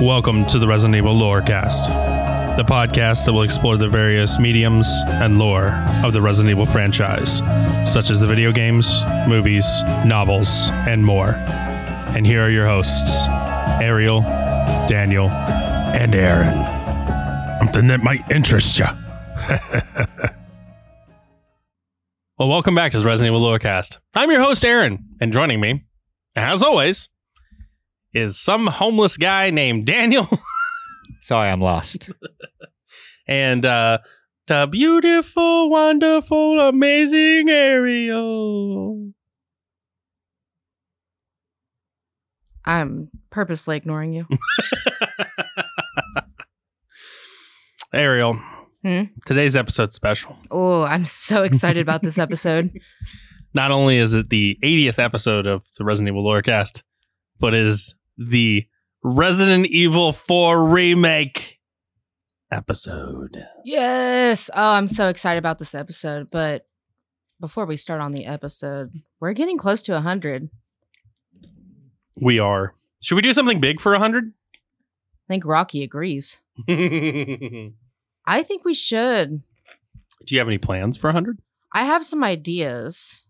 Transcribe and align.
Welcome 0.00 0.46
to 0.46 0.60
the 0.60 0.68
Resident 0.68 0.94
Evil 0.94 1.12
Lorecast, 1.16 1.86
the 2.56 2.62
podcast 2.62 3.24
that 3.26 3.32
will 3.32 3.42
explore 3.42 3.76
the 3.76 3.88
various 3.88 4.38
mediums 4.38 4.86
and 5.06 5.40
lore 5.40 5.72
of 6.04 6.12
the 6.12 6.22
Resident 6.22 6.52
Evil 6.52 6.66
franchise, 6.66 7.38
such 7.84 8.08
as 8.08 8.20
the 8.20 8.26
video 8.28 8.52
games, 8.52 9.02
movies, 9.26 9.66
novels, 10.06 10.70
and 10.70 11.04
more. 11.04 11.30
And 12.14 12.24
here 12.24 12.44
are 12.44 12.48
your 12.48 12.64
hosts, 12.64 13.26
Ariel, 13.82 14.20
Daniel, 14.86 15.30
and 15.30 16.14
Aaron. 16.14 16.54
Something 17.58 17.88
that 17.88 18.00
might 18.00 18.20
interest 18.30 18.78
you. 18.78 18.86
well, 22.38 22.48
welcome 22.48 22.76
back 22.76 22.92
to 22.92 23.00
the 23.00 23.04
Resident 23.04 23.34
Evil 23.34 23.44
Lorecast. 23.44 23.98
I'm 24.14 24.30
your 24.30 24.42
host, 24.42 24.64
Aaron, 24.64 25.16
and 25.20 25.32
joining 25.32 25.58
me, 25.58 25.86
as 26.36 26.62
always, 26.62 27.08
is 28.14 28.38
some 28.38 28.66
homeless 28.66 29.16
guy 29.16 29.50
named 29.50 29.86
Daniel 29.86 30.28
Sorry, 31.22 31.50
I'm 31.50 31.60
lost. 31.60 32.08
and 33.28 33.64
uh 33.66 33.98
the 34.46 34.66
beautiful, 34.70 35.68
wonderful, 35.68 36.58
amazing 36.58 37.50
Ariel. 37.50 39.12
I'm 42.64 43.10
purposely 43.30 43.76
ignoring 43.76 44.14
you. 44.14 44.26
Ariel, 47.92 48.40
Hmm? 48.82 49.02
today's 49.26 49.56
episode 49.56 49.92
special. 49.92 50.38
Oh, 50.50 50.82
I'm 50.82 51.04
so 51.04 51.42
excited 51.42 51.80
about 51.82 52.00
this 52.02 52.16
episode. 52.18 52.70
Not 53.54 53.70
only 53.70 53.96
is 53.98 54.14
it 54.14 54.30
the 54.30 54.56
80th 54.62 54.98
episode 54.98 55.46
of 55.46 55.64
the 55.76 55.84
Resident 55.84 56.14
Evil 56.14 56.24
Lorecast, 56.24 56.82
but 57.40 57.54
it 57.54 57.62
is 57.66 57.94
the 58.18 58.66
Resident 59.02 59.66
Evil 59.66 60.12
4 60.12 60.68
remake 60.68 61.60
episode. 62.50 63.46
Yes. 63.64 64.50
Oh, 64.52 64.72
I'm 64.72 64.86
so 64.86 65.08
excited 65.08 65.38
about 65.38 65.58
this 65.58 65.74
episode. 65.74 66.28
But 66.30 66.66
before 67.40 67.66
we 67.66 67.76
start 67.76 68.00
on 68.00 68.12
the 68.12 68.26
episode, 68.26 68.92
we're 69.20 69.32
getting 69.32 69.58
close 69.58 69.82
to 69.82 69.92
100. 69.92 70.50
We 72.20 72.38
are. 72.38 72.74
Should 73.00 73.14
we 73.14 73.22
do 73.22 73.32
something 73.32 73.60
big 73.60 73.80
for 73.80 73.92
100? 73.92 74.32
I 74.54 75.28
think 75.28 75.44
Rocky 75.46 75.82
agrees. 75.82 76.40
I 76.68 78.42
think 78.42 78.64
we 78.64 78.74
should. 78.74 79.42
Do 80.26 80.34
you 80.34 80.40
have 80.40 80.48
any 80.48 80.58
plans 80.58 80.96
for 80.96 81.08
100? 81.08 81.38
I 81.72 81.84
have 81.84 82.04
some 82.04 82.24
ideas. 82.24 83.24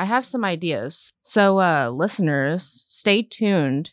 I 0.00 0.04
have 0.04 0.24
some 0.24 0.46
ideas. 0.46 1.10
So, 1.22 1.60
uh, 1.60 1.90
listeners, 1.90 2.84
stay 2.86 3.22
tuned 3.22 3.92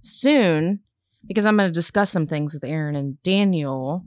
soon 0.00 0.80
because 1.28 1.46
I'm 1.46 1.56
going 1.56 1.68
to 1.68 1.72
discuss 1.72 2.10
some 2.10 2.26
things 2.26 2.54
with 2.54 2.64
Aaron 2.64 2.96
and 2.96 3.22
Daniel. 3.22 4.04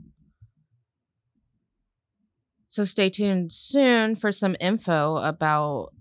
So, 2.66 2.84
stay 2.84 3.08
tuned 3.08 3.50
soon 3.50 4.14
for 4.14 4.30
some 4.30 4.56
info 4.60 5.16
about 5.16 5.94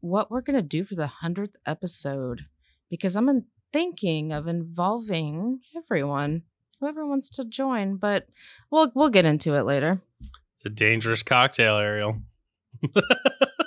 what 0.00 0.32
we're 0.32 0.40
going 0.40 0.56
to 0.56 0.62
do 0.62 0.84
for 0.84 0.96
the 0.96 1.12
100th 1.22 1.54
episode 1.64 2.46
because 2.90 3.14
I'm 3.14 3.44
thinking 3.72 4.32
of 4.32 4.48
involving 4.48 5.60
everyone, 5.76 6.42
whoever 6.80 7.06
wants 7.06 7.30
to 7.30 7.44
join, 7.44 7.98
but 7.98 8.26
we'll 8.68 8.90
we'll 8.96 9.10
get 9.10 9.24
into 9.24 9.54
it 9.54 9.62
later. 9.62 10.02
It's 10.54 10.64
a 10.66 10.70
dangerous 10.70 11.22
cocktail, 11.22 11.76
Ariel. 11.76 12.20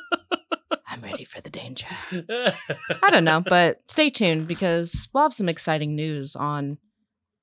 I'm 1.24 1.26
ready 1.26 1.26
for 1.26 1.42
the 1.42 1.50
danger. 1.50 1.88
I 3.04 3.10
don't 3.10 3.24
know, 3.24 3.40
but 3.40 3.80
stay 3.88 4.10
tuned 4.10 4.48
because 4.48 5.08
we'll 5.14 5.24
have 5.24 5.34
some 5.34 5.48
exciting 5.48 5.96
news 5.96 6.36
on 6.36 6.80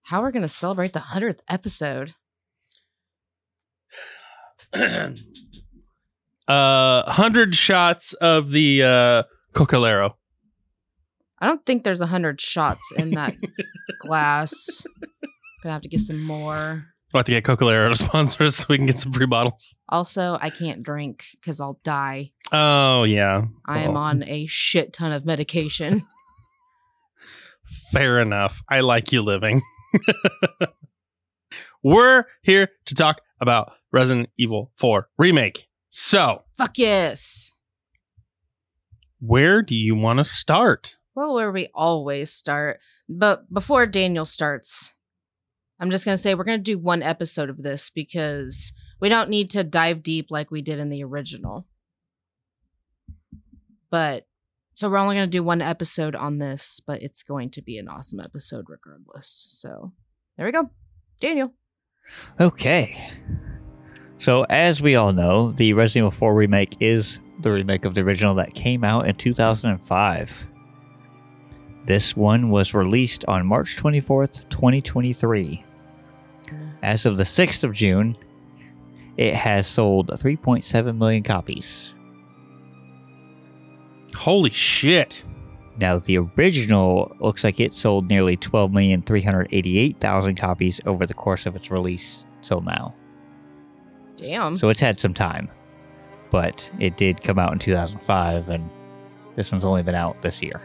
how 0.03 0.21
we're 0.21 0.33
going 0.33 0.43
to 0.43 0.49
celebrate 0.49 0.93
the 0.93 1.01
100th 1.01 1.41
episode. 1.49 2.15
uh, 6.49 7.03
100 7.05 7.55
shots 7.55 8.13
of 8.15 8.51
the 8.51 8.83
uh, 8.83 9.23
Cocalero. 9.55 10.15
I 11.39 11.47
don't 11.47 11.65
think 11.65 11.85
there's 11.85 12.01
100 12.01 12.41
shots 12.41 12.93
in 12.97 13.13
that 13.13 13.35
glass. 14.01 14.85
Gonna 15.63 15.73
have 15.73 15.83
to 15.83 15.89
get 15.89 16.01
some 16.01 16.21
more. 16.23 16.85
We'll 17.13 17.21
have 17.21 17.27
to 17.27 17.33
get 17.33 17.45
Cocalero 17.45 17.89
to 17.91 17.97
sponsor 17.97 18.45
us 18.45 18.57
so 18.57 18.67
we 18.69 18.77
can 18.77 18.87
get 18.87 18.99
some 18.99 19.13
free 19.13 19.27
bottles. 19.27 19.75
Also, 19.89 20.39
I 20.41 20.51
can't 20.51 20.83
drink 20.83 21.25
because 21.33 21.61
I'll 21.61 21.81
die. 21.83 22.33
Oh, 22.53 23.05
yeah. 23.05 23.45
I 23.67 23.81
am 23.83 23.95
Well, 23.95 24.03
on 24.03 24.23
a 24.25 24.47
shit 24.47 24.93
ton 24.93 25.13
of 25.13 25.25
medication. 25.25 26.03
Fair 27.93 28.19
enough. 28.21 28.63
I 28.69 28.81
like 28.81 29.13
you 29.13 29.23
living. 29.23 29.63
We're 31.83 32.25
here 32.43 32.69
to 32.87 32.95
talk 32.95 33.21
about 33.41 33.73
Resident 33.93 34.29
Evil 34.37 34.73
4 34.77 35.09
Remake. 35.19 35.67
So, 35.91 36.43
Fuck 36.57 36.79
yes. 36.79 37.55
where 39.19 39.63
do 39.63 39.75
you 39.77 39.95
want 39.95 40.19
to 40.19 40.25
start? 40.25 40.97
Well, 41.15 41.35
where 41.35 41.51
we 41.51 41.69
always 41.75 42.33
start. 42.33 42.81
But 43.09 43.53
before 43.53 43.87
Daniel 43.87 44.25
starts, 44.25 44.95
I'm 45.81 45.91
just 45.91 46.05
going 46.05 46.17
to 46.17 46.23
say 46.23 46.35
we're 46.35 46.45
going 46.45 46.59
to 46.59 46.63
do 46.63 46.79
one 46.79 47.03
episode 47.03 47.51
of 47.51 47.63
this 47.63 47.91
because 47.91 48.73
we 49.01 49.09
don't 49.09 49.31
need 49.31 49.51
to 49.51 49.65
dive 49.65 50.03
deep 50.03 50.27
like 50.31 50.51
we 50.51 50.63
did 50.63 50.79
in 50.79 50.91
the 50.91 51.03
original. 51.03 51.67
But 53.91 54.27
so 54.75 54.89
we're 54.89 54.99
only 54.99 55.17
going 55.17 55.29
to 55.29 55.37
do 55.37 55.43
one 55.43 55.63
episode 55.63 56.15
on 56.15 56.39
this, 56.39 56.81
but 56.87 57.03
it's 57.03 57.23
going 57.23 57.51
to 57.51 57.63
be 57.63 57.79
an 57.79 57.89
awesome 57.89 58.21
episode 58.21 58.67
regardless. 58.69 59.29
So 59.51 59.93
there 60.37 60.47
we 60.47 60.53
go. 60.53 60.71
Daniel. 61.21 61.53
Okay. 62.41 63.11
So, 64.17 64.45
as 64.45 64.83
we 64.83 64.97
all 64.97 65.13
know, 65.13 65.53
the 65.53 65.73
Resident 65.73 66.03
Evil 66.03 66.11
4 66.11 66.35
remake 66.35 66.77
is 66.81 67.21
the 67.41 67.51
remake 67.51 67.85
of 67.85 67.95
the 67.95 68.03
original 68.03 68.35
that 68.35 68.53
came 68.53 68.85
out 68.85 69.09
in 69.09 69.15
2005. 69.15 70.47
This 71.87 72.17
one 72.17 72.51
was 72.51 72.75
released 72.75 73.25
on 73.27 73.47
March 73.47 73.77
24th, 73.77 74.49
2023. 74.51 75.65
As 76.83 77.07
of 77.07 77.17
the 77.17 77.23
6th 77.25 77.65
of 77.65 77.73
June, 77.73 78.17
it 79.17 79.35
has 79.35 79.67
sold 79.67 80.09
3.7 80.09 80.99
million 80.99 81.23
copies. 81.23 81.95
Holy 84.15 84.51
shit. 84.51 85.25
Now, 85.79 85.99
the 85.99 86.19
original 86.19 87.17
looks 87.21 87.43
like 87.43 87.59
it 87.61 87.73
sold 87.73 88.09
nearly 88.09 88.37
12,388,000 88.37 90.37
copies 90.37 90.81
over 90.85 91.07
the 91.07 91.15
course 91.15 91.47
of 91.47 91.57
its 91.57 91.71
release 91.71 92.27
till 92.43 92.61
now. 92.61 92.95
Damn. 94.17 94.57
So 94.57 94.69
it's 94.69 94.81
had 94.81 95.01
some 95.01 95.15
time. 95.15 95.49
But 96.31 96.71
it 96.79 96.97
did 96.97 97.23
come 97.23 97.39
out 97.39 97.53
in 97.53 97.59
2005, 97.59 98.49
and 98.51 98.69
this 99.37 99.51
one's 99.51 99.65
only 99.65 99.83
been 99.83 99.95
out 99.95 100.21
this 100.23 100.43
year. 100.43 100.61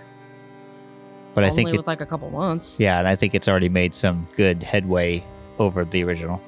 But 1.34 1.44
I 1.44 1.50
Only 1.50 1.56
think, 1.64 1.74
it, 1.74 1.78
with 1.78 1.88
like 1.88 2.02
a 2.02 2.06
couple 2.06 2.30
months. 2.30 2.78
yeah, 2.80 3.00
and 3.00 3.08
I 3.08 3.16
think 3.16 3.34
it's 3.36 3.48
already 3.48 3.70
made 3.70 3.94
some 3.96 4.28
good 4.36 4.64
headway 4.64 5.24
over 5.59 5.86
the 5.86 6.03
original. 6.03 6.41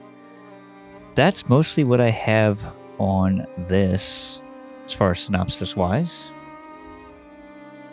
That's 1.15 1.47
mostly 1.49 1.83
what 1.83 1.99
I 1.99 2.09
have 2.09 2.63
on 2.99 3.45
this 3.67 4.41
as 4.85 4.93
far 4.93 5.11
as 5.11 5.19
synopsis 5.21 5.75
wise. 5.75 6.31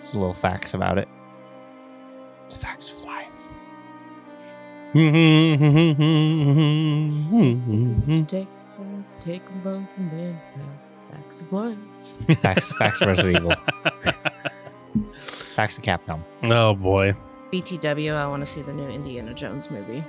It's 0.05 0.13
a 0.13 0.19
little 0.19 0.35
facts 0.35 0.75
about 0.75 0.99
it. 0.99 1.09
The 2.51 2.57
facts 2.57 2.91
of 2.91 3.05
life. 3.05 3.33
Take, 8.27 8.49
take 9.19 9.45
them 9.47 9.61
both 9.65 9.89
and 9.97 10.11
then 10.11 10.39
facts 11.11 11.41
of 11.41 11.51
life. 11.55 11.79
Facts, 12.39 12.71
facts 12.73 13.01
of 13.01 13.09
Resident 13.09 13.37
Evil. 13.37 13.55
Facts 15.55 15.79
of 15.79 15.85
Capcom. 15.85 16.23
oh 16.51 16.75
boy. 16.75 17.17
BTW, 17.51 18.13
I 18.15 18.29
want 18.29 18.43
to 18.43 18.47
see 18.47 18.61
the 18.61 18.75
new 18.75 18.87
Indiana 18.89 19.33
Jones 19.33 19.71
movie. 19.71 20.05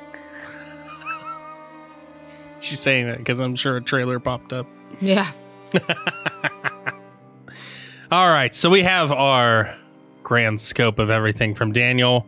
She's 2.60 2.82
saying 2.82 3.08
that 3.08 3.20
because 3.20 3.40
I'm 3.40 3.56
sure 3.56 3.78
a 3.78 3.82
trailer 3.82 4.20
popped 4.20 4.52
up. 4.52 4.68
Yeah. 5.00 5.32
All 8.12 8.30
right, 8.30 8.54
so 8.54 8.70
we 8.70 8.82
have 8.84 9.14
our 9.14 9.74
grand 10.26 10.60
scope 10.60 10.98
of 10.98 11.10
everything 11.10 11.56
from 11.56 11.72
Daniel. 11.72 12.26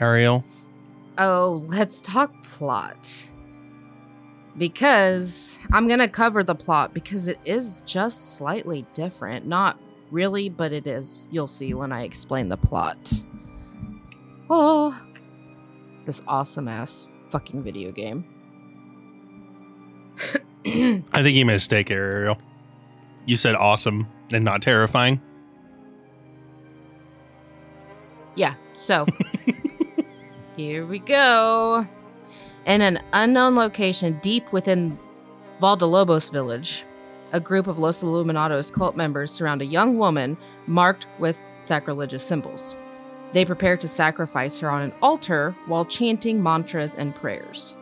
Ariel? 0.00 0.44
Oh, 1.18 1.64
let's 1.66 2.00
talk 2.00 2.32
plot. 2.44 3.30
Because 4.56 5.58
I'm 5.72 5.88
going 5.88 5.98
to 5.98 6.08
cover 6.08 6.44
the 6.44 6.54
plot 6.54 6.94
because 6.94 7.28
it 7.28 7.38
is 7.44 7.82
just 7.82 8.36
slightly 8.36 8.86
different. 8.94 9.46
Not 9.46 9.78
really, 10.12 10.48
but 10.48 10.72
it 10.72 10.86
is. 10.86 11.26
You'll 11.30 11.48
see 11.48 11.74
when 11.74 11.92
I 11.92 12.04
explain 12.04 12.48
the 12.48 12.56
plot. 12.56 13.12
Oh, 14.48 14.98
this 16.06 16.22
awesome 16.28 16.68
ass 16.68 17.08
fucking 17.30 17.64
video 17.64 17.90
game. 17.90 18.24
I 20.64 21.22
think 21.22 21.36
you 21.36 21.44
made 21.44 21.52
a 21.52 21.56
mistake, 21.56 21.90
Ariel. 21.90 22.38
You 23.26 23.36
said 23.36 23.56
awesome 23.56 24.06
and 24.32 24.44
not 24.44 24.62
terrifying. 24.62 25.20
Yeah, 28.38 28.54
so 28.72 29.04
here 30.56 30.86
we 30.86 31.00
go. 31.00 31.84
In 32.66 32.82
an 32.82 33.02
unknown 33.12 33.56
location 33.56 34.20
deep 34.22 34.52
within 34.52 34.96
Valdelobos 35.60 36.30
village, 36.30 36.84
a 37.32 37.40
group 37.40 37.66
of 37.66 37.80
Los 37.80 38.04
Illuminados 38.04 38.72
cult 38.72 38.94
members 38.94 39.32
surround 39.32 39.60
a 39.60 39.66
young 39.66 39.98
woman 39.98 40.36
marked 40.68 41.08
with 41.18 41.36
sacrilegious 41.56 42.24
symbols. 42.24 42.76
They 43.32 43.44
prepare 43.44 43.76
to 43.76 43.88
sacrifice 43.88 44.60
her 44.60 44.70
on 44.70 44.82
an 44.82 44.92
altar 45.02 45.56
while 45.66 45.84
chanting 45.84 46.40
mantras 46.40 46.94
and 46.94 47.16
prayers. 47.16 47.74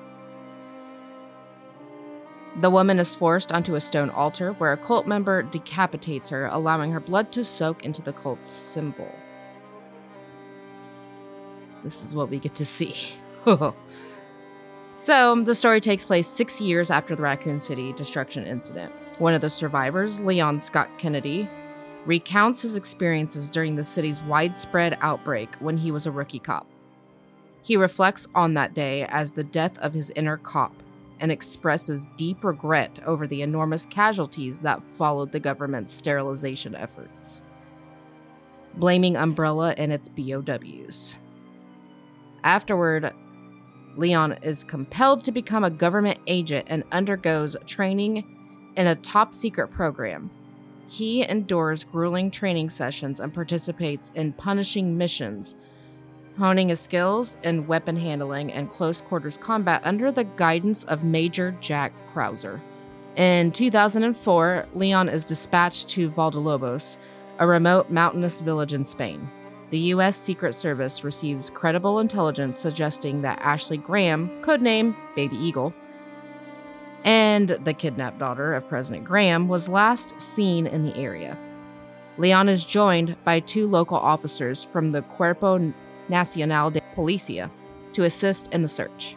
The 2.63 2.71
woman 2.71 2.99
is 2.99 3.15
forced 3.15 3.53
onto 3.53 3.75
a 3.75 3.81
stone 3.81 4.09
altar 4.09 4.53
where 4.55 4.73
a 4.73 4.79
cult 4.79 5.07
member 5.07 5.43
decapitates 5.43 6.31
her, 6.31 6.47
allowing 6.47 6.93
her 6.93 7.01
blood 7.01 7.31
to 7.33 7.45
soak 7.45 7.85
into 7.85 8.01
the 8.01 8.15
cult's 8.15 8.49
symbol. 8.49 9.13
This 11.87 12.05
is 12.05 12.17
what 12.17 12.31
we 12.31 12.41
get 12.41 12.57
to 12.57 12.65
see. 12.65 12.97
so, 14.99 15.41
the 15.45 15.55
story 15.55 15.81
takes 15.81 16.05
place 16.05 16.27
six 16.27 16.61
years 16.61 16.91
after 16.91 17.15
the 17.15 17.23
Raccoon 17.23 17.61
City 17.61 17.93
destruction 17.93 18.45
incident. 18.45 18.93
One 19.21 19.35
of 19.35 19.41
the 19.41 19.49
survivors, 19.49 20.19
Leon 20.19 20.59
Scott 20.59 20.91
Kennedy, 20.99 21.49
recounts 22.05 22.63
his 22.63 22.75
experiences 22.75 23.49
during 23.49 23.77
the 23.77 23.85
city's 23.85 24.21
widespread 24.21 24.99
outbreak 25.01 25.55
when 25.61 25.77
he 25.77 25.93
was 25.93 26.07
a 26.07 26.11
rookie 26.11 26.41
cop. 26.41 26.67
He 27.63 27.77
reflects 27.77 28.27
on 28.35 28.55
that 28.55 28.75
day 28.75 29.05
as 29.05 29.31
the 29.31 29.45
death 29.45 29.79
of 29.79 29.95
his 29.95 30.11
inner 30.17 30.39
cop 30.39 30.73
and 31.21 31.31
expresses 31.31 32.09
deep 32.17 32.43
regret 32.43 32.99
over 33.07 33.29
the 33.29 33.43
enormous 33.43 33.87
casualties 33.87 34.61
that 34.63 34.83
followed 34.83 35.31
the 35.31 35.39
government's 35.39 35.93
sterilization 35.93 36.75
efforts, 36.75 37.45
blaming 38.75 39.17
Umbrella 39.17 39.73
and 39.79 39.93
its 39.93 40.09
BOWs. 40.09 41.15
Afterward, 42.47 43.13
Leon 43.97 44.39
is 44.41 44.63
compelled 44.63 45.25
to 45.25 45.33
become 45.33 45.65
a 45.65 45.71
government 45.71 46.21
agent 46.29 46.69
and 46.71 46.85
undergoes 46.93 47.57
training 47.67 48.25
in 48.77 48.87
a 48.87 48.95
top 48.95 49.35
secret 49.35 49.67
program. 49.73 50.31
He 50.89 51.29
endures 51.29 51.83
grueling 51.83 52.31
training 52.31 52.71
sessions 52.71 53.19
and 53.19 53.35
participates 53.35 54.13
in 54.15 54.33
punishing 54.33 54.97
missions, 54.97 55.57
honing 56.39 56.69
his 56.69 56.79
skills 56.79 57.37
in 57.43 57.67
weapon 57.67 57.97
handling 57.97 58.53
and 58.53 58.71
close 58.71 59.01
quarters 59.01 59.37
combat 59.37 59.81
under 59.85 60.13
the 60.13 60.23
guidance 60.23 60.85
of 60.85 61.03
Major 61.03 61.51
Jack 61.61 61.93
Krauser. 62.15 62.61
In 63.17 63.51
2004, 63.51 64.69
Leon 64.77 65.09
is 65.09 65.25
dispatched 65.25 65.89
to 65.89 66.13
Valdelobos, 66.13 66.99
a 67.41 67.47
remote 67.47 67.91
mountainous 67.91 68.41
village 68.41 68.73
in 68.73 68.85
Spain. 68.85 69.29
The 69.71 69.79
U.S. 69.79 70.17
Secret 70.17 70.55
Service 70.55 71.03
receives 71.03 71.51
credible 71.51 71.99
intelligence 71.99 72.57
suggesting 72.57 73.23
that 73.23 73.41
Ashley 73.41 73.79
Graham, 73.79 74.29
codename 74.43 74.95
Baby 75.17 75.37
Eagle, 75.37 75.75
and 77.05 77.49
the 77.49 77.75
kidnapped 77.75 78.19
daughter 78.19 78.55
of 78.55 78.69
President 78.69 79.05
Graham 79.05 79.49
was 79.49 79.69
last 79.69 80.21
seen 80.21 80.67
in 80.67 80.85
the 80.85 80.97
area. 80.97 81.37
Leon 82.19 82.49
is 82.49 82.65
joined 82.65 83.17
by 83.25 83.41
two 83.41 83.67
local 83.67 83.99
officers 83.99 84.63
from 84.63 84.93
the 84.93 85.03
Cuerpo 85.03 85.73
Nacional 86.09 86.71
de 86.71 86.81
Policia 86.95 87.51
to 87.93 88.05
assist 88.05 88.49
in 88.53 88.63
the 88.63 88.69
search. 88.69 89.17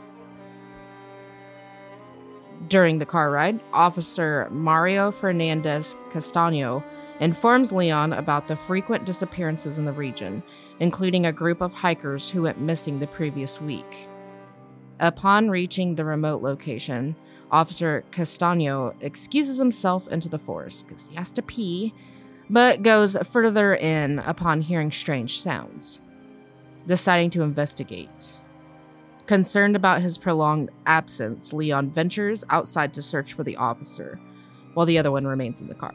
During 2.67 2.97
the 2.99 3.05
car 3.05 3.31
ride, 3.31 3.61
Officer 3.71 4.47
Mario 4.51 5.11
Fernandez 5.11 5.95
Castaño 6.09 6.83
informs 7.19 7.71
Leon 7.71 8.13
about 8.13 8.47
the 8.47 8.55
frequent 8.55 9.05
disappearances 9.05 9.79
in 9.79 9.85
the 9.85 9.91
region, 9.91 10.41
including 10.79 11.25
a 11.25 11.33
group 11.33 11.61
of 11.61 11.73
hikers 11.73 12.29
who 12.29 12.43
went 12.43 12.59
missing 12.59 12.99
the 12.99 13.07
previous 13.07 13.59
week. 13.61 14.07
Upon 14.99 15.49
reaching 15.49 15.95
the 15.95 16.05
remote 16.05 16.41
location, 16.41 17.15
Officer 17.51 18.03
Castaño 18.11 18.93
excuses 19.01 19.57
himself 19.57 20.07
into 20.09 20.29
the 20.29 20.39
forest 20.39 20.87
because 20.87 21.09
he 21.09 21.15
has 21.15 21.31
to 21.31 21.41
pee, 21.41 21.93
but 22.49 22.83
goes 22.83 23.17
further 23.27 23.75
in 23.75 24.19
upon 24.19 24.61
hearing 24.61 24.91
strange 24.91 25.39
sounds, 25.39 26.01
deciding 26.85 27.29
to 27.31 27.41
investigate. 27.41 28.41
Concerned 29.25 29.75
about 29.75 30.01
his 30.01 30.17
prolonged 30.17 30.69
absence, 30.85 31.53
Leon 31.53 31.91
ventures 31.91 32.43
outside 32.49 32.93
to 32.93 33.01
search 33.01 33.33
for 33.33 33.43
the 33.43 33.55
officer, 33.55 34.19
while 34.73 34.85
the 34.85 34.97
other 34.97 35.11
one 35.11 35.27
remains 35.27 35.61
in 35.61 35.67
the 35.67 35.75
car. 35.75 35.93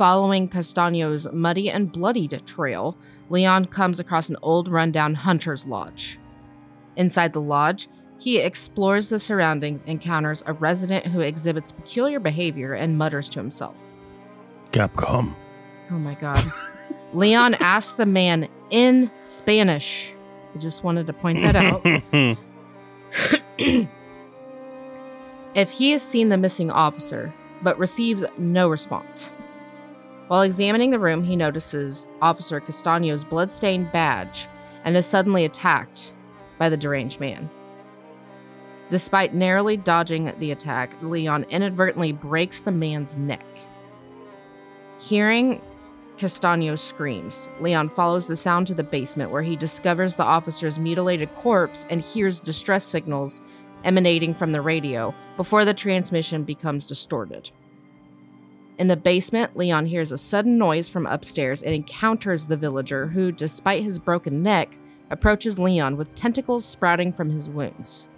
Following 0.00 0.48
Castaño's 0.48 1.30
muddy 1.30 1.68
and 1.68 1.92
bloodied 1.92 2.40
trail, 2.46 2.96
Leon 3.28 3.66
comes 3.66 4.00
across 4.00 4.30
an 4.30 4.38
old 4.40 4.66
rundown 4.66 5.14
hunter's 5.14 5.66
lodge. 5.66 6.18
Inside 6.96 7.34
the 7.34 7.42
lodge, 7.42 7.86
he 8.18 8.38
explores 8.38 9.10
the 9.10 9.18
surroundings, 9.18 9.82
encounters 9.82 10.42
a 10.46 10.54
resident 10.54 11.04
who 11.08 11.20
exhibits 11.20 11.70
peculiar 11.72 12.18
behavior, 12.18 12.72
and 12.72 12.96
mutters 12.96 13.28
to 13.28 13.40
himself. 13.40 13.76
Capcom. 14.72 15.36
Oh 15.90 15.98
my 15.98 16.14
god. 16.14 16.50
Leon 17.12 17.52
asks 17.60 17.92
the 17.92 18.06
man 18.06 18.48
in 18.70 19.10
Spanish. 19.20 20.14
I 20.54 20.58
just 20.60 20.82
wanted 20.82 21.08
to 21.08 21.12
point 21.12 21.42
that 21.42 21.56
out. 21.56 21.82
if 25.54 25.70
he 25.70 25.90
has 25.90 26.02
seen 26.02 26.30
the 26.30 26.38
missing 26.38 26.70
officer, 26.70 27.34
but 27.62 27.78
receives 27.78 28.24
no 28.38 28.70
response. 28.70 29.30
While 30.30 30.42
examining 30.42 30.92
the 30.92 31.00
room, 31.00 31.24
he 31.24 31.34
notices 31.34 32.06
Officer 32.22 32.60
Castaño's 32.60 33.24
bloodstained 33.24 33.90
badge 33.90 34.46
and 34.84 34.96
is 34.96 35.04
suddenly 35.04 35.44
attacked 35.44 36.14
by 36.56 36.68
the 36.68 36.76
deranged 36.76 37.18
man. 37.18 37.50
Despite 38.90 39.34
narrowly 39.34 39.76
dodging 39.76 40.32
the 40.38 40.52
attack, 40.52 40.94
Leon 41.02 41.46
inadvertently 41.48 42.12
breaks 42.12 42.60
the 42.60 42.70
man's 42.70 43.16
neck. 43.16 43.44
Hearing 45.00 45.60
Castaño's 46.16 46.80
screams, 46.80 47.50
Leon 47.58 47.88
follows 47.88 48.28
the 48.28 48.36
sound 48.36 48.68
to 48.68 48.74
the 48.74 48.84
basement 48.84 49.32
where 49.32 49.42
he 49.42 49.56
discovers 49.56 50.14
the 50.14 50.22
officer's 50.22 50.78
mutilated 50.78 51.34
corpse 51.34 51.88
and 51.90 52.00
hears 52.02 52.38
distress 52.38 52.84
signals 52.84 53.42
emanating 53.82 54.34
from 54.34 54.52
the 54.52 54.62
radio 54.62 55.12
before 55.36 55.64
the 55.64 55.74
transmission 55.74 56.44
becomes 56.44 56.86
distorted. 56.86 57.50
In 58.80 58.86
the 58.86 58.96
basement, 58.96 59.58
Leon 59.58 59.84
hears 59.84 60.10
a 60.10 60.16
sudden 60.16 60.56
noise 60.56 60.88
from 60.88 61.04
upstairs 61.04 61.62
and 61.62 61.74
encounters 61.74 62.46
the 62.46 62.56
villager 62.56 63.08
who, 63.08 63.30
despite 63.30 63.82
his 63.82 63.98
broken 63.98 64.42
neck, 64.42 64.78
approaches 65.10 65.58
Leon 65.58 65.98
with 65.98 66.14
tentacles 66.14 66.64
sprouting 66.64 67.12
from 67.12 67.28
his 67.28 67.50
wounds. 67.50 68.08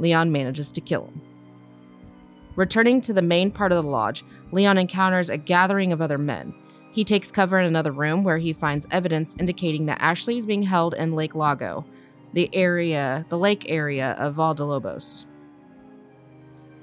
Leon 0.00 0.32
manages 0.32 0.72
to 0.72 0.80
kill 0.80 1.04
him. 1.04 1.20
Returning 2.56 3.00
to 3.02 3.12
the 3.12 3.22
main 3.22 3.52
part 3.52 3.70
of 3.70 3.80
the 3.80 3.88
lodge, 3.88 4.24
Leon 4.50 4.76
encounters 4.76 5.30
a 5.30 5.38
gathering 5.38 5.92
of 5.92 6.02
other 6.02 6.18
men. 6.18 6.52
He 6.90 7.04
takes 7.04 7.30
cover 7.30 7.60
in 7.60 7.66
another 7.66 7.92
room 7.92 8.24
where 8.24 8.38
he 8.38 8.52
finds 8.52 8.88
evidence 8.90 9.36
indicating 9.38 9.86
that 9.86 10.02
Ashley 10.02 10.36
is 10.36 10.46
being 10.46 10.62
held 10.64 10.94
in 10.94 11.14
Lake 11.14 11.36
Lago, 11.36 11.84
the 12.32 12.50
area, 12.52 13.24
the 13.28 13.38
lake 13.38 13.66
area 13.68 14.16
of 14.18 14.34
Valdelobos. 14.34 15.26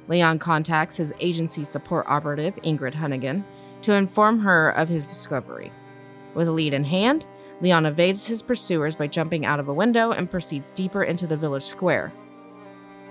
Leon 0.07 0.39
contacts 0.39 0.97
his 0.97 1.13
agency 1.19 1.63
support 1.63 2.05
operative, 2.07 2.55
Ingrid 2.57 2.93
Hunnigan, 2.93 3.43
to 3.81 3.93
inform 3.93 4.39
her 4.39 4.69
of 4.71 4.89
his 4.89 5.07
discovery. 5.07 5.71
With 6.33 6.47
a 6.47 6.51
lead 6.51 6.73
in 6.73 6.83
hand, 6.83 7.25
Leon 7.61 7.85
evades 7.85 8.25
his 8.25 8.41
pursuers 8.41 8.95
by 8.95 9.07
jumping 9.07 9.45
out 9.45 9.59
of 9.59 9.69
a 9.69 9.73
window 9.73 10.11
and 10.11 10.29
proceeds 10.29 10.69
deeper 10.69 11.03
into 11.03 11.25
the 11.25 11.37
village 11.37 11.63
square. 11.63 12.11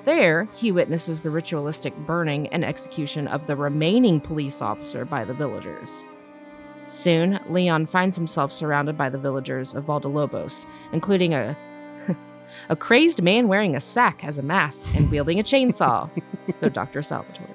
There, 0.04 0.48
he 0.54 0.70
witnesses 0.70 1.22
the 1.22 1.30
ritualistic 1.30 1.96
burning 2.06 2.48
and 2.48 2.64
execution 2.64 3.26
of 3.26 3.46
the 3.46 3.56
remaining 3.56 4.20
police 4.20 4.60
officer 4.60 5.06
by 5.06 5.24
the 5.24 5.32
villagers. 5.32 6.04
Soon, 6.86 7.40
Leon 7.48 7.86
finds 7.86 8.14
himself 8.14 8.52
surrounded 8.52 8.98
by 8.98 9.08
the 9.08 9.16
villagers 9.16 9.74
of 9.74 9.86
Valdelobos, 9.86 10.66
including 10.92 11.32
a 11.32 11.56
a 12.68 12.76
crazed 12.76 13.22
man 13.22 13.48
wearing 13.48 13.74
a 13.74 13.80
sack 13.80 14.24
as 14.24 14.38
a 14.38 14.42
mask 14.42 14.94
and 14.94 15.10
wielding 15.10 15.38
a 15.38 15.42
chainsaw. 15.42 16.10
so 16.56 16.68
Dr. 16.68 17.02
Salvatore. 17.02 17.48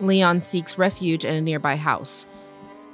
Leon 0.00 0.40
seeks 0.40 0.78
refuge 0.78 1.24
in 1.24 1.34
a 1.34 1.40
nearby 1.40 1.76
house, 1.76 2.26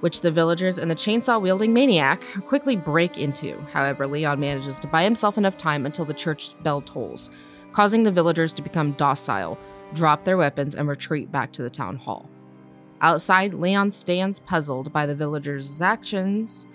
which 0.01 0.21
the 0.21 0.31
villagers 0.31 0.79
and 0.79 0.91
the 0.91 0.95
chainsaw 0.95 1.41
wielding 1.41 1.73
maniac 1.73 2.23
quickly 2.47 2.77
break 2.77 3.19
into. 3.19 3.59
However, 3.73 4.07
Leon 4.07 4.41
manages 4.41 4.79
to 4.81 4.87
buy 4.87 5.05
himself 5.05 5.39
enough 5.39 5.57
time 5.57 5.87
until 5.87 6.05
the 6.05 6.15
church 6.15 6.61
bell 6.63 6.81
tolls, 6.81 7.31
causing 7.73 8.03
the 8.03 8.13
villagers 8.13 8.53
to 8.55 8.63
become 8.63 8.93
docile, 8.93 9.59
drop 9.95 10.25
their 10.25 10.37
weapons, 10.37 10.75
and 10.75 10.89
retreat 10.89 11.33
back 11.33 11.53
to 11.53 11.63
the 11.63 11.71
town 11.71 11.97
hall. 11.97 12.29
Outside, 13.01 13.55
Leon 13.55 13.91
stands 13.91 14.41
puzzled 14.41 14.93
by 14.93 15.07
the 15.07 15.15
villagers' 15.15 15.81
actions, 15.81 16.67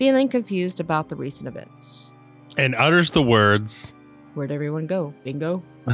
feeling 0.00 0.30
confused 0.30 0.80
about 0.80 1.10
the 1.10 1.14
recent 1.14 1.46
events. 1.46 2.10
And 2.56 2.74
utters 2.74 3.10
the 3.10 3.22
words. 3.22 3.94
Where'd 4.32 4.50
everyone 4.50 4.86
go? 4.86 5.12
Bingo. 5.24 5.62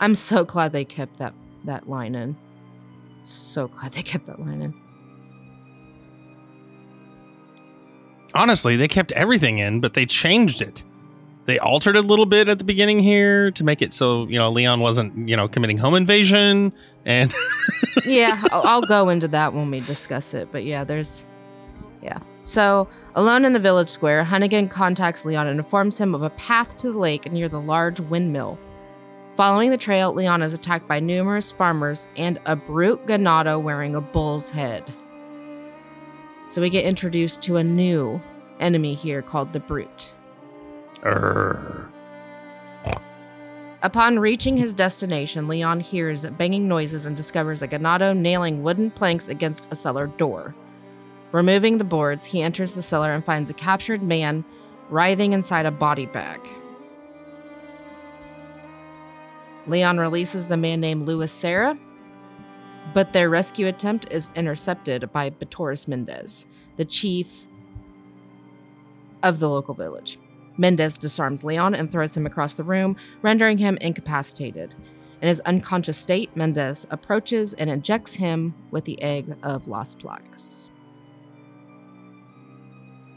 I'm 0.00 0.16
so 0.16 0.44
glad 0.44 0.72
they 0.72 0.84
kept 0.84 1.18
that 1.18 1.32
that 1.64 1.88
line 1.88 2.16
in. 2.16 2.36
So 3.22 3.68
glad 3.68 3.92
they 3.92 4.02
kept 4.02 4.26
that 4.26 4.40
line 4.40 4.60
in. 4.60 4.74
Honestly, 8.34 8.74
they 8.74 8.88
kept 8.88 9.12
everything 9.12 9.58
in, 9.58 9.80
but 9.80 9.94
they 9.94 10.04
changed 10.04 10.60
it. 10.60 10.82
They 11.44 11.60
altered 11.60 11.94
it 11.94 12.04
a 12.04 12.08
little 12.08 12.26
bit 12.26 12.48
at 12.48 12.58
the 12.58 12.64
beginning 12.64 12.98
here 12.98 13.52
to 13.52 13.62
make 13.62 13.82
it 13.82 13.92
so, 13.92 14.26
you 14.26 14.36
know, 14.36 14.50
Leon 14.50 14.80
wasn't, 14.80 15.28
you 15.28 15.36
know, 15.36 15.46
committing 15.46 15.78
home 15.78 15.94
invasion. 15.94 16.72
And 17.04 17.32
yeah, 18.04 18.42
I'll, 18.50 18.62
I'll 18.62 18.82
go 18.82 19.10
into 19.10 19.28
that 19.28 19.54
when 19.54 19.70
we 19.70 19.78
discuss 19.78 20.34
it. 20.34 20.48
But 20.50 20.64
yeah, 20.64 20.82
there's. 20.82 21.24
So, 22.44 22.88
alone 23.14 23.44
in 23.44 23.52
the 23.52 23.60
village 23.60 23.88
square, 23.88 24.24
Hunnigan 24.24 24.68
contacts 24.68 25.24
Leon 25.24 25.46
and 25.46 25.58
informs 25.58 25.98
him 25.98 26.14
of 26.14 26.22
a 26.22 26.30
path 26.30 26.76
to 26.78 26.92
the 26.92 26.98
lake 26.98 27.30
near 27.30 27.48
the 27.48 27.60
large 27.60 28.00
windmill. 28.00 28.58
Following 29.36 29.70
the 29.70 29.78
trail, 29.78 30.12
Leon 30.12 30.42
is 30.42 30.52
attacked 30.52 30.88
by 30.88 31.00
numerous 31.00 31.50
farmers 31.50 32.08
and 32.16 32.38
a 32.44 32.56
brute 32.56 33.06
ganado 33.06 33.62
wearing 33.62 33.96
a 33.96 34.00
bull's 34.00 34.50
head. 34.50 34.92
So 36.48 36.60
we 36.60 36.68
get 36.68 36.84
introduced 36.84 37.40
to 37.42 37.56
a 37.56 37.64
new 37.64 38.20
enemy 38.60 38.94
here 38.94 39.22
called 39.22 39.52
the 39.52 39.60
Brute. 39.60 40.12
Urgh. 41.00 41.88
Upon 43.82 44.18
reaching 44.18 44.56
his 44.56 44.74
destination, 44.74 45.48
Leon 45.48 45.80
hears 45.80 46.24
banging 46.24 46.68
noises 46.68 47.06
and 47.06 47.16
discovers 47.16 47.62
a 47.62 47.68
ganado 47.68 48.16
nailing 48.16 48.62
wooden 48.62 48.90
planks 48.90 49.28
against 49.28 49.72
a 49.72 49.76
cellar 49.76 50.06
door. 50.06 50.54
Removing 51.32 51.78
the 51.78 51.84
boards, 51.84 52.26
he 52.26 52.42
enters 52.42 52.74
the 52.74 52.82
cellar 52.82 53.12
and 53.12 53.24
finds 53.24 53.48
a 53.50 53.54
captured 53.54 54.02
man 54.02 54.44
writhing 54.90 55.32
inside 55.32 55.64
a 55.64 55.70
body 55.70 56.06
bag. 56.06 56.40
Leon 59.66 59.98
releases 59.98 60.48
the 60.48 60.56
man 60.56 60.80
named 60.80 61.06
Luis 61.06 61.32
Serra, 61.32 61.78
but 62.92 63.12
their 63.12 63.30
rescue 63.30 63.66
attempt 63.66 64.12
is 64.12 64.28
intercepted 64.34 65.10
by 65.12 65.30
Bitores 65.30 65.88
Mendez, 65.88 66.46
the 66.76 66.84
chief 66.84 67.46
of 69.22 69.38
the 69.38 69.48
local 69.48 69.72
village. 69.72 70.18
Mendez 70.58 70.98
disarms 70.98 71.44
Leon 71.44 71.74
and 71.74 71.90
throws 71.90 72.14
him 72.16 72.26
across 72.26 72.54
the 72.54 72.64
room, 72.64 72.96
rendering 73.22 73.56
him 73.56 73.78
incapacitated. 73.80 74.74
In 75.22 75.28
his 75.28 75.40
unconscious 75.40 75.96
state, 75.96 76.36
Mendez 76.36 76.86
approaches 76.90 77.54
and 77.54 77.70
injects 77.70 78.16
him 78.16 78.54
with 78.70 78.84
the 78.84 79.00
egg 79.00 79.36
of 79.42 79.68
Las 79.68 79.94
Plagas. 79.94 80.71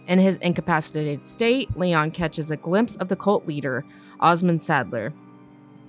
In 0.08 0.20
his 0.20 0.38
incapacitated 0.38 1.26
state, 1.26 1.76
Leon 1.78 2.12
catches 2.12 2.52
a 2.52 2.58
glimpse 2.58 2.96
of 2.98 3.08
the 3.08 3.16
cult 3.16 3.48
leader, 3.48 3.84
Osmund 4.22 4.62
Saddler, 4.62 5.14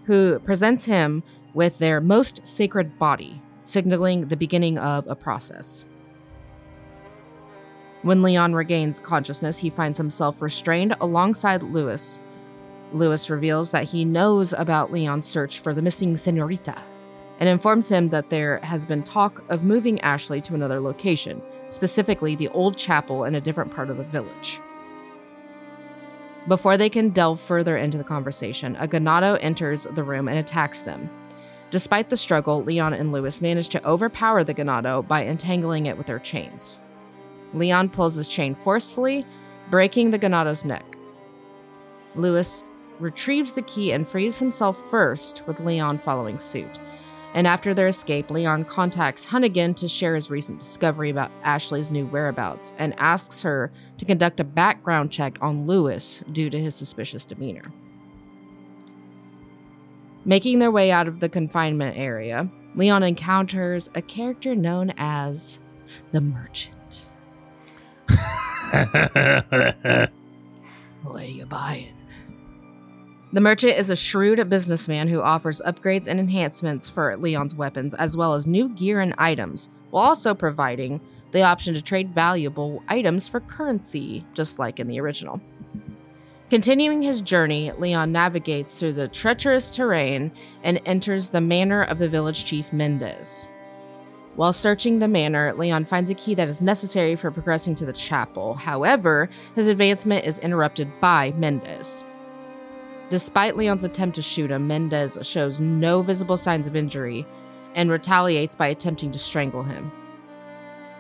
who 0.05 0.39
presents 0.39 0.87
him 0.87 1.23
with 1.53 1.79
their 1.79 2.01
most 2.01 2.47
sacred 2.47 2.99
body, 2.99 3.43
signaling 3.65 4.29
the 4.29 4.37
beginning 4.37 4.79
of 4.79 5.07
a 5.07 5.15
process. 5.15 5.85
When 8.03 8.23
Leon 8.23 8.55
regains 8.55 9.01
consciousness, 9.01 9.59
he 9.59 9.71
finds 9.71 9.99
himself 9.99 10.41
restrained 10.41 10.97
alongside 11.01 11.63
Lewis. 11.63 12.21
Lewis 12.93 13.29
reveals 13.29 13.73
that 13.73 13.85
he 13.85 14.05
knows 14.05 14.53
about 14.53 14.93
Leon's 14.93 15.27
search 15.27 15.59
for 15.59 15.75
the 15.75 15.83
missing 15.83 16.17
senorita 16.17 16.77
and 17.39 17.49
informs 17.49 17.89
him 17.89 18.09
that 18.11 18.31
there 18.31 18.61
has 18.63 18.87
been 18.87 19.03
talk 19.03 19.45
of 19.49 19.65
moving 19.65 20.01
Ashley 20.01 20.41
to 20.43 20.55
another 20.55 20.81
location, 20.81 21.43
specifically 21.69 22.37
the 22.37 22.49
old 22.49 22.77
chapel 22.77 23.25
in 23.25 23.35
a 23.35 23.41
different 23.41 23.71
part 23.71 23.91
of 23.91 23.97
the 23.97 24.05
village. 24.05 24.61
Before 26.49 26.77
they 26.77 26.89
can 26.89 27.11
delve 27.11 27.41
further 27.41 27.77
into 27.77 27.99
the 27.99 28.05
conversation, 28.05 28.77
a 28.77 28.87
ganado 28.87 29.37
enters 29.41 29.85
the 29.85 30.05
room 30.05 30.29
and 30.29 30.39
attacks 30.39 30.83
them. 30.83 31.11
Despite 31.73 32.09
the 32.09 32.17
struggle, 32.17 32.63
Leon 32.63 32.95
and 32.95 33.11
Lewis 33.11 33.43
manage 33.43 33.69
to 33.71 33.85
overpower 33.87 34.45
the 34.45 34.55
ganado 34.55 35.07
by 35.07 35.25
entangling 35.25 35.87
it 35.87 35.99
with 35.99 36.07
their 36.07 36.21
chains. 36.21 36.81
Leon 37.53 37.89
pulls 37.89 38.15
his 38.15 38.29
chain 38.29 38.55
forcefully, 38.55 39.27
breaking 39.71 40.11
the 40.11 40.19
ganado's 40.19 40.65
neck. 40.65 40.97
Lewis 42.15 42.65
retrieves 43.01 43.53
the 43.53 43.63
key 43.63 43.93
and 43.93 44.07
frees 44.07 44.39
himself 44.39 44.81
first, 44.91 45.43
with 45.49 45.61
Leon 45.61 45.99
following 45.99 46.39
suit. 46.39 46.79
And 47.37 47.47
after 47.47 47.75
their 47.75 47.87
escape, 47.87 48.31
Leon 48.31 48.65
contacts 48.65 49.27
Hunnigan 49.27 49.77
to 49.77 49.89
share 49.89 50.15
his 50.15 50.31
recent 50.31 50.59
discovery 50.59 51.11
about 51.11 51.31
Ashley's 51.43 51.91
new 51.91 52.07
whereabouts 52.07 52.73
and 52.79 52.95
asks 52.97 53.43
her 53.43 53.71
to 53.99 54.07
conduct 54.07 54.41
a 54.41 54.45
background 54.45 55.13
check 55.13 55.37
on 55.43 55.67
Lewis 55.67 56.25
due 56.33 56.49
to 56.49 56.59
his 56.59 56.75
suspicious 56.75 57.27
demeanor. 57.27 57.71
Making 60.25 60.61
their 60.61 60.71
way 60.71 60.91
out 60.91 61.09
of 61.09 61.21
the 61.21 61.29
confinement 61.29 61.99
area, 61.99 62.51
Leon 62.75 63.03
encounters 63.03 63.91
a 63.95 64.01
character 64.01 64.55
known 64.55 64.95
as 64.97 65.61
the 66.13 66.23
Merchant. 66.23 67.05
What 71.03 71.23
are 71.23 71.27
you 71.27 71.47
buying? 71.47 71.96
The 73.33 73.41
merchant 73.41 73.77
is 73.77 73.91
a 73.91 73.97
shrewd 73.97 74.49
businessman 74.49 75.09
who 75.09 75.21
offers 75.21 75.61
upgrades 75.67 76.07
and 76.07 76.21
enhancements 76.21 76.89
for 76.89 77.17
Leon's 77.17 77.57
weapons, 77.57 77.93
as 77.95 78.17
well 78.17 78.35
as 78.35 78.47
new 78.47 78.69
gear 78.69 79.01
and 79.01 79.15
items, 79.19 79.69
while 79.91 80.05
also 80.05 80.33
providing 80.33 81.01
the 81.33 81.43
option 81.43 81.75
to 81.75 81.83
trade 81.83 82.15
valuable 82.15 82.83
items 82.89 83.27
for 83.27 83.41
currency, 83.41 84.25
just 84.33 84.61
like 84.61 84.79
in 84.79 84.87
the 84.87 85.01
original. 85.01 85.41
Continuing 86.51 87.03
his 87.03 87.21
journey, 87.21 87.73
Leon 87.73 88.13
navigates 88.13 88.79
through 88.79 88.93
the 88.93 89.09
treacherous 89.09 89.73
terrain 89.73 90.31
and 90.63 90.81
enters 90.87 91.29
the 91.29 91.41
manor 91.41 91.83
of 91.83 91.99
the 91.99 92.09
village 92.09 92.45
chief 92.45 92.73
Mendez. 92.73 93.51
While 94.37 94.53
searching 94.53 95.01
the 95.01 95.09
manor, 95.09 95.53
Leon 95.55 95.87
finds 95.87 96.11
a 96.11 96.15
key 96.15 96.37
that 96.37 96.49
is 96.49 96.63
necessary 96.63 97.17
for 97.17 97.33
progressing 97.33 97.75
to 97.77 97.87
the 97.87 97.93
chapel. 97.93 98.55
However, 98.55 99.29
his 99.57 99.67
advancement 99.67 100.25
is 100.25 100.39
interrupted 100.39 100.89
by 101.01 101.33
Mendez. 101.33 102.05
Despite 103.09 103.57
Leon's 103.57 103.85
attempt 103.85 104.17
to 104.17 104.23
shoot 104.23 104.51
him, 104.51 104.67
Mendez 104.67 105.19
shows 105.23 105.61
no 105.61 106.03
visible 106.03 106.37
signs 106.37 106.67
of 106.67 106.75
injury 106.75 107.25
and 107.75 107.91
retaliates 107.91 108.57
by 108.57 108.69
attempting 108.69 109.13
to 109.13 109.19
strangle 109.19 109.63
him. 109.63 109.93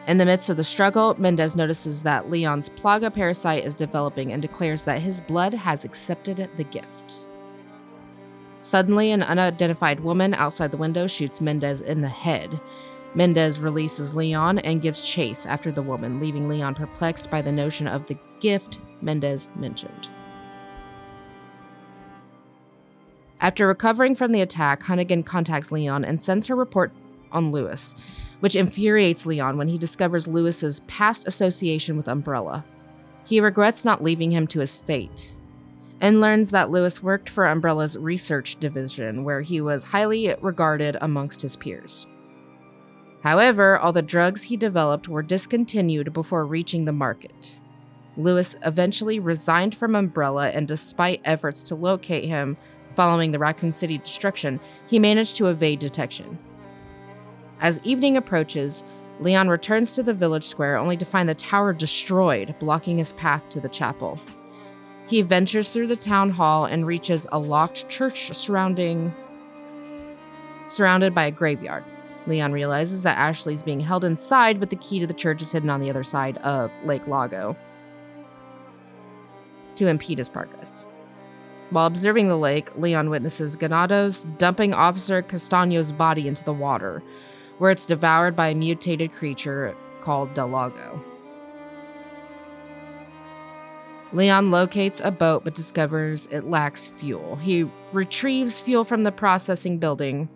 In 0.06 0.18
the 0.18 0.26
midst 0.26 0.48
of 0.48 0.56
the 0.56 0.62
struggle, 0.62 1.16
Mendez 1.18 1.56
notices 1.56 2.02
that 2.02 2.30
Leon's 2.30 2.68
plaga 2.68 3.12
parasite 3.12 3.64
is 3.64 3.74
developing 3.74 4.32
and 4.32 4.40
declares 4.40 4.84
that 4.84 5.00
his 5.00 5.20
blood 5.20 5.52
has 5.52 5.84
accepted 5.84 6.48
the 6.56 6.64
gift. 6.64 7.26
Suddenly, 8.62 9.10
an 9.10 9.22
unidentified 9.22 9.98
woman 9.98 10.32
outside 10.34 10.70
the 10.70 10.76
window 10.76 11.08
shoots 11.08 11.40
Mendez 11.40 11.80
in 11.80 12.02
the 12.02 12.08
head. 12.08 12.60
Mendez 13.14 13.58
releases 13.58 14.14
Leon 14.14 14.60
and 14.60 14.82
gives 14.82 15.02
chase 15.02 15.44
after 15.44 15.72
the 15.72 15.82
woman, 15.82 16.20
leaving 16.20 16.48
Leon 16.48 16.74
perplexed 16.74 17.30
by 17.30 17.42
the 17.42 17.52
notion 17.52 17.88
of 17.88 18.06
the 18.06 18.18
gift 18.38 18.78
Mendez 19.00 19.48
mentioned. 19.56 20.08
After 23.40 23.66
recovering 23.66 24.14
from 24.14 24.32
the 24.32 24.40
attack, 24.40 24.82
Hunnigan 24.82 25.24
contacts 25.24 25.70
Leon 25.70 26.04
and 26.04 26.20
sends 26.22 26.46
her 26.46 26.56
report 26.56 26.92
on 27.32 27.52
Lewis, 27.52 27.94
which 28.40 28.56
infuriates 28.56 29.26
Leon 29.26 29.58
when 29.58 29.68
he 29.68 29.78
discovers 29.78 30.28
Lewis's 30.28 30.80
past 30.80 31.26
association 31.26 31.96
with 31.96 32.08
Umbrella. 32.08 32.64
He 33.24 33.40
regrets 33.40 33.84
not 33.84 34.02
leaving 34.02 34.30
him 34.30 34.46
to 34.48 34.60
his 34.60 34.76
fate 34.76 35.34
and 36.00 36.20
learns 36.20 36.50
that 36.50 36.70
Lewis 36.70 37.02
worked 37.02 37.28
for 37.28 37.46
Umbrella's 37.46 37.96
research 37.96 38.56
division, 38.56 39.24
where 39.24 39.40
he 39.40 39.60
was 39.60 39.86
highly 39.86 40.34
regarded 40.40 40.96
amongst 41.00 41.42
his 41.42 41.56
peers. 41.56 42.06
However, 43.22 43.78
all 43.78 43.92
the 43.92 44.02
drugs 44.02 44.44
he 44.44 44.56
developed 44.56 45.08
were 45.08 45.22
discontinued 45.22 46.12
before 46.12 46.44
reaching 46.44 46.84
the 46.84 46.92
market. 46.92 47.58
Lewis 48.16 48.56
eventually 48.64 49.18
resigned 49.18 49.74
from 49.74 49.94
Umbrella, 49.94 50.50
and 50.50 50.68
despite 50.68 51.20
efforts 51.24 51.62
to 51.64 51.74
locate 51.74 52.24
him 52.26 52.56
following 52.96 53.30
the 53.30 53.38
Raccoon 53.38 53.70
City 53.70 53.98
destruction, 53.98 54.58
he 54.88 54.98
managed 54.98 55.36
to 55.36 55.46
evade 55.46 55.78
detection. 55.78 56.38
As 57.60 57.80
evening 57.84 58.16
approaches, 58.16 58.82
Leon 59.20 59.48
returns 59.48 59.92
to 59.92 60.02
the 60.02 60.12
village 60.12 60.44
square 60.44 60.76
only 60.76 60.96
to 60.96 61.04
find 61.04 61.28
the 61.28 61.34
tower 61.34 61.72
destroyed, 61.72 62.54
blocking 62.58 62.98
his 62.98 63.12
path 63.14 63.48
to 63.50 63.60
the 63.60 63.68
chapel. 63.68 64.18
He 65.06 65.22
ventures 65.22 65.72
through 65.72 65.86
the 65.86 65.96
town 65.96 66.30
hall 66.30 66.64
and 66.64 66.86
reaches 66.86 67.26
a 67.30 67.38
locked 67.38 67.88
church 67.88 68.32
surrounding 68.32 69.14
surrounded 70.66 71.14
by 71.14 71.26
a 71.26 71.30
graveyard. 71.30 71.84
Leon 72.26 72.52
realizes 72.52 73.04
that 73.04 73.16
Ashley 73.16 73.54
is 73.54 73.62
being 73.62 73.78
held 73.78 74.04
inside, 74.04 74.58
but 74.58 74.70
the 74.70 74.76
key 74.76 74.98
to 74.98 75.06
the 75.06 75.14
church 75.14 75.40
is 75.40 75.52
hidden 75.52 75.70
on 75.70 75.80
the 75.80 75.88
other 75.88 76.02
side 76.02 76.38
of 76.38 76.72
Lake 76.84 77.06
Lago 77.06 77.56
to 79.76 79.86
impede 79.86 80.18
his 80.18 80.28
progress. 80.28 80.84
While 81.70 81.86
observing 81.86 82.28
the 82.28 82.36
lake, 82.36 82.70
Leon 82.76 83.10
witnesses 83.10 83.56
Ganados 83.56 84.24
dumping 84.38 84.72
Officer 84.72 85.22
Castaño's 85.22 85.90
body 85.90 86.28
into 86.28 86.44
the 86.44 86.52
water, 86.52 87.02
where 87.58 87.70
it's 87.70 87.86
devoured 87.86 88.36
by 88.36 88.48
a 88.48 88.54
mutated 88.54 89.12
creature 89.12 89.76
called 90.00 90.32
Del 90.34 90.48
Lago. 90.48 91.02
Leon 94.12 94.52
locates 94.52 95.00
a 95.04 95.10
boat 95.10 95.42
but 95.42 95.56
discovers 95.56 96.26
it 96.26 96.48
lacks 96.48 96.86
fuel. 96.86 97.36
He 97.36 97.68
retrieves 97.92 98.60
fuel 98.60 98.84
from 98.84 99.02
the 99.02 99.12
processing 99.12 99.78
building 99.78 100.28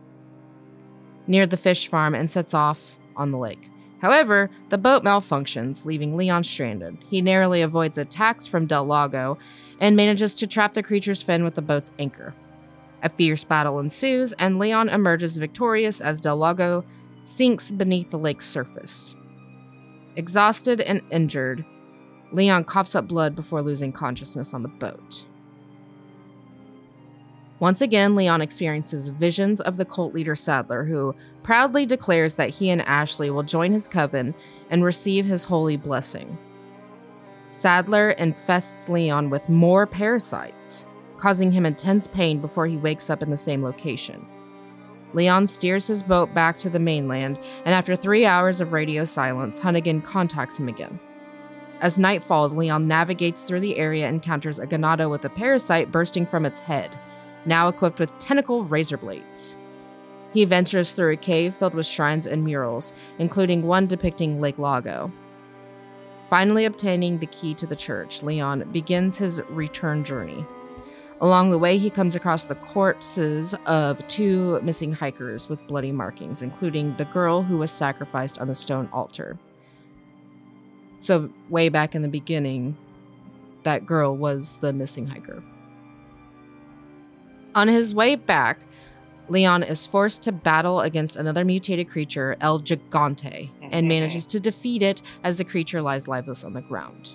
near 1.29 1.47
the 1.47 1.57
fish 1.57 1.89
farm 1.89 2.15
and 2.15 2.29
sets 2.29 2.53
off 2.53 2.99
on 3.17 3.31
the 3.31 3.39
lake. 3.39 3.71
However, 4.01 4.51
the 4.71 4.79
boat 4.79 5.05
malfunctions, 5.05 5.85
leaving 5.85 6.17
Leon 6.17 6.45
stranded. 6.45 6.99
He 7.09 7.21
narrowly 7.21 7.61
avoids 7.61 7.99
attacks 7.99 8.47
from 8.47 8.67
Del 8.67 8.85
Lago 8.85 9.39
and 9.79 9.97
manages 9.97 10.35
to 10.37 10.47
trap 10.47 10.75
the 10.75 10.83
creature's 10.83 11.23
fin 11.23 11.45
with 11.45 11.55
the 11.55 11.63
boat's 11.63 11.91
anchor. 11.99 12.35
A 13.03 13.09
fierce 13.09 13.45
battle 13.45 13.79
ensues, 13.79 14.33
and 14.35 14.59
Leon 14.59 14.89
emerges 14.89 15.37
victorious 15.37 16.01
as 16.01 16.21
Del 16.21 16.37
Lago 16.37 16.85
sinks 17.23 17.71
beneath 17.71 18.11
the 18.11 18.19
lake's 18.19 18.47
surface. 18.47 19.17
Exhausted 20.17 20.81
and 20.81 21.03
injured, 21.11 21.65
Leon 22.33 22.65
coughs 22.65 22.95
up 22.95 23.09
blood 23.09 23.35
before 23.35 23.63
losing 23.63 23.93
consciousness 23.93 24.55
on 24.55 24.63
the 24.63 24.69
boat. 24.69 25.25
Once 27.59 27.83
again, 27.83 28.17
Leon 28.17 28.41
experiences 28.41 29.11
visions 29.11 29.61
of 29.61 29.77
the 29.77 29.85
cult 29.85 30.15
leader 30.15 30.35
Saddler, 30.35 30.85
who 30.85 31.15
proudly 31.43 31.87
declares 31.87 32.37
that 32.37 32.51
he 32.51 32.71
and 32.71 32.83
Ashley 32.83 33.31
will 33.31 33.43
join 33.43 33.73
his 33.73 33.89
coven 33.89 34.35
and 34.71 34.85
receive 34.85 35.25
his 35.25 35.45
holy 35.45 35.77
blessing. 35.77 36.39
Saddler 37.49 38.11
infests 38.13 38.89
Leon 38.89 39.31
with 39.31 39.49
more 39.49 39.87
parasites, 39.87 40.87
causing 41.17 41.51
him 41.51 41.67
intense 41.67 42.07
pain 42.07 42.41
before 42.41 42.67
he 42.67 42.77
wakes 42.77 43.11
up 43.11 43.23
in 43.23 43.31
the 43.31 43.37
same 43.37 43.63
location. 43.63 44.27
Leon 45.13 45.47
steers 45.47 45.89
his 45.89 46.03
boat 46.03 46.33
back 46.33 46.57
to 46.59 46.71
the 46.71 46.79
mainland, 46.79 47.39
and 47.65 47.75
after 47.75 47.97
three 47.97 48.25
hours 48.25 48.61
of 48.61 48.73
radio 48.73 49.05
silence, 49.05 49.59
Hunnigan 49.59 50.05
contacts 50.05 50.59
him 50.59 50.69
again. 50.69 51.01
As 51.81 51.99
night 51.99 52.23
falls, 52.23 52.55
Leon 52.55 52.87
navigates 52.87 53.43
through 53.43 53.61
the 53.61 53.77
area 53.77 54.07
and 54.07 54.17
encounters 54.17 54.59
a 54.59 54.67
ganado 54.67 55.11
with 55.11 55.25
a 55.25 55.31
parasite 55.31 55.91
bursting 55.91 56.27
from 56.27 56.47
its 56.47 56.61
head, 56.61 56.97
now 57.47 57.69
equipped 57.69 57.99
with 57.99 58.17
tentacle 58.19 58.65
razor 58.65 58.99
blades. 58.99 59.57
He 60.33 60.45
ventures 60.45 60.93
through 60.93 61.13
a 61.13 61.17
cave 61.17 61.55
filled 61.55 61.75
with 61.75 61.87
shrines 61.87 62.27
and 62.27 62.45
murals, 62.45 62.93
including 63.19 63.67
one 63.67 63.87
depicting 63.87 64.41
Lake 64.41 64.59
Lago. 64.59 65.13
Finally 66.29 66.65
obtaining 66.65 67.19
the 67.19 67.27
key 67.27 67.55
to 67.55 67.67
the 67.67 67.75
church, 67.75 68.23
Leon 68.23 68.69
begins 68.71 69.19
his 69.19 69.43
return 69.49 70.05
journey. 70.05 70.47
Along 71.21 71.51
the 71.51 71.59
way, 71.59 71.77
he 71.77 71.91
comes 71.91 72.15
across 72.15 72.45
the 72.47 72.55
corpses 72.55 73.55
of 73.67 74.07
two 74.07 74.61
missing 74.63 74.93
hikers 74.93 75.49
with 75.49 75.67
bloody 75.67 75.93
markings, 75.93 76.41
including 76.41 76.97
the 76.97 77.05
girl 77.07 77.43
who 77.43 77.59
was 77.59 77.71
sacrificed 77.71 78.39
on 78.39 78.49
the 78.49 78.55
stone 78.55 78.89
altar. 78.93 79.39
So, 80.99 81.31
way 81.49 81.69
back 81.69 81.95
in 81.95 82.03
the 82.03 82.09
beginning, 82.09 82.77
that 83.65 83.85
girl 83.85 84.17
was 84.17 84.57
the 84.59 84.73
missing 84.73 85.07
hiker. 85.07 85.43
On 87.55 87.69
his 87.69 87.95
way 87.95 88.15
back, 88.15 88.61
Leon 89.31 89.63
is 89.63 89.87
forced 89.87 90.23
to 90.25 90.33
battle 90.33 90.81
against 90.81 91.15
another 91.15 91.45
mutated 91.45 91.89
creature, 91.89 92.37
El 92.41 92.61
Gigante, 92.61 93.49
and 93.63 93.87
manages 93.87 94.27
to 94.27 94.41
defeat 94.41 94.83
it 94.83 95.03
as 95.23 95.39
the 95.39 95.45
creature 95.45 95.81
lies 95.81 96.09
lifeless 96.09 96.43
on 96.43 96.53
the 96.53 96.61
ground. 96.61 97.15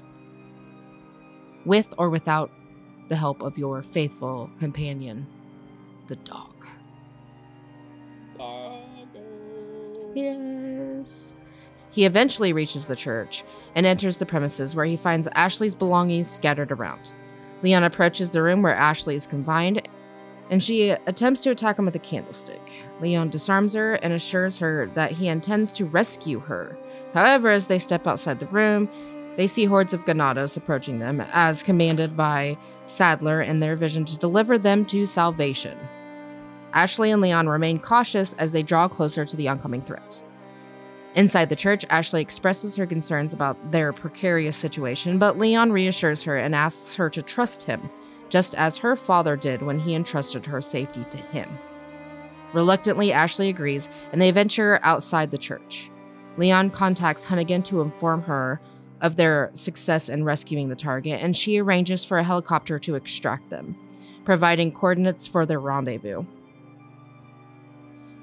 With 1.66 1.94
or 1.98 2.10
without 2.10 2.52
the 3.10 3.18
help 3.18 3.42
of 3.42 3.58
your 3.58 3.84
faithful 3.84 4.50
companion, 4.60 5.28
the 6.08 6.16
dog. 6.16 6.66
Yes. 10.16 11.34
He 11.92 12.06
eventually 12.06 12.54
reaches 12.54 12.88
the 12.88 12.96
church 12.96 13.44
and 13.76 13.86
enters 13.86 14.20
the 14.20 14.26
premises 14.26 14.74
where 14.74 14.86
he 14.86 14.96
finds 14.96 15.28
Ashley's 15.34 15.76
belongings 15.76 16.30
scattered 16.30 16.72
around. 16.72 17.12
Leon 17.62 17.84
approaches 17.84 18.30
the 18.30 18.42
room 18.42 18.62
where 18.62 18.74
Ashley 18.74 19.16
is 19.16 19.28
confined 19.28 19.88
and 20.50 20.62
she 20.62 20.90
attempts 20.90 21.42
to 21.42 21.50
attack 21.50 21.80
him 21.80 21.86
with 21.86 21.96
a 21.96 22.00
candlestick. 22.00 22.72
Leon 23.02 23.30
disarms 23.30 23.74
her 23.74 23.96
and 23.96 24.14
assures 24.14 24.58
her 24.60 24.90
that 24.96 25.12
he 25.12 25.28
intends 25.28 25.72
to 25.74 25.86
rescue 25.86 26.40
her. 26.40 26.78
However, 27.14 27.50
as 27.50 27.68
they 27.68 27.80
step 27.80 28.08
outside 28.08 28.40
the 28.40 28.48
room, 28.48 28.90
they 29.38 29.48
see 29.48 29.66
hordes 29.66 29.94
of 29.94 30.06
ganados 30.06 30.56
approaching 30.56 31.00
them, 31.00 31.22
as 31.34 31.64
commanded 31.64 32.16
by 32.16 32.58
Saddler 32.86 33.42
in 33.42 33.60
their 33.60 33.76
vision 33.76 34.06
to 34.06 34.18
deliver 34.18 34.58
them 34.58 34.86
to 34.86 35.06
salvation. 35.06 35.78
Ashley 36.74 37.12
and 37.12 37.22
Leon 37.22 37.48
remain 37.48 37.80
cautious 37.80 38.34
as 38.34 38.52
they 38.52 38.64
draw 38.64 38.88
closer 38.88 39.26
to 39.26 39.36
the 39.36 39.48
oncoming 39.48 39.82
threat. 39.82 40.22
Inside 41.16 41.48
the 41.48 41.56
church, 41.56 41.86
Ashley 41.90 42.22
expresses 42.22 42.76
her 42.76 42.86
concerns 42.86 43.34
about 43.34 43.72
their 43.72 43.94
precarious 43.94 44.58
situation, 44.58 45.18
but 45.18 45.40
Leon 45.40 45.72
reassures 45.72 46.24
her 46.24 46.38
and 46.38 46.54
asks 46.54 46.96
her 46.96 47.10
to 47.10 47.22
trust 47.22 47.64
him, 47.64 47.90
just 48.30 48.56
as 48.56 48.78
her 48.78 48.96
father 48.96 49.36
did 49.36 49.62
when 49.62 49.80
he 49.80 49.96
entrusted 49.96 50.46
her 50.46 50.62
safety 50.62 51.04
to 51.06 51.18
him. 51.18 51.50
Reluctantly, 52.54 53.12
Ashley 53.12 53.50
agrees, 53.50 53.90
and 54.12 54.22
they 54.22 54.32
venture 54.32 54.80
outside 54.84 55.32
the 55.32 55.38
church. 55.38 55.92
Leon 56.38 56.70
contacts 56.70 57.26
Hunnigan 57.26 57.64
to 57.66 57.82
inform 57.82 58.22
her 58.24 58.62
of 59.02 59.16
their 59.16 59.50
success 59.54 60.10
in 60.10 60.24
rescuing 60.24 60.70
the 60.70 60.76
target, 60.76 61.22
and 61.22 61.36
she 61.36 61.60
arranges 61.60 62.06
for 62.06 62.18
a 62.18 62.24
helicopter 62.24 62.80
to 62.80 62.96
extract 62.96 63.50
them, 63.50 63.78
providing 64.24 64.72
coordinates 64.72 65.28
for 65.28 65.46
their 65.46 65.60
rendezvous. 65.60 66.24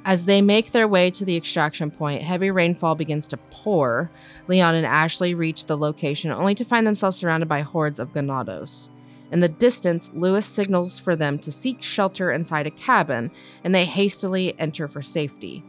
As 0.05 0.27
they 0.27 0.43
make 0.43 0.73
their 0.73 0.89
way 0.89 1.11
to 1.13 1.25
the 1.25 1.37
extraction 1.37 1.91
point, 1.91 2.23
heavy 2.23 2.51
rainfall 2.51 2.97
begins 2.97 3.29
to 3.29 3.37
pour. 3.37 4.11
Leon 4.49 4.75
and 4.75 4.87
Ashley 4.87 5.35
reach 5.35 5.67
the 5.67 5.77
location 5.77 6.33
only 6.33 6.57
to 6.57 6.65
find 6.65 6.87
themselves 6.87 7.19
surrounded 7.19 7.49
by 7.49 7.61
hordes 7.61 8.01
of 8.01 8.13
ganados. 8.13 8.91
In 9.33 9.41
the 9.41 9.49
distance, 9.49 10.11
Lewis 10.13 10.47
signals 10.47 10.99
for 10.99 11.17
them 11.17 11.39
to 11.39 11.51
seek 11.51 11.83
shelter 11.83 12.31
inside 12.31 12.67
a 12.67 12.71
cabin, 12.71 13.31
and 13.65 13.75
they 13.75 13.87
hastily 13.87 14.55
enter 14.61 14.87
for 14.87 15.01
safety. 15.01 15.65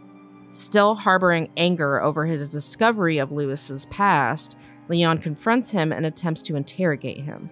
Still 0.52 0.96
harboring 0.96 1.50
anger 1.56 2.02
over 2.02 2.26
his 2.26 2.52
discovery 2.52 3.18
of 3.18 3.32
Lewis's 3.32 3.86
past, 3.86 4.58
Leon 4.90 5.20
confronts 5.20 5.70
him 5.70 5.94
and 5.94 6.06
attempts 6.06 6.42
to 6.44 6.58
interrogate 6.58 7.22
him. 7.22 7.50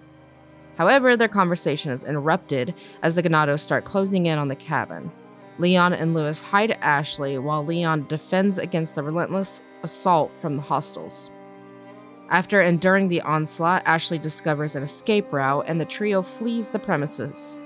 However, 0.77 1.15
their 1.15 1.29
conversation 1.29 1.91
is 1.93 2.03
interrupted 2.03 2.73
as 3.01 3.15
the 3.15 3.23
Ganados 3.23 3.61
start 3.61 3.85
closing 3.85 4.25
in 4.25 4.37
on 4.37 4.49
the 4.49 4.55
cabin. 4.55 5.11
Leon 5.59 5.93
and 5.93 6.13
Lewis 6.13 6.41
hide 6.41 6.71
Ashley 6.81 7.37
while 7.37 7.65
Leon 7.65 8.07
defends 8.07 8.57
against 8.57 8.95
the 8.95 9.03
relentless 9.03 9.61
assault 9.83 10.31
from 10.41 10.57
the 10.57 10.61
hostiles. 10.61 11.31
After 12.31 12.61
enduring 12.61 13.09
the 13.09 13.19
onslaught, 13.21 13.83
Ashley 13.85 14.17
discovers 14.17 14.77
an 14.77 14.83
escape 14.83 15.33
route 15.33 15.65
and 15.67 15.81
the 15.81 15.85
trio 15.85 16.21
flees 16.21 16.69
the 16.69 16.79
premises. 16.79 17.57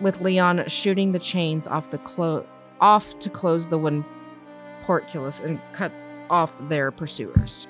With 0.00 0.20
Leon 0.20 0.68
shooting 0.68 1.10
the 1.10 1.18
chains 1.18 1.66
off 1.66 1.90
the 1.90 1.98
clo- 1.98 2.46
off 2.80 3.18
to 3.18 3.28
close 3.28 3.66
the 3.66 3.78
wooden 3.78 4.04
portcullis 4.84 5.40
and 5.40 5.60
cut 5.72 5.92
off 6.30 6.56
their 6.68 6.92
pursuers. 6.92 7.66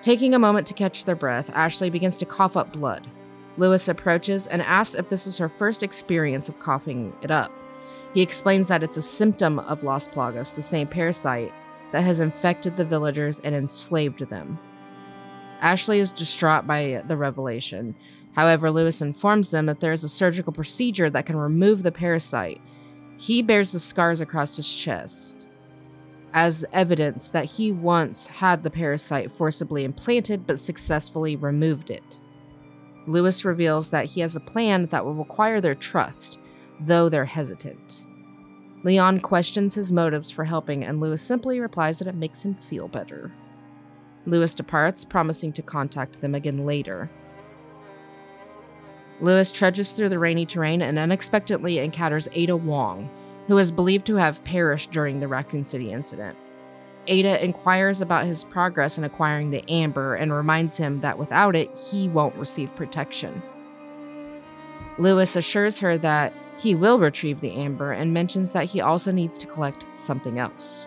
Taking 0.00 0.34
a 0.34 0.40
moment 0.40 0.66
to 0.66 0.74
catch 0.74 1.04
their 1.04 1.14
breath, 1.14 1.48
Ashley 1.54 1.90
begins 1.90 2.16
to 2.16 2.26
cough 2.26 2.56
up 2.56 2.72
blood. 2.72 3.08
Lewis 3.56 3.86
approaches 3.86 4.48
and 4.48 4.62
asks 4.62 4.96
if 4.96 5.08
this 5.08 5.28
is 5.28 5.38
her 5.38 5.48
first 5.48 5.84
experience 5.84 6.48
of 6.48 6.58
coughing 6.58 7.12
it 7.22 7.30
up. 7.30 7.52
He 8.14 8.20
explains 8.20 8.66
that 8.66 8.82
it's 8.82 8.96
a 8.96 9.02
symptom 9.02 9.60
of 9.60 9.84
Las 9.84 10.08
Plagas, 10.08 10.56
the 10.56 10.62
same 10.62 10.88
parasite 10.88 11.52
that 11.92 12.02
has 12.02 12.20
infected 12.20 12.76
the 12.76 12.84
villagers 12.84 13.38
and 13.40 13.54
enslaved 13.54 14.28
them. 14.28 14.58
Ashley 15.60 16.00
is 16.00 16.10
distraught 16.10 16.66
by 16.66 17.02
the 17.06 17.16
revelation. 17.16 17.94
However, 18.32 18.70
Lewis 18.70 19.00
informs 19.00 19.50
them 19.50 19.66
that 19.66 19.80
there 19.80 19.92
is 19.92 20.02
a 20.02 20.08
surgical 20.08 20.52
procedure 20.52 21.10
that 21.10 21.26
can 21.26 21.36
remove 21.36 21.82
the 21.82 21.92
parasite. 21.92 22.60
He 23.18 23.42
bears 23.42 23.72
the 23.72 23.78
scars 23.78 24.20
across 24.20 24.56
his 24.56 24.74
chest 24.74 25.46
as 26.34 26.64
evidence 26.72 27.28
that 27.30 27.44
he 27.44 27.72
once 27.72 28.26
had 28.26 28.62
the 28.62 28.70
parasite 28.70 29.30
forcibly 29.30 29.84
implanted 29.84 30.46
but 30.46 30.58
successfully 30.58 31.36
removed 31.36 31.90
it. 31.90 32.18
Lewis 33.06 33.44
reveals 33.44 33.90
that 33.90 34.06
he 34.06 34.20
has 34.20 34.36
a 34.36 34.40
plan 34.40 34.86
that 34.86 35.04
will 35.04 35.14
require 35.14 35.60
their 35.60 35.74
trust, 35.74 36.38
though 36.80 37.08
they're 37.08 37.24
hesitant. 37.24 38.06
Leon 38.84 39.20
questions 39.20 39.74
his 39.74 39.92
motives 39.92 40.30
for 40.30 40.44
helping, 40.44 40.82
and 40.82 41.00
Lewis 41.00 41.22
simply 41.22 41.60
replies 41.60 41.98
that 41.98 42.08
it 42.08 42.14
makes 42.14 42.44
him 42.44 42.54
feel 42.54 42.88
better. 42.88 43.32
Lewis 44.26 44.54
departs, 44.54 45.04
promising 45.04 45.52
to 45.52 45.62
contact 45.62 46.20
them 46.20 46.34
again 46.34 46.64
later. 46.64 47.10
Lewis 49.20 49.52
trudges 49.52 49.92
through 49.92 50.08
the 50.08 50.18
rainy 50.18 50.44
terrain 50.44 50.82
and 50.82 50.98
unexpectedly 50.98 51.78
encounters 51.78 52.28
Ada 52.32 52.56
Wong, 52.56 53.08
who 53.46 53.56
is 53.58 53.70
believed 53.70 54.06
to 54.06 54.16
have 54.16 54.42
perished 54.42 54.90
during 54.90 55.20
the 55.20 55.28
Raccoon 55.28 55.62
City 55.62 55.92
incident. 55.92 56.36
Ada 57.06 57.44
inquires 57.44 58.00
about 58.00 58.26
his 58.26 58.44
progress 58.44 58.98
in 58.98 59.04
acquiring 59.04 59.50
the 59.50 59.68
amber 59.70 60.14
and 60.14 60.32
reminds 60.32 60.76
him 60.76 61.00
that 61.00 61.18
without 61.18 61.54
it, 61.54 61.76
he 61.76 62.08
won't 62.08 62.34
receive 62.36 62.74
protection. 62.74 63.42
Lewis 64.98 65.36
assures 65.36 65.80
her 65.80 65.98
that 65.98 66.32
he 66.58 66.74
will 66.74 66.98
retrieve 66.98 67.40
the 67.40 67.52
amber 67.52 67.92
and 67.92 68.12
mentions 68.12 68.52
that 68.52 68.66
he 68.66 68.80
also 68.80 69.10
needs 69.10 69.38
to 69.38 69.46
collect 69.46 69.86
something 69.94 70.38
else. 70.38 70.86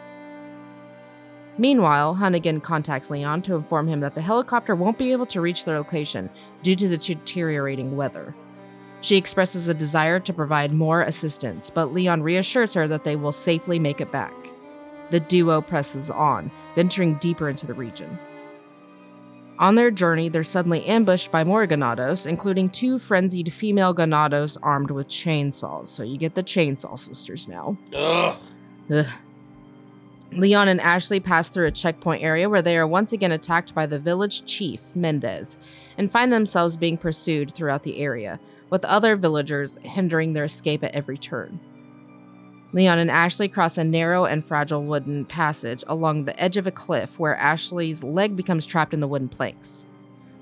Meanwhile, 1.57 2.15
Hunnigan 2.15 2.61
contacts 2.61 3.09
Leon 3.09 3.41
to 3.43 3.55
inform 3.55 3.87
him 3.87 4.01
that 4.01 4.13
the 4.13 4.21
helicopter 4.21 4.75
won't 4.75 4.97
be 4.97 5.11
able 5.13 5.25
to 5.27 5.41
reach 5.41 5.63
their 5.63 5.77
location 5.77 6.29
due 6.63 6.75
to 6.75 6.87
the 6.87 6.97
deteriorating 6.97 7.95
weather. 7.95 8.35
She 9.01 9.15
expresses 9.15 9.67
a 9.67 9.73
desire 9.73 10.19
to 10.19 10.33
provide 10.33 10.71
more 10.71 11.03
assistance, 11.03 11.69
but 11.69 11.93
Leon 11.93 12.23
reassures 12.23 12.73
her 12.73 12.87
that 12.87 13.03
they 13.03 13.15
will 13.15 13.31
safely 13.31 13.79
make 13.79 14.01
it 14.01 14.11
back. 14.11 14.33
The 15.11 15.19
duo 15.19 15.61
presses 15.61 16.09
on, 16.09 16.51
venturing 16.75 17.15
deeper 17.15 17.47
into 17.47 17.67
the 17.67 17.73
region. 17.73 18.17
On 19.57 19.75
their 19.75 19.89
journey, 19.89 20.27
they're 20.27 20.43
suddenly 20.43 20.85
ambushed 20.85 21.31
by 21.31 21.43
more 21.43 21.65
ganados, 21.65 22.25
including 22.25 22.69
two 22.69 22.99
frenzied 22.99 23.53
female 23.53 23.93
ganados 23.93 24.57
armed 24.61 24.91
with 24.91 25.07
chainsaws. 25.07 25.87
So 25.87 26.03
you 26.03 26.17
get 26.17 26.35
the 26.35 26.43
chainsaw 26.43 26.99
sisters 26.99 27.47
now. 27.47 27.77
Ugh. 27.93 28.37
Ugh. 28.91 29.05
Leon 30.31 30.67
and 30.67 30.81
Ashley 30.81 31.21
pass 31.21 31.47
through 31.47 31.67
a 31.67 31.71
checkpoint 31.71 32.21
area 32.21 32.49
where 32.49 32.61
they 32.61 32.77
are 32.77 32.87
once 32.87 33.13
again 33.13 33.31
attacked 33.31 33.73
by 33.73 33.85
the 33.85 33.99
village 33.99 34.45
chief, 34.45 34.93
Mendez, 34.95 35.55
and 35.97 36.11
find 36.11 36.33
themselves 36.33 36.75
being 36.75 36.97
pursued 36.97 37.53
throughout 37.53 37.83
the 37.83 37.99
area, 37.99 38.39
with 38.69 38.83
other 38.83 39.15
villagers 39.15 39.77
hindering 39.83 40.33
their 40.33 40.43
escape 40.43 40.83
at 40.83 40.93
every 40.93 41.17
turn. 41.17 41.59
Leon 42.75 42.99
and 42.99 43.09
Ashley 43.09 43.47
cross 43.47 43.77
a 43.77 43.85
narrow 43.85 44.25
and 44.25 44.43
fragile 44.43 44.83
wooden 44.83 45.23
passage 45.23 45.81
along 45.87 46.25
the 46.25 46.37
edge 46.37 46.57
of 46.57 46.67
a 46.67 46.71
cliff 46.71 47.17
where 47.17 47.37
Ashley's 47.37 48.03
leg 48.03 48.35
becomes 48.35 48.65
trapped 48.65 48.93
in 48.93 48.99
the 48.99 49.07
wooden 49.07 49.29
planks. 49.29 49.87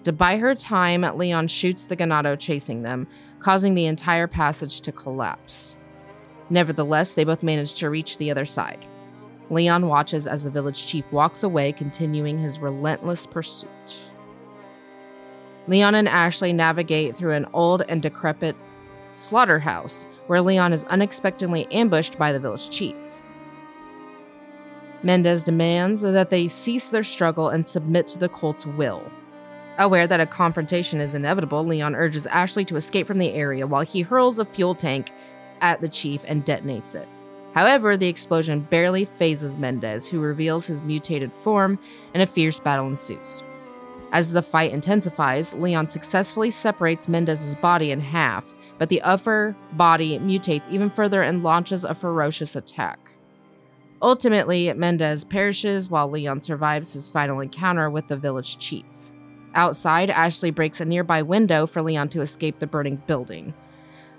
To 0.01 0.11
buy 0.11 0.37
her 0.37 0.55
time, 0.55 1.03
Leon 1.03 1.47
shoots 1.47 1.85
the 1.85 1.95
ganado 1.95 2.37
chasing 2.37 2.81
them, 2.81 3.07
causing 3.37 3.75
the 3.75 3.85
entire 3.85 4.25
passage 4.25 4.81
to 4.81 4.91
collapse. 4.91 5.77
Nevertheless, 6.49 7.13
they 7.13 7.23
both 7.23 7.43
manage 7.43 7.75
to 7.75 7.91
reach 7.91 8.17
the 8.17 8.31
other 8.31 8.47
side. 8.47 8.83
Leon 9.51 9.87
watches 9.87 10.25
as 10.25 10.43
the 10.43 10.49
village 10.49 10.87
chief 10.87 11.05
walks 11.11 11.43
away, 11.43 11.71
continuing 11.71 12.39
his 12.39 12.57
relentless 12.57 13.27
pursuit. 13.27 13.99
Leon 15.67 15.93
and 15.93 16.09
Ashley 16.09 16.51
navigate 16.51 17.15
through 17.15 17.33
an 17.33 17.45
old 17.53 17.83
and 17.87 18.01
decrepit 18.01 18.55
slaughterhouse 19.17 20.07
where 20.27 20.41
Leon 20.41 20.73
is 20.73 20.83
unexpectedly 20.85 21.67
ambushed 21.71 22.17
by 22.17 22.31
the 22.31 22.39
village 22.39 22.69
chief. 22.69 22.95
Mendez 25.03 25.43
demands 25.43 26.01
that 26.01 26.29
they 26.29 26.47
cease 26.47 26.89
their 26.89 27.03
struggle 27.03 27.49
and 27.49 27.65
submit 27.65 28.07
to 28.07 28.19
the 28.19 28.29
cult's 28.29 28.65
will. 28.65 29.11
Aware 29.79 30.07
that 30.07 30.19
a 30.19 30.25
confrontation 30.25 31.01
is 31.01 31.15
inevitable, 31.15 31.65
Leon 31.65 31.95
urges 31.95 32.27
Ashley 32.27 32.63
to 32.65 32.75
escape 32.75 33.07
from 33.07 33.17
the 33.17 33.33
area 33.33 33.67
while 33.67 33.81
he 33.81 34.01
hurls 34.01 34.39
a 34.39 34.45
fuel 34.45 34.75
tank 34.75 35.11
at 35.61 35.81
the 35.81 35.89
chief 35.89 36.23
and 36.27 36.45
detonates 36.45 36.95
it. 36.95 37.07
However, 37.53 37.97
the 37.97 38.07
explosion 38.07 38.61
barely 38.61 39.05
fazes 39.05 39.57
Mendez, 39.57 40.07
who 40.07 40.19
reveals 40.19 40.67
his 40.67 40.83
mutated 40.83 41.33
form, 41.33 41.79
and 42.13 42.23
a 42.23 42.27
fierce 42.27 42.59
battle 42.59 42.87
ensues. 42.87 43.43
As 44.11 44.31
the 44.31 44.43
fight 44.43 44.71
intensifies, 44.71 45.53
Leon 45.55 45.89
successfully 45.89 46.51
separates 46.51 47.09
Mendez's 47.09 47.55
body 47.55 47.91
in 47.91 47.99
half, 47.99 48.53
but 48.83 48.89
the 48.89 49.01
upper 49.03 49.55
body 49.71 50.19
mutates 50.19 50.69
even 50.69 50.89
further 50.89 51.21
and 51.21 51.41
launches 51.41 51.85
a 51.85 51.95
ferocious 51.95 52.53
attack. 52.53 52.99
Ultimately, 54.01 54.73
Mendez 54.73 55.23
perishes 55.23 55.89
while 55.89 56.09
Leon 56.09 56.41
survives 56.41 56.91
his 56.91 57.07
final 57.07 57.39
encounter 57.39 57.89
with 57.89 58.07
the 58.07 58.17
village 58.17 58.57
chief. 58.57 58.83
Outside, 59.55 60.09
Ashley 60.09 60.51
breaks 60.51 60.81
a 60.81 60.85
nearby 60.85 61.21
window 61.21 61.65
for 61.65 61.81
Leon 61.81 62.09
to 62.09 62.19
escape 62.19 62.59
the 62.59 62.67
burning 62.67 63.01
building. 63.07 63.53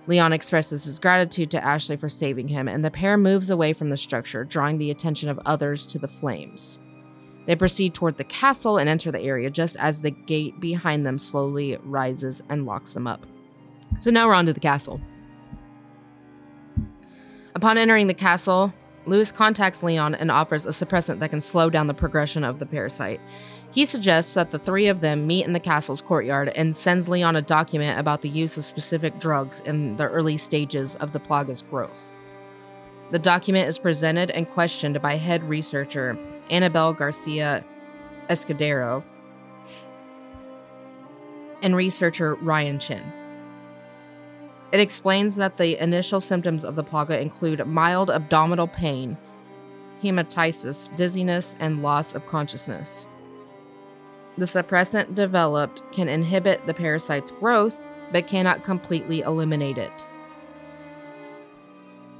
Leon 0.06 0.32
expresses 0.32 0.82
his 0.84 0.98
gratitude 0.98 1.50
to 1.50 1.62
Ashley 1.62 1.98
for 1.98 2.08
saving 2.08 2.48
him, 2.48 2.66
and 2.66 2.82
the 2.82 2.90
pair 2.90 3.18
moves 3.18 3.50
away 3.50 3.74
from 3.74 3.90
the 3.90 3.98
structure, 3.98 4.44
drawing 4.44 4.78
the 4.78 4.90
attention 4.90 5.28
of 5.28 5.38
others 5.44 5.84
to 5.88 5.98
the 5.98 6.08
flames. 6.08 6.80
They 7.44 7.54
proceed 7.54 7.92
toward 7.92 8.16
the 8.16 8.24
castle 8.24 8.78
and 8.78 8.88
enter 8.88 9.12
the 9.12 9.20
area 9.20 9.50
just 9.50 9.76
as 9.76 10.00
the 10.00 10.10
gate 10.10 10.58
behind 10.58 11.04
them 11.04 11.18
slowly 11.18 11.76
rises 11.84 12.42
and 12.48 12.64
locks 12.64 12.94
them 12.94 13.06
up. 13.06 13.26
So 13.98 14.10
now 14.10 14.26
we're 14.26 14.34
on 14.34 14.46
to 14.46 14.52
the 14.52 14.60
castle. 14.60 15.00
Upon 17.54 17.78
entering 17.78 18.08
the 18.08 18.14
castle, 18.14 18.74
Lewis 19.06 19.30
contacts 19.30 19.82
Leon 19.82 20.14
and 20.14 20.30
offers 20.30 20.66
a 20.66 20.70
suppressant 20.70 21.20
that 21.20 21.30
can 21.30 21.40
slow 21.40 21.70
down 21.70 21.86
the 21.86 21.94
progression 21.94 22.42
of 22.42 22.58
the 22.58 22.66
parasite. 22.66 23.20
He 23.70 23.84
suggests 23.84 24.34
that 24.34 24.50
the 24.50 24.58
three 24.58 24.86
of 24.86 25.00
them 25.00 25.26
meet 25.26 25.44
in 25.44 25.52
the 25.52 25.60
castle's 25.60 26.00
courtyard 26.00 26.48
and 26.50 26.74
sends 26.74 27.08
Leon 27.08 27.36
a 27.36 27.42
document 27.42 27.98
about 27.98 28.22
the 28.22 28.28
use 28.28 28.56
of 28.56 28.64
specific 28.64 29.18
drugs 29.18 29.60
in 29.60 29.96
the 29.96 30.08
early 30.08 30.36
stages 30.36 30.94
of 30.96 31.12
the 31.12 31.20
plaga's 31.20 31.62
growth. 31.62 32.14
The 33.10 33.18
document 33.18 33.68
is 33.68 33.78
presented 33.78 34.30
and 34.30 34.48
questioned 34.48 35.00
by 35.02 35.16
head 35.16 35.42
researcher 35.48 36.18
Annabelle 36.50 36.94
Garcia 36.94 37.64
Escudero 38.28 39.02
and 41.62 41.76
researcher 41.76 42.36
Ryan 42.36 42.78
Chin. 42.78 43.02
It 44.74 44.80
explains 44.80 45.36
that 45.36 45.56
the 45.56 45.80
initial 45.80 46.20
symptoms 46.20 46.64
of 46.64 46.74
the 46.74 46.82
plaga 46.82 47.22
include 47.22 47.64
mild 47.64 48.10
abdominal 48.10 48.66
pain, 48.66 49.16
hematitis, 50.02 50.92
dizziness, 50.96 51.54
and 51.60 51.80
loss 51.80 52.12
of 52.12 52.26
consciousness. 52.26 53.08
The 54.36 54.46
suppressant 54.46 55.14
developed 55.14 55.84
can 55.92 56.08
inhibit 56.08 56.66
the 56.66 56.74
parasite's 56.74 57.30
growth, 57.30 57.84
but 58.10 58.26
cannot 58.26 58.64
completely 58.64 59.20
eliminate 59.20 59.78
it. 59.78 60.08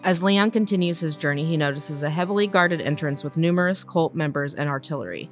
As 0.04 0.22
Leon 0.22 0.52
continues 0.52 1.00
his 1.00 1.16
journey, 1.16 1.44
he 1.44 1.56
notices 1.56 2.04
a 2.04 2.10
heavily 2.10 2.46
guarded 2.46 2.80
entrance 2.80 3.24
with 3.24 3.36
numerous 3.36 3.82
cult 3.82 4.14
members 4.14 4.54
and 4.54 4.68
artillery. 4.68 5.28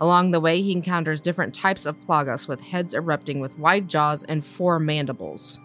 Along 0.00 0.32
the 0.32 0.40
way, 0.40 0.62
he 0.62 0.72
encounters 0.72 1.20
different 1.20 1.54
types 1.54 1.86
of 1.86 2.00
plagas 2.00 2.48
with 2.48 2.60
heads 2.60 2.92
erupting 2.92 3.38
with 3.38 3.56
wide 3.56 3.88
jaws 3.88 4.24
and 4.24 4.44
four 4.44 4.80
mandibles. 4.80 5.60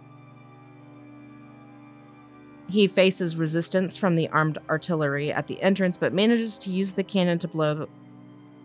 He 2.68 2.88
faces 2.88 3.38
resistance 3.38 3.96
from 3.96 4.16
the 4.16 4.28
armed 4.30 4.58
artillery 4.70 5.32
at 5.32 5.48
the 5.48 5.62
entrance, 5.62 5.98
but 5.98 6.14
manages 6.14 6.58
to 6.60 6.72
use 6.72 6.94
the 6.94 7.04
cannon 7.04 7.38
to 7.40 7.48
blow 7.48 7.88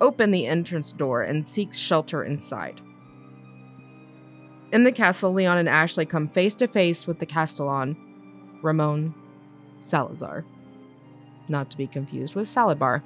open 0.00 0.30
the 0.30 0.46
entrance 0.46 0.92
door 0.92 1.22
and 1.22 1.44
seeks 1.44 1.76
shelter 1.76 2.24
inside. 2.24 2.80
In 4.72 4.84
the 4.84 4.92
castle, 4.92 5.32
Leon 5.32 5.58
and 5.58 5.68
Ashley 5.68 6.06
come 6.06 6.28
face 6.28 6.54
to 6.56 6.68
face 6.68 7.06
with 7.06 7.18
the 7.18 7.26
Castellan, 7.26 7.96
Ramon 8.62 9.14
Salazar. 9.78 10.44
Not 11.48 11.70
to 11.70 11.76
be 11.76 11.86
confused 11.86 12.34
with 12.34 12.48
Salad 12.48 12.78
Bar. 12.78 13.02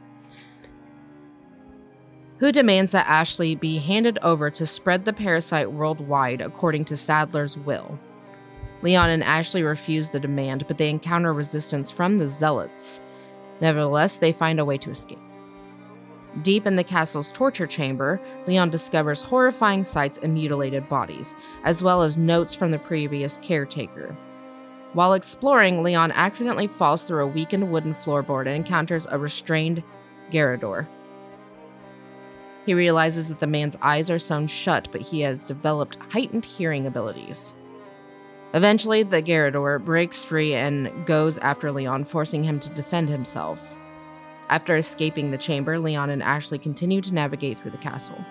Who 2.38 2.52
demands 2.52 2.92
that 2.92 3.08
Ashley 3.08 3.54
be 3.54 3.78
handed 3.78 4.18
over 4.20 4.50
to 4.50 4.66
spread 4.66 5.04
the 5.04 5.12
parasite 5.12 5.72
worldwide 5.72 6.42
according 6.42 6.84
to 6.86 6.96
Saddler's 6.96 7.56
will. 7.56 7.98
Leon 8.84 9.08
and 9.08 9.24
Ashley 9.24 9.62
refuse 9.62 10.10
the 10.10 10.20
demand, 10.20 10.66
but 10.68 10.76
they 10.76 10.90
encounter 10.90 11.32
resistance 11.32 11.90
from 11.90 12.18
the 12.18 12.26
Zealots. 12.26 13.00
Nevertheless, 13.62 14.18
they 14.18 14.30
find 14.30 14.60
a 14.60 14.64
way 14.64 14.76
to 14.76 14.90
escape. 14.90 15.18
Deep 16.42 16.66
in 16.66 16.76
the 16.76 16.84
castle's 16.84 17.32
torture 17.32 17.66
chamber, 17.66 18.20
Leon 18.46 18.68
discovers 18.68 19.22
horrifying 19.22 19.82
sights 19.82 20.18
and 20.18 20.34
mutilated 20.34 20.86
bodies, 20.86 21.34
as 21.64 21.82
well 21.82 22.02
as 22.02 22.18
notes 22.18 22.54
from 22.54 22.72
the 22.72 22.78
previous 22.78 23.38
caretaker. 23.38 24.14
While 24.92 25.14
exploring, 25.14 25.82
Leon 25.82 26.12
accidentally 26.12 26.66
falls 26.66 27.04
through 27.04 27.24
a 27.24 27.28
weakened 27.28 27.72
wooden 27.72 27.94
floorboard 27.94 28.46
and 28.46 28.56
encounters 28.56 29.06
a 29.10 29.18
restrained 29.18 29.82
Garrador. 30.30 30.86
He 32.66 32.74
realizes 32.74 33.28
that 33.28 33.38
the 33.38 33.46
man's 33.46 33.76
eyes 33.80 34.10
are 34.10 34.18
sewn 34.18 34.46
shut, 34.46 34.88
but 34.92 35.00
he 35.00 35.22
has 35.22 35.42
developed 35.42 35.96
heightened 36.10 36.44
hearing 36.44 36.86
abilities. 36.86 37.54
Eventually, 38.54 39.02
the 39.02 39.20
Garrador 39.20 39.84
breaks 39.84 40.24
free 40.24 40.54
and 40.54 41.04
goes 41.06 41.38
after 41.38 41.72
Leon, 41.72 42.04
forcing 42.04 42.44
him 42.44 42.60
to 42.60 42.70
defend 42.70 43.08
himself. 43.08 43.76
After 44.48 44.76
escaping 44.76 45.32
the 45.32 45.38
chamber, 45.38 45.76
Leon 45.78 46.08
and 46.10 46.22
Ashley 46.22 46.58
continue 46.58 47.00
to 47.00 47.12
navigate 47.14 47.58
through 47.58 47.72
the 47.72 47.78
castle. 47.78 48.24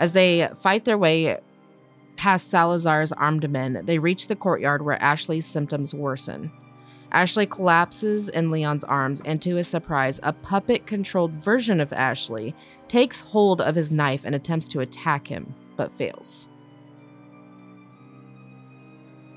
As 0.00 0.12
they 0.12 0.48
fight 0.56 0.86
their 0.86 0.96
way 0.96 1.38
past 2.16 2.50
Salazar's 2.50 3.12
armed 3.12 3.50
men, 3.50 3.82
they 3.84 3.98
reach 3.98 4.26
the 4.26 4.36
courtyard 4.36 4.82
where 4.82 5.00
Ashley's 5.02 5.44
symptoms 5.44 5.94
worsen. 5.94 6.50
Ashley 7.12 7.46
collapses 7.46 8.30
in 8.30 8.50
Leon's 8.50 8.84
arms, 8.84 9.20
and 9.24 9.40
to 9.42 9.56
his 9.56 9.68
surprise, 9.68 10.18
a 10.22 10.32
puppet 10.32 10.86
controlled 10.86 11.36
version 11.36 11.78
of 11.78 11.92
Ashley 11.92 12.54
takes 12.88 13.20
hold 13.20 13.60
of 13.60 13.74
his 13.74 13.92
knife 13.92 14.24
and 14.24 14.34
attempts 14.34 14.66
to 14.68 14.80
attack 14.80 15.26
him, 15.26 15.54
but 15.76 15.92
fails. 15.92 16.48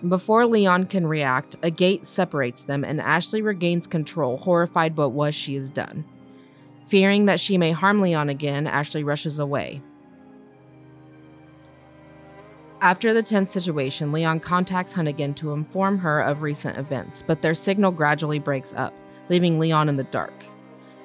Before 0.06 0.46
Leon 0.46 0.86
can 0.86 1.08
react, 1.08 1.56
a 1.64 1.72
gate 1.72 2.06
separates 2.06 2.64
them 2.64 2.84
and 2.84 3.02
Ashley 3.02 3.42
regains 3.42 3.88
control, 3.88 4.38
horrified 4.38 4.96
by 4.96 5.08
what 5.08 5.34
she 5.34 5.56
has 5.56 5.70
done. 5.70 6.06
Fearing 6.86 7.26
that 7.26 7.40
she 7.40 7.58
may 7.58 7.72
harm 7.72 8.00
Leon 8.00 8.30
again, 8.30 8.68
Ashley 8.68 9.04
rushes 9.04 9.40
away. 9.40 9.82
After 12.80 13.12
the 13.12 13.24
tense 13.24 13.50
situation, 13.50 14.12
Leon 14.12 14.40
contacts 14.40 14.94
Hunnigan 14.94 15.36
to 15.38 15.54
inform 15.54 15.98
her 15.98 16.22
of 16.22 16.44
recent 16.44 16.78
events, 16.78 17.24
but 17.26 17.42
their 17.42 17.56
signal 17.56 17.92
gradually 17.92 18.38
breaks 18.38 18.74
up, 18.74 18.94
leaving 19.30 19.58
Leon 19.58 19.90
in 19.90 19.96
the 19.96 20.04
dark. 20.04 20.46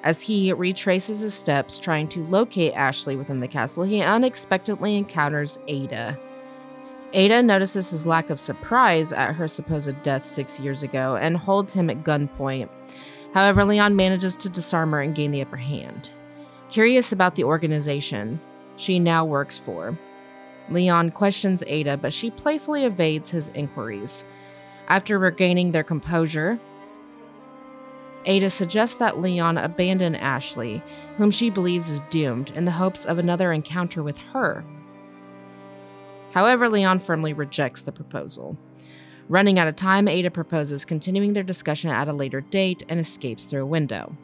As 0.03 0.21
he 0.21 0.53
retraces 0.53 1.21
his 1.21 1.33
steps 1.33 1.79
trying 1.79 2.07
to 2.09 2.25
locate 2.25 2.73
Ashley 2.73 3.15
within 3.15 3.39
the 3.39 3.47
castle, 3.47 3.83
he 3.83 4.01
unexpectedly 4.01 4.97
encounters 4.97 5.57
Ada. 5.67 6.19
Ada 7.13 7.43
notices 7.43 7.91
his 7.91 8.07
lack 8.07 8.29
of 8.29 8.39
surprise 8.39 9.13
at 9.13 9.35
her 9.35 9.47
supposed 9.47 10.01
death 10.01 10.25
six 10.25 10.59
years 10.59 10.81
ago 10.81 11.15
and 11.15 11.37
holds 11.37 11.73
him 11.73 11.89
at 11.89 12.03
gunpoint. 12.03 12.69
However, 13.33 13.63
Leon 13.63 13.95
manages 13.95 14.35
to 14.37 14.49
disarm 14.49 14.91
her 14.91 15.01
and 15.01 15.15
gain 15.15 15.31
the 15.31 15.41
upper 15.41 15.57
hand. 15.57 16.11
Curious 16.69 17.11
about 17.11 17.35
the 17.35 17.43
organization 17.43 18.39
she 18.77 18.99
now 18.99 19.25
works 19.25 19.59
for, 19.59 19.97
Leon 20.69 21.11
questions 21.11 21.63
Ada, 21.67 21.97
but 21.97 22.13
she 22.13 22.31
playfully 22.31 22.85
evades 22.85 23.29
his 23.29 23.49
inquiries. 23.49 24.23
After 24.87 25.19
regaining 25.19 25.71
their 25.71 25.83
composure, 25.83 26.59
Ada 28.25 28.49
suggests 28.49 28.97
that 28.97 29.19
Leon 29.19 29.57
abandon 29.57 30.15
Ashley, 30.15 30.81
whom 31.17 31.31
she 31.31 31.49
believes 31.49 31.89
is 31.89 32.01
doomed, 32.09 32.51
in 32.51 32.65
the 32.65 32.71
hopes 32.71 33.05
of 33.05 33.17
another 33.17 33.51
encounter 33.51 34.01
with 34.01 34.17
her. 34.17 34.63
However, 36.33 36.67
Leon 36.67 36.99
firmly 36.99 37.33
rejects 37.33 37.83
the 37.83 37.91
proposal. 37.91 38.57
Running 39.29 39.59
out 39.59 39.67
of 39.67 39.75
time, 39.75 40.07
Ada 40.07 40.31
proposes 40.31 40.83
continuing 40.83 41.33
their 41.33 41.43
discussion 41.43 41.89
at 41.89 42.07
a 42.07 42.13
later 42.13 42.41
date 42.41 42.83
and 42.89 42.99
escapes 42.99 43.45
through 43.45 43.63
a 43.63 43.67
window. 43.67 44.17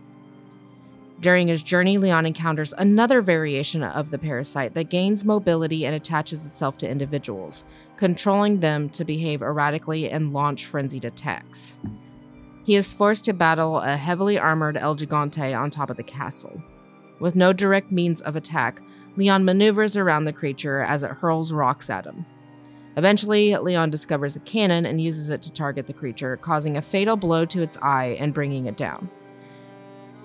During 1.21 1.49
his 1.49 1.61
journey, 1.61 1.97
Leon 1.97 2.25
encounters 2.25 2.73
another 2.77 3.21
variation 3.21 3.83
of 3.83 4.09
the 4.09 4.17
parasite 4.17 4.73
that 4.73 4.89
gains 4.89 5.25
mobility 5.25 5.85
and 5.85 5.93
attaches 5.93 6.45
itself 6.45 6.77
to 6.77 6.89
individuals, 6.89 7.65
controlling 7.97 8.59
them 8.59 8.89
to 8.91 9.03
behave 9.03 9.41
erratically 9.41 10.09
and 10.09 10.33
launch 10.33 10.65
frenzied 10.65 11.05
attacks. 11.05 11.79
He 12.65 12.75
is 12.75 12.93
forced 12.93 13.25
to 13.25 13.33
battle 13.33 13.79
a 13.79 13.97
heavily 13.97 14.37
armored 14.37 14.77
El 14.77 14.95
Gigante 14.95 15.57
on 15.59 15.69
top 15.69 15.89
of 15.89 15.97
the 15.97 16.03
castle. 16.03 16.61
With 17.19 17.35
no 17.35 17.51
direct 17.51 17.91
means 17.91 18.21
of 18.21 18.35
attack, 18.35 18.81
Leon 19.19 19.43
maneuvers 19.43 19.97
around 19.97 20.23
the 20.23 20.31
creature 20.31 20.79
as 20.79 21.03
it 21.03 21.11
hurls 21.11 21.51
rocks 21.51 21.89
at 21.89 22.05
him. 22.05 22.25
Eventually, 22.95 23.53
Leon 23.57 23.89
discovers 23.89 24.37
a 24.37 24.39
cannon 24.39 24.85
and 24.85 25.01
uses 25.01 25.29
it 25.29 25.41
to 25.41 25.51
target 25.51 25.87
the 25.87 25.93
creature, 25.93 26.37
causing 26.37 26.77
a 26.77 26.81
fatal 26.81 27.17
blow 27.17 27.43
to 27.43 27.61
its 27.61 27.77
eye 27.81 28.15
and 28.17 28.33
bringing 28.33 28.65
it 28.67 28.77
down. 28.77 29.09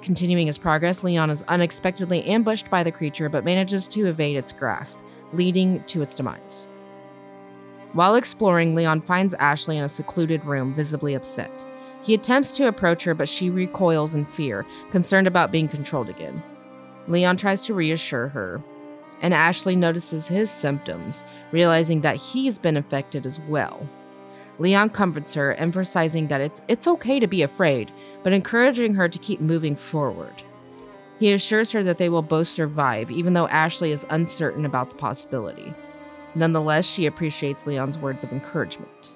Continuing 0.01 0.47
his 0.47 0.59
progress, 0.59 1.03
Leon 1.03 1.29
is 1.29 1.43
unexpectedly 1.49 2.23
ambushed 2.23 2.71
by 2.71 2.85
the 2.85 2.93
creature 2.93 3.29
but 3.29 3.45
manages 3.45 3.89
to 3.89 4.07
evade 4.07 4.37
its 4.37 4.53
grasp, 4.53 4.97
leading 5.33 5.83
to 5.87 6.01
its 6.01 6.15
demise. 6.15 6.69
While 7.95 8.15
exploring, 8.15 8.77
Leon 8.77 9.01
finds 9.01 9.35
Ashley 9.35 9.77
in 9.77 9.83
a 9.83 9.89
secluded 9.89 10.45
room, 10.45 10.73
visibly 10.73 11.15
upset. 11.15 11.65
He 12.01 12.15
attempts 12.15 12.53
to 12.53 12.69
approach 12.69 13.03
her, 13.03 13.15
but 13.15 13.29
she 13.29 13.51
recoils 13.51 14.15
in 14.15 14.25
fear, 14.25 14.65
concerned 14.93 15.27
about 15.27 15.51
being 15.51 15.67
controlled 15.67 16.09
again. 16.09 16.41
Leon 17.09 17.37
tries 17.37 17.61
to 17.63 17.75
reassure 17.75 18.29
her, 18.29 18.63
and 19.25 19.33
Ashley 19.33 19.75
notices 19.75 20.29
his 20.29 20.51
symptoms, 20.51 21.25
realizing 21.51 22.03
that 22.03 22.17
he's 22.17 22.59
been 22.59 22.77
infected 22.77 23.25
as 23.25 23.41
well. 23.49 23.89
Leon 24.59 24.91
comforts 24.91 25.33
her, 25.33 25.55
emphasizing 25.55 26.29
that 26.29 26.43
it's 26.43 26.61
it's 26.69 26.87
okay 26.87 27.19
to 27.19 27.27
be 27.27 27.41
afraid, 27.41 27.91
but 28.23 28.35
encouraging 28.35 28.93
her 28.93 29.09
to 29.09 29.19
keep 29.19 29.41
moving 29.41 29.77
forward. 29.77 30.43
He 31.19 31.33
assures 31.33 31.73
her 31.73 31.83
that 31.85 31.97
they 31.97 32.11
will 32.11 32.21
both 32.21 32.49
survive, 32.49 33.11
even 33.11 33.33
though 33.33 33.49
Ashley 33.49 33.93
is 33.93 34.05
uncertain 34.11 34.67
about 34.67 34.91
the 34.91 34.97
possibility. 34.97 35.73
Nonetheless, 36.35 36.87
she 36.87 37.07
appreciates 37.07 37.67
Leon's 37.67 37.97
words 37.97 38.25
of 38.25 38.31
encouragement. 38.31 39.15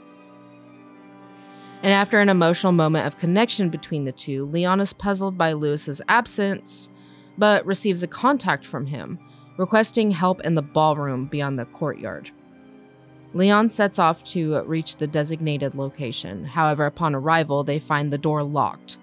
And 1.82 1.92
after 1.92 2.18
an 2.18 2.30
emotional 2.30 2.72
moment 2.72 3.06
of 3.06 3.18
connection 3.18 3.68
between 3.68 4.04
the 4.04 4.12
two, 4.12 4.46
Leon 4.46 4.80
is 4.80 4.94
puzzled 4.94 5.36
by 5.36 5.52
Lewis's 5.52 6.00
absence, 6.08 6.88
but 7.36 7.66
receives 7.66 8.02
a 8.02 8.08
contact 8.08 8.64
from 8.64 8.86
him, 8.86 9.18
requesting 9.58 10.12
help 10.12 10.40
in 10.40 10.54
the 10.54 10.62
ballroom 10.62 11.26
beyond 11.26 11.58
the 11.58 11.66
courtyard. 11.66 12.30
Leon 13.34 13.68
sets 13.68 13.98
off 13.98 14.22
to 14.22 14.62
reach 14.62 14.96
the 14.96 15.06
designated 15.06 15.74
location. 15.74 16.44
However, 16.44 16.86
upon 16.86 17.14
arrival, 17.14 17.62
they 17.62 17.78
find 17.78 18.10
the 18.10 18.16
door 18.16 18.42
locked, 18.42 18.98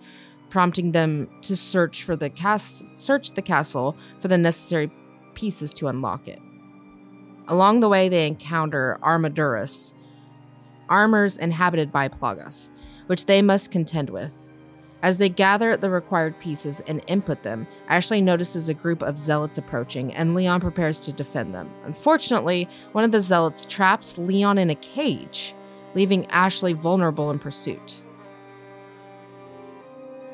prompting 0.50 0.94
them 0.94 1.30
to 1.42 1.56
search 1.56 2.04
for 2.04 2.16
the 2.16 2.32
cas- 2.32 2.84
search 2.98 3.32
the 3.34 3.44
castle 3.44 3.96
for 4.20 4.28
the 4.30 4.38
necessary 4.38 4.92
pieces 5.36 5.74
to 5.76 5.88
unlock 5.88 6.28
it. 6.28 6.40
Along 7.48 7.82
the 7.82 7.90
way, 7.90 8.10
they 8.10 8.26
encounter 8.26 8.98
Armaduras, 9.04 9.94
armors 10.90 11.38
inhabited 11.38 11.92
by 11.92 12.08
Plagas, 12.08 12.72
which 13.06 13.28
they 13.28 13.44
must 13.44 13.72
contend 13.72 14.10
with. 14.10 14.45
As 15.06 15.20
they 15.20 15.30
gather 15.30 15.78
the 15.78 15.92
required 15.92 16.40
pieces 16.40 16.82
and 16.88 17.00
input 17.06 17.44
them, 17.44 17.68
Ashley 17.88 18.22
notices 18.22 18.70
a 18.70 18.74
group 18.74 19.04
of 19.04 19.20
zealots 19.20 19.60
approaching, 19.60 20.12
and 20.16 20.34
Leon 20.34 20.62
prepares 20.62 20.98
to 21.02 21.14
defend 21.14 21.54
them. 21.54 21.70
Unfortunately, 21.86 22.68
one 22.92 23.04
of 23.04 23.12
the 23.12 23.20
zealots 23.20 23.68
traps 23.68 24.18
Leon 24.18 24.58
in 24.58 24.72
a 24.72 24.76
cage, 24.76 25.54
leaving 25.94 26.26
Ashley 26.32 26.74
vulnerable 26.74 27.30
in 27.30 27.38
pursuit. 27.38 28.02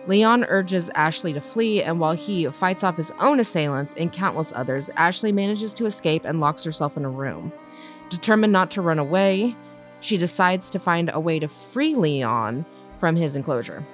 Leon 0.07 0.45
urges 0.45 0.89
Ashley 0.95 1.33
to 1.33 1.41
flee, 1.41 1.83
and 1.83 1.99
while 1.99 2.13
he 2.13 2.47
fights 2.47 2.85
off 2.85 2.95
his 2.95 3.11
own 3.19 3.41
assailants 3.41 3.93
and 3.95 4.13
countless 4.13 4.53
others, 4.55 4.89
Ashley 4.95 5.33
manages 5.33 5.73
to 5.73 5.85
escape 5.85 6.23
and 6.23 6.39
locks 6.39 6.63
herself 6.63 6.95
in 6.95 7.03
a 7.03 7.09
room. 7.09 7.51
Determined 8.07 8.53
not 8.53 8.71
to 8.71 8.81
run 8.81 8.99
away, 8.99 9.53
she 9.99 10.15
decides 10.15 10.69
to 10.69 10.79
find 10.79 11.11
a 11.11 11.19
way 11.19 11.39
to 11.39 11.49
free 11.49 11.93
Leon 11.93 12.65
from 12.99 13.17
his 13.17 13.35
enclosure. 13.35 13.85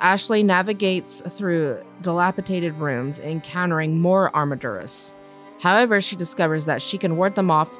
Ashley 0.00 0.42
navigates 0.42 1.20
through 1.20 1.82
dilapidated 2.00 2.74
rooms, 2.76 3.20
encountering 3.20 4.00
more 4.00 4.30
Armaduras. 4.34 5.14
However, 5.60 6.00
she 6.00 6.16
discovers 6.16 6.64
that 6.64 6.80
she 6.80 6.96
can 6.96 7.16
ward 7.16 7.34
them 7.34 7.50
off 7.50 7.70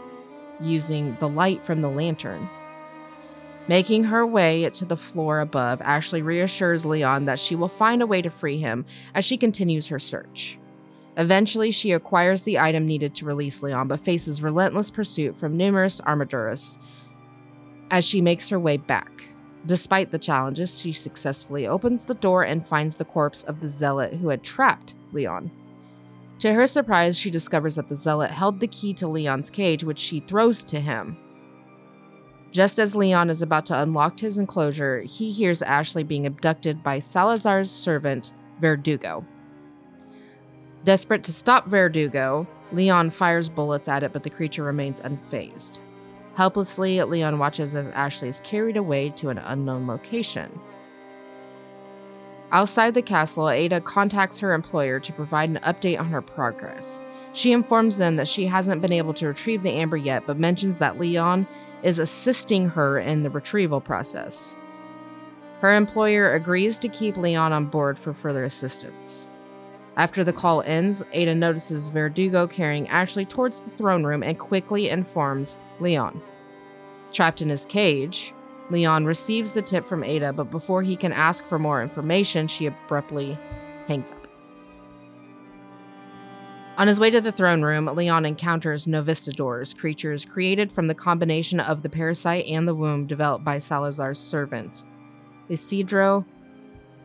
using 0.60 1.16
the 1.18 1.28
light 1.28 1.64
from 1.64 1.80
the 1.80 1.88
lantern. 1.88 2.48
Making 3.68 4.04
her 4.04 4.26
way 4.26 4.68
to 4.68 4.84
the 4.84 4.96
floor 4.96 5.40
above, 5.40 5.80
Ashley 5.80 6.22
reassures 6.22 6.84
Leon 6.84 7.24
that 7.24 7.38
she 7.38 7.54
will 7.54 7.68
find 7.68 8.02
a 8.02 8.06
way 8.06 8.20
to 8.20 8.30
free 8.30 8.58
him 8.58 8.84
as 9.14 9.24
she 9.24 9.36
continues 9.36 9.88
her 9.88 9.98
search. 9.98 10.58
Eventually, 11.16 11.70
she 11.70 11.92
acquires 11.92 12.42
the 12.42 12.58
item 12.58 12.86
needed 12.86 13.14
to 13.14 13.24
release 13.24 13.62
Leon, 13.62 13.88
but 13.88 14.00
faces 14.00 14.42
relentless 14.42 14.90
pursuit 14.90 15.36
from 15.36 15.56
numerous 15.56 16.00
Armaduras 16.02 16.78
as 17.90 18.04
she 18.04 18.20
makes 18.20 18.48
her 18.48 18.58
way 18.58 18.76
back. 18.76 19.24
Despite 19.66 20.10
the 20.10 20.18
challenges, 20.18 20.80
she 20.80 20.92
successfully 20.92 21.66
opens 21.66 22.04
the 22.04 22.14
door 22.14 22.42
and 22.44 22.66
finds 22.66 22.96
the 22.96 23.04
corpse 23.04 23.44
of 23.44 23.60
the 23.60 23.68
zealot 23.68 24.14
who 24.14 24.28
had 24.28 24.42
trapped 24.42 24.94
Leon. 25.12 25.50
To 26.38 26.54
her 26.54 26.66
surprise, 26.66 27.18
she 27.18 27.30
discovers 27.30 27.74
that 27.74 27.88
the 27.88 27.96
zealot 27.96 28.30
held 28.30 28.60
the 28.60 28.66
key 28.66 28.94
to 28.94 29.06
Leon's 29.06 29.50
cage, 29.50 29.84
which 29.84 29.98
she 29.98 30.20
throws 30.20 30.64
to 30.64 30.80
him. 30.80 31.18
Just 32.50 32.78
as 32.78 32.96
Leon 32.96 33.28
is 33.28 33.42
about 33.42 33.66
to 33.66 33.80
unlock 33.80 34.18
his 34.18 34.38
enclosure, 34.38 35.02
he 35.02 35.30
hears 35.30 35.62
Ashley 35.62 36.02
being 36.02 36.26
abducted 36.26 36.82
by 36.82 36.98
Salazar's 36.98 37.70
servant, 37.70 38.32
Verdugo. 38.60 39.24
Desperate 40.84 41.22
to 41.24 41.32
stop 41.32 41.66
Verdugo, 41.66 42.48
Leon 42.72 43.10
fires 43.10 43.50
bullets 43.50 43.88
at 43.88 44.02
it, 44.02 44.12
but 44.12 44.22
the 44.22 44.30
creature 44.30 44.64
remains 44.64 45.00
unfazed. 45.00 45.80
Helplessly, 46.34 47.02
Leon 47.02 47.38
watches 47.38 47.74
as 47.74 47.88
Ashley 47.88 48.28
is 48.28 48.40
carried 48.40 48.76
away 48.76 49.10
to 49.10 49.28
an 49.28 49.38
unknown 49.38 49.86
location. 49.86 50.60
Outside 52.52 52.94
the 52.94 53.02
castle, 53.02 53.48
Ada 53.48 53.80
contacts 53.80 54.40
her 54.40 54.52
employer 54.52 54.98
to 55.00 55.12
provide 55.12 55.50
an 55.50 55.60
update 55.62 56.00
on 56.00 56.08
her 56.10 56.20
progress. 56.20 57.00
She 57.32 57.52
informs 57.52 57.98
them 57.98 58.16
that 58.16 58.26
she 58.26 58.46
hasn't 58.46 58.82
been 58.82 58.92
able 58.92 59.14
to 59.14 59.28
retrieve 59.28 59.62
the 59.62 59.70
amber 59.70 59.96
yet, 59.96 60.24
but 60.26 60.38
mentions 60.38 60.78
that 60.78 60.98
Leon 60.98 61.46
is 61.82 62.00
assisting 62.00 62.68
her 62.70 62.98
in 62.98 63.22
the 63.22 63.30
retrieval 63.30 63.80
process. 63.80 64.56
Her 65.60 65.76
employer 65.76 66.34
agrees 66.34 66.78
to 66.78 66.88
keep 66.88 67.16
Leon 67.16 67.52
on 67.52 67.66
board 67.66 67.98
for 67.98 68.12
further 68.12 68.44
assistance. 68.44 69.28
After 69.96 70.24
the 70.24 70.32
call 70.32 70.62
ends, 70.62 71.04
Ada 71.12 71.34
notices 71.34 71.88
Verdugo 71.88 72.46
carrying 72.46 72.88
Ashley 72.88 73.24
towards 73.24 73.60
the 73.60 73.70
throne 73.70 74.04
room 74.04 74.22
and 74.22 74.38
quickly 74.38 74.88
informs 74.88 75.58
Leon. 75.80 76.20
Trapped 77.12 77.42
in 77.42 77.48
his 77.48 77.64
cage, 77.64 78.32
Leon 78.70 79.04
receives 79.04 79.52
the 79.52 79.62
tip 79.62 79.86
from 79.86 80.04
Ada, 80.04 80.32
but 80.32 80.50
before 80.50 80.82
he 80.82 80.96
can 80.96 81.12
ask 81.12 81.44
for 81.46 81.58
more 81.58 81.82
information, 81.82 82.46
she 82.46 82.66
abruptly 82.66 83.38
hangs 83.88 84.10
up. 84.10 84.28
On 86.78 86.88
his 86.88 86.98
way 86.98 87.10
to 87.10 87.20
the 87.20 87.32
throne 87.32 87.62
room, 87.62 87.86
Leon 87.86 88.24
encounters 88.24 88.86
Novistadors, 88.86 89.76
creatures 89.76 90.24
created 90.24 90.72
from 90.72 90.86
the 90.86 90.94
combination 90.94 91.60
of 91.60 91.82
the 91.82 91.90
parasite 91.90 92.46
and 92.46 92.66
the 92.66 92.74
womb 92.74 93.06
developed 93.06 93.44
by 93.44 93.58
Salazar's 93.58 94.18
servant, 94.18 94.84
Isidro 95.50 96.24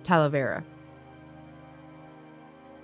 Talavera. 0.04 0.64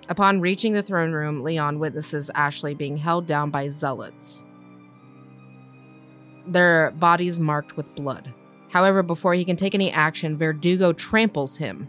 Upon 0.10 0.42
reaching 0.42 0.74
the 0.74 0.84
throne 0.84 1.14
room, 1.14 1.44
Leon 1.44 1.80
witnesses 1.80 2.30
Ashley 2.36 2.74
being 2.74 2.98
held 2.98 3.26
down 3.26 3.52
by 3.52 3.70
zealots, 3.70 4.44
their 6.48 6.92
bodies 6.92 7.40
marked 7.40 7.78
with 7.78 7.96
blood. 7.96 8.34
However, 8.70 9.04
before 9.04 9.34
he 9.34 9.46
can 9.46 9.56
take 9.56 9.76
any 9.76 9.92
action, 9.92 10.38
Verdugo 10.38 10.94
tramples 10.94 11.58
him. 11.58 11.88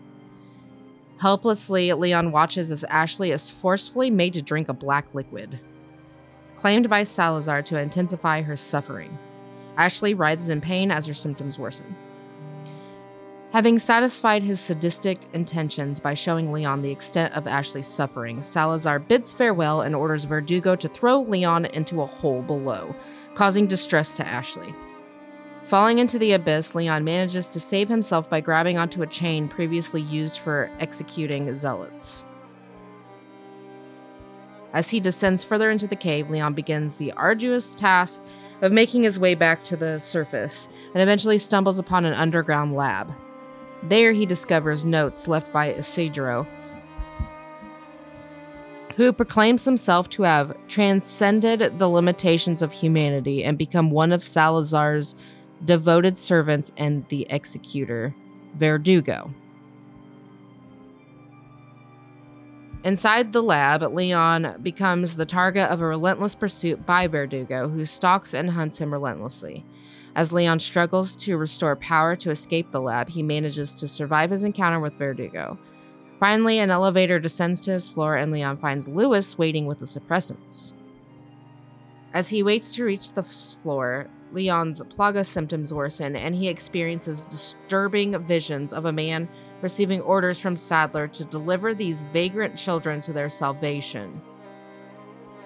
Helplessly, 1.21 1.93
Leon 1.93 2.33
watches 2.33 2.71
as 2.71 2.83
Ashley 2.85 3.31
is 3.31 3.51
forcefully 3.51 4.11
made 4.11 4.33
to 4.33 4.43
drink 4.43 4.69
a 4.69 4.75
black 4.75 5.15
liquid, 5.15 5.61
claimed 6.57 6.91
by 6.91 7.05
Salazar 7.05 7.63
to 7.63 7.79
intensify 7.79 8.43
her 8.43 8.57
suffering. 8.57 9.17
Ashley 9.77 10.15
writhes 10.15 10.49
in 10.49 10.61
pain 10.61 10.91
as 10.91 11.07
her 11.07 11.15
symptoms 11.15 11.59
worsen. 11.59 11.95
Having 13.53 13.81
satisfied 13.81 14.43
his 14.43 14.61
sadistic 14.61 15.19
intentions 15.35 16.01
by 16.01 16.15
showing 16.15 16.53
Leon 16.53 16.81
the 16.81 16.91
extent 16.91 17.35
of 17.35 17.47
Ashley's 17.47 17.87
suffering, 17.87 18.43
Salazar 18.43 18.99
bids 18.99 19.31
farewell 19.31 19.83
and 19.83 19.95
orders 19.95 20.25
Verdugo 20.25 20.75
to 20.75 20.89
throw 20.89 21.21
Leon 21.21 21.67
into 21.67 22.01
a 22.01 22.07
hole 22.07 22.41
below, 22.41 22.97
causing 23.35 23.67
distress 23.67 24.15
to 24.15 24.27
Ashley. 24.27 24.75
Falling 25.65 25.99
into 25.99 26.19
the 26.19 26.33
abyss, 26.33 26.75
Leon 26.75 27.05
manages 27.05 27.51
to 27.51 27.61
save 27.61 27.91
himself 27.91 28.31
by 28.31 28.41
grabbing 28.41 28.79
onto 28.79 29.03
a 29.03 29.07
chain 29.07 29.49
previously 29.49 30.01
used 30.01 30.39
for 30.39 30.71
executing 30.81 31.55
zealots. 31.55 32.25
As 34.73 34.89
he 34.89 34.99
descends 34.99 35.45
further 35.45 35.71
into 35.71 35.87
the 35.87 35.95
cave, 35.95 36.31
Leon 36.31 36.55
begins 36.55 36.97
the 36.97 37.13
arduous 37.13 37.75
task 37.75 38.23
of 38.63 38.73
making 38.73 39.03
his 39.03 39.21
way 39.21 39.35
back 39.35 39.63
to 39.65 39.77
the 39.77 39.99
surface 39.99 40.71
and 40.95 41.03
eventually 41.03 41.37
stumbles 41.37 41.79
upon 41.79 42.07
an 42.07 42.15
underground 42.15 42.75
lab. 42.75 43.13
There, 43.85 44.13
he 44.13 44.27
discovers 44.27 44.85
notes 44.85 45.27
left 45.27 45.53
by 45.53 45.75
Isidro, 45.75 46.47
who 48.97 49.13
proclaims 49.13 49.65
himself 49.65 50.09
to 50.11 50.23
have 50.23 50.57
transcended 50.69 51.79
the 51.79 51.89
limitations 51.89 52.63
of 52.63 52.73
humanity 52.73 53.43
and 53.43 53.59
become 53.59 53.91
one 53.91 54.13
of 54.13 54.23
Salazar's 54.23 55.15
devoted 55.65 56.17
servants 56.17 56.73
and 56.77 57.07
the 57.09 57.27
executor, 57.31 58.15
Verdugo. 58.55 59.33
Inside 62.85 63.33
the 63.33 63.43
lab, 63.43 63.83
Leon 63.83 64.59
becomes 64.63 65.15
the 65.15 65.27
target 65.27 65.71
of 65.71 65.81
a 65.81 65.87
relentless 65.87 66.35
pursuit 66.35 66.85
by 66.85 67.07
Verdugo, 67.07 67.69
who 67.69 67.85
stalks 67.85 68.35
and 68.35 68.51
hunts 68.51 68.81
him 68.81 68.93
relentlessly. 68.93 69.65
As 70.15 70.33
Leon 70.33 70.59
struggles 70.59 71.17
to 71.17 71.39
restore 71.39 71.77
power 71.77 72.15
to 72.17 72.31
escape 72.31 72.71
the 72.71 72.81
lab, 72.81 73.09
he 73.09 73.23
manages 73.23 73.73
to 73.75 73.89
survive 73.89 74.31
his 74.31 74.45
encounter 74.45 74.79
with 74.79 74.95
Verdugo. 74.95 75.59
Finally, 76.21 76.59
an 76.59 76.71
elevator 76.71 77.19
descends 77.19 77.61
to 77.63 77.73
his 77.73 77.89
floor, 77.89 78.17
and 78.17 78.31
Leon 78.31 78.59
finds 78.59 78.89
Luis 78.89 79.39
waiting 79.39 79.67
with 79.67 79.79
the 79.79 79.87
suppressants. 79.87 80.75
As 82.13 82.29
he 82.29 82.43
waits 82.43 82.75
to 82.75 82.85
reach 82.85 83.13
the 83.13 83.23
floor, 83.23 84.07
Leon's 84.33 84.83
plaga 84.83 85.27
symptoms 85.27 85.73
worsen, 85.73 86.15
and 86.15 86.35
he 86.35 86.49
experiences 86.49 87.25
disturbing 87.27 88.19
visions 88.27 88.73
of 88.73 88.85
a 88.85 88.93
man 88.93 89.29
receiving 89.63 90.01
orders 90.03 90.39
from 90.39 90.57
Saddler 90.57 91.09
to 91.09 91.25
deliver 91.25 91.75
these 91.75 92.05
vagrant 92.05 92.57
children 92.57 93.01
to 93.01 93.13
their 93.13 93.29
salvation. 93.29 94.21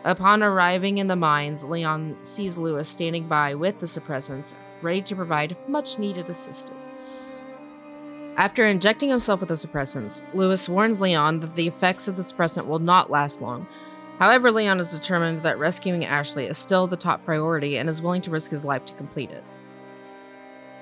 Upon 0.06 0.42
arriving 0.42 0.96
in 0.96 1.06
the 1.06 1.16
mines, 1.16 1.64
Leon 1.64 2.16
sees 2.22 2.56
Luis 2.56 2.88
standing 2.88 3.28
by 3.28 3.54
with 3.54 3.78
the 3.78 3.86
suppressants, 3.86 4.54
ready 4.80 5.02
to 5.02 5.14
provide 5.14 5.56
much 5.68 5.98
needed 5.98 6.30
assistance. 6.30 7.44
After 8.36 8.66
injecting 8.66 9.10
himself 9.10 9.40
with 9.40 9.50
the 9.50 9.54
suppressants, 9.54 10.22
Luis 10.32 10.66
warns 10.66 11.02
Leon 11.02 11.40
that 11.40 11.54
the 11.54 11.68
effects 11.68 12.08
of 12.08 12.16
the 12.16 12.22
suppressant 12.22 12.66
will 12.66 12.78
not 12.78 13.10
last 13.10 13.42
long, 13.42 13.66
However, 14.18 14.50
Leon 14.50 14.80
is 14.80 14.92
determined 14.92 15.42
that 15.42 15.58
rescuing 15.58 16.04
Ashley 16.04 16.46
is 16.46 16.56
still 16.56 16.86
the 16.86 16.96
top 16.96 17.24
priority 17.24 17.76
and 17.76 17.88
is 17.88 18.00
willing 18.00 18.22
to 18.22 18.30
risk 18.30 18.50
his 18.50 18.64
life 18.64 18.84
to 18.86 18.94
complete 18.94 19.30
it. 19.30 19.44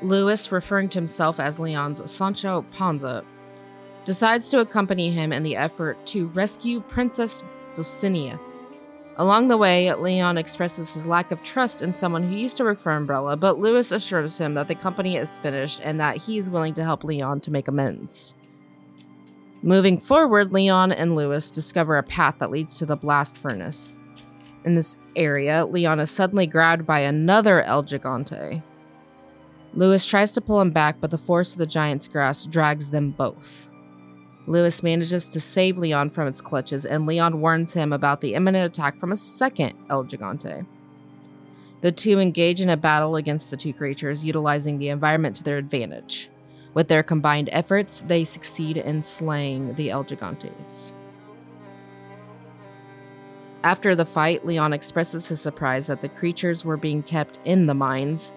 Luis, 0.03 0.53
referring 0.53 0.89
to 0.91 0.99
himself 0.99 1.41
as 1.41 1.59
Leon's 1.59 2.09
Sancho 2.11 2.65
Panza, 2.73 3.25
decides 4.05 4.49
to 4.51 4.61
accompany 4.61 5.11
him 5.11 5.33
in 5.33 5.43
the 5.43 5.57
effort 5.57 6.05
to 6.07 6.29
rescue 6.29 6.81
Princess 6.81 7.43
Dulcinea. 7.75 8.39
Along 9.17 9.47
the 9.47 9.57
way, 9.57 9.93
Leon 9.95 10.39
expresses 10.39 10.93
his 10.93 11.07
lack 11.07 11.31
of 11.31 11.43
trust 11.43 11.83
in 11.83 11.93
someone 11.93 12.25
who 12.25 12.37
used 12.37 12.57
to 12.57 12.65
work 12.65 12.81
for 12.81 12.91
Umbrella, 12.91 13.37
but 13.37 13.61
Luis 13.61 13.93
assures 13.93 14.39
him 14.39 14.55
that 14.55 14.67
the 14.67 14.75
company 14.75 15.17
is 15.17 15.39
finished 15.39 15.81
and 15.85 16.01
that 16.01 16.17
he 16.17 16.37
is 16.37 16.51
willing 16.51 16.75
to 16.75 16.85
help 16.85 17.05
Leon 17.05 17.41
to 17.43 17.53
make 17.53 17.69
amends. 17.69 18.35
Moving 19.63 19.99
forward, 19.99 20.53
Leon 20.53 20.91
and 20.91 21.15
Luis 21.15 21.51
discover 21.51 21.97
a 21.97 22.03
path 22.03 22.39
that 22.39 22.51
leads 22.51 22.79
to 22.79 22.87
the 22.87 22.97
blast 22.97 23.39
furnace. 23.39 23.93
In 24.65 24.75
this 24.75 24.97
area, 25.15 25.65
Leon 25.65 26.01
is 26.01 26.11
suddenly 26.11 26.47
grabbed 26.47 26.85
by 26.85 27.01
another 27.01 27.63
El 27.63 27.85
Gigante. 27.85 28.63
Luis 29.75 30.07
tries 30.07 30.33
to 30.33 30.41
pull 30.41 30.61
him 30.61 30.71
back, 30.71 30.97
but 31.01 31.11
the 31.11 31.19
force 31.19 31.53
of 31.53 31.59
the 31.59 31.67
giant's 31.67 32.09
grasp 32.09 32.51
drags 32.51 32.91
them 32.91 33.11
both. 33.13 33.71
Luis 34.47 34.83
manages 34.83 35.29
to 35.29 35.41
save 35.41 35.79
Leon 35.79 36.11
from 36.11 36.29
its 36.29 36.41
clutches, 36.41 36.85
and 36.85 37.07
Leon 37.07 37.41
warns 37.41 37.73
him 37.75 37.93
about 37.93 38.21
the 38.21 38.35
imminent 38.35 38.65
attack 38.65 38.99
from 38.99 39.13
a 39.13 39.17
second 39.17 39.73
El 39.89 40.05
Gigante. 40.05 40.67
The 41.81 41.93
two 41.93 42.19
engage 42.19 42.61
in 42.61 42.69
a 42.69 42.77
battle 42.77 43.17
against 43.17 43.51
the 43.51 43.57
two 43.57 43.73
creatures, 43.73 44.25
utilizing 44.25 44.79
the 44.79 44.89
environment 44.91 45.37
to 45.37 45.45
their 45.45 45.59
advantage. 45.59 46.31
With 46.75 46.89
their 46.89 47.03
combined 47.03 47.49
efforts, 47.53 48.03
they 48.03 48.25
succeed 48.25 48.77
in 48.77 49.01
slaying 49.01 49.75
the 49.75 49.91
El 49.91 50.05
Gigantes. 50.05 50.93
After 53.63 53.95
the 53.95 54.05
fight, 54.05 54.45
Leon 54.45 54.75
expresses 54.75 55.29
his 55.29 55.41
surprise 55.41 55.87
that 55.87 56.03
the 56.03 56.09
creatures 56.09 56.67
were 56.67 56.77
being 56.77 57.03
kept 57.03 57.39
in 57.47 57.67
the 57.67 57.75
mines. 57.75 58.35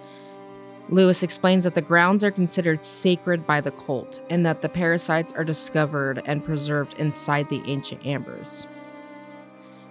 Luis 0.90 1.22
explains 1.22 1.64
that 1.64 1.74
the 1.74 1.82
grounds 1.82 2.24
are 2.24 2.30
considered 2.30 2.82
sacred 2.82 3.46
by 3.46 3.60
the 3.60 3.70
cult 3.72 4.22
and 4.30 4.46
that 4.46 4.62
the 4.62 4.68
parasites 4.68 5.32
are 5.32 5.44
discovered 5.44 6.22
and 6.24 6.44
preserved 6.44 6.98
inside 6.98 7.48
the 7.48 7.62
ancient 7.66 8.04
ambers. 8.06 8.66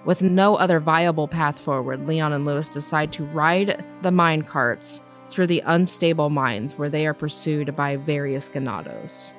With 0.06 0.24
no 0.24 0.56
other 0.56 0.80
viable 0.80 1.28
path 1.28 1.60
forward, 1.60 2.08
Leon 2.08 2.34
and 2.34 2.46
Luis 2.46 2.70
decide 2.70 3.12
to 3.12 3.26
ride 3.26 3.86
the 4.02 4.12
mine 4.12 4.42
carts 4.42 5.02
through 5.30 5.48
the 5.48 5.62
unstable 5.66 6.30
mines 6.30 6.78
where 6.78 6.90
they 6.90 7.06
are 7.06 7.14
pursued 7.14 7.76
by 7.76 7.98
various 7.98 8.50
ganados. 8.50 9.34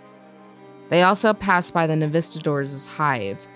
They 0.90 1.02
also 1.02 1.32
pass 1.34 1.70
by 1.70 1.86
the 1.86 1.94
Novistadors' 1.94 2.86
hive, 2.86 3.48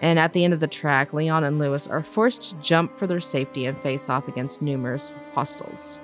and 0.00 0.18
at 0.18 0.32
the 0.32 0.44
end 0.44 0.54
of 0.54 0.60
the 0.60 0.66
track, 0.66 1.12
Leon 1.12 1.44
and 1.44 1.58
Luis 1.58 1.86
are 1.86 2.02
forced 2.02 2.42
to 2.42 2.56
jump 2.56 2.96
for 2.96 3.06
their 3.06 3.20
safety 3.20 3.66
and 3.66 3.80
face 3.82 4.08
off 4.08 4.28
against 4.28 4.62
numerous 4.62 5.12
hostiles. 5.32 6.00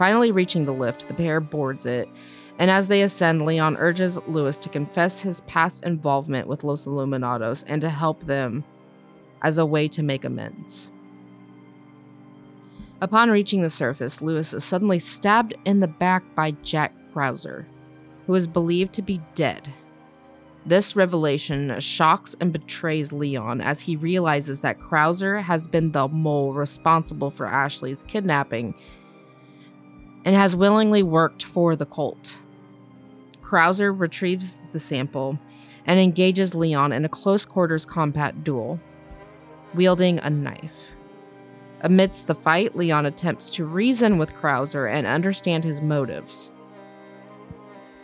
Finally 0.00 0.32
reaching 0.32 0.64
the 0.64 0.72
lift, 0.72 1.08
the 1.08 1.12
pair 1.12 1.40
boards 1.40 1.84
it, 1.84 2.08
and 2.58 2.70
as 2.70 2.88
they 2.88 3.02
ascend, 3.02 3.44
Leon 3.44 3.76
urges 3.76 4.18
Luis 4.26 4.58
to 4.58 4.70
confess 4.70 5.20
his 5.20 5.42
past 5.42 5.84
involvement 5.84 6.48
with 6.48 6.64
Los 6.64 6.86
Illuminados 6.86 7.64
and 7.68 7.82
to 7.82 7.90
help 7.90 8.24
them 8.24 8.64
as 9.42 9.58
a 9.58 9.66
way 9.66 9.88
to 9.88 10.02
make 10.02 10.24
amends. 10.24 10.90
Upon 13.02 13.30
reaching 13.30 13.60
the 13.60 13.68
surface, 13.68 14.22
Luis 14.22 14.54
is 14.54 14.64
suddenly 14.64 14.98
stabbed 14.98 15.52
in 15.66 15.80
the 15.80 15.88
back 15.88 16.24
by 16.34 16.52
Jack 16.62 16.94
Krauser, 17.12 17.66
who 18.26 18.34
is 18.34 18.46
believed 18.46 18.94
to 18.94 19.02
be 19.02 19.20
dead. 19.34 19.68
This 20.64 20.96
revelation 20.96 21.78
shocks 21.78 22.34
and 22.40 22.54
betrays 22.54 23.12
Leon 23.12 23.60
as 23.60 23.82
he 23.82 23.96
realizes 23.96 24.62
that 24.62 24.80
Krauser 24.80 25.42
has 25.42 25.68
been 25.68 25.92
the 25.92 26.08
mole 26.08 26.54
responsible 26.54 27.30
for 27.30 27.46
Ashley's 27.46 28.02
kidnapping 28.02 28.74
and 30.24 30.36
has 30.36 30.56
willingly 30.56 31.02
worked 31.02 31.44
for 31.44 31.76
the 31.76 31.86
cult. 31.86 32.38
Krauser 33.42 33.92
retrieves 33.98 34.56
the 34.72 34.80
sample 34.80 35.38
and 35.86 35.98
engages 35.98 36.54
Leon 36.54 36.92
in 36.92 37.04
a 37.04 37.08
close 37.08 37.44
quarters 37.44 37.84
combat 37.84 38.44
duel, 38.44 38.78
wielding 39.74 40.18
a 40.18 40.30
knife. 40.30 40.92
Amidst 41.80 42.26
the 42.26 42.34
fight, 42.34 42.76
Leon 42.76 43.06
attempts 43.06 43.50
to 43.50 43.64
reason 43.64 44.18
with 44.18 44.34
Krauser 44.34 44.92
and 44.92 45.06
understand 45.06 45.64
his 45.64 45.80
motives. 45.80 46.52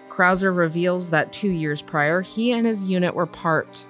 Krauser 0.09 0.57
reveals 0.57 1.11
that 1.11 1.33
two 1.33 1.51
years 1.51 1.83
prior, 1.83 2.23
he 2.23 2.53
and 2.53 2.67
his 2.67 2.89
unit 2.89 3.15
were 3.15 3.27
part 3.27 3.87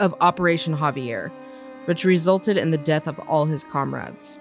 of 0.00 0.14
Operation 0.20 0.74
Javier, 0.74 1.30
which 1.84 2.04
resulted 2.04 2.56
in 2.56 2.70
the 2.70 2.78
death 2.78 3.06
of 3.06 3.18
all 3.20 3.44
his 3.44 3.62
comrades. 3.62 4.38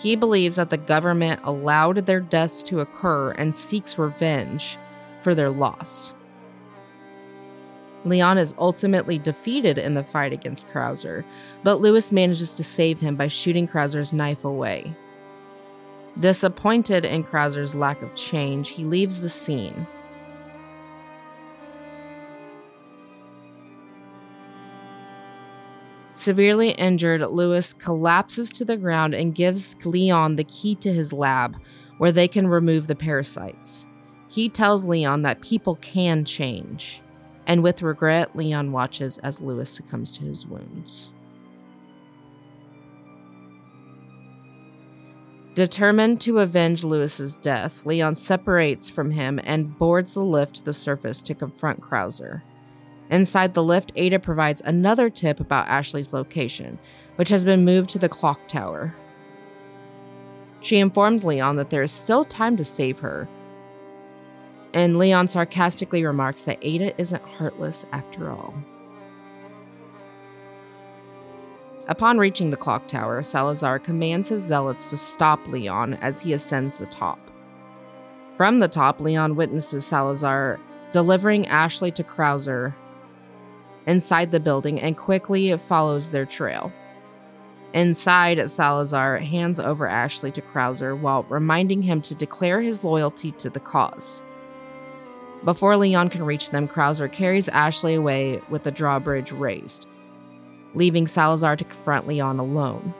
He 0.00 0.16
believes 0.16 0.56
that 0.56 0.70
the 0.70 0.78
government 0.78 1.40
allowed 1.44 2.06
their 2.06 2.20
deaths 2.20 2.62
to 2.64 2.80
occur 2.80 3.32
and 3.32 3.54
seeks 3.54 3.98
revenge 3.98 4.78
for 5.20 5.34
their 5.34 5.50
loss. 5.50 6.14
Leon 8.06 8.38
is 8.38 8.54
ultimately 8.58 9.18
defeated 9.18 9.76
in 9.76 9.92
the 9.92 10.02
fight 10.02 10.32
against 10.32 10.66
Krauser, 10.68 11.22
but 11.62 11.82
Luis 11.82 12.10
manages 12.12 12.54
to 12.54 12.64
save 12.64 12.98
him 13.00 13.14
by 13.14 13.28
shooting 13.28 13.68
Krauser's 13.68 14.14
knife 14.14 14.46
away. 14.46 14.94
Disappointed 16.18 17.04
in 17.04 17.22
Krauser's 17.22 17.74
lack 17.74 18.00
of 18.00 18.14
change, 18.14 18.70
he 18.70 18.84
leaves 18.84 19.20
the 19.20 19.28
scene. 19.28 19.86
Severely 26.20 26.72
injured, 26.72 27.22
Luis 27.22 27.72
collapses 27.72 28.50
to 28.50 28.62
the 28.66 28.76
ground 28.76 29.14
and 29.14 29.34
gives 29.34 29.74
Leon 29.86 30.36
the 30.36 30.44
key 30.44 30.74
to 30.74 30.92
his 30.92 31.14
lab, 31.14 31.56
where 31.96 32.12
they 32.12 32.28
can 32.28 32.46
remove 32.46 32.88
the 32.88 32.94
parasites. 32.94 33.86
He 34.28 34.50
tells 34.50 34.84
Leon 34.84 35.22
that 35.22 35.40
people 35.40 35.76
can 35.76 36.26
change, 36.26 37.00
and 37.46 37.62
with 37.62 37.80
regret, 37.80 38.36
Leon 38.36 38.70
watches 38.70 39.16
as 39.16 39.40
Luis 39.40 39.70
succumbs 39.70 40.12
to 40.18 40.24
his 40.24 40.46
wounds. 40.46 41.10
Determined 45.54 46.20
to 46.20 46.40
avenge 46.40 46.84
Luis's 46.84 47.34
death, 47.36 47.86
Leon 47.86 48.16
separates 48.16 48.90
from 48.90 49.12
him 49.12 49.40
and 49.42 49.78
boards 49.78 50.12
the 50.12 50.20
lift 50.20 50.56
to 50.56 50.64
the 50.66 50.74
surface 50.74 51.22
to 51.22 51.34
confront 51.34 51.80
Krauser. 51.80 52.42
Inside 53.10 53.54
the 53.54 53.62
lift, 53.62 53.92
Ada 53.96 54.20
provides 54.20 54.62
another 54.64 55.10
tip 55.10 55.40
about 55.40 55.66
Ashley's 55.66 56.14
location, 56.14 56.78
which 57.16 57.28
has 57.28 57.44
been 57.44 57.64
moved 57.64 57.90
to 57.90 57.98
the 57.98 58.08
clock 58.08 58.46
tower. 58.46 58.94
She 60.60 60.78
informs 60.78 61.24
Leon 61.24 61.56
that 61.56 61.70
there 61.70 61.82
is 61.82 61.90
still 61.90 62.24
time 62.24 62.56
to 62.56 62.64
save 62.64 63.00
her, 63.00 63.28
and 64.72 64.98
Leon 64.98 65.26
sarcastically 65.26 66.04
remarks 66.04 66.44
that 66.44 66.58
Ada 66.62 66.98
isn't 67.00 67.22
heartless 67.24 67.84
after 67.92 68.30
all. 68.30 68.54
Upon 71.88 72.18
reaching 72.18 72.50
the 72.50 72.56
clock 72.56 72.86
tower, 72.86 73.20
Salazar 73.22 73.80
commands 73.80 74.28
his 74.28 74.42
zealots 74.42 74.88
to 74.90 74.96
stop 74.96 75.44
Leon 75.48 75.94
as 75.94 76.20
he 76.20 76.32
ascends 76.32 76.76
the 76.76 76.86
top. 76.86 77.18
From 78.36 78.60
the 78.60 78.68
top, 78.68 79.00
Leon 79.00 79.34
witnesses 79.34 79.84
Salazar 79.84 80.60
delivering 80.92 81.48
Ashley 81.48 81.90
to 81.92 82.04
Krauser 82.04 82.74
inside 83.90 84.30
the 84.30 84.40
building 84.40 84.80
and 84.80 84.96
quickly 84.96 85.56
follows 85.58 86.10
their 86.10 86.24
trail. 86.24 86.72
Inside, 87.74 88.48
Salazar 88.48 89.18
hands 89.18 89.60
over 89.60 89.86
Ashley 89.86 90.32
to 90.32 90.40
Krauser 90.40 90.98
while 90.98 91.24
reminding 91.24 91.82
him 91.82 92.00
to 92.02 92.14
declare 92.14 92.60
his 92.60 92.82
loyalty 92.84 93.32
to 93.32 93.50
the 93.50 93.60
cause. 93.60 94.22
Before 95.44 95.76
Leon 95.76 96.10
can 96.10 96.24
reach 96.24 96.50
them, 96.50 96.68
Krauser 96.68 97.10
carries 97.10 97.48
Ashley 97.48 97.94
away 97.94 98.40
with 98.48 98.62
the 98.62 98.70
drawbridge 98.70 99.32
raised, 99.32 99.88
leaving 100.74 101.06
Salazar 101.06 101.56
to 101.56 101.64
confront 101.64 102.06
Leon 102.06 102.38
alone. 102.38 102.94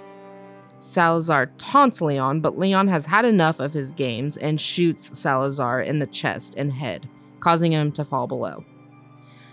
Salazar 0.78 1.47
taunts 1.59 2.01
Leon, 2.01 2.41
but 2.41 2.59
Leon 2.59 2.88
has 2.88 3.07
had 3.07 3.24
enough 3.24 3.61
of 3.61 3.74
his 3.74 3.93
games 3.93 4.36
and 4.38 4.61
shoots 4.61 5.16
Salazar 5.18 5.82
in 5.82 5.99
the 5.99 6.07
chest 6.07 6.55
and 6.57 6.72
head, 6.72 7.09
causing 7.41 7.72
him 7.72 7.93
to 7.93 8.05
fall 8.05 8.26
below. 8.26 8.64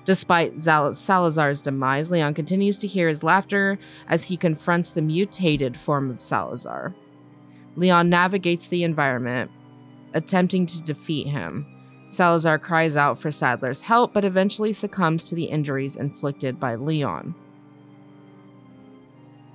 Despite 0.07 0.57
Zal- 0.57 0.93
Salazar's 0.93 1.61
demise, 1.61 2.09
Leon 2.09 2.33
continues 2.33 2.77
to 2.77 2.87
hear 2.87 3.09
his 3.09 3.23
laughter 3.23 3.77
as 4.07 4.27
he 4.27 4.37
confronts 4.37 4.89
the 4.89 5.01
mutated 5.01 5.75
form 5.75 6.09
of 6.09 6.21
Salazar. 6.21 6.95
Leon 7.75 8.09
navigates 8.09 8.69
the 8.69 8.85
environment, 8.85 9.51
attempting 10.13 10.65
to 10.65 10.81
defeat 10.81 11.27
him. 11.27 11.65
Salazar 12.07 12.57
cries 12.57 12.95
out 12.95 13.19
for 13.19 13.31
Saddler's 13.31 13.81
help, 13.81 14.13
but 14.13 14.23
eventually 14.23 14.71
succumbs 14.71 15.25
to 15.25 15.35
the 15.35 15.43
injuries 15.43 15.97
inflicted 15.97 16.57
by 16.57 16.75
Leon. 16.75 17.35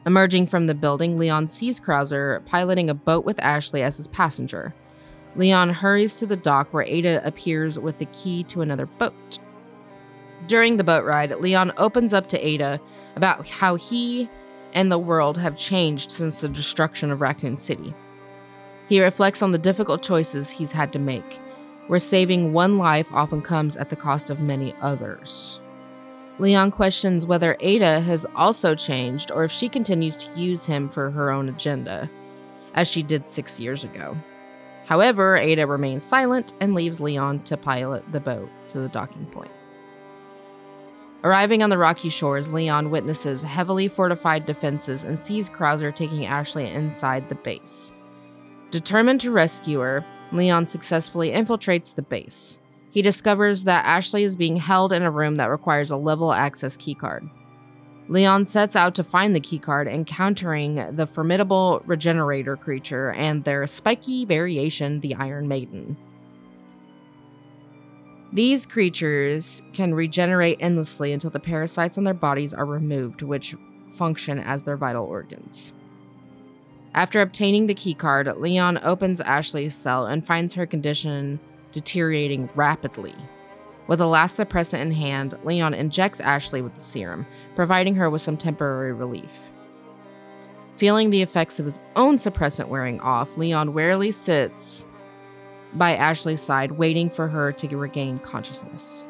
Emerging 0.04 0.48
from 0.48 0.66
the 0.66 0.74
building, 0.74 1.16
Leon 1.16 1.48
sees 1.48 1.80
Krauser 1.80 2.44
piloting 2.44 2.90
a 2.90 2.94
boat 2.94 3.24
with 3.24 3.40
Ashley 3.40 3.82
as 3.82 3.96
his 3.96 4.08
passenger. 4.08 4.74
Leon 5.34 5.70
hurries 5.70 6.18
to 6.18 6.26
the 6.26 6.36
dock 6.36 6.74
where 6.74 6.84
Ada 6.86 7.26
appears 7.26 7.78
with 7.78 7.96
the 7.96 8.04
key 8.06 8.44
to 8.44 8.60
another 8.60 8.84
boat. 8.84 9.38
During 10.46 10.76
the 10.76 10.84
boat 10.84 11.04
ride, 11.04 11.30
Leon 11.30 11.72
opens 11.76 12.12
up 12.12 12.28
to 12.28 12.46
Ada 12.46 12.80
about 13.16 13.48
how 13.48 13.76
he 13.76 14.28
and 14.72 14.90
the 14.90 14.98
world 14.98 15.38
have 15.38 15.56
changed 15.56 16.10
since 16.10 16.40
the 16.40 16.48
destruction 16.48 17.10
of 17.10 17.20
Raccoon 17.20 17.56
City. 17.56 17.94
He 18.88 19.02
reflects 19.02 19.42
on 19.42 19.52
the 19.52 19.58
difficult 19.58 20.02
choices 20.02 20.50
he's 20.50 20.72
had 20.72 20.92
to 20.92 20.98
make, 20.98 21.40
where 21.86 21.98
saving 21.98 22.52
one 22.52 22.78
life 22.78 23.12
often 23.12 23.42
comes 23.42 23.76
at 23.76 23.90
the 23.90 23.96
cost 23.96 24.30
of 24.30 24.40
many 24.40 24.74
others. 24.80 25.60
Leon 26.38 26.70
questions 26.70 27.26
whether 27.26 27.56
Ada 27.60 28.00
has 28.00 28.26
also 28.34 28.74
changed 28.74 29.30
or 29.30 29.44
if 29.44 29.52
she 29.52 29.68
continues 29.68 30.16
to 30.16 30.40
use 30.40 30.66
him 30.66 30.88
for 30.88 31.10
her 31.10 31.30
own 31.30 31.48
agenda, 31.48 32.10
as 32.74 32.88
she 32.88 33.02
did 33.02 33.28
six 33.28 33.60
years 33.60 33.84
ago. 33.84 34.16
However, 34.86 35.36
Ada 35.36 35.66
remains 35.66 36.04
silent 36.04 36.54
and 36.60 36.74
leaves 36.74 37.00
Leon 37.00 37.44
to 37.44 37.56
pilot 37.56 38.10
the 38.12 38.20
boat 38.20 38.50
to 38.68 38.80
the 38.80 38.88
docking 38.88 39.26
point. 39.26 39.50
Arriving 41.24 41.62
on 41.62 41.70
the 41.70 41.78
rocky 41.78 42.08
shores, 42.08 42.52
Leon 42.52 42.90
witnesses 42.90 43.44
heavily 43.44 43.86
fortified 43.86 44.44
defenses 44.44 45.04
and 45.04 45.18
sees 45.18 45.48
Krauser 45.48 45.94
taking 45.94 46.26
Ashley 46.26 46.68
inside 46.68 47.28
the 47.28 47.36
base. 47.36 47.92
Determined 48.70 49.20
to 49.20 49.30
rescue 49.30 49.78
her, 49.78 50.04
Leon 50.32 50.66
successfully 50.66 51.30
infiltrates 51.30 51.94
the 51.94 52.02
base. 52.02 52.58
He 52.90 53.02
discovers 53.02 53.64
that 53.64 53.86
Ashley 53.86 54.24
is 54.24 54.34
being 54.34 54.56
held 54.56 54.92
in 54.92 55.02
a 55.02 55.10
room 55.10 55.36
that 55.36 55.50
requires 55.50 55.90
a 55.90 55.96
level 55.96 56.32
access 56.32 56.76
keycard. 56.76 57.30
Leon 58.08 58.44
sets 58.44 58.74
out 58.74 58.94
to 58.96 59.04
find 59.04 59.34
the 59.34 59.40
keycard, 59.40 59.88
encountering 59.90 60.96
the 60.96 61.06
formidable 61.06 61.82
regenerator 61.86 62.56
creature 62.56 63.12
and 63.12 63.44
their 63.44 63.66
spiky 63.66 64.24
variation, 64.24 65.00
the 65.00 65.14
Iron 65.14 65.46
Maiden. 65.46 65.96
These 68.34 68.64
creatures 68.64 69.62
can 69.74 69.92
regenerate 69.92 70.56
endlessly 70.60 71.12
until 71.12 71.28
the 71.28 71.38
parasites 71.38 71.98
on 71.98 72.04
their 72.04 72.14
bodies 72.14 72.54
are 72.54 72.64
removed, 72.64 73.20
which 73.20 73.54
function 73.90 74.38
as 74.38 74.62
their 74.62 74.78
vital 74.78 75.04
organs. 75.04 75.74
After 76.94 77.20
obtaining 77.20 77.66
the 77.66 77.74
keycard, 77.74 78.40
Leon 78.40 78.80
opens 78.82 79.20
Ashley's 79.20 79.74
cell 79.74 80.06
and 80.06 80.26
finds 80.26 80.54
her 80.54 80.66
condition 80.66 81.40
deteriorating 81.72 82.48
rapidly. 82.54 83.14
With 83.86 84.00
a 84.00 84.06
last 84.06 84.38
suppressant 84.38 84.80
in 84.80 84.92
hand, 84.92 85.36
Leon 85.44 85.74
injects 85.74 86.20
Ashley 86.20 86.62
with 86.62 86.74
the 86.74 86.80
serum, 86.80 87.26
providing 87.54 87.94
her 87.96 88.08
with 88.08 88.22
some 88.22 88.38
temporary 88.38 88.92
relief. 88.92 89.40
Feeling 90.76 91.10
the 91.10 91.22
effects 91.22 91.58
of 91.58 91.66
his 91.66 91.80
own 91.96 92.16
suppressant 92.16 92.68
wearing 92.68 92.98
off, 93.00 93.36
Leon 93.36 93.74
warily 93.74 94.10
sits 94.10 94.86
by 95.74 95.96
Ashley's 95.96 96.40
side, 96.40 96.72
waiting 96.72 97.10
for 97.10 97.28
her 97.28 97.52
to 97.52 97.76
regain 97.76 98.18
consciousness. 98.18 99.06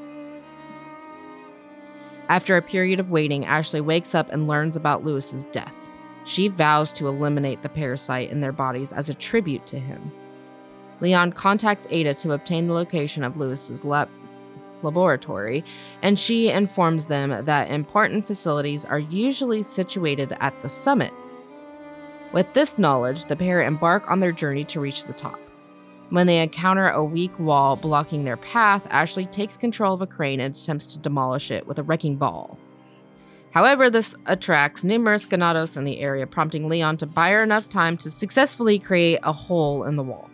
After 2.28 2.56
a 2.56 2.62
period 2.62 3.00
of 3.00 3.10
waiting, 3.10 3.44
Ashley 3.44 3.80
wakes 3.80 4.14
up 4.14 4.30
and 4.30 4.46
learns 4.46 4.76
about 4.76 5.04
Luis's 5.04 5.46
death. 5.46 5.90
She 6.24 6.48
vows 6.48 6.92
to 6.94 7.08
eliminate 7.08 7.62
the 7.62 7.68
parasite 7.68 8.30
in 8.30 8.40
their 8.40 8.52
bodies 8.52 8.92
as 8.92 9.08
a 9.08 9.14
tribute 9.14 9.66
to 9.66 9.78
him. 9.78 10.12
Leon 11.00 11.32
contacts 11.32 11.86
Ada 11.90 12.14
to 12.14 12.32
obtain 12.32 12.68
the 12.68 12.74
location 12.74 13.24
of 13.24 13.36
Luis's 13.36 13.84
lab- 13.84 14.08
laboratory, 14.82 15.64
and 16.00 16.18
she 16.18 16.48
informs 16.48 17.06
them 17.06 17.44
that 17.44 17.70
important 17.70 18.26
facilities 18.26 18.84
are 18.84 19.00
usually 19.00 19.62
situated 19.62 20.36
at 20.40 20.60
the 20.62 20.68
summit. 20.68 21.12
With 22.32 22.52
this 22.54 22.78
knowledge, 22.78 23.26
the 23.26 23.36
pair 23.36 23.62
embark 23.62 24.10
on 24.10 24.20
their 24.20 24.32
journey 24.32 24.64
to 24.66 24.80
reach 24.80 25.04
the 25.04 25.12
top. 25.12 25.38
When 26.12 26.26
they 26.26 26.42
encounter 26.42 26.90
a 26.90 27.02
weak 27.02 27.32
wall 27.38 27.74
blocking 27.74 28.24
their 28.24 28.36
path, 28.36 28.86
Ashley 28.90 29.24
takes 29.24 29.56
control 29.56 29.94
of 29.94 30.02
a 30.02 30.06
crane 30.06 30.40
and 30.40 30.54
attempts 30.54 30.86
to 30.88 30.98
demolish 30.98 31.50
it 31.50 31.66
with 31.66 31.78
a 31.78 31.82
wrecking 31.82 32.16
ball. 32.16 32.58
However, 33.54 33.88
this 33.88 34.14
attracts 34.26 34.84
numerous 34.84 35.24
ganados 35.24 35.74
in 35.74 35.84
the 35.84 36.00
area, 36.00 36.26
prompting 36.26 36.68
Leon 36.68 36.98
to 36.98 37.06
buy 37.06 37.30
her 37.30 37.42
enough 37.42 37.66
time 37.70 37.96
to 37.96 38.10
successfully 38.10 38.78
create 38.78 39.20
a 39.22 39.32
hole 39.32 39.84
in 39.84 39.96
the 39.96 40.02
wall. 40.02 40.28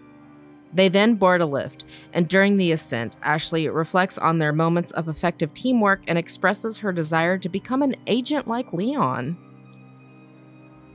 They 0.74 0.88
then 0.88 1.14
board 1.14 1.40
a 1.40 1.46
lift, 1.46 1.84
and 2.12 2.26
during 2.26 2.56
the 2.56 2.72
ascent, 2.72 3.16
Ashley 3.22 3.68
reflects 3.68 4.18
on 4.18 4.40
their 4.40 4.52
moments 4.52 4.90
of 4.90 5.06
effective 5.06 5.54
teamwork 5.54 6.02
and 6.08 6.18
expresses 6.18 6.78
her 6.78 6.90
desire 6.90 7.38
to 7.38 7.48
become 7.48 7.82
an 7.82 7.94
agent 8.08 8.48
like 8.48 8.72
Leon. 8.72 9.38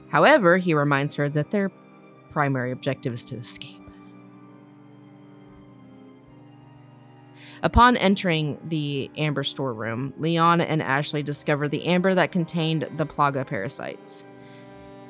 However, 0.10 0.58
he 0.58 0.74
reminds 0.74 1.16
her 1.16 1.30
that 1.30 1.52
their 1.52 1.72
primary 2.30 2.74
objective 2.74 3.14
is 3.14 3.24
to 3.26 3.38
escape. 3.38 3.83
Upon 7.64 7.96
entering 7.96 8.60
the 8.66 9.10
amber 9.18 9.44
storeroom, 9.46 10.14
Leon 10.18 10.60
and 10.60 10.82
Ashley 10.82 11.24
discover 11.24 11.70
the 11.70 11.86
amber 11.86 12.14
that 12.14 12.34
contained 12.34 12.90
the 12.98 13.06
plaga 13.06 13.48
parasites, 13.48 14.26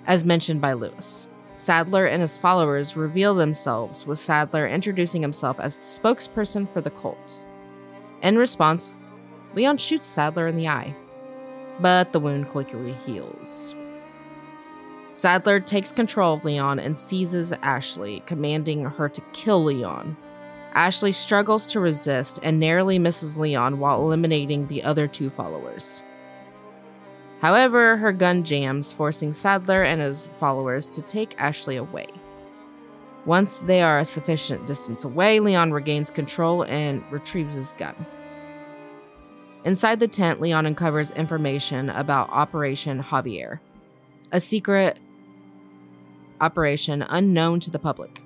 as 0.05 0.23
mentioned 0.23 0.61
by 0.61 0.73
Luis. 0.73 1.27
Saddler 1.53 2.05
and 2.05 2.21
his 2.21 2.37
followers 2.37 2.95
reveal 2.95 3.33
themselves, 3.33 4.05
with 4.05 4.19
Saddler 4.19 4.67
introducing 4.67 5.23
himself 5.23 5.59
as 5.59 5.75
the 5.75 5.81
spokesperson 5.81 6.69
for 6.69 6.79
the 6.79 6.91
cult. 6.91 7.43
In 8.21 8.37
response, 8.37 8.93
Leon 9.55 9.77
shoots 9.77 10.05
Saddler 10.05 10.47
in 10.47 10.55
the 10.55 10.67
eye, 10.67 10.95
but 11.79 12.13
the 12.13 12.19
wound 12.19 12.49
quickly 12.49 12.93
heals. 12.93 13.75
Saddler 15.09 15.59
takes 15.59 15.91
control 15.91 16.35
of 16.35 16.45
Leon 16.45 16.77
and 16.79 16.97
seizes 16.97 17.51
Ashley, 17.63 18.21
commanding 18.27 18.85
her 18.85 19.09
to 19.09 19.21
kill 19.33 19.63
Leon. 19.63 20.15
Ashley 20.73 21.11
struggles 21.11 21.67
to 21.67 21.79
resist 21.79 22.39
and 22.41 22.59
narrowly 22.59 22.97
misses 22.97 23.37
Leon 23.37 23.79
while 23.79 24.01
eliminating 24.01 24.67
the 24.67 24.83
other 24.83 25.07
two 25.07 25.29
followers. 25.29 26.01
However, 27.41 27.97
her 27.97 28.13
gun 28.13 28.43
jams, 28.43 28.91
forcing 28.91 29.33
Saddler 29.33 29.83
and 29.83 30.01
his 30.01 30.29
followers 30.39 30.89
to 30.89 31.01
take 31.01 31.39
Ashley 31.39 31.75
away. 31.75 32.07
Once 33.25 33.59
they 33.59 33.81
are 33.81 33.99
a 33.99 34.05
sufficient 34.05 34.65
distance 34.65 35.03
away, 35.03 35.39
Leon 35.39 35.71
regains 35.71 36.09
control 36.09 36.63
and 36.63 37.03
retrieves 37.11 37.55
his 37.55 37.73
gun. 37.73 38.05
Inside 39.65 39.99
the 39.99 40.07
tent, 40.07 40.41
Leon 40.41 40.65
uncovers 40.65 41.11
information 41.11 41.89
about 41.89 42.29
Operation 42.31 43.01
Javier, 43.01 43.59
a 44.31 44.39
secret 44.39 44.99
operation 46.41 47.05
unknown 47.07 47.59
to 47.61 47.71
the 47.71 47.79
public. 47.79 48.22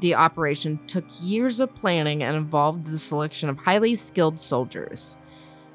The 0.00 0.14
operation 0.14 0.78
took 0.86 1.04
years 1.20 1.60
of 1.60 1.74
planning 1.74 2.22
and 2.22 2.36
involved 2.36 2.86
the 2.86 2.98
selection 2.98 3.48
of 3.48 3.58
highly 3.58 3.94
skilled 3.94 4.38
soldiers. 4.38 5.16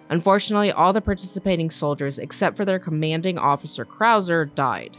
Unfortunately, 0.10 0.72
all 0.72 0.94
the 0.94 1.02
participating 1.02 1.70
soldiers, 1.70 2.20
except 2.20 2.58
for 2.58 2.66
their 2.66 2.80
commanding 2.80 3.38
officer 3.38 3.86
Krauser, 3.86 4.54
died. 4.54 4.98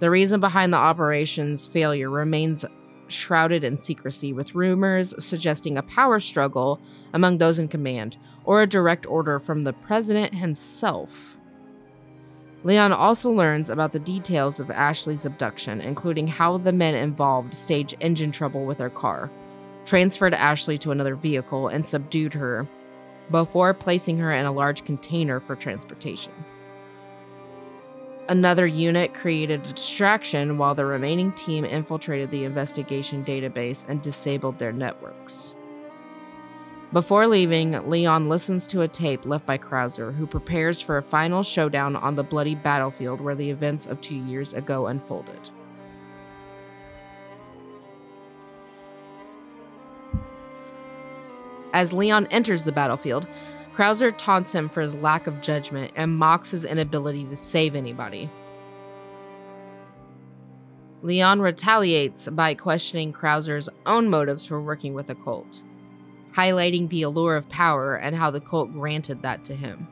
The 0.00 0.10
reason 0.10 0.40
behind 0.40 0.72
the 0.72 0.78
operation's 0.78 1.66
failure 1.66 2.08
remains 2.08 2.64
shrouded 3.08 3.64
in 3.64 3.76
secrecy, 3.76 4.32
with 4.32 4.54
rumors 4.54 5.14
suggesting 5.22 5.76
a 5.76 5.82
power 5.82 6.18
struggle 6.18 6.80
among 7.12 7.38
those 7.38 7.58
in 7.58 7.68
command 7.68 8.16
or 8.44 8.62
a 8.62 8.66
direct 8.66 9.06
order 9.06 9.38
from 9.38 9.62
the 9.62 9.72
president 9.72 10.34
himself. 10.34 11.37
Leon 12.68 12.92
also 12.92 13.30
learns 13.30 13.70
about 13.70 13.92
the 13.92 13.98
details 13.98 14.60
of 14.60 14.70
Ashley's 14.70 15.24
abduction, 15.24 15.80
including 15.80 16.26
how 16.26 16.58
the 16.58 16.70
men 16.70 16.94
involved 16.94 17.54
staged 17.54 17.96
engine 18.00 18.30
trouble 18.30 18.66
with 18.66 18.78
her 18.78 18.90
car, 18.90 19.30
transferred 19.86 20.34
Ashley 20.34 20.76
to 20.76 20.90
another 20.90 21.14
vehicle, 21.14 21.68
and 21.68 21.86
subdued 21.86 22.34
her 22.34 22.68
before 23.30 23.72
placing 23.72 24.18
her 24.18 24.32
in 24.32 24.44
a 24.44 24.52
large 24.52 24.84
container 24.84 25.40
for 25.40 25.56
transportation. 25.56 26.32
Another 28.28 28.66
unit 28.66 29.14
created 29.14 29.60
a 29.60 29.72
distraction 29.72 30.58
while 30.58 30.74
the 30.74 30.84
remaining 30.84 31.32
team 31.32 31.64
infiltrated 31.64 32.30
the 32.30 32.44
investigation 32.44 33.24
database 33.24 33.88
and 33.88 34.02
disabled 34.02 34.58
their 34.58 34.74
networks. 34.74 35.56
Before 36.90 37.26
leaving, 37.26 37.72
Leon 37.90 38.30
listens 38.30 38.66
to 38.68 38.80
a 38.80 38.88
tape 38.88 39.26
left 39.26 39.44
by 39.44 39.58
Krauser, 39.58 40.14
who 40.14 40.26
prepares 40.26 40.80
for 40.80 40.96
a 40.96 41.02
final 41.02 41.42
showdown 41.42 41.94
on 41.96 42.14
the 42.14 42.24
bloody 42.24 42.54
battlefield 42.54 43.20
where 43.20 43.34
the 43.34 43.50
events 43.50 43.84
of 43.84 44.00
two 44.00 44.14
years 44.14 44.54
ago 44.54 44.86
unfolded. 44.86 45.50
As 51.74 51.92
Leon 51.92 52.26
enters 52.30 52.64
the 52.64 52.72
battlefield, 52.72 53.28
Krauser 53.74 54.10
taunts 54.16 54.54
him 54.54 54.70
for 54.70 54.80
his 54.80 54.94
lack 54.94 55.26
of 55.26 55.42
judgment 55.42 55.92
and 55.94 56.16
mocks 56.16 56.52
his 56.52 56.64
inability 56.64 57.26
to 57.26 57.36
save 57.36 57.74
anybody. 57.74 58.30
Leon 61.02 61.40
retaliates 61.42 62.28
by 62.28 62.54
questioning 62.54 63.12
Krauser's 63.12 63.68
own 63.84 64.08
motives 64.08 64.46
for 64.46 64.60
working 64.62 64.94
with 64.94 65.10
a 65.10 65.14
cult 65.14 65.62
highlighting 66.32 66.88
the 66.88 67.02
allure 67.02 67.36
of 67.36 67.48
power 67.48 67.94
and 67.94 68.14
how 68.14 68.30
the 68.30 68.40
cult 68.40 68.72
granted 68.72 69.22
that 69.22 69.44
to 69.44 69.54
him. 69.54 69.88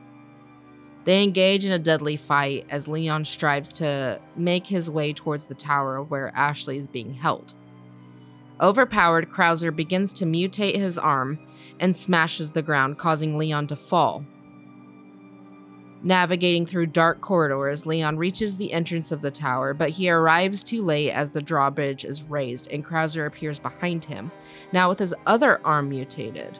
They 1.05 1.23
engage 1.23 1.63
in 1.63 1.71
a 1.71 1.79
deadly 1.79 2.17
fight 2.17 2.65
as 2.69 2.87
Leon 2.87 3.25
strives 3.25 3.71
to 3.73 4.19
make 4.35 4.67
his 4.67 4.89
way 4.89 5.13
towards 5.13 5.45
the 5.45 5.55
tower 5.55 6.03
where 6.03 6.35
Ashley 6.35 6.77
is 6.77 6.87
being 6.87 7.13
held. 7.13 7.53
Overpowered, 8.59 9.29
Krauser 9.29 9.73
begins 9.73 10.11
to 10.13 10.25
mutate 10.25 10.75
his 10.75 10.97
arm 10.97 11.39
and 11.79 11.95
smashes 11.95 12.51
the 12.51 12.61
ground, 12.61 12.97
causing 12.97 13.37
Leon 13.37 13.67
to 13.67 13.75
fall, 13.75 14.25
Navigating 16.03 16.65
through 16.65 16.87
dark 16.87 17.21
corridors, 17.21 17.85
Leon 17.85 18.17
reaches 18.17 18.55
the 18.55 18.71
entrance 18.71 19.11
of 19.11 19.21
the 19.21 19.31
tower, 19.31 19.73
but 19.73 19.89
he 19.89 20.09
arrives 20.09 20.63
too 20.63 20.83
late 20.83 21.11
as 21.11 21.31
the 21.31 21.41
drawbridge 21.41 22.05
is 22.05 22.23
raised 22.23 22.67
and 22.71 22.85
Krauser 22.85 23.25
appears 23.25 23.57
behind 23.57 24.05
him, 24.05 24.31
now 24.71 24.89
with 24.89 24.99
his 24.99 25.15
other 25.25 25.59
arm 25.65 25.89
mutated. 25.89 26.59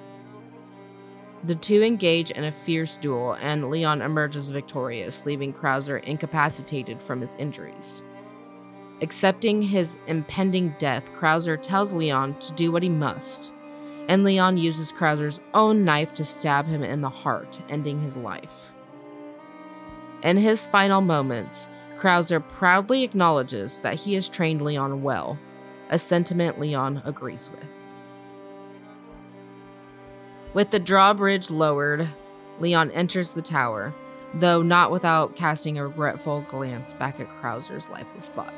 The 1.44 1.56
two 1.56 1.84
engage 1.84 2.32
in 2.32 2.46
a 2.46 2.52
fierce 2.52 2.98
duel, 2.98 3.34
and 3.34 3.70
Leon 3.70 4.02
emerges 4.02 4.50
victorious, 4.50 5.26
leaving 5.26 5.54
Krauser 5.54 6.04
incapacitated 6.04 7.02
from 7.02 7.22
his 7.22 7.36
injuries. 7.36 8.04
Accepting 9.02 9.62
his 9.62 10.00
impending 10.08 10.74
death, 10.80 11.14
Krauser 11.14 11.62
tells 11.62 11.94
Leon 11.94 12.40
to 12.40 12.54
do 12.54 12.72
what 12.72 12.82
he 12.82 12.90
must, 12.90 13.54
and 14.08 14.24
Leon 14.24 14.58
uses 14.58 14.92
Krauser's 14.92 15.40
own 15.54 15.86
knife 15.86 16.12
to 16.16 16.26
stab 16.26 16.66
him 16.66 16.82
in 16.82 17.02
the 17.02 17.10
heart, 17.10 17.62
ending 17.70 18.02
his 18.02 18.18
life. 18.18 18.74
In 20.24 20.38
his 20.38 20.66
final 20.66 21.02
moments, 21.02 21.68
Krauser 21.98 22.40
proudly 22.40 23.04
acknowledges 23.04 23.82
that 23.82 23.96
he 23.96 24.14
has 24.16 24.30
trained 24.30 24.62
Leon 24.62 25.04
well, 25.04 25.38
a 25.90 25.98
sentiment 25.98 26.60
Leon 26.60 27.02
agrees 27.06 27.52
with. 27.52 27.90
With 30.54 30.72
the 30.72 30.80
drawbridge 30.80 31.52
lowered, 31.52 32.08
Leon 32.60 32.92
enters 32.92 33.34
the 33.34 33.42
tower, 33.42 33.94
though 34.34 34.62
not 34.62 34.92
without 34.92 35.36
casting 35.36 35.78
a 35.78 35.88
regretful 35.88 36.46
glance 36.48 36.94
back 36.94 37.20
at 37.20 37.30
Krauser's 37.30 37.90
lifeless 37.90 38.30
body. 38.30 38.56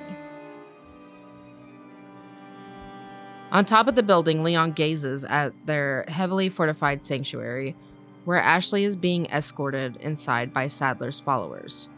On 3.52 3.66
top 3.66 3.88
of 3.88 3.96
the 3.96 4.04
building, 4.04 4.44
Leon 4.44 4.74
gazes 4.74 5.24
at 5.26 5.54
their 5.66 6.06
heavily 6.08 6.50
fortified 6.50 7.02
sanctuary, 7.02 7.76
where 8.26 8.42
Ashley 8.42 8.84
is 8.84 8.96
being 8.96 9.26
escorted 9.28 9.98
inside 9.98 10.54
by 10.54 10.68
Saddler's 10.68 11.20
followers. 11.20 11.90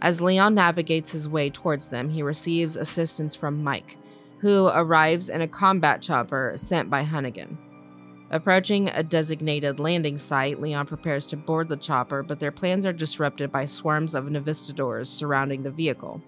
As 0.00 0.20
Leon 0.20 0.54
navigates 0.54 1.12
his 1.12 1.28
way 1.28 1.48
towards 1.48 1.88
them, 1.88 2.10
he 2.10 2.22
receives 2.22 2.76
assistance 2.76 3.34
from 3.34 3.62
Mike, 3.62 3.96
who 4.38 4.66
arrives 4.66 5.28
in 5.28 5.40
a 5.40 5.48
combat 5.48 6.02
chopper 6.02 6.52
sent 6.56 6.90
by 6.90 7.04
Hunnigan. 7.04 7.56
Approaching 8.30 8.88
a 8.88 9.02
designated 9.02 9.78
landing 9.78 10.18
site, 10.18 10.60
Leon 10.60 10.86
prepares 10.86 11.26
to 11.26 11.36
board 11.36 11.68
the 11.68 11.76
chopper, 11.76 12.22
but 12.22 12.40
their 12.40 12.50
plans 12.50 12.84
are 12.84 12.92
disrupted 12.92 13.52
by 13.52 13.66
swarms 13.66 14.14
of 14.14 14.24
Novistadors 14.24 15.06
surrounding 15.06 15.62
the 15.62 15.70
vehicle. 15.70 16.20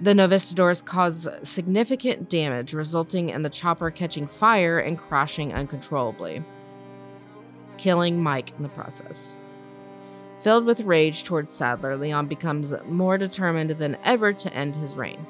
The 0.00 0.14
Novistadors 0.14 0.84
cause 0.84 1.28
significant 1.42 2.30
damage, 2.30 2.72
resulting 2.72 3.28
in 3.28 3.42
the 3.42 3.50
chopper 3.50 3.90
catching 3.90 4.26
fire 4.26 4.78
and 4.78 4.98
crashing 4.98 5.52
uncontrollably 5.52 6.42
killing 7.80 8.22
Mike 8.22 8.52
in 8.56 8.62
the 8.62 8.68
process. 8.68 9.36
Filled 10.40 10.66
with 10.66 10.82
rage 10.82 11.24
towards 11.24 11.50
Saddler, 11.50 11.96
Leon 11.96 12.26
becomes 12.26 12.74
more 12.86 13.16
determined 13.16 13.70
than 13.70 13.96
ever 14.04 14.32
to 14.34 14.52
end 14.54 14.76
his 14.76 14.96
reign. 14.96 15.26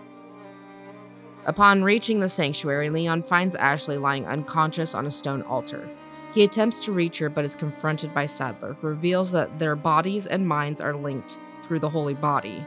Upon 1.47 1.85
reaching 1.85 2.19
the 2.19 2.29
sanctuary, 2.29 2.91
Leon 2.91 3.23
finds 3.23 3.55
Ashley 3.55 3.99
lying 3.99 4.27
unconscious 4.27 4.95
on 4.95 5.07
a 5.07 5.11
stone 5.11 5.43
altar. 5.43 5.89
He 6.35 6.45
attempts 6.45 6.81
to 6.81 6.93
reach 6.93 7.19
her 7.19 7.29
but 7.29 7.45
is 7.45 7.55
confronted 7.55 8.13
by 8.13 8.27
Saddler, 8.27 8.75
who 8.75 8.89
reveals 8.89 9.31
that 9.33 9.59
their 9.59 9.77
bodies 9.77 10.27
and 10.27 10.47
minds 10.47 10.81
are 10.81 10.95
linked 10.95 11.39
through 11.63 11.81
the 11.81 11.91
holy 11.91 12.15
body, 12.15 12.65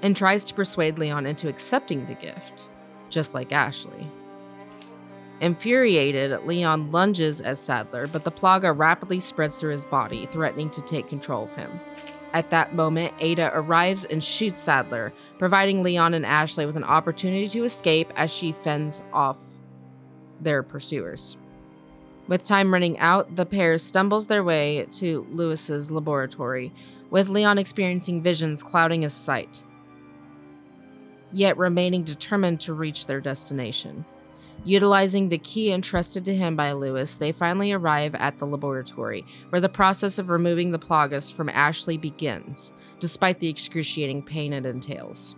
and 0.00 0.16
tries 0.16 0.44
to 0.44 0.54
persuade 0.54 0.98
Leon 0.98 1.26
into 1.26 1.48
accepting 1.48 2.06
the 2.06 2.14
gift, 2.14 2.70
just 3.08 3.34
like 3.34 3.52
Ashley. 3.52 4.08
Infuriated, 5.42 6.46
Leon 6.46 6.92
lunges 6.92 7.40
at 7.40 7.58
Saddler, 7.58 8.06
but 8.06 8.22
the 8.22 8.30
Plaga 8.30 8.72
rapidly 8.78 9.18
spreads 9.18 9.58
through 9.58 9.72
his 9.72 9.84
body, 9.84 10.26
threatening 10.30 10.70
to 10.70 10.80
take 10.80 11.08
control 11.08 11.42
of 11.42 11.56
him. 11.56 11.80
At 12.32 12.50
that 12.50 12.76
moment, 12.76 13.12
Ada 13.18 13.50
arrives 13.52 14.04
and 14.04 14.22
shoots 14.22 14.60
Saddler, 14.60 15.12
providing 15.38 15.82
Leon 15.82 16.14
and 16.14 16.24
Ashley 16.24 16.64
with 16.64 16.76
an 16.76 16.84
opportunity 16.84 17.48
to 17.48 17.64
escape 17.64 18.12
as 18.14 18.32
she 18.32 18.52
fends 18.52 19.02
off 19.12 19.36
their 20.40 20.62
pursuers. 20.62 21.36
With 22.28 22.44
time 22.44 22.72
running 22.72 22.96
out, 23.00 23.34
the 23.34 23.44
pair 23.44 23.78
stumbles 23.78 24.28
their 24.28 24.44
way 24.44 24.86
to 24.92 25.26
Luis's 25.28 25.90
laboratory, 25.90 26.72
with 27.10 27.28
Leon 27.28 27.58
experiencing 27.58 28.22
visions 28.22 28.62
clouding 28.62 29.02
his 29.02 29.12
sight, 29.12 29.64
yet 31.32 31.58
remaining 31.58 32.04
determined 32.04 32.60
to 32.60 32.74
reach 32.74 33.06
their 33.06 33.20
destination. 33.20 34.04
Utilizing 34.64 35.28
the 35.28 35.38
key 35.38 35.72
entrusted 35.72 36.24
to 36.24 36.34
him 36.34 36.54
by 36.54 36.72
Luis, 36.72 37.16
they 37.16 37.32
finally 37.32 37.72
arrive 37.72 38.14
at 38.14 38.38
the 38.38 38.46
laboratory, 38.46 39.26
where 39.48 39.60
the 39.60 39.68
process 39.68 40.18
of 40.18 40.28
removing 40.28 40.70
the 40.70 40.78
Plagas 40.78 41.32
from 41.32 41.48
Ashley 41.48 41.96
begins, 41.96 42.72
despite 43.00 43.40
the 43.40 43.48
excruciating 43.48 44.22
pain 44.22 44.52
it 44.52 44.64
entails. 44.64 45.34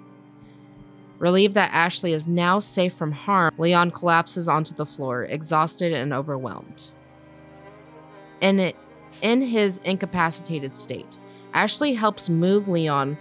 Relieved 1.18 1.54
that 1.54 1.72
Ashley 1.72 2.12
is 2.12 2.28
now 2.28 2.58
safe 2.58 2.92
from 2.92 3.12
harm, 3.12 3.54
Leon 3.56 3.92
collapses 3.92 4.46
onto 4.46 4.74
the 4.74 4.84
floor, 4.84 5.24
exhausted 5.24 5.94
and 5.94 6.12
overwhelmed. 6.12 6.90
In, 8.42 8.60
it, 8.60 8.76
in 9.22 9.40
his 9.40 9.80
incapacitated 9.84 10.74
state, 10.74 11.18
Ashley 11.54 11.94
helps 11.94 12.28
move 12.28 12.68
Leon 12.68 13.16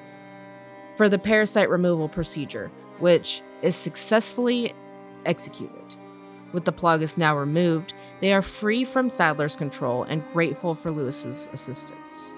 for 0.97 1.07
the 1.07 1.19
parasite 1.19 1.69
removal 1.69 2.09
procedure, 2.09 2.69
which 2.99 3.41
is 3.61 3.75
successfully 3.75 4.73
executed. 5.25 5.95
With 6.53 6.65
the 6.65 6.73
Plagas 6.73 7.17
now 7.17 7.37
removed, 7.37 7.93
they 8.21 8.33
are 8.33 8.41
free 8.41 8.85
from 8.85 9.09
Saddler's 9.09 9.55
control 9.55 10.03
and 10.03 10.23
grateful 10.33 10.75
for 10.75 10.91
Luis's 10.91 11.49
assistance. 11.51 12.35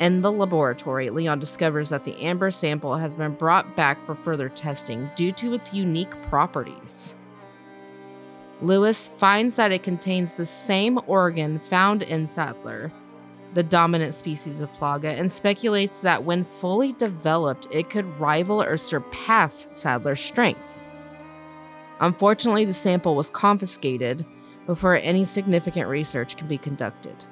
In 0.00 0.22
the 0.22 0.32
laboratory, 0.32 1.10
Leon 1.10 1.38
discovers 1.38 1.90
that 1.90 2.04
the 2.04 2.20
amber 2.20 2.50
sample 2.50 2.96
has 2.96 3.14
been 3.14 3.34
brought 3.34 3.76
back 3.76 4.04
for 4.04 4.14
further 4.14 4.48
testing 4.48 5.10
due 5.14 5.30
to 5.32 5.54
its 5.54 5.72
unique 5.72 6.20
properties. 6.22 7.16
Luis 8.60 9.08
finds 9.08 9.56
that 9.56 9.72
it 9.72 9.82
contains 9.82 10.32
the 10.32 10.44
same 10.44 10.98
organ 11.06 11.58
found 11.58 12.02
in 12.02 12.26
Saddler, 12.26 12.92
the 13.52 13.62
dominant 13.62 14.14
species 14.14 14.60
of 14.60 14.72
Plaga, 14.72 15.18
and 15.18 15.30
speculates 15.30 16.00
that 16.00 16.24
when 16.24 16.44
fully 16.44 16.92
developed, 16.92 17.68
it 17.70 17.90
could 17.90 18.18
rival 18.18 18.62
or 18.62 18.76
surpass 18.76 19.68
Saddler's 19.72 20.20
strength. 20.20 20.82
Unfortunately, 22.00 22.64
the 22.64 22.72
sample 22.72 23.14
was 23.14 23.30
confiscated 23.30 24.24
before 24.66 24.96
any 24.96 25.24
significant 25.24 25.88
research 25.88 26.36
can 26.36 26.48
be 26.48 26.58
conducted. 26.58 27.24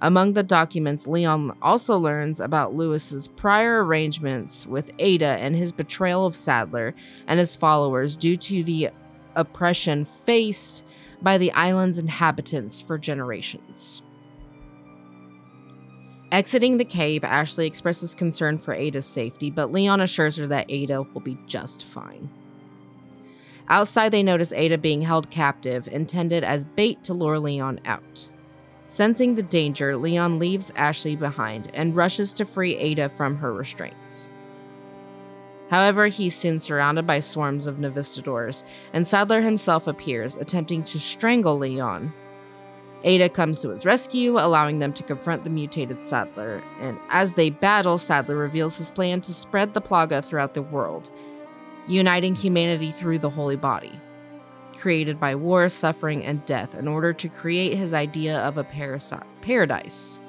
Among 0.00 0.32
the 0.32 0.44
documents, 0.44 1.08
Leon 1.08 1.56
also 1.60 1.98
learns 1.98 2.40
about 2.40 2.74
Luis's 2.74 3.26
prior 3.26 3.84
arrangements 3.84 4.66
with 4.66 4.92
Ada 5.00 5.38
and 5.40 5.56
his 5.56 5.72
betrayal 5.72 6.24
of 6.24 6.36
Saddler 6.36 6.94
and 7.26 7.38
his 7.40 7.56
followers 7.56 8.16
due 8.16 8.36
to 8.36 8.62
the 8.62 8.90
oppression 9.34 10.04
faced 10.04 10.84
by 11.20 11.36
the 11.36 11.50
island's 11.52 11.98
inhabitants 11.98 12.80
for 12.80 12.96
generations. 12.96 14.02
Exiting 16.30 16.76
the 16.76 16.84
cave, 16.84 17.24
Ashley 17.24 17.66
expresses 17.66 18.14
concern 18.14 18.58
for 18.58 18.74
Ada's 18.74 19.06
safety, 19.06 19.50
but 19.50 19.72
Leon 19.72 20.00
assures 20.00 20.36
her 20.36 20.46
that 20.46 20.66
Ada 20.70 21.02
will 21.02 21.22
be 21.22 21.38
just 21.46 21.84
fine. 21.84 22.30
Outside, 23.68 24.10
they 24.10 24.22
notice 24.22 24.52
Ada 24.52 24.78
being 24.78 25.02
held 25.02 25.30
captive, 25.30 25.88
intended 25.88 26.42
as 26.42 26.64
bait 26.64 27.02
to 27.04 27.14
lure 27.14 27.38
Leon 27.38 27.80
out. 27.84 28.28
Sensing 28.86 29.34
the 29.34 29.42
danger, 29.42 29.96
Leon 29.96 30.38
leaves 30.38 30.72
Ashley 30.74 31.14
behind 31.14 31.70
and 31.74 31.94
rushes 31.94 32.32
to 32.34 32.46
free 32.46 32.76
Ada 32.76 33.10
from 33.10 33.36
her 33.36 33.52
restraints. 33.52 34.30
However, 35.70 36.06
he's 36.06 36.34
soon 36.34 36.58
surrounded 36.58 37.06
by 37.06 37.20
swarms 37.20 37.66
of 37.66 37.76
Novistadors, 37.76 38.64
and 38.94 39.06
Saddler 39.06 39.42
himself 39.42 39.86
appears, 39.86 40.36
attempting 40.36 40.82
to 40.84 40.98
strangle 40.98 41.58
Leon. 41.58 42.14
Ada 43.04 43.28
comes 43.28 43.60
to 43.60 43.68
his 43.68 43.84
rescue, 43.84 44.38
allowing 44.38 44.78
them 44.78 44.94
to 44.94 45.02
confront 45.02 45.44
the 45.44 45.50
mutated 45.50 46.00
Saddler, 46.00 46.62
and 46.80 46.98
as 47.10 47.34
they 47.34 47.50
battle, 47.50 47.98
Saddler 47.98 48.36
reveals 48.36 48.78
his 48.78 48.90
plan 48.90 49.20
to 49.20 49.34
spread 49.34 49.74
the 49.74 49.82
Plaga 49.82 50.24
throughout 50.24 50.54
the 50.54 50.62
world, 50.62 51.10
uniting 51.88 52.34
humanity 52.34 52.90
through 52.90 53.18
the 53.18 53.30
Holy 53.30 53.56
Body, 53.56 53.98
created 54.76 55.18
by 55.18 55.34
war, 55.34 55.68
suffering, 55.68 56.24
and 56.24 56.44
death, 56.44 56.74
in 56.74 56.86
order 56.86 57.12
to 57.12 57.28
create 57.28 57.76
his 57.76 57.92
idea 57.92 58.38
of 58.38 58.58
a 58.58 58.64
paradise. 59.40 60.20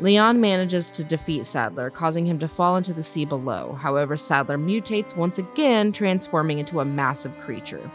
Leon 0.00 0.40
manages 0.40 0.90
to 0.90 1.04
defeat 1.04 1.44
Saddler, 1.44 1.90
causing 1.90 2.24
him 2.24 2.38
to 2.38 2.48
fall 2.48 2.76
into 2.76 2.94
the 2.94 3.02
sea 3.02 3.26
below. 3.26 3.78
However, 3.78 4.16
Saddler 4.16 4.56
mutates 4.56 5.14
once 5.14 5.36
again, 5.36 5.92
transforming 5.92 6.58
into 6.58 6.80
a 6.80 6.84
massive 6.86 7.38
creature. 7.38 7.90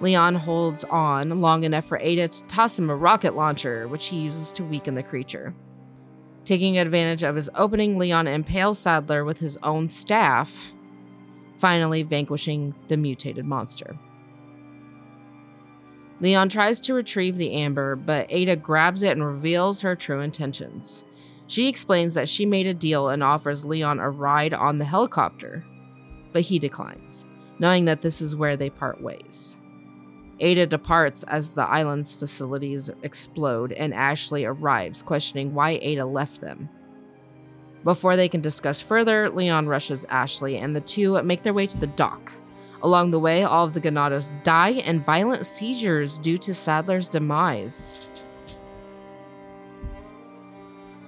Leon 0.00 0.34
holds 0.34 0.82
on 0.84 1.42
long 1.42 1.62
enough 1.64 1.84
for 1.84 1.98
Ada 1.98 2.28
to 2.28 2.44
toss 2.44 2.78
him 2.78 2.88
a 2.88 2.96
rocket 2.96 3.36
launcher, 3.36 3.86
which 3.86 4.06
he 4.06 4.18
uses 4.18 4.50
to 4.52 4.64
weaken 4.64 4.94
the 4.94 5.02
creature. 5.02 5.54
Taking 6.46 6.78
advantage 6.78 7.22
of 7.22 7.36
his 7.36 7.50
opening, 7.54 7.98
Leon 7.98 8.26
impales 8.26 8.78
Saddler 8.78 9.26
with 9.26 9.40
his 9.40 9.58
own 9.62 9.86
staff, 9.88 10.72
finally 11.60 12.02
vanquishing 12.02 12.74
the 12.88 12.96
mutated 12.96 13.44
monster. 13.44 13.98
Leon 16.20 16.48
tries 16.48 16.80
to 16.80 16.94
retrieve 16.94 17.36
the 17.36 17.52
amber, 17.52 17.96
but 17.96 18.26
Ada 18.30 18.56
grabs 18.56 19.02
it 19.02 19.12
and 19.12 19.24
reveals 19.24 19.80
her 19.80 19.94
true 19.96 20.20
intentions. 20.20 21.04
She 21.46 21.68
explains 21.68 22.14
that 22.14 22.28
she 22.28 22.46
made 22.46 22.66
a 22.66 22.74
deal 22.74 23.08
and 23.08 23.22
offers 23.22 23.64
Leon 23.64 23.98
a 23.98 24.10
ride 24.10 24.54
on 24.54 24.78
the 24.78 24.84
helicopter, 24.84 25.64
but 26.32 26.42
he 26.42 26.58
declines, 26.58 27.26
knowing 27.58 27.86
that 27.86 28.02
this 28.02 28.20
is 28.20 28.36
where 28.36 28.56
they 28.56 28.70
part 28.70 29.02
ways. 29.02 29.56
Ada 30.40 30.66
departs 30.66 31.22
as 31.24 31.52
the 31.52 31.68
island's 31.68 32.14
facilities 32.14 32.90
explode, 33.02 33.72
and 33.72 33.92
Ashley 33.92 34.44
arrives, 34.44 35.02
questioning 35.02 35.54
why 35.54 35.78
Ada 35.82 36.06
left 36.06 36.40
them. 36.40 36.68
Before 37.84 38.16
they 38.16 38.28
can 38.28 38.40
discuss 38.40 38.80
further, 38.80 39.30
Leon 39.30 39.66
rushes 39.66 40.04
Ashley, 40.08 40.58
and 40.58 40.76
the 40.76 40.80
two 40.80 41.20
make 41.22 41.42
their 41.42 41.54
way 41.54 41.66
to 41.66 41.78
the 41.78 41.86
dock. 41.86 42.32
Along 42.82 43.10
the 43.10 43.18
way, 43.18 43.42
all 43.42 43.66
of 43.66 43.74
the 43.74 43.80
Ganados 43.80 44.30
die 44.42 44.70
in 44.70 45.00
violent 45.00 45.46
seizures 45.46 46.18
due 46.18 46.38
to 46.38 46.54
Saddler's 46.54 47.08
demise. 47.08 48.06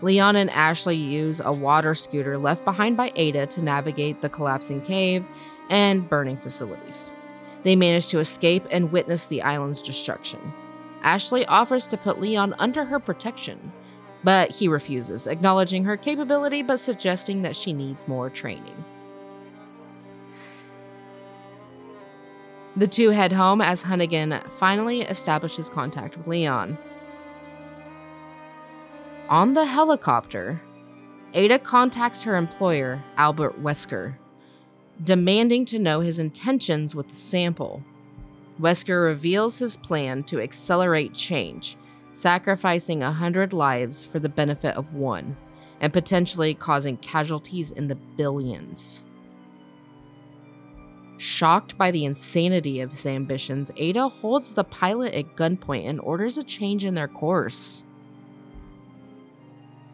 Leon 0.03 0.37
and 0.37 0.51
Ashley 0.51 0.97
use 0.97 1.41
a 1.45 1.53
water 1.53 1.95
scooter 1.95 2.37
left 2.37 2.64
behind 2.64 2.97
by 2.97 3.12
Ada 3.14 3.47
to 3.47 3.62
navigate 3.62 4.20
the 4.20 4.29
collapsing 4.29 4.81
cave 4.81 5.29
and 5.70 6.09
burning 6.09 6.37
facilities. 6.39 7.12
They 7.62 7.77
manage 7.77 8.09
to 8.09 8.18
escape 8.18 8.66
and 8.70 8.91
witness 8.91 9.27
the 9.27 9.43
island's 9.43 9.81
destruction. 9.81 10.41
Ashley 11.03 11.47
offers 11.47 11.87
to 11.89 11.97
put 11.97 12.20
Leon 12.20 12.55
under 12.59 12.85
her 12.85 12.99
protection, 12.99 13.73
but 14.25 14.51
he 14.51 14.68
refuses, 14.68 15.27
acknowledging 15.27 15.85
her 15.85 15.97
capability 15.97 16.62
but 16.62 16.79
suggesting 16.79 17.43
that 17.43 17.57
she 17.57 17.73
needs 17.73 18.07
more 18.07 18.31
training. 18.31 18.85
The 22.77 22.87
two 22.87 23.11
head 23.11 23.33
home 23.33 23.61
as 23.61 23.83
Hunnigan 23.83 24.51
finally 24.53 25.03
establishes 25.03 25.68
contact 25.68 26.16
with 26.16 26.27
Leon. 26.27 26.79
On 29.29 29.53
the 29.53 29.66
helicopter, 29.66 30.61
Ada 31.35 31.59
contacts 31.59 32.23
her 32.23 32.37
employer, 32.37 33.03
Albert 33.16 33.62
Wesker, 33.62 34.14
demanding 35.03 35.64
to 35.66 35.79
know 35.79 36.01
his 36.01 36.18
intentions 36.18 36.95
with 36.95 37.09
the 37.09 37.14
sample. 37.14 37.83
Wesker 38.61 39.05
reveals 39.05 39.59
his 39.59 39.77
plan 39.77 40.23
to 40.25 40.41
accelerate 40.41 41.14
change, 41.14 41.77
sacrificing 42.13 43.03
a 43.03 43.13
hundred 43.13 43.53
lives 43.53 44.05
for 44.05 44.19
the 44.19 44.29
benefit 44.29 44.77
of 44.77 44.95
one, 44.95 45.37
and 45.81 45.93
potentially 45.93 46.55
causing 46.55 46.97
casualties 46.99 47.71
in 47.71 47.89
the 47.89 47.95
billions. 47.95 49.05
Shocked 51.19 51.79
by 51.79 51.91
the 51.91 52.05
insanity 52.05 52.81
of 52.81 52.91
his 52.91 53.07
ambitions, 53.07 53.71
Ada 53.77 54.09
holds 54.09 54.55
the 54.55 54.65
pilot 54.65 55.15
at 55.15 55.37
gunpoint 55.37 55.89
and 55.89 56.01
orders 56.01 56.37
a 56.37 56.43
change 56.43 56.85
in 56.85 56.95
their 56.95 57.09
course. 57.09 57.85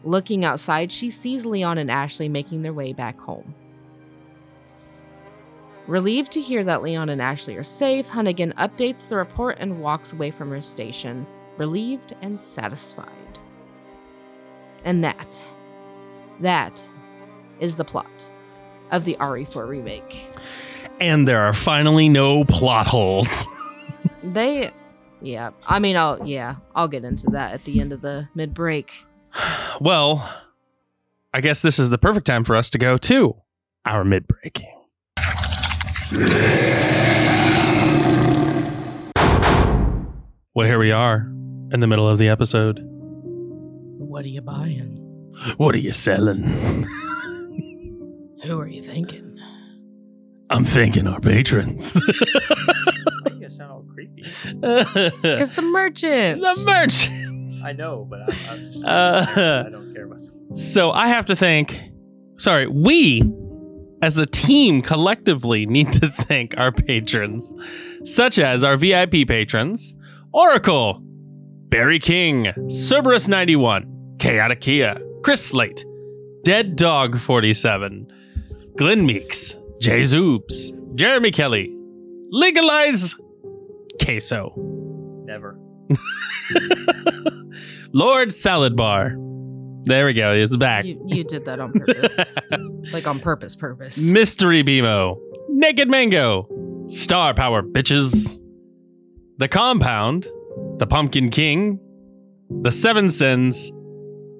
Looking 0.04 0.44
outside, 0.44 0.90
she 0.90 1.10
sees 1.10 1.44
Leon 1.44 1.76
and 1.76 1.90
Ashley 1.90 2.28
making 2.28 2.62
their 2.62 2.72
way 2.72 2.92
back 2.92 3.18
home. 3.20 3.54
Relieved 5.86 6.32
to 6.32 6.40
hear 6.40 6.64
that 6.64 6.82
Leon 6.82 7.08
and 7.08 7.20
Ashley 7.20 7.56
are 7.56 7.62
safe, 7.62 8.08
Hunnigan 8.08 8.54
updates 8.54 9.08
the 9.08 9.16
report 9.16 9.56
and 9.58 9.80
walks 9.80 10.12
away 10.12 10.30
from 10.30 10.50
her 10.50 10.60
station, 10.60 11.26
relieved 11.58 12.14
and 12.22 12.40
satisfied. 12.40 13.38
And 14.84 15.04
that, 15.04 15.46
that 16.40 16.88
is 17.60 17.76
the 17.76 17.84
plot 17.84 18.30
of 18.90 19.04
the 19.04 19.16
RE4 19.16 19.68
remake. 19.68 20.30
And 21.00 21.28
there 21.28 21.40
are 21.40 21.52
finally 21.52 22.08
no 22.08 22.44
plot 22.44 22.86
holes. 22.86 23.46
They, 24.22 24.72
yeah, 25.22 25.50
I 25.66 25.78
mean, 25.78 25.96
I'll, 25.96 26.26
yeah, 26.26 26.56
I'll 26.74 26.88
get 26.88 27.04
into 27.04 27.30
that 27.30 27.54
at 27.54 27.64
the 27.64 27.80
end 27.80 27.92
of 27.92 28.00
the 28.02 28.28
mid 28.34 28.52
break. 28.52 28.92
well, 29.80 30.30
I 31.32 31.40
guess 31.40 31.62
this 31.62 31.78
is 31.78 31.88
the 31.88 31.98
perfect 31.98 32.26
time 32.26 32.44
for 32.44 32.54
us 32.54 32.68
to 32.70 32.78
go 32.78 32.96
to 32.98 33.36
our 33.86 34.04
mid 34.04 34.26
break. 34.26 34.62
Well, 40.54 40.66
here 40.66 40.78
we 40.78 40.90
are 40.90 41.30
in 41.72 41.80
the 41.80 41.86
middle 41.86 42.08
of 42.08 42.18
the 42.18 42.28
episode. 42.28 42.80
What 42.82 44.24
are 44.24 44.28
you 44.28 44.40
buying? 44.40 44.96
What 45.56 45.74
are 45.74 45.78
you 45.78 45.92
selling? 45.92 46.42
Who 48.44 48.58
are 48.60 48.66
you 48.66 48.82
thinking? 48.82 49.38
I'm 50.50 50.64
thanking 50.64 51.06
our 51.06 51.20
patrons. 51.20 51.94
you 53.38 53.50
sound 53.50 53.70
all 53.70 53.84
creepy. 53.92 54.22
Because 54.22 55.52
the 55.52 55.62
merchant. 55.62 56.40
the 56.40 56.62
merch. 56.64 57.10
I 57.64 57.72
know, 57.72 58.06
but 58.08 58.22
I'm, 58.22 58.50
I'm 58.50 58.60
just. 58.60 58.84
Uh, 58.84 59.64
I 59.66 59.70
don't 59.70 59.92
care 59.92 60.06
about. 60.06 60.20
So 60.54 60.90
I 60.90 61.08
have 61.08 61.26
to 61.26 61.36
thank, 61.36 61.78
sorry, 62.38 62.66
we 62.66 63.22
as 64.00 64.16
a 64.16 64.26
team 64.26 64.80
collectively 64.80 65.66
need 65.66 65.92
to 65.94 66.08
thank 66.08 66.56
our 66.56 66.72
patrons, 66.72 67.54
such 68.04 68.38
as 68.38 68.64
our 68.64 68.76
VIP 68.76 69.26
patrons 69.26 69.94
Oracle, 70.32 71.02
Barry 71.68 71.98
King, 71.98 72.44
Cerberus91, 72.68 74.18
Chaotic 74.18 74.62
Kia, 74.62 74.98
Chris 75.22 75.44
Slate, 75.44 75.84
Dead 76.42 76.76
Dog 76.76 77.18
47, 77.18 78.10
Glenn 78.76 79.04
Meeks, 79.04 79.54
Jay 79.78 80.00
Zoobs, 80.00 80.72
Jeremy 80.94 81.30
Kelly, 81.30 81.74
Legalize 82.30 83.14
Queso, 84.02 84.54
Never. 85.26 85.58
Lord 87.92 88.32
Salad 88.32 88.74
Bar. 88.74 89.14
There 89.82 90.06
we 90.06 90.14
go. 90.14 90.38
He's 90.38 90.56
back. 90.56 90.86
You, 90.86 91.02
you 91.06 91.22
did 91.24 91.44
that 91.44 91.60
on 91.60 91.72
purpose. 91.72 92.18
like 92.92 93.06
on 93.06 93.20
purpose, 93.20 93.54
purpose. 93.56 94.02
Mystery 94.10 94.64
Bimo, 94.64 95.18
Naked 95.50 95.90
Mango, 95.90 96.48
Star 96.88 97.34
Power 97.34 97.62
Bitches, 97.62 98.38
The 99.36 99.48
Compound, 99.48 100.26
The 100.78 100.86
Pumpkin 100.86 101.30
King, 101.30 101.80
The 102.62 102.72
Seven 102.72 103.10
Sins, 103.10 103.70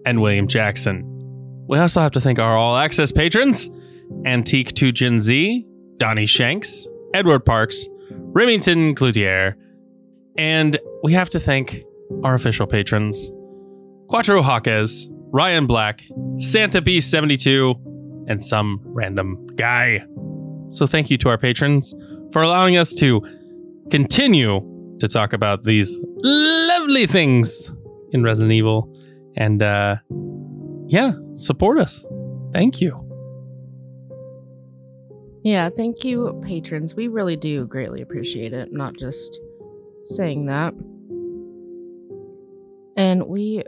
and 0.05 0.21
William 0.21 0.47
Jackson. 0.47 1.05
We 1.69 1.79
also 1.79 2.01
have 2.01 2.12
to 2.12 2.21
thank 2.21 2.39
our 2.39 2.57
all 2.57 2.77
access 2.77 3.12
patrons 3.12 3.71
Antique 4.25 4.73
2 4.73 4.93
Gen 4.93 5.21
Z, 5.21 5.66
Donnie 5.99 6.27
Shanks, 6.27 6.87
Edward 7.12 7.45
Parks, 7.45 7.89
Remington 8.11 8.95
Cloutier, 8.95 9.55
and 10.37 10.79
we 11.03 11.12
have 11.12 11.29
to 11.31 11.41
thank 11.41 11.85
our 12.25 12.35
official 12.35 12.66
patrons 12.66 13.31
Quattro 14.09 14.41
Hawkes, 14.41 15.07
Ryan 15.31 15.66
Black, 15.66 16.03
Santa 16.39 16.81
B72, 16.81 17.75
and 18.29 18.43
some 18.43 18.81
random 18.85 19.47
guy. 19.57 20.03
So 20.71 20.87
thank 20.87 21.11
you 21.11 21.19
to 21.19 21.29
our 21.29 21.39
patrons 21.39 21.95
for 22.33 22.43
allowing 22.43 22.77
us 22.77 22.95
to 22.95 23.21
continue 23.91 24.61
to 25.01 25.09
talk 25.09 25.32
about 25.32 25.64
these 25.64 25.99
lovely 26.22 27.07
things 27.07 27.72
in 28.12 28.22
Resident 28.22 28.53
Evil. 28.53 28.92
And 29.36 29.62
uh 29.62 29.96
yeah, 30.88 31.12
support 31.34 31.78
us. 31.78 32.07
Thank 32.53 32.80
you. 32.80 33.05
Yeah, 35.44 35.68
thank 35.68 36.05
you, 36.05 36.40
patrons. 36.44 36.94
We 36.94 37.09
really 37.09 37.36
do 37.36 37.66
greatly 37.66 38.03
appreciate 38.03 38.53
it. 38.53 38.72
Not 38.72 38.96
just 38.96 39.38
saying 40.03 40.46
that. 40.46 40.74
And 42.96 43.26
we 43.26 43.62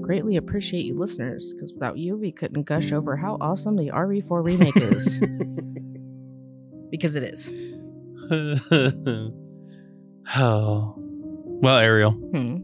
greatly 0.00 0.36
appreciate 0.36 0.84
you, 0.84 0.94
listeners, 0.94 1.52
because 1.54 1.72
without 1.72 1.98
you, 1.98 2.16
we 2.16 2.30
couldn't 2.30 2.62
gush 2.62 2.92
over 2.92 3.16
how 3.16 3.36
awesome 3.40 3.76
the 3.76 3.90
RE4 3.90 4.44
remake 4.44 4.76
is. 4.76 5.20
because 6.90 7.16
it 7.16 7.24
is. 7.24 7.50
oh. 10.36 10.94
Well, 10.96 11.76
Ariel, 11.78 12.12
Hmm. 12.12 12.58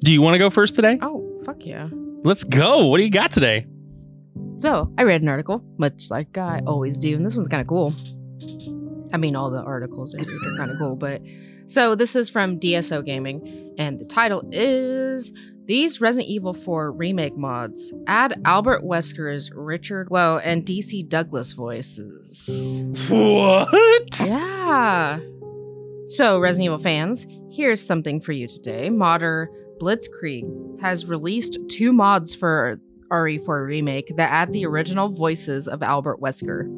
do 0.00 0.12
you 0.12 0.20
want 0.22 0.34
to 0.34 0.38
go 0.38 0.50
first 0.50 0.74
today? 0.74 0.98
Oh, 1.00 1.24
fuck 1.44 1.64
yeah. 1.64 1.88
Let's 2.24 2.42
go. 2.44 2.86
What 2.86 2.98
do 2.98 3.04
you 3.04 3.10
got 3.10 3.30
today? 3.32 3.66
So, 4.56 4.92
I 4.98 5.04
read 5.04 5.22
an 5.22 5.28
article, 5.28 5.62
much 5.78 6.10
like 6.10 6.36
I 6.36 6.60
always 6.66 6.98
do, 6.98 7.14
and 7.16 7.24
this 7.24 7.36
one's 7.36 7.48
kind 7.48 7.60
of 7.60 7.66
cool. 7.66 7.94
I 9.12 9.16
mean, 9.16 9.34
all 9.36 9.50
the 9.50 9.62
articles 9.62 10.14
I 10.14 10.18
read 10.18 10.28
are 10.28 10.56
kind 10.56 10.70
of 10.70 10.78
cool, 10.78 10.96
but 10.96 11.22
so 11.66 11.94
this 11.94 12.14
is 12.16 12.28
from 12.28 12.58
DSO 12.58 13.04
Gaming, 13.04 13.74
and 13.78 13.98
the 13.98 14.04
title 14.04 14.42
is 14.52 15.32
These 15.66 16.00
Resident 16.00 16.28
Evil 16.30 16.52
4 16.52 16.90
remake 16.92 17.36
mods 17.36 17.92
add 18.06 18.40
Albert 18.44 18.82
Wesker's 18.84 19.50
Richard 19.54 20.10
Waugh 20.10 20.38
and 20.42 20.64
DC 20.66 21.08
Douglas 21.08 21.52
voices. 21.52 22.82
What? 23.08 24.20
Yeah. 24.28 25.20
So, 26.10 26.40
Resident 26.40 26.64
Evil 26.64 26.80
fans, 26.80 27.24
here's 27.52 27.80
something 27.80 28.20
for 28.20 28.32
you 28.32 28.48
today. 28.48 28.90
Modder 28.90 29.48
Blitzkrieg 29.80 30.42
has 30.80 31.06
released 31.06 31.56
two 31.68 31.92
mods 31.92 32.34
for 32.34 32.80
RE4 33.12 33.64
Remake 33.64 34.16
that 34.16 34.28
add 34.28 34.52
the 34.52 34.66
original 34.66 35.08
voices 35.08 35.68
of 35.68 35.84
Albert 35.84 36.20
Wesker. 36.20 36.68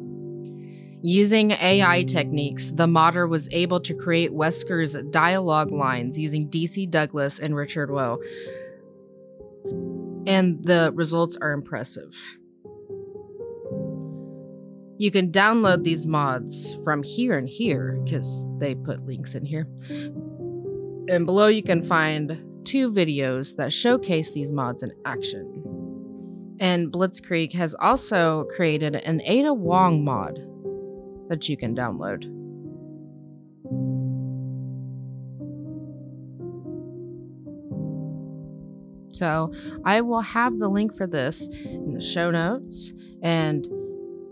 Using 1.01 1.49
AI 1.49 2.03
techniques, 2.03 2.69
the 2.75 2.85
modder 2.85 3.27
was 3.27 3.49
able 3.51 3.79
to 3.79 3.95
create 3.95 4.29
Wesker's 4.29 4.93
dialogue 5.09 5.71
lines 5.71 6.19
using 6.19 6.47
DC 6.47 6.91
Douglas 6.91 7.39
and 7.39 7.55
Richard 7.55 7.89
Waugh. 7.89 8.17
And 10.27 10.63
the 10.63 10.91
results 10.93 11.37
are 11.41 11.53
impressive. 11.53 12.37
You 14.97 15.11
can 15.11 15.31
download 15.31 15.83
these 15.83 16.05
mods 16.05 16.77
from 16.83 17.03
here 17.03 17.37
and 17.37 17.49
here 17.49 17.99
because 18.03 18.49
they 18.59 18.75
put 18.75 19.05
links 19.05 19.33
in 19.33 19.45
here. 19.45 19.67
And 21.09 21.25
below, 21.25 21.47
you 21.47 21.63
can 21.63 21.83
find 21.83 22.39
two 22.63 22.91
videos 22.91 23.55
that 23.57 23.73
showcase 23.73 24.33
these 24.33 24.53
mods 24.53 24.83
in 24.83 24.91
action. 25.05 25.63
And 26.59 26.91
Blitzkrieg 26.91 27.53
has 27.53 27.73
also 27.75 28.45
created 28.55 28.95
an 28.95 29.21
Ada 29.25 29.53
Wong 29.53 30.03
mod 30.05 30.39
that 31.29 31.49
you 31.49 31.57
can 31.57 31.75
download. 31.75 32.29
So 39.13 39.53
I 39.83 40.01
will 40.01 40.21
have 40.21 40.59
the 40.59 40.67
link 40.69 40.95
for 40.95 41.07
this 41.07 41.47
in 41.47 41.93
the 41.93 42.01
show 42.01 42.31
notes. 42.31 42.93
And 43.21 43.67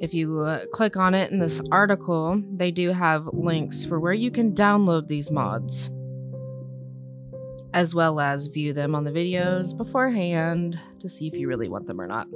if 0.02 0.16
you 0.16 0.40
uh, 0.40 0.66
click 0.74 0.98
on 0.98 1.14
it 1.14 1.32
in 1.32 1.38
this 1.38 1.62
article, 1.72 2.42
they 2.54 2.72
do 2.72 2.90
have 2.90 3.28
links 3.28 3.86
for 3.86 4.00
where 4.00 4.14
you 4.14 4.32
can 4.32 4.52
download 4.52 5.08
these 5.08 5.30
mods, 5.30 5.92
as 7.72 7.94
well 7.94 8.20
as 8.20 8.48
view 8.48 8.74
them 8.74 8.96
on 8.96 9.04
the 9.04 9.12
videos 9.12 9.78
beforehand 9.78 10.80
to 11.00 11.08
see 11.08 11.28
if 11.28 11.36
you 11.36 11.48
really 11.48 11.70
want 11.70 11.86
them 11.86 12.02
or 12.02 12.08
not. 12.08 12.28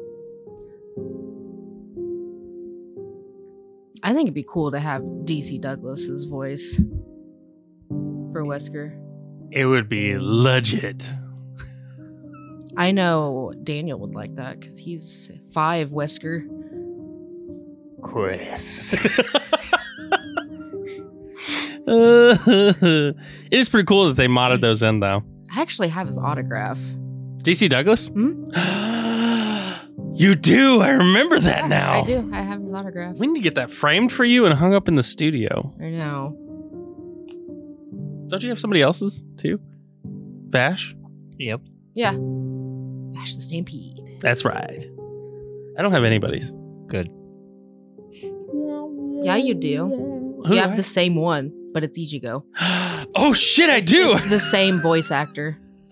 I 4.03 4.13
think 4.13 4.27
it'd 4.27 4.35
be 4.35 4.45
cool 4.47 4.69
to 4.69 4.79
have 4.79 5.01
DC 5.01 5.59
Douglas's 5.59 6.25
voice 6.25 6.79
for 7.89 8.43
Wesker. 8.43 8.95
It 9.49 9.65
would 9.65 9.89
be 9.89 10.19
legit. 10.19 11.03
I 12.77 12.91
know 12.91 13.53
Daniel 13.63 13.97
would 14.01 14.13
like 14.13 14.35
that 14.35 14.59
because 14.59 14.77
he's 14.77 15.31
five 15.51 15.89
Wesker. 15.89 16.47
Chris. 18.05 18.93
it 21.87 23.15
is 23.51 23.69
pretty 23.69 23.85
cool 23.85 24.07
that 24.07 24.15
they 24.15 24.27
modded 24.27 24.61
those 24.61 24.81
in, 24.81 24.99
though. 24.99 25.23
I 25.55 25.61
actually 25.61 25.89
have 25.89 26.07
his 26.07 26.17
autograph. 26.17 26.79
DC 27.39 27.69
Douglas? 27.69 28.07
Hmm? 28.09 28.49
you 30.15 30.35
do. 30.35 30.81
I 30.81 30.89
remember 30.91 31.39
that 31.39 31.63
Yeah, 31.63 31.67
now. 31.67 32.01
I 32.01 32.05
do. 32.05 32.29
I 32.33 32.41
have 32.41 32.61
his 32.61 32.73
autograph. 32.73 33.15
We 33.17 33.27
need 33.27 33.39
to 33.39 33.43
get 33.43 33.55
that 33.55 33.71
framed 33.71 34.11
for 34.11 34.25
you 34.25 34.45
and 34.45 34.53
hung 34.53 34.73
up 34.73 34.87
in 34.87 34.95
the 34.95 35.03
studio. 35.03 35.73
I 35.79 35.89
know. 35.89 36.35
Don't 38.27 38.41
you 38.43 38.49
have 38.49 38.59
somebody 38.59 38.81
else's 38.81 39.23
too? 39.37 39.59
Vash? 40.49 40.95
yep. 41.37 41.61
Yeah. 41.93 42.11
Vash 42.13 43.35
the 43.35 43.41
Stampede. 43.41 44.17
That's 44.19 44.43
right. 44.45 44.85
I 45.77 45.81
don't 45.81 45.91
have 45.91 46.03
anybody's. 46.03 46.51
Good. 46.87 47.09
Yeah, 49.25 49.37
you 49.37 49.55
do. 49.55 50.43
Who 50.45 50.53
you 50.53 50.61
have 50.61 50.73
I- 50.73 50.75
the 50.75 50.83
same 50.83 51.15
one, 51.15 51.51
but 51.73 51.83
it's 51.83 51.97
Ichigo. 51.97 52.43
oh 53.15 53.33
shit, 53.33 53.71
I 53.71 53.79
do. 53.79 54.13
It's 54.13 54.25
the 54.25 54.39
same 54.39 54.79
voice 54.79 55.09
actor. 55.09 55.57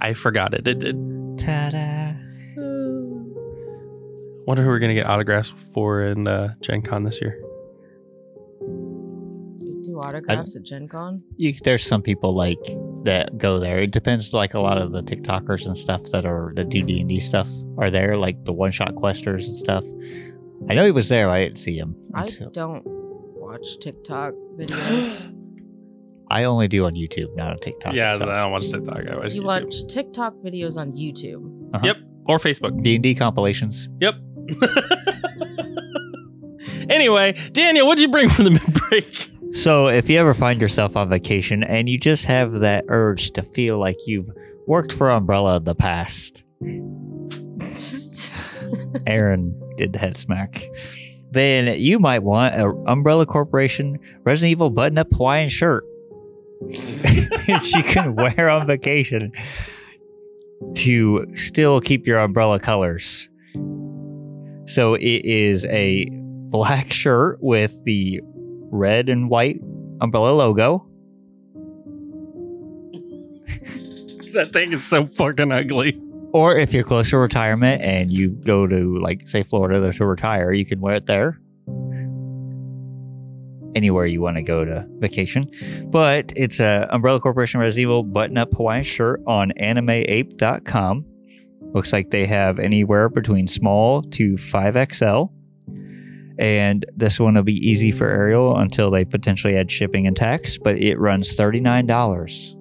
I 0.00 0.12
forgot 0.12 0.52
it. 0.52 0.68
It 0.68 0.78
did. 0.80 0.96
Ta-da. 1.38 2.12
Wonder 4.46 4.62
who 4.62 4.68
we're 4.68 4.78
gonna 4.78 4.94
get 4.94 5.06
autographs 5.06 5.54
for 5.72 6.02
in 6.02 6.28
uh, 6.28 6.54
Gen 6.60 6.82
Con 6.82 7.04
this 7.04 7.22
year. 7.22 7.40
You 8.60 9.80
do 9.82 9.98
autographs 9.98 10.54
at 10.56 10.62
Gen 10.62 10.88
Con? 10.88 11.22
You, 11.36 11.54
there's 11.64 11.86
some 11.86 12.02
people 12.02 12.34
like 12.34 12.62
that 13.04 13.38
go 13.38 13.58
there. 13.58 13.80
It 13.80 13.92
depends. 13.92 14.34
Like 14.34 14.52
a 14.52 14.60
lot 14.60 14.76
of 14.76 14.92
the 14.92 15.02
TikTokers 15.02 15.64
and 15.66 15.74
stuff 15.76 16.02
that 16.12 16.26
are 16.26 16.52
that 16.56 16.68
do 16.68 16.82
D 16.82 17.00
and 17.00 17.08
D 17.08 17.18
stuff 17.18 17.48
are 17.78 17.90
there. 17.90 18.18
Like 18.18 18.44
the 18.44 18.52
one 18.52 18.72
shot 18.72 18.94
questers 18.94 19.46
and 19.46 19.56
stuff. 19.56 19.84
I 20.68 20.74
know 20.74 20.84
he 20.84 20.90
was 20.90 21.08
there. 21.08 21.30
I 21.30 21.44
didn't 21.44 21.58
see 21.58 21.78
him. 21.78 21.96
I 22.14 22.24
until- 22.24 22.50
don't 22.50 22.82
watch 22.84 23.78
TikTok 23.80 24.34
videos. 24.58 25.32
I 26.30 26.44
only 26.44 26.68
do 26.68 26.84
on 26.84 26.94
YouTube, 26.94 27.34
not 27.36 27.52
on 27.52 27.58
TikTok. 27.58 27.94
yeah, 27.94 28.18
so. 28.18 28.28
I 28.28 28.42
don't 28.42 28.52
watch 28.52 28.70
TikTok. 28.70 28.98
I 29.10 29.16
watch 29.16 29.32
you 29.32 29.40
YouTube. 29.42 29.46
watch 29.46 29.74
TikTok 29.88 30.34
videos 30.44 30.76
on 30.76 30.92
YouTube. 30.92 31.70
Uh-huh. 31.74 31.86
Yep, 31.86 31.96
or 32.26 32.38
Facebook. 32.38 32.82
D 32.82 32.96
and 32.96 33.02
D 33.02 33.14
compilations. 33.14 33.88
Yep. 34.00 34.14
anyway, 36.90 37.32
Daniel, 37.52 37.86
what'd 37.86 38.02
you 38.02 38.08
bring 38.08 38.28
for 38.28 38.42
the 38.42 38.50
mid 38.50 38.72
break? 38.90 39.30
So, 39.52 39.88
if 39.88 40.10
you 40.10 40.18
ever 40.18 40.34
find 40.34 40.60
yourself 40.60 40.96
on 40.96 41.08
vacation 41.08 41.62
and 41.64 41.88
you 41.88 41.98
just 41.98 42.26
have 42.26 42.60
that 42.60 42.84
urge 42.88 43.30
to 43.32 43.42
feel 43.42 43.78
like 43.78 43.96
you've 44.06 44.28
worked 44.66 44.92
for 44.92 45.10
Umbrella 45.10 45.56
in 45.56 45.64
the 45.64 45.74
past, 45.74 46.44
Aaron 49.06 49.58
did 49.76 49.92
the 49.92 49.98
head 49.98 50.16
smack, 50.16 50.62
then 51.30 51.78
you 51.78 51.98
might 51.98 52.22
want 52.22 52.54
a 52.54 52.70
Umbrella 52.86 53.26
Corporation 53.26 53.98
Resident 54.24 54.52
Evil 54.52 54.70
button 54.70 54.98
up 54.98 55.08
Hawaiian 55.12 55.48
shirt. 55.48 55.84
you 56.68 57.82
can 57.84 58.14
wear 58.16 58.48
on 58.48 58.66
vacation 58.66 59.32
to 60.74 61.26
still 61.36 61.80
keep 61.80 62.06
your 62.06 62.18
umbrella 62.18 62.58
colors. 62.58 63.28
So 64.66 64.94
it 64.94 65.24
is 65.24 65.64
a 65.66 66.08
black 66.50 66.92
shirt 66.92 67.38
with 67.40 67.76
the 67.84 68.20
red 68.70 69.08
and 69.08 69.30
white 69.30 69.60
umbrella 70.00 70.32
logo. 70.32 70.84
that 74.32 74.52
thing 74.52 74.72
is 74.72 74.84
so 74.84 75.06
fucking 75.06 75.52
ugly. 75.52 76.00
Or 76.32 76.54
if 76.54 76.72
you're 76.74 76.84
close 76.84 77.10
to 77.10 77.18
retirement 77.18 77.82
and 77.82 78.10
you 78.10 78.30
go 78.30 78.66
to, 78.66 78.98
like, 78.98 79.28
say, 79.28 79.42
Florida 79.42 79.92
to 79.92 80.06
retire, 80.06 80.52
you 80.52 80.66
can 80.66 80.80
wear 80.80 80.96
it 80.96 81.06
there. 81.06 81.40
Anywhere 83.74 84.06
you 84.06 84.20
want 84.20 84.36
to 84.36 84.42
go 84.42 84.64
to 84.64 84.86
vacation. 84.98 85.50
But 85.90 86.32
it's 86.36 86.60
a 86.60 86.86
Umbrella 86.90 87.20
Corporation 87.20 87.60
Resident 87.60 87.82
Evil 87.82 88.02
button 88.02 88.36
up 88.36 88.52
Hawaiian 88.54 88.82
shirt 88.82 89.22
on 89.26 89.52
animeape.com. 89.60 91.04
Looks 91.74 91.92
like 91.92 92.10
they 92.10 92.26
have 92.26 92.58
anywhere 92.58 93.08
between 93.08 93.46
small 93.46 94.02
to 94.02 94.34
5XL. 94.34 95.30
And 96.38 96.86
this 96.96 97.18
one 97.18 97.34
will 97.34 97.42
be 97.42 97.56
easy 97.56 97.90
for 97.90 98.08
Ariel 98.08 98.56
until 98.56 98.90
they 98.90 99.04
potentially 99.04 99.56
add 99.56 99.70
shipping 99.70 100.06
and 100.06 100.16
tax, 100.16 100.56
but 100.56 100.76
it 100.76 100.98
runs 100.98 101.36
$39 101.36 102.54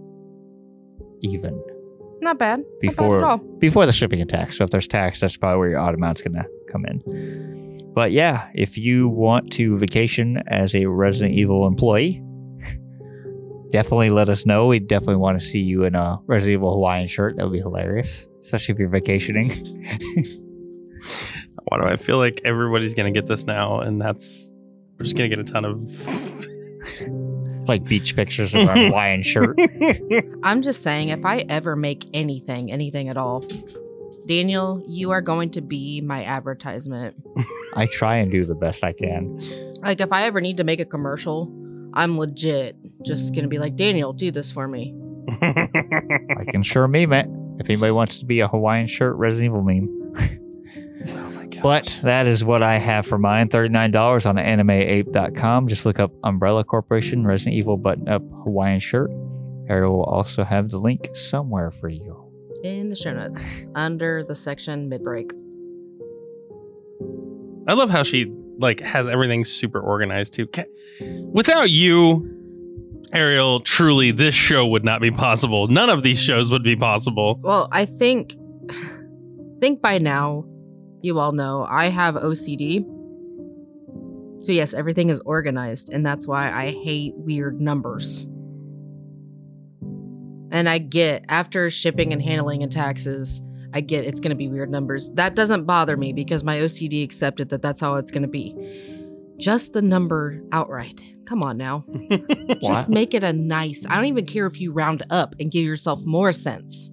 even 1.21 1.63
Not 2.21 2.39
bad. 2.39 2.63
before 2.81 3.21
Not 3.21 3.39
bad 3.39 3.45
at 3.45 3.49
all. 3.49 3.57
before 3.59 3.85
the 3.85 3.91
shipping 3.93 4.21
and 4.21 4.29
tax. 4.29 4.57
So 4.57 4.63
if 4.63 4.71
there's 4.71 4.87
tax, 4.87 5.19
that's 5.19 5.37
probably 5.37 5.59
where 5.59 5.69
your 5.69 5.79
automatic's 5.79 6.21
gonna 6.21 6.45
come 6.71 6.85
in. 6.85 7.91
But 7.93 8.11
yeah, 8.11 8.49
if 8.53 8.77
you 8.77 9.09
want 9.09 9.51
to 9.53 9.77
vacation 9.77 10.41
as 10.47 10.75
a 10.75 10.85
Resident 10.85 11.33
Evil 11.35 11.65
employee, 11.67 12.23
definitely 13.71 14.11
let 14.11 14.29
us 14.29 14.45
know. 14.45 14.67
We 14.67 14.79
definitely 14.79 15.15
want 15.15 15.39
to 15.39 15.45
see 15.45 15.61
you 15.61 15.83
in 15.83 15.95
a 15.95 16.19
Resident 16.27 16.53
Evil 16.53 16.73
Hawaiian 16.73 17.07
shirt. 17.07 17.37
That 17.37 17.43
would 17.45 17.53
be 17.53 17.59
hilarious, 17.59 18.27
especially 18.39 18.73
if 18.73 18.79
you're 18.79 18.89
vacationing. 18.89 19.49
Why 21.69 21.77
do 21.79 21.83
I 21.83 21.97
feel 21.97 22.17
like 22.17 22.39
everybody's 22.45 22.93
gonna 22.93 23.11
get 23.11 23.27
this 23.27 23.45
now, 23.45 23.81
and 23.81 23.99
that's 24.01 24.53
we're 24.97 25.03
just 25.03 25.17
gonna 25.17 25.27
get 25.29 25.39
a 25.39 25.43
ton 25.43 25.65
of. 25.65 25.81
like 27.67 27.83
beach 27.83 28.15
pictures 28.15 28.53
of 28.53 28.67
our 28.67 28.75
Hawaiian 28.77 29.21
shirt. 29.21 29.57
I'm 30.43 30.61
just 30.61 30.83
saying, 30.83 31.09
if 31.09 31.25
I 31.25 31.45
ever 31.49 31.75
make 31.75 32.05
anything, 32.13 32.71
anything 32.71 33.09
at 33.09 33.17
all, 33.17 33.45
Daniel, 34.25 34.83
you 34.87 35.11
are 35.11 35.21
going 35.21 35.51
to 35.51 35.61
be 35.61 36.01
my 36.01 36.23
advertisement. 36.23 37.15
I 37.75 37.85
try 37.85 38.17
and 38.17 38.31
do 38.31 38.45
the 38.45 38.55
best 38.55 38.83
I 38.83 38.91
can. 38.93 39.37
Like, 39.81 40.01
if 40.01 40.11
I 40.11 40.23
ever 40.23 40.41
need 40.41 40.57
to 40.57 40.63
make 40.63 40.79
a 40.79 40.85
commercial, 40.85 41.51
I'm 41.93 42.17
legit 42.17 42.75
just 43.03 43.33
gonna 43.33 43.47
be 43.47 43.59
like, 43.59 43.75
Daniel, 43.75 44.13
do 44.13 44.31
this 44.31 44.51
for 44.51 44.67
me. 44.67 44.93
I 45.41 46.45
can 46.49 46.61
sure 46.61 46.87
meme 46.87 47.13
it. 47.13 47.27
If 47.59 47.69
anybody 47.69 47.91
wants 47.91 48.19
to 48.19 48.25
be 48.25 48.39
a 48.39 48.47
Hawaiian 48.47 48.87
shirt 48.87 49.15
Resident 49.15 49.53
Evil 49.53 49.63
meme. 49.63 50.43
Oh 51.15 51.61
but 51.61 51.99
that 52.03 52.27
is 52.27 52.43
what 52.43 52.63
I 52.63 52.77
have 52.77 53.05
for 53.05 53.17
mine. 53.17 53.49
$39 53.49 54.25
on 54.25 54.35
animeape.com. 54.35 55.67
Just 55.67 55.85
look 55.85 55.99
up 55.99 56.11
Umbrella 56.23 56.63
Corporation 56.63 57.25
Resident 57.25 57.55
Evil 57.55 57.77
button 57.77 58.07
up 58.07 58.21
Hawaiian 58.43 58.79
shirt. 58.79 59.09
Ariel 59.69 59.97
will 59.97 60.03
also 60.03 60.43
have 60.43 60.69
the 60.69 60.79
link 60.79 61.09
somewhere 61.13 61.71
for 61.71 61.89
you. 61.89 62.23
In 62.63 62.89
the 62.89 62.95
show 62.95 63.13
notes, 63.13 63.67
under 63.75 64.23
the 64.23 64.35
section 64.35 64.89
mid 64.89 65.03
break. 65.03 65.31
I 67.67 67.73
love 67.73 67.89
how 67.89 68.03
she 68.03 68.31
like 68.59 68.79
has 68.79 69.07
everything 69.07 69.43
super 69.43 69.79
organized 69.79 70.33
too. 70.33 70.47
Without 71.31 71.69
you, 71.69 72.33
Ariel, 73.13 73.59
truly 73.59 74.11
this 74.11 74.33
show 74.33 74.65
would 74.67 74.83
not 74.83 75.01
be 75.01 75.11
possible. 75.11 75.67
None 75.67 75.89
of 75.89 76.01
these 76.01 76.19
shows 76.19 76.49
would 76.51 76.63
be 76.63 76.75
possible. 76.75 77.39
Well, 77.43 77.67
I 77.71 77.85
think 77.85 78.35
think 79.61 79.81
by 79.81 79.97
now 79.97 80.45
you 81.01 81.19
all 81.19 81.31
know 81.31 81.65
I 81.69 81.87
have 81.87 82.15
OCD. 82.15 82.85
So 84.43 84.51
yes, 84.51 84.73
everything 84.73 85.09
is 85.09 85.19
organized 85.21 85.93
and 85.93 86.05
that's 86.05 86.27
why 86.27 86.51
I 86.51 86.71
hate 86.71 87.13
weird 87.15 87.59
numbers. 87.59 88.27
And 90.51 90.69
I 90.69 90.77
get 90.77 91.25
after 91.27 91.69
shipping 91.69 92.13
and 92.13 92.21
handling 92.21 92.63
and 92.63 92.71
taxes, 92.71 93.41
I 93.73 93.81
get 93.81 94.05
it's 94.05 94.19
going 94.19 94.29
to 94.29 94.35
be 94.35 94.47
weird 94.47 94.69
numbers. 94.69 95.09
That 95.11 95.35
doesn't 95.35 95.65
bother 95.65 95.97
me 95.97 96.13
because 96.13 96.43
my 96.43 96.59
OCD 96.59 97.03
accepted 97.03 97.49
that 97.49 97.61
that's 97.61 97.81
how 97.81 97.95
it's 97.95 98.11
going 98.11 98.21
to 98.21 98.27
be. 98.27 98.55
Just 99.37 99.73
the 99.73 99.81
number 99.81 100.41
outright. 100.51 101.03
Come 101.25 101.43
on 101.43 101.57
now. 101.57 101.85
Just 102.61 102.87
make 102.87 103.13
it 103.13 103.23
a 103.23 103.33
nice. 103.33 103.85
I 103.87 103.95
don't 103.95 104.05
even 104.05 104.25
care 104.25 104.45
if 104.45 104.59
you 104.61 104.71
round 104.71 105.03
up 105.09 105.35
and 105.39 105.51
give 105.51 105.65
yourself 105.65 106.03
more 106.05 106.31
cents. 106.31 106.91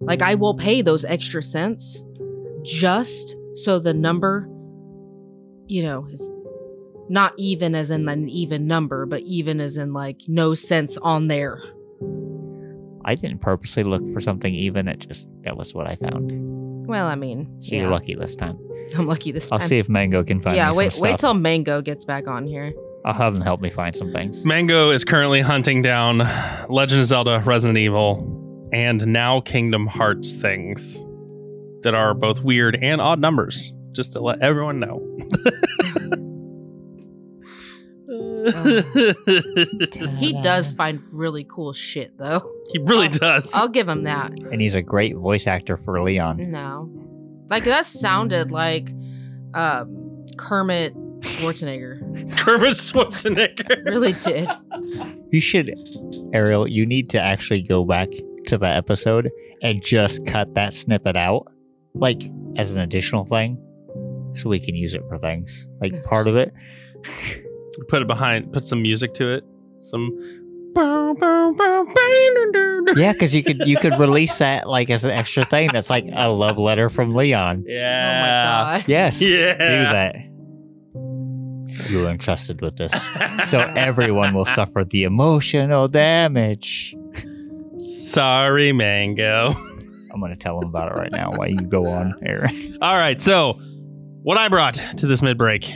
Like 0.00 0.22
I 0.22 0.36
will 0.36 0.54
pay 0.54 0.82
those 0.82 1.04
extra 1.04 1.42
cents 1.42 2.02
just 2.64 3.36
so 3.54 3.78
the 3.78 3.94
number, 3.94 4.48
you 5.66 5.82
know, 5.82 6.06
is 6.10 6.30
not 7.08 7.34
even 7.36 7.74
as 7.74 7.90
in 7.90 8.08
an 8.08 8.28
even 8.28 8.66
number, 8.66 9.06
but 9.06 9.20
even 9.22 9.60
as 9.60 9.76
in 9.76 9.92
like 9.92 10.22
no 10.26 10.54
sense 10.54 10.96
on 10.98 11.28
there. 11.28 11.60
I 13.04 13.14
didn't 13.14 13.40
purposely 13.40 13.84
look 13.84 14.08
for 14.12 14.20
something 14.20 14.54
even. 14.54 14.88
It 14.88 15.06
just, 15.06 15.28
that 15.42 15.56
was 15.56 15.74
what 15.74 15.86
I 15.86 15.94
found. 15.96 16.86
Well, 16.86 17.06
I 17.06 17.14
mean, 17.14 17.60
So 17.60 17.74
yeah, 17.74 17.82
you're 17.82 17.90
lucky 17.90 18.14
this 18.14 18.34
time. 18.34 18.58
I'm 18.96 19.06
lucky 19.06 19.30
this 19.32 19.48
time. 19.48 19.60
I'll 19.60 19.68
see 19.68 19.78
if 19.78 19.88
Mango 19.88 20.24
can 20.24 20.40
find 20.40 20.56
yeah, 20.56 20.70
me 20.70 20.76
wait, 20.76 20.92
some 20.94 21.02
wait 21.02 21.18
till 21.18 21.34
Mango 21.34 21.82
gets 21.82 22.04
back 22.04 22.26
on 22.26 22.46
here. 22.46 22.72
I'll 23.04 23.12
have 23.12 23.34
them 23.34 23.42
help 23.42 23.60
me 23.60 23.68
find 23.68 23.94
some 23.94 24.10
things. 24.10 24.44
Mango 24.46 24.90
is 24.90 25.04
currently 25.04 25.42
hunting 25.42 25.82
down 25.82 26.18
Legend 26.70 27.00
of 27.00 27.06
Zelda, 27.06 27.42
Resident 27.44 27.78
Evil, 27.78 28.70
and 28.72 29.06
now 29.06 29.40
Kingdom 29.40 29.86
Hearts 29.86 30.32
things 30.32 31.04
that 31.84 31.94
are 31.94 32.14
both 32.14 32.42
weird 32.42 32.76
and 32.82 33.00
odd 33.00 33.20
numbers, 33.20 33.72
just 33.92 34.12
to 34.14 34.20
let 34.20 34.42
everyone 34.42 34.80
know. 34.80 35.00
He 40.18 40.38
does 40.42 40.72
find 40.72 41.00
really 41.12 41.44
cool 41.44 41.72
shit 41.72 42.16
though. 42.18 42.50
He 42.72 42.78
really 42.80 43.06
I'll- 43.06 43.12
does. 43.12 43.52
I'll 43.54 43.68
give 43.68 43.88
him 43.88 44.04
that. 44.04 44.32
And 44.32 44.60
he's 44.60 44.74
a 44.74 44.82
great 44.82 45.16
voice 45.16 45.46
actor 45.46 45.76
for 45.76 46.00
Leon. 46.02 46.50
No. 46.50 46.90
Like 47.48 47.64
that 47.64 47.86
sounded 47.86 48.50
like 48.50 48.90
um 49.54 50.26
Kermit 50.36 50.94
Schwarzenegger. 51.20 52.00
Kermit 52.38 52.74
Schwarzenegger. 52.74 53.84
Really 53.86 54.12
did. 54.14 54.48
You 55.30 55.40
should, 55.40 55.74
Ariel, 56.32 56.68
you 56.68 56.86
need 56.86 57.08
to 57.10 57.20
actually 57.20 57.62
go 57.62 57.84
back 57.84 58.08
to 58.46 58.58
that 58.58 58.76
episode 58.76 59.30
and 59.62 59.82
just 59.82 60.24
cut 60.26 60.54
that 60.54 60.74
snippet 60.74 61.16
out, 61.16 61.46
like 61.94 62.22
as 62.56 62.70
an 62.70 62.80
additional 62.80 63.24
thing, 63.24 63.56
so 64.34 64.48
we 64.48 64.58
can 64.60 64.74
use 64.74 64.94
it 64.94 65.02
for 65.08 65.18
things. 65.18 65.68
Like 65.80 66.02
part 66.04 66.26
of 66.28 66.36
it. 66.36 66.52
Put 67.88 68.02
it 68.02 68.08
behind. 68.08 68.52
Put 68.52 68.64
some 68.64 68.82
music 68.82 69.14
to 69.14 69.28
it. 69.30 69.44
Some. 69.80 70.10
Yeah, 72.96 73.12
because 73.12 73.34
you 73.34 73.42
could 73.44 73.62
you 73.66 73.76
could 73.76 73.98
release 73.98 74.38
that 74.44 74.68
like 74.68 74.90
as 74.90 75.04
an 75.04 75.10
extra 75.12 75.44
thing. 75.44 75.70
That's 75.72 75.90
like 75.90 76.04
a 76.12 76.28
love 76.28 76.58
letter 76.58 76.90
from 76.90 77.14
Leon. 77.14 77.64
Yeah. 77.66 77.74
Oh 77.74 78.20
my 78.20 78.26
Yeah. 78.26 78.44
god. 78.80 78.84
Yes, 78.88 79.22
Yeah. 79.22 79.52
do 79.54 79.92
that. 79.92 80.16
You 81.90 82.06
are 82.06 82.10
entrusted 82.10 82.60
with 82.60 82.76
this, 82.76 82.92
so 83.48 83.58
everyone 83.60 84.34
will 84.34 84.44
suffer 84.44 84.84
the 84.84 85.04
emotional 85.04 85.88
damage. 85.88 86.94
Sorry, 87.78 88.72
Mango. 88.72 89.54
I'm 90.14 90.20
gonna 90.20 90.36
tell 90.36 90.58
him 90.60 90.68
about 90.68 90.92
it 90.92 90.98
right 90.98 91.10
now 91.10 91.32
while 91.32 91.48
you 91.48 91.58
go 91.58 91.86
on, 91.88 92.14
Aaron. 92.24 92.78
All 92.80 92.96
right, 92.96 93.20
so 93.20 93.54
what 94.22 94.38
I 94.38 94.48
brought 94.48 94.74
to 94.96 95.06
this 95.08 95.20
mid 95.22 95.36
break, 95.36 95.74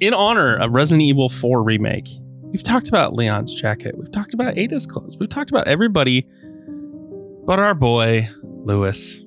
in 0.00 0.14
honor 0.14 0.56
of 0.56 0.72
Resident 0.72 1.02
Evil 1.02 1.28
4 1.28 1.62
remake, 1.62 2.08
we've 2.44 2.62
talked 2.62 2.88
about 2.88 3.14
Leon's 3.14 3.52
jacket, 3.52 3.98
we've 3.98 4.12
talked 4.12 4.32
about 4.32 4.56
Ada's 4.56 4.86
clothes, 4.86 5.16
we've 5.18 5.28
talked 5.28 5.50
about 5.50 5.66
everybody, 5.66 6.24
but 7.44 7.58
our 7.58 7.74
boy 7.74 8.28
Luis. 8.42 9.24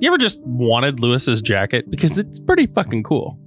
You 0.00 0.08
ever 0.08 0.18
just 0.18 0.40
wanted 0.44 1.00
Luis's 1.00 1.40
jacket 1.40 1.90
because 1.90 2.18
it's 2.18 2.38
pretty 2.38 2.66
fucking 2.66 3.02
cool? 3.02 3.38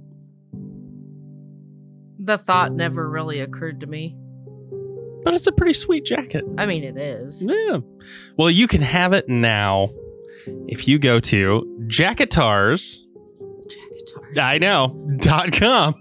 The 2.18 2.36
thought 2.36 2.72
never 2.72 3.08
really 3.08 3.40
occurred 3.40 3.80
to 3.80 3.86
me. 3.86 4.16
But 5.24 5.34
it's 5.34 5.46
a 5.46 5.52
pretty 5.52 5.72
sweet 5.72 6.04
jacket. 6.04 6.44
I 6.58 6.66
mean, 6.66 6.82
it 6.84 6.96
is. 6.96 7.42
Yeah. 7.42 7.78
Well, 8.36 8.50
you 8.50 8.66
can 8.66 8.82
have 8.82 9.12
it 9.12 9.28
now 9.28 9.90
if 10.66 10.88
you 10.88 10.98
go 10.98 11.20
to 11.20 11.84
Jacketars. 11.86 13.04
Jacketar. 13.60 14.42
I 14.42 14.58
know. 14.58 15.16
Dot 15.18 15.52
com. 15.52 15.94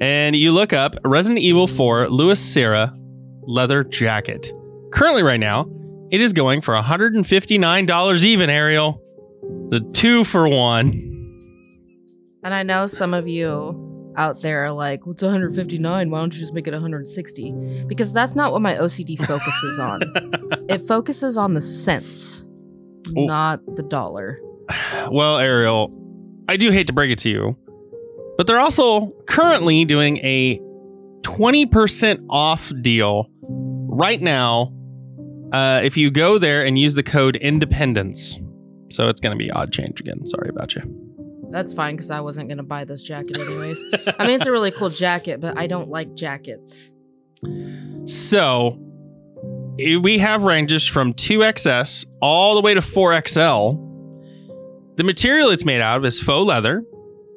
And 0.00 0.34
you 0.34 0.50
look 0.50 0.72
up 0.72 0.96
Resident 1.04 1.40
Evil 1.40 1.68
4 1.68 2.08
Luis 2.08 2.40
Sierra 2.40 2.92
leather 3.42 3.84
jacket. 3.84 4.52
Currently, 4.92 5.22
right 5.22 5.38
now, 5.38 5.70
it 6.10 6.20
is 6.20 6.32
going 6.32 6.60
for 6.60 6.74
$159 6.74 8.24
even, 8.24 8.50
Ariel. 8.50 9.00
The 9.70 9.80
two 9.92 10.24
for 10.24 10.48
one. 10.48 10.90
And 12.42 12.54
I 12.54 12.62
know 12.62 12.86
some 12.86 13.14
of 13.14 13.28
you 13.28 13.87
out 14.18 14.42
there 14.42 14.64
are 14.66 14.72
like, 14.72 15.06
"What's 15.06 15.22
159? 15.22 16.10
Why 16.10 16.18
don't 16.18 16.34
you 16.34 16.40
just 16.40 16.52
make 16.52 16.66
it 16.66 16.72
160?" 16.72 17.54
Because 17.86 18.12
that's 18.12 18.34
not 18.34 18.52
what 18.52 18.60
my 18.60 18.74
OCD 18.74 19.16
focuses 19.16 19.78
on. 19.78 20.02
it 20.68 20.82
focuses 20.82 21.38
on 21.38 21.54
the 21.54 21.62
cents, 21.62 22.44
Oh. 23.16 23.24
not 23.24 23.60
the 23.76 23.82
dollar. 23.84 24.38
Well, 25.10 25.38
Ariel, 25.38 25.90
I 26.48 26.56
do 26.58 26.70
hate 26.70 26.86
to 26.88 26.92
break 26.92 27.10
it 27.10 27.18
to 27.20 27.30
you, 27.30 27.56
but 28.36 28.46
they're 28.46 28.58
also 28.60 29.14
currently 29.26 29.84
doing 29.86 30.18
a 30.18 30.60
20% 31.22 32.26
off 32.28 32.70
deal 32.82 33.28
right 33.40 34.20
now 34.20 34.72
uh, 35.52 35.80
if 35.82 35.96
you 35.96 36.10
go 36.10 36.36
there 36.38 36.64
and 36.64 36.78
use 36.78 36.94
the 36.94 37.02
code 37.02 37.36
independence. 37.36 38.38
So 38.90 39.08
it's 39.08 39.20
going 39.20 39.36
to 39.36 39.42
be 39.42 39.50
odd 39.50 39.72
change 39.72 40.00
again. 40.00 40.26
Sorry 40.26 40.48
about 40.48 40.74
you. 40.74 40.82
That's 41.50 41.72
fine 41.72 41.96
because 41.96 42.10
I 42.10 42.20
wasn't 42.20 42.48
gonna 42.48 42.62
buy 42.62 42.84
this 42.84 43.02
jacket 43.02 43.38
anyways. 43.38 43.82
I 44.18 44.26
mean, 44.26 44.36
it's 44.36 44.46
a 44.46 44.52
really 44.52 44.70
cool 44.70 44.90
jacket, 44.90 45.40
but 45.40 45.58
I 45.58 45.66
don't 45.66 45.88
like 45.88 46.14
jackets. 46.14 46.92
So 48.04 48.78
we 49.78 50.18
have 50.18 50.42
ranges 50.42 50.86
from 50.86 51.14
2XS 51.14 52.06
all 52.20 52.54
the 52.54 52.60
way 52.60 52.74
to 52.74 52.80
4XL. 52.80 53.84
The 54.96 55.04
material 55.04 55.50
it's 55.50 55.64
made 55.64 55.80
out 55.80 55.98
of 55.98 56.04
is 56.04 56.20
faux 56.20 56.46
leather. 56.46 56.82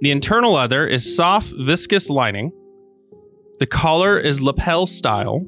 The 0.02 0.12
internal 0.12 0.54
leather 0.54 0.88
is 0.88 1.16
soft, 1.16 1.54
viscous 1.60 2.10
lining. 2.10 2.52
The 3.60 3.68
collar 3.68 4.18
is 4.18 4.42
lapel 4.42 4.88
style. 4.88 5.46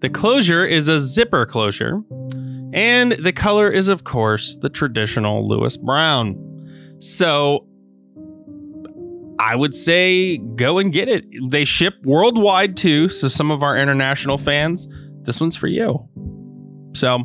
The 0.00 0.08
closure 0.10 0.64
is 0.64 0.88
a 0.88 0.98
zipper 0.98 1.46
closure. 1.46 2.02
And 2.72 3.12
the 3.12 3.32
color 3.32 3.70
is, 3.70 3.86
of 3.86 4.02
course, 4.02 4.56
the 4.56 4.68
traditional 4.68 5.48
Luis 5.48 5.76
Brown. 5.76 6.34
So 6.98 7.66
I 9.38 9.54
would 9.54 9.74
say 9.74 10.38
go 10.38 10.78
and 10.78 10.92
get 10.92 11.08
it. 11.08 11.24
They 11.50 11.64
ship 11.64 11.94
worldwide 12.04 12.76
too, 12.76 13.08
so 13.08 13.28
some 13.28 13.50
of 13.50 13.62
our 13.62 13.76
international 13.76 14.38
fans, 14.38 14.88
this 15.22 15.40
one's 15.40 15.56
for 15.56 15.66
you. 15.66 16.08
So, 16.94 17.24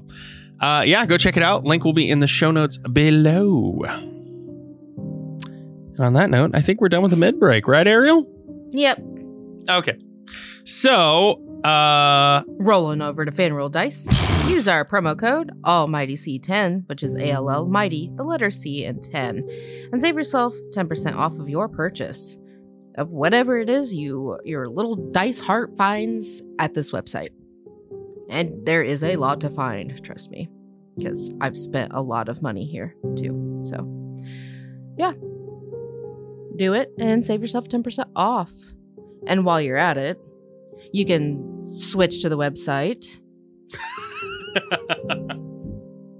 uh, 0.59 0.83
yeah, 0.85 1.05
go 1.05 1.17
check 1.17 1.37
it 1.37 1.43
out. 1.43 1.63
Link 1.63 1.85
will 1.85 1.93
be 1.93 2.09
in 2.09 2.19
the 2.19 2.27
show 2.27 2.51
notes 2.51 2.77
below. 2.77 3.81
And 3.85 4.09
on 5.99 6.13
that 6.13 6.29
note, 6.29 6.51
I 6.53 6.61
think 6.61 6.81
we're 6.81 6.89
done 6.89 7.01
with 7.01 7.11
the 7.11 7.17
mid 7.17 7.39
break, 7.39 7.67
right, 7.67 7.87
Ariel? 7.87 8.27
Yep. 8.71 9.01
Okay. 9.69 9.97
So, 10.65 11.41
uh, 11.63 12.43
Rolling 12.59 13.01
over 13.01 13.25
to 13.25 13.31
FanRoll 13.31 13.71
Dice. 13.71 14.07
Use 14.51 14.67
our 14.67 14.83
promo 14.83 15.17
code 15.17 15.49
Almighty 15.63 16.15
C10, 16.15 16.87
which 16.89 17.03
is 17.03 17.15
A 17.15 17.31
L 17.31 17.49
L 17.49 17.67
Mighty, 17.67 18.11
the 18.15 18.23
letter 18.23 18.49
C 18.49 18.83
and 18.83 19.01
10, 19.01 19.49
and 19.93 20.01
save 20.01 20.15
yourself 20.15 20.53
10% 20.75 21.15
off 21.15 21.39
of 21.39 21.47
your 21.47 21.69
purchase 21.69 22.37
of 22.95 23.13
whatever 23.13 23.57
it 23.57 23.69
is 23.69 23.95
you 23.95 24.37
your 24.43 24.67
little 24.67 24.97
dice 24.97 25.39
heart 25.39 25.71
finds 25.77 26.43
at 26.59 26.73
this 26.73 26.91
website. 26.91 27.29
And 28.29 28.65
there 28.65 28.83
is 28.83 29.05
a 29.05 29.15
lot 29.15 29.39
to 29.39 29.49
find, 29.49 30.03
trust 30.03 30.29
me, 30.29 30.49
because 30.97 31.33
I've 31.39 31.57
spent 31.57 31.93
a 31.93 32.01
lot 32.01 32.27
of 32.27 32.41
money 32.41 32.65
here 32.65 32.93
too. 33.15 33.57
So, 33.63 34.17
yeah. 34.97 35.13
Do 36.57 36.73
it 36.73 36.91
and 36.99 37.25
save 37.25 37.39
yourself 37.39 37.69
10% 37.69 38.03
off. 38.17 38.51
And 39.27 39.45
while 39.45 39.61
you're 39.61 39.77
at 39.77 39.97
it, 39.97 40.19
you 40.91 41.05
can 41.05 41.65
switch 41.65 42.21
to 42.21 42.27
the 42.27 42.37
website 42.37 43.21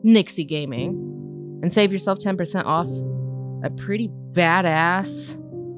Nyxi 0.04 0.48
Gaming 0.48 1.60
and 1.62 1.72
save 1.72 1.92
yourself 1.92 2.20
10% 2.20 2.66
off 2.66 2.88
a 3.64 3.70
pretty 3.70 4.10
badass 4.32 5.38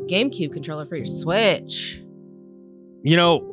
GameCube 0.10 0.54
controller 0.54 0.86
for 0.86 0.96
your 0.96 1.06
Switch. 1.06 2.02
you 3.04 3.18
know, 3.18 3.50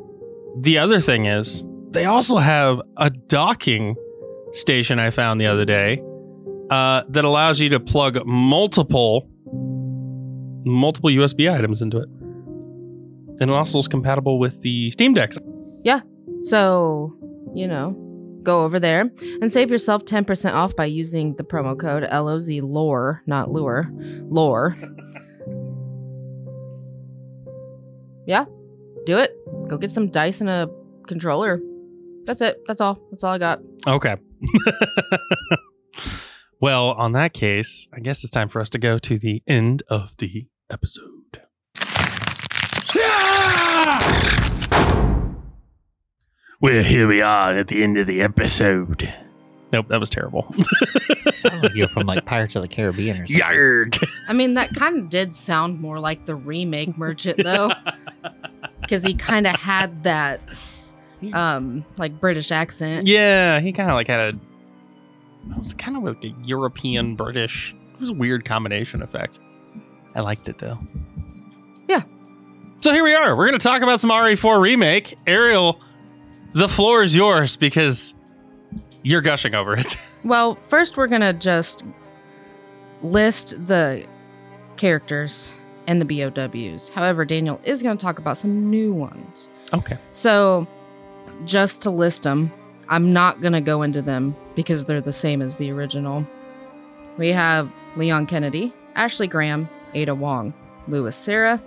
the 0.58 0.78
other 0.78 1.00
thing 1.00 1.26
is 1.26 1.66
they 1.90 2.04
also 2.04 2.36
have 2.38 2.80
a 2.96 3.10
docking 3.10 3.96
station 4.52 4.98
I 4.98 5.10
found 5.10 5.40
the 5.40 5.46
other 5.46 5.64
day 5.64 6.02
uh, 6.70 7.02
that 7.08 7.24
allows 7.24 7.60
you 7.60 7.68
to 7.70 7.80
plug 7.80 8.24
multiple 8.26 9.28
multiple 10.64 11.10
USB 11.10 11.52
items 11.52 11.80
into 11.82 11.98
it. 11.98 12.08
And 13.40 13.50
it 13.50 13.50
also 13.50 13.78
is 13.78 13.88
compatible 13.88 14.38
with 14.38 14.60
the 14.60 14.90
Steam 14.90 15.14
Decks. 15.14 15.38
Yeah. 15.82 16.00
So, 16.40 17.16
you 17.54 17.66
know, 17.66 17.96
go 18.42 18.64
over 18.64 18.80
there 18.80 19.10
and 19.40 19.50
save 19.50 19.70
yourself 19.70 20.04
10% 20.04 20.52
off 20.52 20.74
by 20.76 20.86
using 20.86 21.34
the 21.36 21.44
promo 21.44 21.78
code 21.78 22.04
LOZ 22.10 22.48
LORE, 22.62 23.22
not 23.26 23.50
lure, 23.50 23.90
lore. 23.92 24.76
yeah, 28.26 28.44
do 29.06 29.18
it. 29.18 29.36
Go 29.68 29.78
get 29.78 29.90
some 29.90 30.08
dice 30.08 30.40
and 30.40 30.50
a 30.50 30.68
controller. 31.06 31.60
That's 32.24 32.40
it. 32.40 32.62
That's 32.66 32.80
all. 32.80 33.00
That's 33.10 33.24
all 33.24 33.32
I 33.32 33.38
got. 33.38 33.60
Okay. 33.86 34.16
well, 36.60 36.92
on 36.92 37.12
that 37.12 37.32
case, 37.32 37.88
I 37.92 38.00
guess 38.00 38.22
it's 38.22 38.30
time 38.30 38.48
for 38.48 38.60
us 38.60 38.70
to 38.70 38.78
go 38.78 38.98
to 38.98 39.18
the 39.18 39.42
end 39.46 39.82
of 39.88 40.16
the 40.18 40.46
episode. 40.70 41.19
Well, 46.60 46.82
here 46.82 47.08
we 47.08 47.22
are 47.22 47.56
at 47.56 47.68
the 47.68 47.82
end 47.82 47.96
of 47.96 48.06
the 48.06 48.20
episode. 48.20 49.12
Nope, 49.72 49.86
that 49.88 49.98
was 50.00 50.10
terrible. 50.10 50.52
Sounds 51.34 51.62
like 51.62 51.74
you're 51.74 51.88
from 51.88 52.06
like 52.06 52.26
Pirates 52.26 52.54
of 52.56 52.62
the 52.62 52.68
Caribbean 52.68 53.22
or 53.22 53.26
something. 53.26 53.36
Yarg. 53.38 54.06
I 54.28 54.32
mean, 54.32 54.54
that 54.54 54.74
kind 54.74 54.98
of 54.98 55.08
did 55.08 55.32
sound 55.32 55.80
more 55.80 55.98
like 56.00 56.26
the 56.26 56.34
remake 56.34 56.98
merchant, 56.98 57.38
though, 57.42 57.70
because 58.80 59.02
he 59.04 59.14
kind 59.14 59.46
of 59.46 59.54
had 59.54 60.02
that, 60.02 60.40
um, 61.32 61.84
like 61.96 62.20
British 62.20 62.50
accent. 62.50 63.06
yeah, 63.06 63.60
he 63.60 63.72
kind 63.72 63.88
of 63.90 63.94
like 63.94 64.08
had 64.08 64.34
a. 64.34 64.38
It 65.52 65.58
was 65.58 65.72
kind 65.72 65.96
of 65.96 66.02
like 66.02 66.22
a 66.24 66.34
European 66.44 67.14
British. 67.14 67.74
It 67.94 68.00
was 68.00 68.10
a 68.10 68.14
weird 68.14 68.44
combination 68.44 69.00
effect. 69.02 69.38
I 70.14 70.20
liked 70.20 70.48
it 70.48 70.58
though. 70.58 70.78
Yeah. 71.88 72.02
So 72.82 72.92
here 72.92 73.04
we 73.04 73.14
are. 73.14 73.34
We're 73.36 73.46
going 73.46 73.58
to 73.58 73.62
talk 73.62 73.82
about 73.82 74.00
some 74.00 74.10
RE4 74.10 74.60
remake. 74.60 75.16
Ariel, 75.26 75.80
the 76.54 76.68
floor 76.68 77.02
is 77.02 77.14
yours 77.16 77.56
because 77.56 78.14
you're 79.02 79.20
gushing 79.22 79.54
over 79.54 79.74
it. 79.74 79.96
Well, 80.22 80.56
first 80.68 80.98
we're 80.98 81.06
gonna 81.06 81.32
just 81.32 81.82
list 83.02 83.66
the 83.66 84.04
characters 84.76 85.54
and 85.86 85.98
the 85.98 86.04
BOWs. 86.04 86.90
However, 86.90 87.24
Daniel 87.24 87.58
is 87.64 87.82
gonna 87.82 87.96
talk 87.96 88.18
about 88.18 88.36
some 88.36 88.68
new 88.68 88.92
ones. 88.92 89.48
okay. 89.72 89.96
So, 90.10 90.66
just 91.46 91.80
to 91.82 91.90
list 91.90 92.24
them, 92.24 92.52
I'm 92.90 93.14
not 93.14 93.40
gonna 93.40 93.62
go 93.62 93.80
into 93.80 94.02
them 94.02 94.36
because 94.54 94.84
they're 94.84 95.00
the 95.00 95.10
same 95.10 95.40
as 95.40 95.56
the 95.56 95.70
original. 95.70 96.26
We 97.16 97.30
have 97.30 97.72
Leon 97.96 98.26
Kennedy, 98.26 98.74
Ashley 98.94 99.26
Graham, 99.26 99.70
Ada 99.94 100.14
Wong, 100.14 100.52
Luis 100.86 101.16
Sera, 101.16 101.62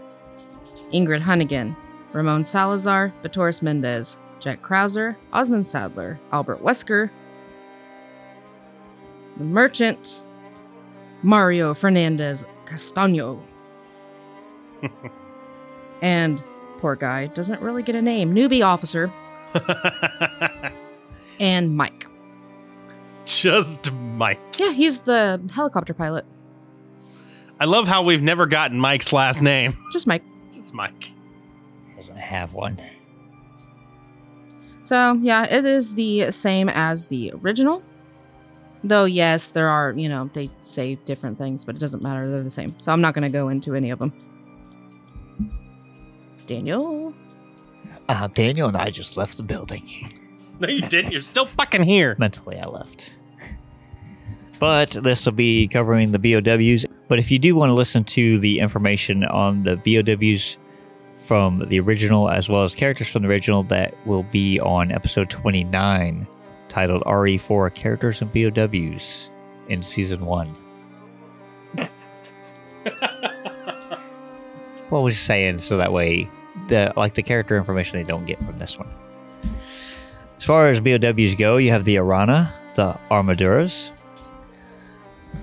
Ingrid 0.94 1.22
Hunnigan, 1.22 1.76
Ramon 2.12 2.44
Salazar, 2.44 3.12
Bitores 3.24 3.64
Mendez, 3.64 4.20
Jack 4.44 4.62
Krauser, 4.62 5.16
Osmund 5.32 5.66
Saddler, 5.66 6.20
Albert 6.34 6.62
Wesker, 6.62 7.10
the 9.38 9.44
Merchant, 9.46 10.22
Mario 11.22 11.74
Fernandez 11.74 12.46
Castaño. 12.66 13.42
and 16.02 16.44
poor 16.80 16.98
guy 16.98 17.28
doesn't 17.28 17.62
really 17.62 17.84
get 17.84 17.96
a 17.96 18.02
name. 18.02 18.36
Newbie 18.36 18.66
officer 18.66 19.14
and 21.40 21.78
Mike. 21.78 22.06
Just 23.24 23.94
Mike. 23.94 24.42
Yeah, 24.60 24.74
he's 24.74 25.00
the 25.00 25.42
helicopter 25.54 25.94
pilot. 25.94 26.26
I 27.62 27.66
love 27.66 27.88
how 27.88 28.04
we've 28.04 28.22
never 28.22 28.46
gotten 28.46 28.78
Mike's 28.78 29.14
last 29.14 29.42
name. 29.42 29.78
Just 29.94 30.06
Mike. 30.06 30.24
Just 30.52 30.74
Mike. 30.74 31.14
Doesn't 31.96 32.18
have 32.18 32.54
one. 32.54 32.78
So, 34.84 35.14
yeah, 35.22 35.46
it 35.46 35.66
is 35.66 35.96
the 35.96 36.30
same 36.32 36.70
as 36.70 37.08
the 37.08 37.32
original. 37.42 37.82
Though, 38.84 39.06
yes, 39.06 39.50
there 39.50 39.70
are, 39.70 39.94
you 39.94 40.10
know, 40.10 40.30
they 40.34 40.52
say 40.60 40.96
different 41.06 41.38
things, 41.38 41.64
but 41.64 41.76
it 41.76 41.80
doesn't 41.80 42.04
matter. 42.04 42.30
They're 42.30 42.44
the 42.44 42.50
same. 42.50 42.78
So, 42.80 42.92
I'm 42.92 43.00
not 43.00 43.14
going 43.14 43.24
to 43.24 43.30
go 43.30 43.48
into 43.48 43.76
any 43.76 43.92
of 43.92 44.00
them. 44.00 44.12
Daniel? 46.46 47.14
Uh, 48.10 48.28
Daniel 48.28 48.68
and 48.68 48.76
I 48.76 48.90
just 48.90 49.16
left 49.18 49.38
the 49.38 49.44
building. 49.44 49.84
No, 50.60 50.70
you 50.70 50.82
didn't. 50.82 51.12
You're 51.12 51.24
still 51.24 51.46
fucking 51.46 51.82
here. 51.82 52.16
Mentally, 52.20 52.60
I 52.60 52.68
left. 52.68 53.12
But 54.60 54.92
this 54.92 55.26
will 55.26 55.34
be 55.34 55.68
covering 55.68 56.12
the 56.12 56.20
BOWs. 56.20 56.86
But 57.08 57.18
if 57.18 57.32
you 57.32 57.40
do 57.40 57.56
want 57.56 57.72
to 57.72 57.74
listen 57.74 58.04
to 58.06 58.38
the 58.40 58.60
information 58.60 59.26
on 59.26 59.64
the 59.64 59.76
BOWs 59.78 60.58
from 61.24 61.68
the 61.70 61.80
original 61.80 62.30
as 62.30 62.50
well 62.50 62.64
as 62.64 62.76
characters 62.76 63.08
from 63.08 63.22
the 63.24 63.30
original, 63.30 63.64
that 63.64 63.96
will 64.06 64.24
be 64.24 64.60
on 64.60 64.92
episode 64.92 65.30
29, 65.30 66.28
titled 66.70 67.04
RE4 67.04 67.74
Characters 67.74 68.22
and 68.22 68.32
BOWs 68.34 69.32
in 69.70 69.82
season 69.82 70.26
one. 70.26 70.56
what 74.90 75.02
was 75.02 75.16
he 75.16 75.20
saying 75.20 75.58
so 75.60 75.78
that 75.78 75.92
way 75.92 76.30
the 76.68 76.94
like 76.96 77.14
the 77.14 77.24
character 77.24 77.58
information 77.58 77.98
they 77.98 78.04
don't 78.04 78.26
get 78.26 78.38
from 78.46 78.58
this 78.58 78.78
one. 78.78 78.90
As 80.38 80.46
far 80.46 80.68
as 80.68 80.80
BOWs 80.80 81.36
go, 81.36 81.58
you 81.58 81.72
have 81.72 81.86
the 81.86 81.98
Arana, 81.98 82.54
the 82.76 83.00
Armaduras, 83.10 83.92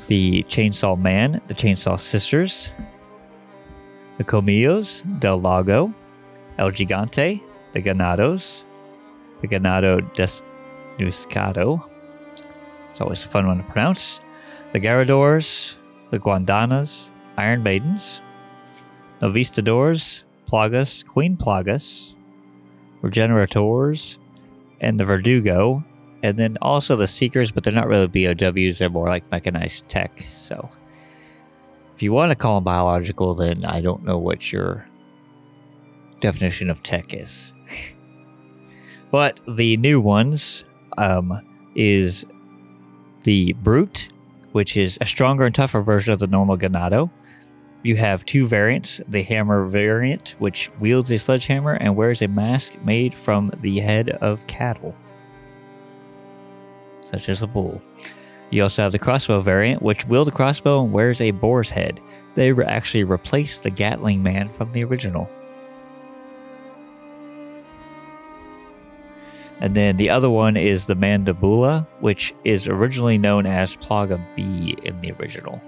the 0.09 0.43
Chainsaw 0.45 0.99
Man, 0.99 1.41
the 1.49 1.55
Chainsaw 1.55 1.99
Sisters, 1.99 2.71
the 4.21 4.25
Colmillos, 4.25 5.03
Del 5.19 5.41
Lago, 5.41 5.95
El 6.59 6.73
Gigante, 6.73 7.43
the 7.73 7.81
Ganados, 7.81 8.67
the 9.41 9.49
Ganado 9.49 10.03
Desnuscado. 10.15 11.83
It's 12.91 13.01
always 13.01 13.25
a 13.25 13.27
fun 13.27 13.47
one 13.47 13.57
to 13.57 13.63
pronounce. 13.63 14.21
The 14.75 14.81
Garradors, 14.81 15.77
the 16.11 16.19
Guandanas, 16.19 17.09
Iron 17.39 17.63
Maidens, 17.63 18.21
Novistadors, 19.23 20.25
Plagas, 20.47 21.03
Queen 21.07 21.39
Plagas, 21.39 22.15
Regenerators, 23.01 24.19
and 24.83 25.01
the 25.01 25.07
Verdugo, 25.07 25.83
and 26.23 26.37
then 26.37 26.59
also 26.61 26.95
the 26.95 27.07
Seekers, 27.07 27.53
but 27.53 27.65
they're 27.65 27.73
not 27.73 27.89
really 27.89 28.07
BOWs, 28.07 28.81
they're 28.81 28.91
more 28.91 29.09
like 29.09 29.31
mechanized 29.31 29.89
tech. 29.89 30.27
So 30.35 30.69
if 32.01 32.05
you 32.05 32.15
want 32.15 32.33
to 32.33 32.35
call 32.35 32.55
them 32.55 32.65
biological, 32.65 33.35
then 33.35 33.63
I 33.63 33.83
don't 33.83 34.05
know 34.05 34.17
what 34.17 34.51
your 34.51 34.89
definition 36.21 36.71
of 36.71 36.83
tech 36.83 37.13
is. 37.13 37.53
but 39.11 39.39
the 39.47 39.77
new 39.77 40.01
ones 40.01 40.65
um, 40.97 41.47
is 41.75 42.25
the 43.25 43.53
Brute, 43.53 44.09
which 44.53 44.79
is 44.79 44.97
a 45.03 45.05
stronger 45.05 45.45
and 45.45 45.55
tougher 45.55 45.83
version 45.83 46.15
of 46.15 46.21
the 46.21 46.27
normal 46.27 46.57
Ganado. 46.57 47.11
You 47.83 47.97
have 47.97 48.25
two 48.25 48.49
variants 48.49 49.03
the 49.07 49.23
hammer 49.23 49.67
variant, 49.67 50.37
which 50.39 50.71
wields 50.81 51.11
a 51.11 51.19
sledgehammer 51.19 51.75
and 51.75 51.97
wears 51.97 52.23
a 52.23 52.29
mask 52.29 52.79
made 52.83 53.15
from 53.15 53.53
the 53.61 53.79
head 53.79 54.09
of 54.23 54.47
cattle, 54.47 54.95
such 57.03 57.29
as 57.29 57.43
a 57.43 57.47
bull. 57.47 57.83
You 58.51 58.65
also 58.65 58.83
have 58.83 58.93
the 58.93 58.99
crossbow 58.99 59.41
variant, 59.41 59.81
which 59.81 60.07
wields 60.07 60.29
a 60.29 60.33
crossbow 60.33 60.83
and 60.83 60.93
wears 60.93 61.21
a 61.21 61.31
boar's 61.31 61.71
head. 61.71 62.01
They 62.35 62.51
re- 62.53 62.65
actually 62.65 63.05
replaced 63.05 63.63
the 63.63 63.71
Gatling 63.71 64.23
man 64.23 64.53
from 64.55 64.73
the 64.73 64.83
original. 64.85 65.31
And 69.61 69.77
then 69.77 69.99
the 69.99 70.11
other 70.11 70.31
one 70.31 70.57
is 70.57 70.87
the 70.87 70.97
Mandibula, 70.97 71.87
which 72.01 72.35
is 72.45 72.67
originally 72.67 73.19
known 73.19 73.47
as 73.47 73.77
Plaga 73.77 74.25
B 74.35 74.77
in 74.83 75.01
the 75.01 75.13
original. 75.13 75.61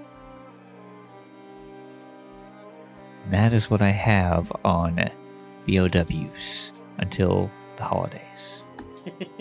That 3.29 3.53
is 3.53 3.69
what 3.69 3.81
I 3.81 3.91
have 3.91 4.51
on 4.65 5.09
BOWs 5.67 6.73
until 6.97 7.49
the 7.77 7.83
holidays. 7.83 8.63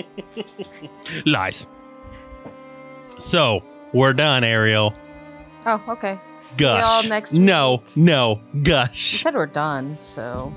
Lies. 1.27 1.67
So 3.19 3.63
we're 3.93 4.13
done, 4.15 4.45
Ariel. 4.45 4.95
Oh, 5.67 5.83
okay. 5.91 6.19
Gush. 6.59 6.59
See 6.59 6.65
y'all 7.05 7.09
next 7.09 7.33
week. 7.33 7.43
No, 7.43 7.83
no, 7.97 8.41
You 8.53 8.63
gush. 8.63 9.23
said 9.23 9.35
we're 9.35 9.47
done, 9.47 9.99
so 9.99 10.55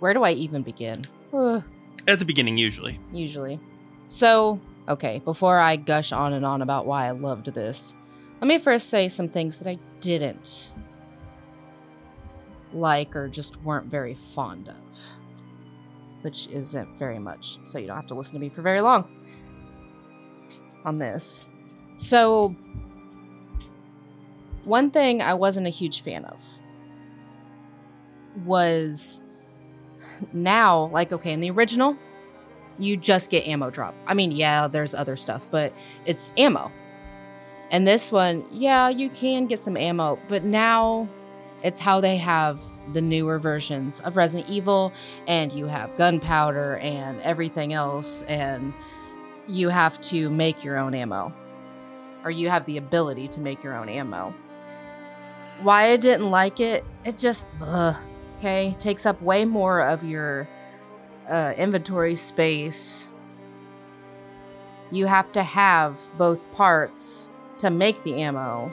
where 0.00 0.12
do 0.14 0.22
I 0.22 0.32
even 0.32 0.62
begin? 0.62 1.04
Ugh, 1.32 1.62
At 2.08 2.18
the 2.18 2.24
beginning, 2.24 2.58
usually. 2.58 2.98
usually. 3.12 3.60
So, 4.08 4.60
okay, 4.88 5.20
before 5.24 5.58
I 5.58 5.76
gush 5.76 6.12
on 6.12 6.32
and 6.32 6.44
on 6.44 6.62
about 6.62 6.86
why 6.86 7.06
I 7.06 7.10
loved 7.12 7.46
this, 7.54 7.94
let 8.40 8.48
me 8.48 8.58
first 8.58 8.88
say 8.88 9.08
some 9.08 9.28
things 9.28 9.58
that 9.58 9.68
I 9.68 9.78
didn't 10.00 10.70
like 12.72 13.14
or 13.16 13.28
just 13.28 13.60
weren't 13.62 13.86
very 13.86 14.14
fond 14.14 14.68
of, 14.68 14.76
which 16.26 16.48
isn't 16.48 16.98
very 16.98 17.20
much, 17.20 17.60
so 17.62 17.78
you 17.78 17.86
don't 17.86 17.94
have 17.94 18.08
to 18.08 18.14
listen 18.16 18.34
to 18.34 18.40
me 18.40 18.48
for 18.48 18.60
very 18.60 18.80
long 18.80 19.08
on 20.84 20.98
this. 20.98 21.44
So, 21.94 22.56
one 24.64 24.90
thing 24.90 25.22
I 25.22 25.34
wasn't 25.34 25.68
a 25.68 25.70
huge 25.70 26.00
fan 26.00 26.24
of 26.24 26.42
was 28.44 29.22
now, 30.32 30.86
like, 30.86 31.12
okay, 31.12 31.32
in 31.32 31.38
the 31.38 31.50
original, 31.50 31.96
you 32.76 32.96
just 32.96 33.30
get 33.30 33.46
ammo 33.46 33.70
drop. 33.70 33.94
I 34.08 34.14
mean, 34.14 34.32
yeah, 34.32 34.66
there's 34.66 34.94
other 34.94 35.16
stuff, 35.16 35.46
but 35.48 35.72
it's 36.06 36.32
ammo. 36.36 36.72
And 37.70 37.86
this 37.86 38.10
one, 38.10 38.44
yeah, 38.50 38.88
you 38.88 39.10
can 39.10 39.46
get 39.46 39.60
some 39.60 39.76
ammo, 39.76 40.18
but 40.26 40.42
now 40.42 41.08
it's 41.62 41.80
how 41.80 42.00
they 42.00 42.16
have 42.16 42.60
the 42.92 43.00
newer 43.00 43.38
versions 43.38 44.00
of 44.00 44.16
Resident 44.16 44.48
Evil, 44.50 44.92
and 45.26 45.52
you 45.52 45.66
have 45.66 45.96
gunpowder 45.96 46.76
and 46.76 47.20
everything 47.22 47.72
else, 47.72 48.22
and 48.22 48.72
you 49.48 49.68
have 49.68 50.00
to 50.02 50.28
make 50.30 50.62
your 50.64 50.76
own 50.76 50.94
ammo, 50.94 51.32
or 52.24 52.30
you 52.30 52.48
have 52.48 52.64
the 52.66 52.76
ability 52.76 53.28
to 53.28 53.40
make 53.40 53.62
your 53.62 53.74
own 53.74 53.88
ammo. 53.88 54.34
Why 55.62 55.92
I 55.92 55.96
didn't 55.96 56.30
like 56.30 56.60
it, 56.60 56.84
it 57.04 57.16
just, 57.16 57.46
ugh, 57.62 57.96
okay, 58.38 58.74
takes 58.78 59.06
up 59.06 59.20
way 59.22 59.44
more 59.44 59.80
of 59.80 60.04
your 60.04 60.48
uh, 61.28 61.54
inventory 61.56 62.14
space. 62.14 63.08
You 64.92 65.06
have 65.06 65.32
to 65.32 65.42
have 65.42 66.00
both 66.18 66.52
parts 66.52 67.32
to 67.56 67.70
make 67.70 68.02
the 68.04 68.22
ammo. 68.22 68.72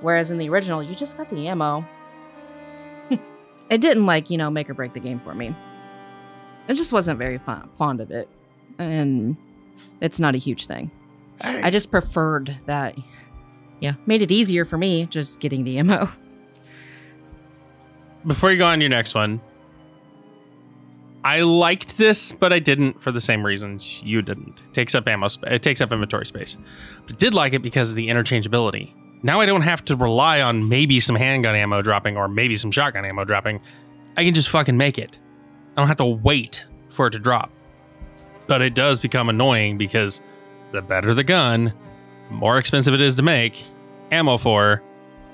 Whereas 0.00 0.30
in 0.30 0.38
the 0.38 0.48
original, 0.48 0.82
you 0.82 0.94
just 0.94 1.16
got 1.16 1.28
the 1.30 1.48
ammo. 1.48 1.86
it 3.70 3.80
didn't 3.80 4.06
like, 4.06 4.30
you 4.30 4.38
know, 4.38 4.50
make 4.50 4.68
or 4.68 4.74
break 4.74 4.92
the 4.92 5.00
game 5.00 5.18
for 5.18 5.34
me. 5.34 5.54
I 6.68 6.74
just 6.74 6.92
wasn't 6.92 7.18
very 7.18 7.38
fond, 7.38 7.74
fond 7.74 8.00
of 8.00 8.10
it. 8.10 8.28
And 8.78 9.36
it's 10.00 10.20
not 10.20 10.34
a 10.34 10.38
huge 10.38 10.66
thing. 10.66 10.90
I 11.40 11.70
just 11.70 11.90
preferred 11.90 12.56
that. 12.66 12.96
Yeah, 13.80 13.94
made 14.06 14.22
it 14.22 14.32
easier 14.32 14.64
for 14.64 14.78
me 14.78 15.06
just 15.06 15.38
getting 15.38 15.64
the 15.64 15.78
ammo. 15.78 16.08
Before 18.26 18.50
you 18.50 18.58
go 18.58 18.66
on 18.66 18.80
your 18.80 18.90
next 18.90 19.14
one, 19.14 19.40
I 21.22 21.42
liked 21.42 21.98
this, 21.98 22.32
but 22.32 22.52
I 22.52 22.58
didn't 22.58 23.02
for 23.02 23.12
the 23.12 23.20
same 23.20 23.44
reasons 23.44 24.02
you 24.02 24.22
didn't. 24.22 24.62
It 24.66 24.72
takes 24.72 24.94
up 24.94 25.06
ammo. 25.06 25.28
Sp- 25.28 25.46
it 25.46 25.62
takes 25.62 25.80
up 25.80 25.92
inventory 25.92 26.24
space. 26.24 26.56
But 27.04 27.14
I 27.14 27.16
did 27.16 27.34
like 27.34 27.52
it 27.52 27.62
because 27.62 27.90
of 27.90 27.96
the 27.96 28.08
interchangeability. 28.08 28.92
Now 29.26 29.40
I 29.40 29.46
don't 29.46 29.62
have 29.62 29.84
to 29.86 29.96
rely 29.96 30.40
on 30.40 30.68
maybe 30.68 31.00
some 31.00 31.16
handgun 31.16 31.56
ammo 31.56 31.82
dropping 31.82 32.16
or 32.16 32.28
maybe 32.28 32.54
some 32.54 32.70
shotgun 32.70 33.04
ammo 33.04 33.24
dropping. 33.24 33.60
I 34.16 34.24
can 34.24 34.34
just 34.34 34.50
fucking 34.50 34.76
make 34.76 34.98
it. 34.98 35.18
I 35.76 35.80
don't 35.80 35.88
have 35.88 35.96
to 35.96 36.04
wait 36.04 36.64
for 36.90 37.08
it 37.08 37.10
to 37.10 37.18
drop. 37.18 37.50
But 38.46 38.62
it 38.62 38.76
does 38.76 39.00
become 39.00 39.28
annoying 39.28 39.78
because 39.78 40.20
the 40.70 40.80
better 40.80 41.12
the 41.12 41.24
gun, 41.24 41.74
the 42.28 42.34
more 42.34 42.56
expensive 42.56 42.94
it 42.94 43.00
is 43.00 43.16
to 43.16 43.22
make 43.22 43.64
ammo 44.12 44.36
for, 44.36 44.80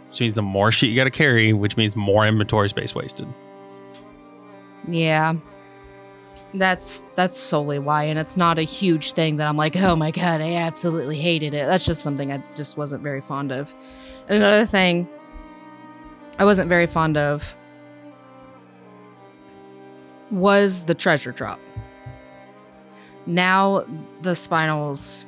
which 0.08 0.22
means 0.22 0.36
the 0.36 0.40
more 0.42 0.72
shit 0.72 0.88
you 0.88 0.96
got 0.96 1.04
to 1.04 1.10
carry, 1.10 1.52
which 1.52 1.76
means 1.76 1.94
more 1.94 2.26
inventory 2.26 2.70
space 2.70 2.94
wasted. 2.94 3.28
Yeah. 4.88 5.34
That's 6.54 7.02
that's 7.14 7.36
solely 7.38 7.78
why 7.78 8.04
and 8.04 8.18
it's 8.18 8.36
not 8.36 8.58
a 8.58 8.62
huge 8.62 9.12
thing 9.12 9.36
that 9.36 9.48
I'm 9.48 9.56
like, 9.56 9.74
"Oh 9.76 9.96
my 9.96 10.10
god, 10.10 10.40
I 10.40 10.56
absolutely 10.56 11.18
hated 11.18 11.54
it." 11.54 11.66
That's 11.66 11.84
just 11.84 12.02
something 12.02 12.30
I 12.30 12.42
just 12.54 12.76
wasn't 12.76 13.02
very 13.02 13.22
fond 13.22 13.52
of. 13.52 13.74
Another 14.28 14.66
thing 14.66 15.08
I 16.38 16.44
wasn't 16.44 16.68
very 16.68 16.86
fond 16.86 17.16
of 17.16 17.56
was 20.30 20.84
the 20.84 20.94
treasure 20.94 21.32
drop. 21.32 21.60
Now 23.26 23.86
the 24.22 24.32
spinals 24.32 25.24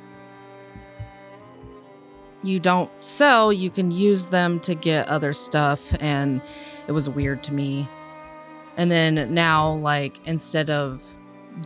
you 2.43 2.59
don't 2.59 2.91
sell, 3.03 3.51
you 3.51 3.69
can 3.69 3.91
use 3.91 4.29
them 4.29 4.59
to 4.61 4.75
get 4.75 5.07
other 5.07 5.33
stuff 5.33 5.95
and 5.99 6.41
it 6.87 6.91
was 6.91 7.09
weird 7.09 7.43
to 7.45 7.53
me. 7.53 7.89
And 8.77 8.91
then 8.91 9.33
now, 9.33 9.73
like, 9.73 10.19
instead 10.25 10.69
of 10.69 11.03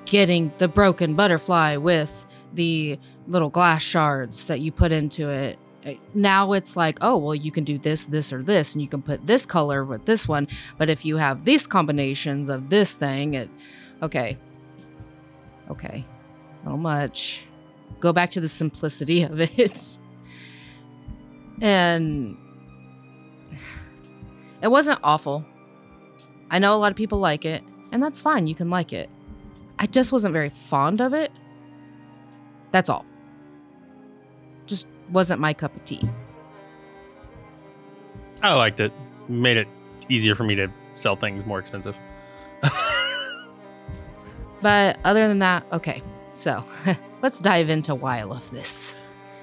getting 0.06 0.52
the 0.58 0.68
broken 0.68 1.16
butterfly 1.16 1.78
with 1.78 2.28
the 2.54 3.00
little 3.28 3.50
glass 3.50 3.82
shards 3.82 4.48
that 4.48 4.60
you 4.60 4.72
put 4.72 4.92
into 4.92 5.30
it, 5.30 5.58
now 6.14 6.54
it's 6.54 6.76
like, 6.76 6.98
oh, 7.02 7.18
well, 7.18 7.36
you 7.36 7.52
can 7.52 7.64
do 7.64 7.78
this, 7.78 8.06
this, 8.06 8.34
or 8.34 8.44
this, 8.44 8.74
and 8.74 8.82
you 8.82 8.88
can 8.88 9.02
put 9.02 9.26
this 9.26 9.46
color 9.46 9.84
with 9.86 10.06
this 10.06 10.28
one. 10.28 10.48
But 10.78 10.90
if 10.90 11.06
you 11.06 11.18
have 11.18 11.46
these 11.46 11.66
combinations 11.66 12.50
of 12.50 12.70
this 12.70 12.94
thing, 12.96 13.34
it, 13.36 13.50
okay, 14.02 14.38
okay, 15.70 16.06
a 16.62 16.66
little 16.66 16.78
much. 16.78 17.46
Go 18.00 18.14
back 18.14 18.32
to 18.32 18.42
the 18.42 18.48
simplicity 18.48 19.24
of 19.24 19.40
it. 19.60 19.98
and 21.62 22.38
it 24.62 24.68
wasn't 24.68 25.00
awful. 25.04 25.46
I 26.50 26.60
know 26.60 26.76
a 26.76 26.78
lot 26.78 26.92
of 26.92 26.98
people 26.98 27.20
like 27.20 27.46
it, 27.46 27.64
and 27.92 28.02
that's 28.02 28.22
fine. 28.22 28.48
You 28.48 28.56
can 28.56 28.70
like 28.70 28.94
it. 28.94 29.10
I 29.78 29.86
just 29.86 30.12
wasn't 30.12 30.34
very 30.34 30.50
fond 30.50 31.02
of 31.02 31.14
it. 31.14 31.32
That's 32.72 32.90
all. 32.90 33.06
Just 34.66 34.88
wasn't 35.10 35.42
my 35.42 35.54
cup 35.54 35.76
of 35.76 35.84
tea. 35.86 36.08
I 38.42 38.54
liked 38.54 38.80
it. 38.80 38.94
Made 39.28 39.58
it 39.58 39.68
easier 40.10 40.36
for 40.36 40.44
me 40.44 40.56
to 40.56 40.70
sell 40.94 41.16
things 41.16 41.46
more 41.46 41.60
expensive. 41.60 41.96
But 44.62 45.00
other 45.04 45.28
than 45.28 45.40
that, 45.40 45.66
okay. 45.72 46.02
So 46.32 46.64
let's 47.22 47.40
dive 47.40 47.70
into 47.70 47.96
why 47.96 48.20
I 48.20 48.24
love 48.24 48.50
this. 48.52 48.94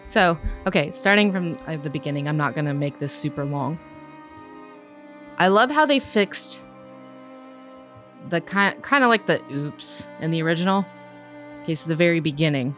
So, 0.06 0.38
okay, 0.66 0.90
starting 0.90 1.32
from 1.32 1.54
uh, 1.66 1.78
the 1.78 1.90
beginning, 1.90 2.28
I'm 2.28 2.36
not 2.36 2.54
going 2.54 2.66
to 2.66 2.74
make 2.74 2.98
this 3.00 3.12
super 3.12 3.44
long. 3.44 3.78
I 5.38 5.48
love 5.48 5.70
how 5.70 5.84
they 5.84 5.98
fixed 5.98 6.64
the 8.28 8.40
kind 8.40 8.82
kind 8.82 9.04
of 9.04 9.08
like 9.08 9.26
the 9.26 9.42
oops 9.52 10.08
in 10.20 10.30
the 10.30 10.42
original. 10.42 10.84
Okay, 11.62 11.74
so 11.74 11.88
the 11.88 11.96
very 11.96 12.20
beginning. 12.20 12.76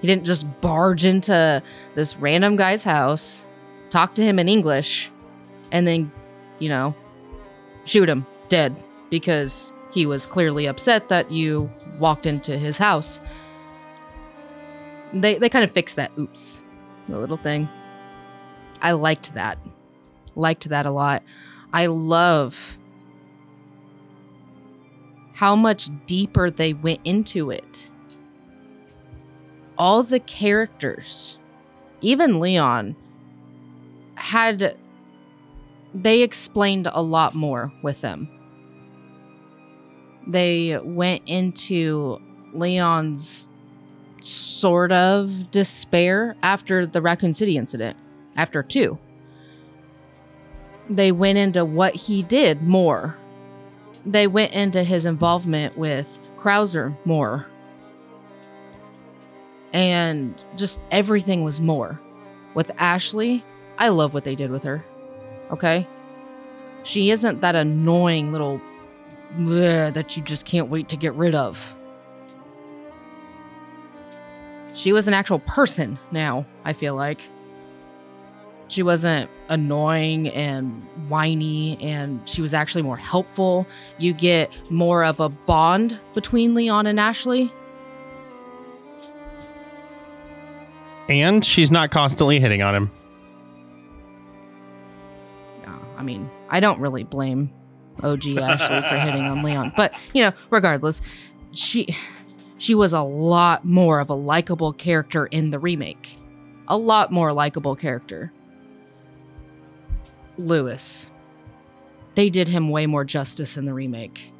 He 0.00 0.06
didn't 0.06 0.24
just 0.24 0.46
barge 0.60 1.04
into 1.04 1.62
this 1.94 2.16
random 2.16 2.56
guy's 2.56 2.84
house, 2.84 3.44
talk 3.90 4.14
to 4.14 4.22
him 4.22 4.38
in 4.38 4.48
English, 4.48 5.10
and 5.72 5.86
then, 5.86 6.12
you 6.60 6.68
know, 6.68 6.94
shoot 7.84 8.08
him 8.08 8.24
dead 8.48 8.76
because 9.10 9.72
he 9.90 10.06
was 10.06 10.26
clearly 10.26 10.66
upset 10.66 11.08
that 11.08 11.32
you 11.32 11.70
walked 11.98 12.26
into 12.26 12.56
his 12.56 12.78
house. 12.78 13.20
They 15.12 15.38
they 15.38 15.48
kind 15.48 15.64
of 15.64 15.72
fixed 15.72 15.96
that 15.96 16.12
oops, 16.18 16.62
the 17.06 17.18
little 17.18 17.36
thing. 17.36 17.68
I 18.80 18.92
liked 18.92 19.34
that. 19.34 19.58
Liked 20.36 20.68
that 20.68 20.86
a 20.86 20.90
lot. 20.90 21.24
I 21.72 21.86
love 21.86 22.77
how 25.38 25.56
much 25.56 25.88
deeper 26.06 26.50
they 26.50 26.72
went 26.72 27.00
into 27.04 27.50
it. 27.50 27.90
All 29.76 30.02
the 30.02 30.20
characters, 30.20 31.38
even 32.00 32.40
Leon, 32.40 32.96
had 34.16 34.76
they 35.94 36.22
explained 36.22 36.88
a 36.92 37.02
lot 37.02 37.34
more 37.34 37.72
with 37.82 38.00
them 38.00 38.28
they 40.28 40.78
went 40.84 41.22
into 41.26 42.20
Leon's 42.52 43.48
sort 44.20 44.92
of 44.92 45.50
despair 45.50 46.36
after 46.42 46.86
the 46.86 47.00
Raccoon 47.00 47.32
City 47.32 47.56
incident, 47.56 47.96
after 48.36 48.62
two. 48.62 48.98
They 50.90 51.12
went 51.12 51.38
into 51.38 51.64
what 51.64 51.94
he 51.94 52.22
did 52.22 52.62
more. 52.62 53.16
They 54.06 54.26
went 54.26 54.52
into 54.52 54.82
his 54.82 55.04
involvement 55.04 55.76
with 55.76 56.20
Krauser 56.38 56.96
more. 57.04 57.46
And 59.72 60.42
just 60.56 60.80
everything 60.90 61.44
was 61.44 61.60
more. 61.60 62.00
With 62.54 62.70
Ashley, 62.78 63.44
I 63.76 63.88
love 63.88 64.14
what 64.14 64.24
they 64.24 64.34
did 64.34 64.50
with 64.50 64.64
her. 64.64 64.84
Okay? 65.50 65.86
She 66.84 67.10
isn't 67.10 67.42
that 67.42 67.54
annoying 67.54 68.32
little 68.32 68.60
that 69.36 70.16
you 70.16 70.22
just 70.22 70.46
can't 70.46 70.70
wait 70.70 70.88
to 70.88 70.96
get 70.96 71.12
rid 71.14 71.34
of. 71.34 71.76
She 74.74 74.92
was 74.92 75.06
an 75.08 75.14
actual 75.14 75.40
person 75.40 75.98
now, 76.12 76.46
I 76.64 76.72
feel 76.72 76.94
like. 76.94 77.20
She 78.68 78.82
wasn't 78.82 79.30
annoying 79.48 80.28
and 80.28 80.82
whiny, 81.08 81.78
and 81.82 82.26
she 82.28 82.42
was 82.42 82.52
actually 82.52 82.82
more 82.82 82.98
helpful. 82.98 83.66
You 83.98 84.12
get 84.12 84.50
more 84.70 85.04
of 85.04 85.20
a 85.20 85.30
bond 85.30 85.98
between 86.14 86.54
Leon 86.54 86.86
and 86.86 87.00
Ashley. 87.00 87.50
And 91.08 91.42
she's 91.42 91.70
not 91.70 91.90
constantly 91.90 92.38
hitting 92.38 92.60
on 92.60 92.74
him. 92.74 92.90
Yeah, 95.62 95.78
I 95.96 96.02
mean, 96.02 96.30
I 96.50 96.60
don't 96.60 96.78
really 96.78 97.04
blame 97.04 97.50
OG 98.02 98.36
Ashley 98.36 98.82
for 98.88 98.98
hitting 98.98 99.24
on 99.24 99.42
Leon. 99.42 99.72
But, 99.74 99.94
you 100.12 100.22
know, 100.22 100.32
regardless, 100.50 101.00
she 101.52 101.96
she 102.58 102.74
was 102.74 102.92
a 102.92 103.00
lot 103.00 103.64
more 103.64 104.00
of 104.00 104.10
a 104.10 104.14
likable 104.14 104.74
character 104.74 105.26
in 105.26 105.50
the 105.50 105.58
remake. 105.58 106.16
A 106.66 106.76
lot 106.76 107.10
more 107.10 107.32
likable 107.32 107.74
character. 107.74 108.32
Luis. 110.38 111.10
They 112.14 112.30
did 112.30 112.48
him 112.48 112.70
way 112.70 112.86
more 112.86 113.04
justice 113.04 113.56
in 113.56 113.64
the 113.64 113.74
remake. 113.74 114.32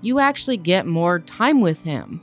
You 0.00 0.18
actually 0.18 0.58
get 0.58 0.86
more 0.86 1.18
time 1.18 1.60
with 1.60 1.82
him. 1.82 2.20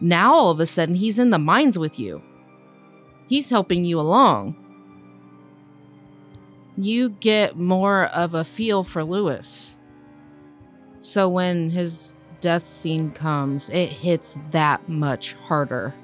Now 0.00 0.34
all 0.34 0.50
of 0.50 0.60
a 0.60 0.66
sudden 0.66 0.94
he's 0.94 1.18
in 1.18 1.30
the 1.30 1.38
mines 1.38 1.78
with 1.78 1.98
you. 1.98 2.22
He's 3.28 3.50
helping 3.50 3.84
you 3.84 4.00
along. 4.00 4.56
You 6.76 7.10
get 7.10 7.56
more 7.56 8.06
of 8.06 8.34
a 8.34 8.44
feel 8.44 8.82
for 8.82 9.04
Luis. 9.04 9.78
So 11.00 11.28
when 11.28 11.70
his 11.70 12.14
death 12.40 12.66
scene 12.66 13.12
comes, 13.12 13.70
it 13.70 13.88
hits 13.88 14.36
that 14.50 14.88
much 14.88 15.34
harder. 15.34 15.94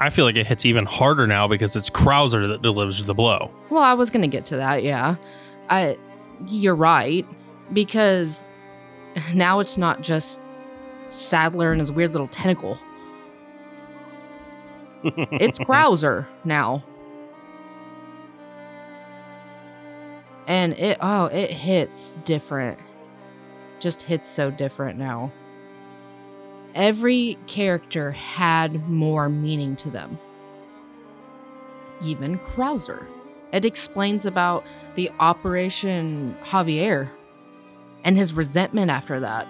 I 0.00 0.08
feel 0.10 0.24
like 0.24 0.36
it 0.36 0.46
hits 0.46 0.64
even 0.64 0.86
harder 0.86 1.26
now 1.26 1.46
because 1.46 1.76
it's 1.76 1.90
Krauser 1.90 2.48
that 2.48 2.62
delivers 2.62 3.04
the 3.04 3.14
blow. 3.14 3.52
Well, 3.68 3.82
I 3.82 3.92
was 3.92 4.08
going 4.08 4.22
to 4.22 4.28
get 4.28 4.46
to 4.46 4.56
that, 4.56 4.82
yeah. 4.82 5.16
I 5.68 5.98
you're 6.48 6.74
right 6.74 7.26
because 7.72 8.46
now 9.34 9.60
it's 9.60 9.76
not 9.76 10.00
just 10.02 10.40
Saddler 11.10 11.70
and 11.70 11.80
his 11.80 11.92
weird 11.92 12.12
little 12.12 12.28
tentacle. 12.28 12.78
it's 15.04 15.58
Krauser 15.58 16.26
now. 16.44 16.82
And 20.46 20.72
it 20.78 20.98
oh, 21.00 21.26
it 21.26 21.50
hits 21.50 22.12
different 22.24 22.78
just 23.80 24.02
hits 24.02 24.28
so 24.28 24.50
different 24.50 24.98
now. 24.98 25.32
Every 26.74 27.36
character 27.46 28.12
had 28.12 28.88
more 28.88 29.28
meaning 29.28 29.76
to 29.76 29.90
them. 29.90 30.18
Even 32.02 32.38
Krauser. 32.38 33.04
It 33.52 33.64
explains 33.64 34.26
about 34.26 34.64
the 34.94 35.10
Operation 35.18 36.36
Javier 36.44 37.10
and 38.04 38.16
his 38.16 38.32
resentment 38.32 38.90
after 38.90 39.20
that. 39.20 39.46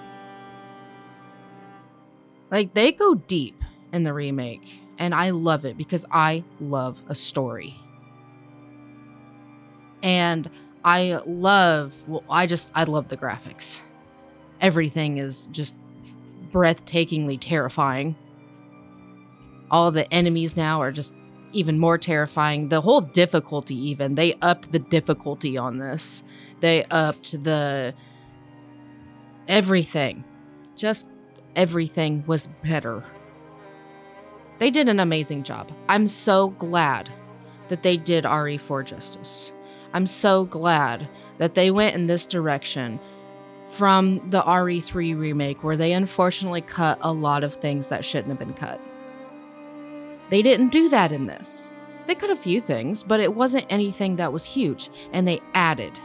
Like, 2.51 2.75
they 2.75 2.93
go 2.93 3.15
deep 3.15 3.63
in 3.93 4.03
the 4.03 4.13
remake, 4.13 4.81
and 4.99 5.15
I 5.15 5.31
love 5.31 5.65
it 5.65 5.77
because 5.77 6.05
I 6.11 6.43
love 6.59 7.01
a 7.09 7.15
story. 7.15 7.77
And 10.03 10.51
I 10.85 11.21
love, 11.27 11.95
well, 12.09 12.25
I 12.29 12.47
just, 12.47 12.73
I 12.75 12.85
love 12.85 13.09
the 13.09 13.17
graphics 13.17 13.83
everything 14.61 15.19
is 15.19 15.47
just 15.47 15.75
breathtakingly 16.53 17.39
terrifying. 17.41 18.17
All 19.71 19.91
the 19.93 20.13
enemies 20.13 20.57
now 20.57 20.83
are 20.83 20.93
just 20.93 21.15
even 21.53 21.79
more 21.79 21.99
terrifying. 21.99 22.69
The 22.69 22.81
whole 22.81 23.01
difficulty, 23.01 23.77
even, 23.89 24.15
they 24.15 24.35
upped 24.43 24.73
the 24.73 24.79
difficulty 24.79 25.57
on 25.57 25.79
this. 25.79 26.23
They 26.61 26.85
upped 26.91 27.43
the 27.45 27.95
everything. 29.49 30.25
Just 30.77 31.09
everything 31.57 32.25
was 32.27 32.49
better. 32.63 33.05
They 34.59 34.71
did 34.71 34.89
an 34.89 35.01
amazing 35.01 35.43
job. 35.43 35.73
I'm 35.89 36.07
so 36.07 36.51
glad 36.51 37.11
that 37.69 37.83
they 37.83 37.97
did 37.97 38.25
RE4 38.25 38.85
justice. 38.85 39.55
I'm 39.93 40.07
so 40.07 40.45
glad 40.45 41.09
that 41.39 41.55
they 41.55 41.71
went 41.71 41.95
in 41.95 42.07
this 42.07 42.27
direction 42.27 43.01
from 43.71 44.21
the 44.31 44.43
RE3 44.43 45.19
remake, 45.19 45.63
where 45.63 45.77
they 45.77 45.93
unfortunately 45.93 46.61
cut 46.61 46.99
a 47.01 47.13
lot 47.13 47.45
of 47.45 47.55
things 47.55 47.89
that 47.89 48.05
shouldn't 48.05 48.29
have 48.29 48.39
been 48.39 48.53
cut. 48.53 48.81
They 50.29 50.43
didn't 50.43 50.73
do 50.73 50.89
that 50.89 51.13
in 51.13 51.27
this. 51.27 51.73
They 52.07 52.15
cut 52.15 52.31
a 52.31 52.37
few 52.37 52.61
things, 52.61 53.03
but 53.05 53.21
it 53.21 53.35
wasn't 53.35 53.67
anything 53.71 54.17
that 54.17 54.33
was 54.33 54.45
huge, 54.45 54.91
and 55.13 55.27
they 55.27 55.41
added. 55.55 55.99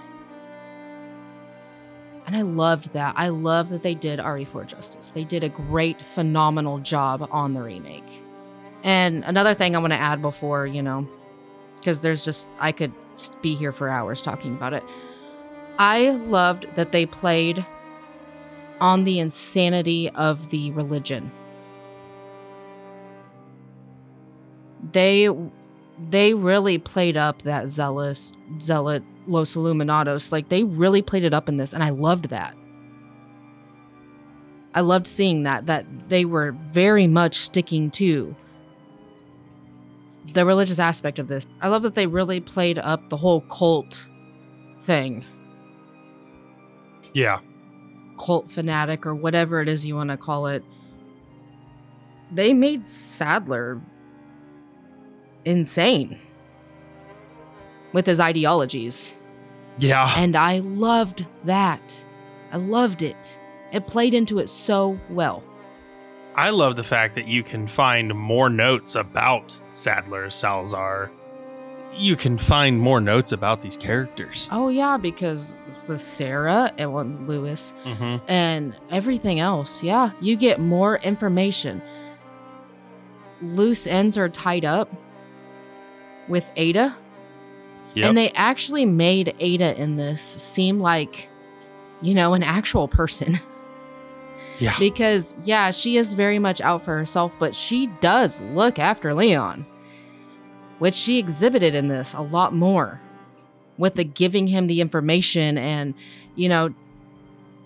And 2.27 2.35
I 2.35 2.41
loved 2.41 2.93
that. 2.93 3.13
I 3.17 3.29
love 3.29 3.69
that 3.69 3.83
they 3.83 3.95
did 3.95 4.19
RE4 4.19 4.67
justice. 4.67 5.11
They 5.11 5.23
did 5.23 5.43
a 5.43 5.49
great, 5.49 6.01
phenomenal 6.01 6.79
job 6.79 7.27
on 7.31 7.53
the 7.53 7.61
remake. 7.61 8.23
And 8.83 9.23
another 9.25 9.55
thing 9.55 9.75
I 9.75 9.79
want 9.79 9.93
to 9.93 9.99
add 9.99 10.21
before, 10.21 10.67
you 10.67 10.83
know, 10.83 11.07
because 11.77 12.01
there's 12.01 12.23
just, 12.23 12.47
I 12.59 12.71
could 12.71 12.93
be 13.41 13.55
here 13.55 13.71
for 13.71 13.89
hours 13.89 14.21
talking 14.21 14.55
about 14.55 14.73
it. 14.73 14.83
I 15.77 16.11
loved 16.11 16.67
that 16.75 16.91
they 16.91 17.05
played 17.05 17.65
on 18.79 19.03
the 19.03 19.19
insanity 19.19 20.09
of 20.11 20.49
the 20.49 20.71
religion. 20.71 21.31
They 24.91 25.29
they 26.09 26.33
really 26.33 26.77
played 26.77 27.17
up 27.17 27.41
that 27.43 27.67
zealous 27.67 28.31
zealot 28.61 29.03
Los 29.27 29.55
Iluminados. 29.55 30.31
Like 30.31 30.49
they 30.49 30.63
really 30.63 31.01
played 31.01 31.23
it 31.23 31.33
up 31.33 31.49
in 31.49 31.55
this 31.55 31.73
and 31.73 31.83
I 31.83 31.89
loved 31.89 32.29
that. 32.29 32.55
I 34.73 34.81
loved 34.81 35.07
seeing 35.07 35.43
that 35.43 35.65
that 35.65 35.85
they 36.09 36.25
were 36.25 36.51
very 36.67 37.07
much 37.07 37.35
sticking 37.35 37.89
to 37.91 38.35
the 40.33 40.45
religious 40.45 40.79
aspect 40.79 41.17
of 41.17 41.27
this. 41.27 41.45
I 41.61 41.69
love 41.69 41.83
that 41.83 41.95
they 41.95 42.07
really 42.07 42.39
played 42.39 42.77
up 42.79 43.09
the 43.09 43.17
whole 43.17 43.41
cult 43.41 44.07
thing, 44.79 45.23
Yeah. 47.15 47.39
cult 48.19 48.51
fanatic 48.51 49.05
or 49.05 49.15
whatever 49.15 49.61
it 49.61 49.69
is 49.69 49.85
you 49.85 49.95
want 49.95 50.09
to 50.09 50.17
call 50.17 50.47
it, 50.47 50.63
they 52.31 52.53
made 52.53 52.83
Saddler 52.83 53.79
insane 55.45 56.19
with 57.93 58.05
his 58.05 58.19
ideologies. 58.19 59.17
Yeah. 59.77 60.13
And 60.17 60.35
I 60.35 60.59
loved 60.59 61.25
that. 61.45 62.05
I 62.51 62.57
loved 62.57 63.01
it. 63.01 63.39
It 63.71 63.87
played 63.87 64.13
into 64.13 64.39
it 64.39 64.49
so 64.49 64.99
well. 65.09 65.43
I 66.35 66.49
love 66.49 66.75
the 66.75 66.83
fact 66.83 67.15
that 67.15 67.27
you 67.27 67.43
can 67.43 67.65
find 67.65 68.13
more 68.13 68.49
notes 68.49 68.95
about 68.95 69.57
Saddler, 69.71 70.29
Salazar. 70.29 71.11
You 71.97 72.15
can 72.17 72.37
find 72.37 72.79
more 72.79 72.99
notes 72.99 73.31
about 73.31 73.61
these 73.61 73.77
characters. 73.77 74.49
Oh 74.51 74.67
yeah, 74.69 74.97
because 74.97 75.55
with 75.87 76.01
Sarah 76.01 76.71
and 76.77 76.93
with 76.93 77.07
Luis 77.27 77.73
Mm-hmm. 77.85 78.17
and 78.27 78.75
everything 78.91 79.39
else, 79.39 79.81
yeah, 79.81 80.11
you 80.19 80.35
get 80.35 80.59
more 80.59 80.97
information. 80.97 81.81
Loose 83.41 83.85
ends 83.87 84.17
are 84.17 84.29
tied 84.29 84.65
up 84.65 84.89
with 86.27 86.49
Ada, 86.55 86.95
Yep. 87.93 88.05
and 88.05 88.17
they 88.17 88.29
actually 88.31 88.85
made 88.85 89.33
Ada 89.39 89.79
in 89.81 89.95
this 89.95 90.21
seem 90.21 90.79
like, 90.79 91.29
you 92.01 92.13
know, 92.13 92.33
an 92.33 92.43
actual 92.43 92.87
person. 92.89 93.39
yeah. 94.59 94.77
because 94.79 95.33
yeah, 95.43 95.71
she 95.71 95.95
is 95.97 96.13
very 96.13 96.39
much 96.39 96.59
out 96.61 96.83
for 96.83 96.97
herself, 96.97 97.33
but 97.39 97.55
she 97.55 97.87
does 98.01 98.41
look 98.41 98.79
after 98.79 99.13
Leon, 99.13 99.65
which 100.79 100.95
she 100.95 101.17
exhibited 101.19 101.73
in 101.75 101.87
this 101.87 102.13
a 102.13 102.21
lot 102.21 102.53
more 102.53 102.99
with 103.77 103.95
the 103.95 104.03
giving 104.03 104.47
him 104.47 104.67
the 104.67 104.81
information 104.81 105.57
and 105.57 105.93
you 106.35 106.47
know 106.49 106.73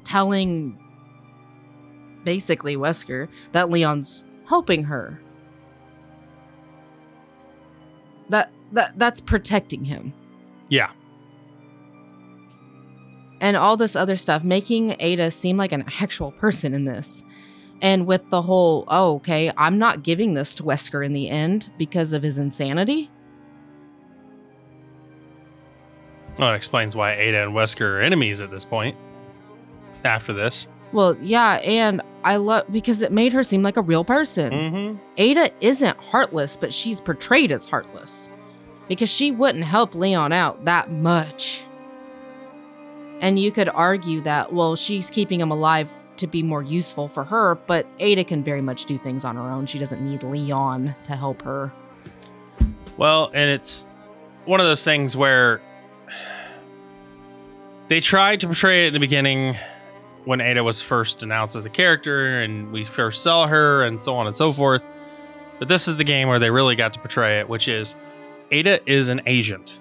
telling 0.04 0.78
basically 2.24 2.76
Wesker 2.76 3.28
that 3.52 3.70
Leon's 3.70 4.24
helping 4.48 4.84
her. 4.86 5.20
That 8.30 8.52
that 8.74 8.98
that's 8.98 9.22
protecting 9.22 9.86
him 9.86 10.14
Yeah. 10.70 10.92
and 13.42 13.56
all 13.58 13.78
this 13.78 13.96
other 13.96 14.16
stuff, 14.16 14.44
making 14.44 14.96
Ada 15.00 15.32
seem 15.32 15.58
like 15.58 15.72
an 15.72 15.86
actual 16.02 16.32
person 16.34 16.74
in 16.74 16.86
this. 16.86 17.24
And 17.82 18.06
with 18.06 18.30
the 18.30 18.42
whole, 18.42 18.84
oh, 18.88 19.16
okay, 19.16 19.52
I'm 19.56 19.78
not 19.78 20.04
giving 20.04 20.34
this 20.34 20.56
to 20.56 20.64
Wesker 20.64 21.06
in 21.06 21.14
the 21.14 21.30
end 21.30 21.70
because 21.78 22.14
of 22.14 22.24
his 22.24 22.38
insanity. 22.38 23.10
Well, 26.38 26.54
it 26.54 26.56
explains 26.56 26.96
why 26.96 27.16
Ada 27.16 27.44
and 27.44 27.54
Wesker 27.54 27.82
are 27.82 28.02
enemies 28.02 28.42
at 28.42 28.52
this 28.52 28.66
point. 28.66 28.98
After 30.04 30.34
this. 30.34 30.68
Well, 30.92 31.18
yeah, 31.22 31.56
and 31.56 32.02
I 32.24 32.38
love 32.38 32.66
because 32.72 33.02
it 33.02 33.12
made 33.12 33.34
her 33.34 33.44
seem 33.44 33.62
like 33.62 33.78
a 33.78 33.82
real 33.82 34.04
person. 34.04 34.52
Mm-hmm. 34.52 34.98
Ada 35.18 35.52
isn't 35.62 35.98
heartless, 35.98 36.58
but 36.58 36.74
she's 36.74 37.00
portrayed 37.00 37.52
as 37.52 37.66
heartless 37.66 38.30
because 38.88 39.10
she 39.10 39.32
wouldn't 39.32 39.66
help 39.66 39.94
Leon 39.94 40.32
out 40.32 40.66
that 40.66 40.92
much. 40.92 41.64
And 43.22 43.38
you 43.38 43.52
could 43.52 43.70
argue 43.70 44.22
that, 44.22 44.54
well, 44.54 44.76
she's 44.76 45.10
keeping 45.10 45.40
him 45.40 45.52
alive 45.52 45.92
to 46.20 46.28
be 46.28 46.44
more 46.44 46.64
useful 46.64 47.08
for 47.08 47.24
her, 47.24 47.56
but 47.68 47.86
Ada 48.00 48.24
can 48.24 48.44
very 48.44 48.62
much 48.62 48.86
do 48.86 48.98
things 48.98 49.26
on 49.26 49.36
her 49.36 49.42
own. 49.42 49.66
She 49.66 49.80
doesn't 49.80 50.02
need 50.02 50.24
Leon 50.24 50.96
to 51.04 51.16
help 51.16 51.42
her. 51.42 51.72
Well, 52.98 53.32
and 53.34 53.50
it's 53.50 53.88
one 54.46 54.60
of 54.60 54.66
those 54.66 54.84
things 54.84 55.16
where 55.16 55.62
they 57.88 58.00
tried 58.00 58.42
to 58.42 58.48
portray 58.48 58.86
it 58.86 58.88
in 58.90 58.94
the 58.94 59.00
beginning 59.00 59.56
when 60.26 60.42
Ada 60.42 60.64
was 60.64 60.82
first 60.82 61.24
announced 61.24 61.56
as 61.56 61.66
a 61.66 61.70
character 61.70 62.42
and 62.42 62.72
we 62.72 62.84
first 62.84 63.24
saw 63.24 63.48
her 63.48 63.84
and 63.84 64.02
so 64.02 64.16
on 64.16 64.28
and 64.28 64.36
so 64.36 64.52
forth. 64.52 64.84
But 65.58 65.68
this 65.68 65.88
is 65.88 65.98
the 65.98 66.04
game 66.04 66.28
where 66.28 66.40
they 66.40 66.52
really 66.52 66.76
got 66.76 66.94
to 66.94 67.00
portray 67.00 67.40
it, 67.40 67.50
which 67.50 67.68
is 67.68 67.96
Ada 68.52 68.80
is 68.90 69.08
an 69.08 69.22
agent. 69.26 69.80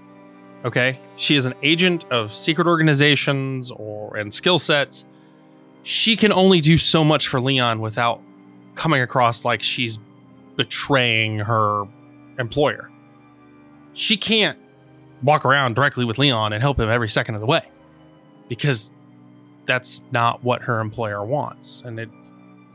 Okay? 0.65 1.01
She 1.17 1.37
is 1.37 1.45
an 1.45 1.55
agent 1.63 2.05
of 2.11 2.35
secret 2.35 2.67
organizations 2.67 3.71
or 3.71 4.17
and 4.17 4.33
skill 4.33 4.59
sets. 4.59 5.05
She 5.89 6.17
can 6.17 6.33
only 6.33 6.61
do 6.61 6.77
so 6.77 7.03
much 7.03 7.29
for 7.29 7.41
Leon 7.41 7.81
without 7.81 8.21
coming 8.75 9.01
across 9.01 9.45
like 9.45 9.63
she's 9.63 9.99
betraying 10.57 11.39
her 11.39 11.85
employer 12.39 12.91
she 13.99 14.17
can't 14.17 14.57
walk 15.25 15.45
around 15.45 15.75
directly 15.75 16.05
with 16.05 16.19
Leon 16.19 16.53
and 16.53 16.63
help 16.63 16.79
him 16.79 16.89
every 16.89 17.09
second 17.09 17.35
of 17.35 17.41
the 17.41 17.47
way 17.47 17.63
because 18.49 18.93
that's 19.67 20.03
not 20.13 20.45
what 20.45 20.63
her 20.63 20.79
employer 20.79 21.25
wants. 21.25 21.83
And 21.85 21.99
it, 21.99 22.09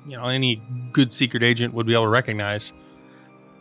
you 0.06 0.18
know, 0.18 0.26
any 0.26 0.61
good 0.91 1.14
secret 1.14 1.41
agent 1.41 1.73
would 1.73 1.88
be 1.88 1.94
able 1.94 2.03
to 2.03 2.10
recognize 2.10 2.73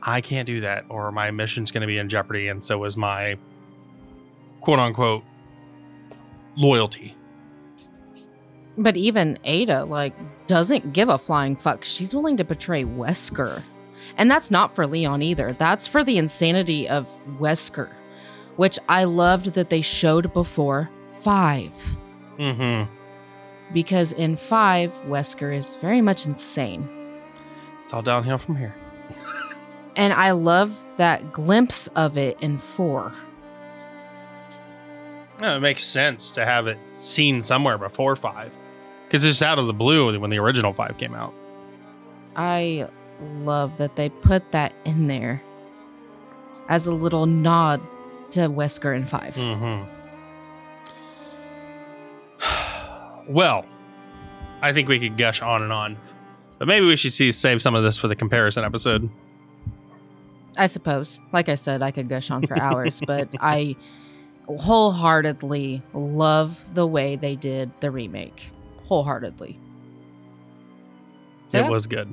I 0.02 0.20
can't 0.20 0.44
do 0.44 0.60
that 0.60 0.84
or 0.88 1.12
my 1.12 1.30
mission's 1.30 1.70
going 1.70 1.82
to 1.82 1.86
be 1.86 1.98
in 1.98 2.08
jeopardy. 2.08 2.48
And 2.48 2.64
so 2.64 2.82
is 2.82 2.96
my 2.96 3.38
quote 4.60 4.80
unquote 4.80 5.22
loyalty. 6.56 7.16
But 8.76 8.96
even 8.96 9.38
Ada, 9.44 9.84
like, 9.84 10.14
doesn't 10.46 10.92
give 10.92 11.08
a 11.08 11.18
flying 11.18 11.56
fuck. 11.56 11.84
She's 11.84 12.14
willing 12.14 12.36
to 12.38 12.44
betray 12.44 12.84
Wesker. 12.84 13.62
And 14.16 14.30
that's 14.30 14.50
not 14.50 14.74
for 14.74 14.86
Leon 14.86 15.22
either. 15.22 15.52
That's 15.54 15.86
for 15.86 16.04
the 16.04 16.18
insanity 16.18 16.88
of 16.88 17.08
Wesker, 17.38 17.90
which 18.56 18.78
I 18.88 19.04
loved 19.04 19.54
that 19.54 19.70
they 19.70 19.80
showed 19.80 20.32
before 20.32 20.90
five. 21.10 21.72
Mm 22.38 22.54
hmm. 22.86 22.94
Because 23.72 24.12
in 24.12 24.36
five, 24.36 24.92
Wesker 25.06 25.54
is 25.56 25.74
very 25.76 26.00
much 26.00 26.26
insane. 26.26 26.88
It's 27.84 27.94
all 27.94 28.02
downhill 28.02 28.38
from 28.38 28.56
here. 28.56 28.74
And 29.94 30.14
I 30.14 30.30
love 30.30 30.82
that 30.96 31.34
glimpse 31.34 31.86
of 31.88 32.16
it 32.16 32.38
in 32.40 32.56
four. 32.56 33.12
No, 35.42 35.56
it 35.56 35.60
makes 35.60 35.84
sense 35.84 36.32
to 36.32 36.46
have 36.46 36.66
it 36.66 36.78
seen 36.96 37.42
somewhere 37.42 37.76
before 37.76 38.16
five 38.16 38.56
because 39.12 39.24
it's 39.24 39.42
out 39.42 39.58
of 39.58 39.66
the 39.66 39.74
blue 39.74 40.18
when 40.18 40.30
the 40.30 40.38
original 40.38 40.72
five 40.72 40.96
came 40.96 41.14
out. 41.14 41.34
I 42.34 42.88
love 43.40 43.76
that 43.76 43.94
they 43.94 44.08
put 44.08 44.52
that 44.52 44.72
in 44.86 45.06
there 45.06 45.42
as 46.70 46.86
a 46.86 46.92
little 46.92 47.26
nod 47.26 47.82
to 48.30 48.48
Wesker 48.48 48.96
and 48.96 49.06
5 49.06 49.34
Mm-hmm. 49.34 49.82
well, 53.34 53.66
I 54.62 54.72
think 54.72 54.88
we 54.88 54.98
could 54.98 55.18
gush 55.18 55.42
on 55.42 55.62
and 55.62 55.74
on, 55.74 55.98
but 56.58 56.66
maybe 56.66 56.86
we 56.86 56.96
should 56.96 57.12
see 57.12 57.30
save 57.32 57.60
some 57.60 57.74
of 57.74 57.82
this 57.82 57.98
for 57.98 58.08
the 58.08 58.16
comparison 58.16 58.64
episode. 58.64 59.10
I 60.56 60.68
suppose. 60.68 61.18
Like 61.34 61.50
I 61.50 61.56
said, 61.56 61.82
I 61.82 61.90
could 61.90 62.08
gush 62.08 62.30
on 62.30 62.46
for 62.46 62.58
hours, 62.58 63.02
but 63.06 63.28
I 63.40 63.76
wholeheartedly 64.46 65.82
love 65.92 66.74
the 66.74 66.86
way 66.86 67.16
they 67.16 67.36
did 67.36 67.70
the 67.80 67.90
remake. 67.90 68.51
Wholeheartedly. 68.84 69.58
Yeah. 71.52 71.66
It 71.66 71.70
was 71.70 71.86
good. 71.86 72.12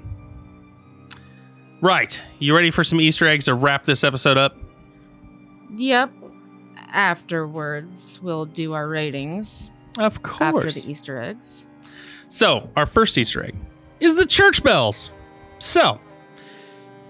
Right, 1.82 2.22
you 2.40 2.54
ready 2.56 2.72
for 2.72 2.84
some 2.84 3.00
Easter 3.00 3.26
eggs 3.26 3.46
to 3.46 3.54
wrap 3.54 3.86
this 3.86 4.04
episode 4.04 4.38
up? 4.38 4.58
Yep. 5.78 6.12
Afterwards, 6.92 8.20
we'll 8.22 8.46
do 8.46 8.74
our 8.74 8.88
ratings 8.88 9.72
Of 9.98 10.22
course. 10.24 10.66
after 10.66 10.72
the 10.72 10.92
Easter 10.92 11.18
eggs. 11.20 11.68
So, 12.28 12.70
our 12.76 12.86
first 12.86 13.18
Easter 13.18 13.44
egg 13.46 13.56
is 14.02 14.16
the 14.16 14.26
church 14.26 14.62
bells. 14.62 15.14
So, 15.60 16.00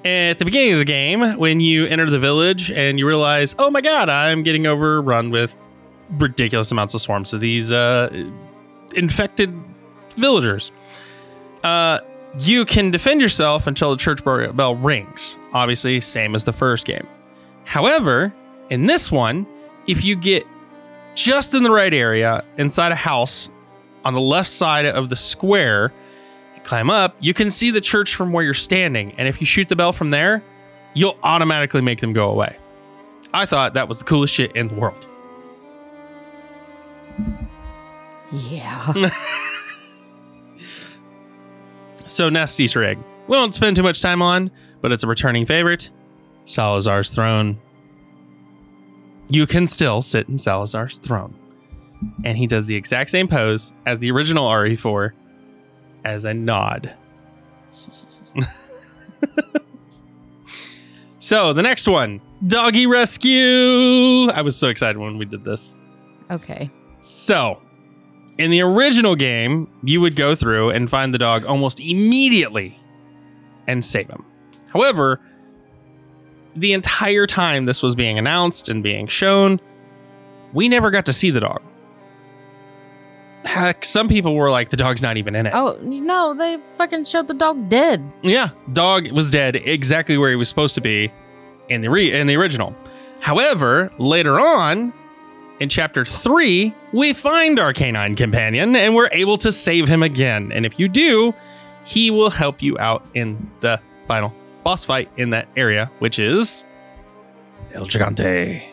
at 0.05 0.37
the 0.37 0.45
beginning 0.45 0.73
of 0.73 0.79
the 0.79 0.85
game, 0.85 1.37
when 1.37 1.59
you 1.59 1.85
enter 1.87 2.07
the 2.09 2.19
village 2.19 2.69
and 2.71 2.99
you 2.99 3.07
realize, 3.07 3.55
oh 3.57 3.71
my 3.71 3.81
god, 3.81 4.07
I'm 4.09 4.43
getting 4.43 4.67
overrun 4.67 5.31
with 5.31 5.59
ridiculous 6.11 6.71
amounts 6.71 6.93
of 6.93 7.01
swarms 7.01 7.33
of 7.33 7.39
these 7.41 7.71
uh, 7.71 8.09
infected 8.93 9.53
villagers, 10.17 10.71
uh, 11.63 11.99
you 12.39 12.65
can 12.65 12.91
defend 12.91 13.21
yourself 13.21 13.67
until 13.67 13.91
the 13.91 13.97
church 13.97 14.23
bell 14.23 14.75
rings. 14.75 15.37
Obviously, 15.53 15.99
same 15.99 16.35
as 16.35 16.43
the 16.43 16.53
first 16.53 16.85
game. 16.85 17.07
However, 17.65 18.33
in 18.69 18.85
this 18.85 19.11
one, 19.11 19.47
if 19.87 20.03
you 20.03 20.15
get 20.15 20.45
just 21.15 21.53
in 21.53 21.63
the 21.63 21.71
right 21.71 21.93
area 21.93 22.43
inside 22.57 22.91
a 22.91 22.95
house 22.95 23.49
on 24.05 24.13
the 24.13 24.21
left 24.21 24.49
side 24.49 24.85
of 24.85 25.09
the 25.09 25.15
square, 25.15 25.91
climb 26.63 26.89
up, 26.89 27.15
you 27.19 27.33
can 27.33 27.49
see 27.49 27.71
the 27.71 27.81
church 27.81 28.15
from 28.15 28.31
where 28.31 28.43
you're 28.43 28.53
standing. 28.53 29.13
And 29.17 29.27
if 29.27 29.41
you 29.41 29.47
shoot 29.47 29.69
the 29.69 29.75
bell 29.75 29.91
from 29.91 30.11
there, 30.11 30.43
you'll 30.93 31.17
automatically 31.23 31.81
make 31.81 31.99
them 31.99 32.13
go 32.13 32.29
away. 32.29 32.57
I 33.33 33.45
thought 33.45 33.73
that 33.73 33.87
was 33.87 33.99
the 33.99 34.05
coolest 34.05 34.33
shit 34.33 34.55
in 34.55 34.67
the 34.67 34.75
world. 34.75 35.07
Yeah. 38.31 39.09
So, 42.05 42.27
next 42.27 42.59
Easter 42.59 42.83
egg. 42.83 42.97
We 43.27 43.37
won't 43.37 43.53
spend 43.53 43.75
too 43.75 43.83
much 43.83 44.01
time 44.01 44.23
on, 44.23 44.49
but 44.81 44.91
it's 44.91 45.03
a 45.03 45.07
returning 45.07 45.45
favorite 45.45 45.91
Salazar's 46.45 47.11
throne. 47.11 47.59
You 49.27 49.45
can 49.45 49.67
still 49.67 50.01
sit 50.01 50.27
in 50.27 50.39
Salazar's 50.39 50.97
throne. 50.97 51.35
and 52.25 52.35
he 52.35 52.47
does 52.47 52.65
the 52.65 52.75
exact 52.75 53.11
same 53.11 53.27
pose 53.27 53.73
as 53.85 53.99
the 53.99 54.09
original 54.09 54.47
RE4 54.49 55.11
as 56.03 56.25
a 56.25 56.33
nod. 56.33 56.95
so 61.19 61.53
the 61.53 61.61
next 61.61 61.87
one, 61.87 62.21
doggy 62.47 62.87
rescue. 62.87 64.29
I 64.31 64.41
was 64.43 64.55
so 64.55 64.69
excited 64.69 64.97
when 64.97 65.17
we 65.19 65.25
did 65.25 65.43
this. 65.43 65.75
Okay. 66.31 66.71
So, 67.01 67.61
in 68.39 68.51
the 68.51 68.61
original 68.61 69.17
game, 69.17 69.69
you 69.83 69.99
would 69.99 70.15
go 70.15 70.33
through 70.33 70.69
and 70.69 70.89
find 70.89 71.13
the 71.13 71.17
dog 71.17 71.43
almost 71.43 71.81
immediately 71.81 72.79
and 73.67 73.83
save 73.83 74.07
him. 74.07 74.25
However, 74.67 75.19
the 76.55 76.71
entire 76.71 77.27
time 77.27 77.65
this 77.65 77.83
was 77.83 77.95
being 77.95 78.17
announced 78.17 78.69
and 78.69 78.81
being 78.81 79.07
shown, 79.07 79.59
we 80.53 80.69
never 80.69 80.89
got 80.89 81.05
to 81.07 81.13
see 81.13 81.31
the 81.31 81.41
dog. 81.41 81.61
Heck, 83.43 83.83
some 83.83 84.07
people 84.07 84.35
were 84.35 84.49
like, 84.49 84.69
the 84.69 84.77
dog's 84.77 85.01
not 85.01 85.17
even 85.17 85.35
in 85.35 85.45
it. 85.45 85.53
Oh 85.53 85.77
no, 85.81 86.33
they 86.33 86.59
fucking 86.77 87.05
showed 87.05 87.27
the 87.27 87.33
dog 87.33 87.67
dead. 87.67 88.01
Yeah, 88.21 88.49
dog 88.71 89.11
was 89.11 89.31
dead 89.31 89.57
exactly 89.57 90.17
where 90.17 90.29
he 90.29 90.37
was 90.37 90.47
supposed 90.47 90.75
to 90.75 90.81
be 90.81 91.11
in 91.67 91.81
the 91.81 91.89
re- 91.89 92.13
in 92.13 92.27
the 92.27 92.37
original. 92.37 92.73
However, 93.19 93.91
later 93.97 94.39
on 94.39 94.93
in 95.59 95.69
chapter 95.69 96.05
3, 96.05 96.73
we 96.93 97.13
find 97.13 97.59
our 97.59 97.73
canine 97.73 98.15
companion 98.15 98.75
and 98.75 98.95
we're 98.95 99.09
able 99.11 99.37
to 99.39 99.51
save 99.51 99.87
him 99.87 100.03
again. 100.03 100.51
And 100.51 100.65
if 100.65 100.79
you 100.79 100.87
do, 100.87 101.33
he 101.83 102.11
will 102.11 102.29
help 102.29 102.61
you 102.61 102.77
out 102.79 103.05
in 103.13 103.49
the 103.61 103.79
final 104.07 104.33
boss 104.63 104.85
fight 104.85 105.09
in 105.17 105.31
that 105.31 105.47
area, 105.55 105.91
which 105.99 106.17
is 106.19 106.65
El 107.73 107.85
Gigante. 107.85 108.65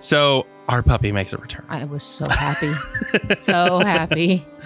So, 0.00 0.46
our 0.68 0.82
puppy 0.82 1.10
makes 1.10 1.32
a 1.32 1.38
return. 1.38 1.64
I 1.68 1.84
was 1.84 2.04
so 2.04 2.28
happy. 2.28 2.72
so 3.34 3.78
happy. 3.80 4.46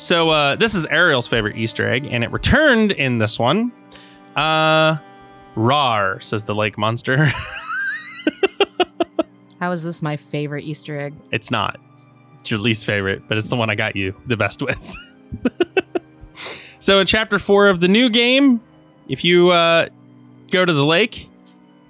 So 0.00 0.30
uh, 0.30 0.56
this 0.56 0.74
is 0.74 0.86
Ariel's 0.86 1.28
favorite 1.28 1.58
Easter 1.58 1.86
egg, 1.86 2.08
and 2.10 2.24
it 2.24 2.32
returned 2.32 2.92
in 2.92 3.18
this 3.18 3.38
one. 3.38 3.70
Uh, 4.34 4.96
rar 5.56 6.18
says 6.22 6.44
the 6.44 6.54
lake 6.54 6.78
monster. 6.78 7.30
How 9.60 9.72
is 9.72 9.82
this 9.82 10.02
my 10.02 10.16
favorite 10.16 10.64
Easter 10.64 10.98
egg? 10.98 11.14
it's 11.30 11.50
not. 11.50 11.78
It's 12.40 12.50
your 12.50 12.60
least 12.60 12.86
favorite, 12.86 13.22
but 13.28 13.36
it's 13.36 13.48
the 13.48 13.56
one 13.56 13.68
I 13.68 13.74
got 13.74 13.94
you 13.94 14.14
the 14.26 14.36
best 14.36 14.62
with. 14.62 14.94
so 16.78 16.98
in 17.00 17.06
chapter 17.06 17.38
four 17.38 17.68
of 17.68 17.80
the 17.80 17.88
new 17.88 18.08
game, 18.08 18.62
if 19.08 19.22
you 19.24 19.50
uh, 19.50 19.88
go 20.50 20.64
to 20.64 20.72
the 20.72 20.84
lake 20.84 21.28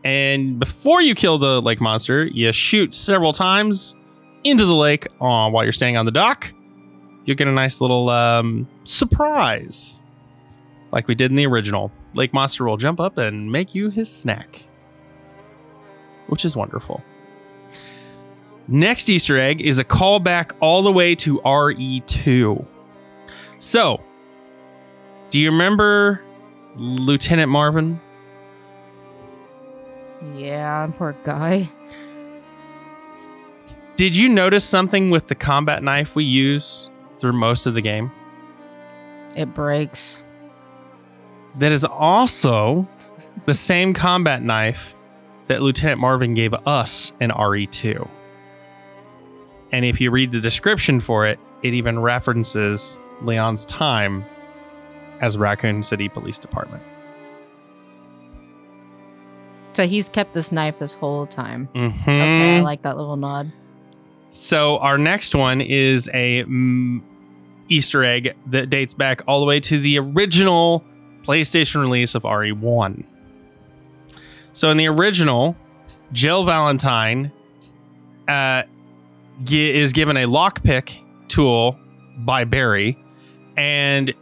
and 0.02 0.58
before 0.58 1.02
you 1.02 1.14
kill 1.14 1.38
the 1.38 1.62
lake 1.62 1.80
monster, 1.80 2.24
you 2.24 2.52
shoot 2.52 2.94
several 2.94 3.32
times 3.32 3.94
into 4.42 4.64
the 4.66 4.74
lake 4.74 5.06
uh, 5.20 5.48
while 5.50 5.62
you're 5.62 5.72
standing 5.72 5.96
on 5.96 6.06
the 6.06 6.12
dock. 6.12 6.52
You'll 7.24 7.36
get 7.36 7.46
a 7.46 7.52
nice 7.52 7.80
little 7.80 8.08
um, 8.08 8.66
surprise, 8.84 10.00
like 10.90 11.06
we 11.06 11.14
did 11.14 11.30
in 11.30 11.36
the 11.36 11.46
original. 11.46 11.92
Lake 12.14 12.32
monster 12.32 12.64
will 12.64 12.78
jump 12.78 12.98
up 12.98 13.18
and 13.18 13.52
make 13.52 13.74
you 13.74 13.90
his 13.90 14.10
snack, 14.10 14.64
which 16.30 16.44
is 16.44 16.56
wonderful. 16.56 17.02
Next 18.68 19.10
Easter 19.10 19.36
egg 19.36 19.60
is 19.60 19.78
a 19.78 19.84
callback 19.84 20.52
all 20.60 20.82
the 20.82 20.92
way 20.92 21.16
to 21.16 21.40
RE2. 21.40 22.64
So, 23.58 24.00
do 25.30 25.40
you 25.40 25.50
remember 25.50 26.22
Lieutenant 26.76 27.50
Marvin? 27.50 28.00
Yeah, 30.36 30.86
poor 30.96 31.16
guy. 31.24 31.68
Did 33.96 34.14
you 34.14 34.28
notice 34.28 34.64
something 34.64 35.10
with 35.10 35.26
the 35.26 35.34
combat 35.34 35.82
knife 35.82 36.14
we 36.14 36.24
use 36.24 36.90
through 37.18 37.32
most 37.32 37.66
of 37.66 37.74
the 37.74 37.82
game? 37.82 38.12
It 39.36 39.52
breaks. 39.52 40.22
That 41.58 41.72
is 41.72 41.84
also 41.84 42.88
the 43.46 43.54
same 43.54 43.92
combat 43.94 44.42
knife 44.42 44.94
that 45.50 45.62
Lieutenant 45.62 46.00
Marvin 46.00 46.34
gave 46.34 46.54
us 46.64 47.12
in 47.18 47.32
RE2. 47.32 48.08
And 49.72 49.84
if 49.84 50.00
you 50.00 50.12
read 50.12 50.30
the 50.30 50.38
description 50.40 51.00
for 51.00 51.26
it, 51.26 51.40
it 51.64 51.74
even 51.74 51.98
references 51.98 53.00
Leon's 53.22 53.64
time 53.64 54.24
as 55.20 55.36
Raccoon 55.36 55.82
City 55.82 56.08
Police 56.08 56.38
Department. 56.38 56.84
So 59.72 59.88
he's 59.88 60.08
kept 60.08 60.34
this 60.34 60.52
knife 60.52 60.78
this 60.78 60.94
whole 60.94 61.26
time. 61.26 61.68
Mhm. 61.74 61.98
Okay, 62.02 62.58
I 62.58 62.60
like 62.60 62.82
that 62.82 62.96
little 62.96 63.16
nod. 63.16 63.50
So 64.30 64.78
our 64.78 64.98
next 64.98 65.34
one 65.34 65.60
is 65.60 66.08
a 66.14 66.44
mm, 66.44 67.00
Easter 67.68 68.04
egg 68.04 68.34
that 68.46 68.70
dates 68.70 68.94
back 68.94 69.22
all 69.26 69.40
the 69.40 69.46
way 69.46 69.58
to 69.58 69.80
the 69.80 69.98
original 69.98 70.84
PlayStation 71.24 71.80
release 71.80 72.14
of 72.14 72.22
RE1. 72.22 73.02
So 74.52 74.70
in 74.70 74.76
the 74.76 74.86
original, 74.88 75.56
Jill 76.12 76.44
Valentine 76.44 77.32
uh, 78.28 78.64
gi- 79.44 79.74
is 79.74 79.92
given 79.92 80.16
a 80.16 80.26
lockpick 80.26 80.98
tool 81.28 81.78
by 82.18 82.44
Barry, 82.44 83.02
and 83.56 84.12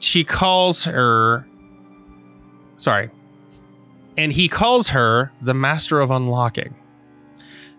she 0.00 0.24
calls 0.24 0.84
her. 0.84 1.46
Sorry. 2.76 3.10
And 4.18 4.32
he 4.32 4.48
calls 4.48 4.88
her 4.88 5.32
the 5.40 5.54
Master 5.54 6.00
of 6.00 6.10
Unlocking. 6.10 6.74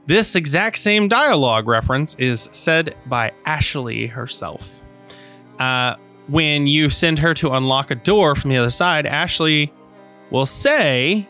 This 0.08 0.36
exact 0.36 0.80
same 0.80 1.08
dialogue 1.08 1.68
reference 1.68 2.16
is 2.16 2.50
said 2.52 2.96
by 3.06 3.32
Ashley 3.46 4.08
herself. 4.08 4.82
Uh, 5.60 5.96
when 6.28 6.68
you 6.68 6.90
send 6.90 7.20
her 7.20 7.34
to 7.36 7.52
unlock 7.52 7.92
a 7.92 7.96
door 7.96 8.36
from 8.36 8.50
the 8.50 8.58
other 8.58 8.72
side, 8.72 9.06
Ashley 9.06 9.72
will 10.32 10.46
say, 10.46 11.30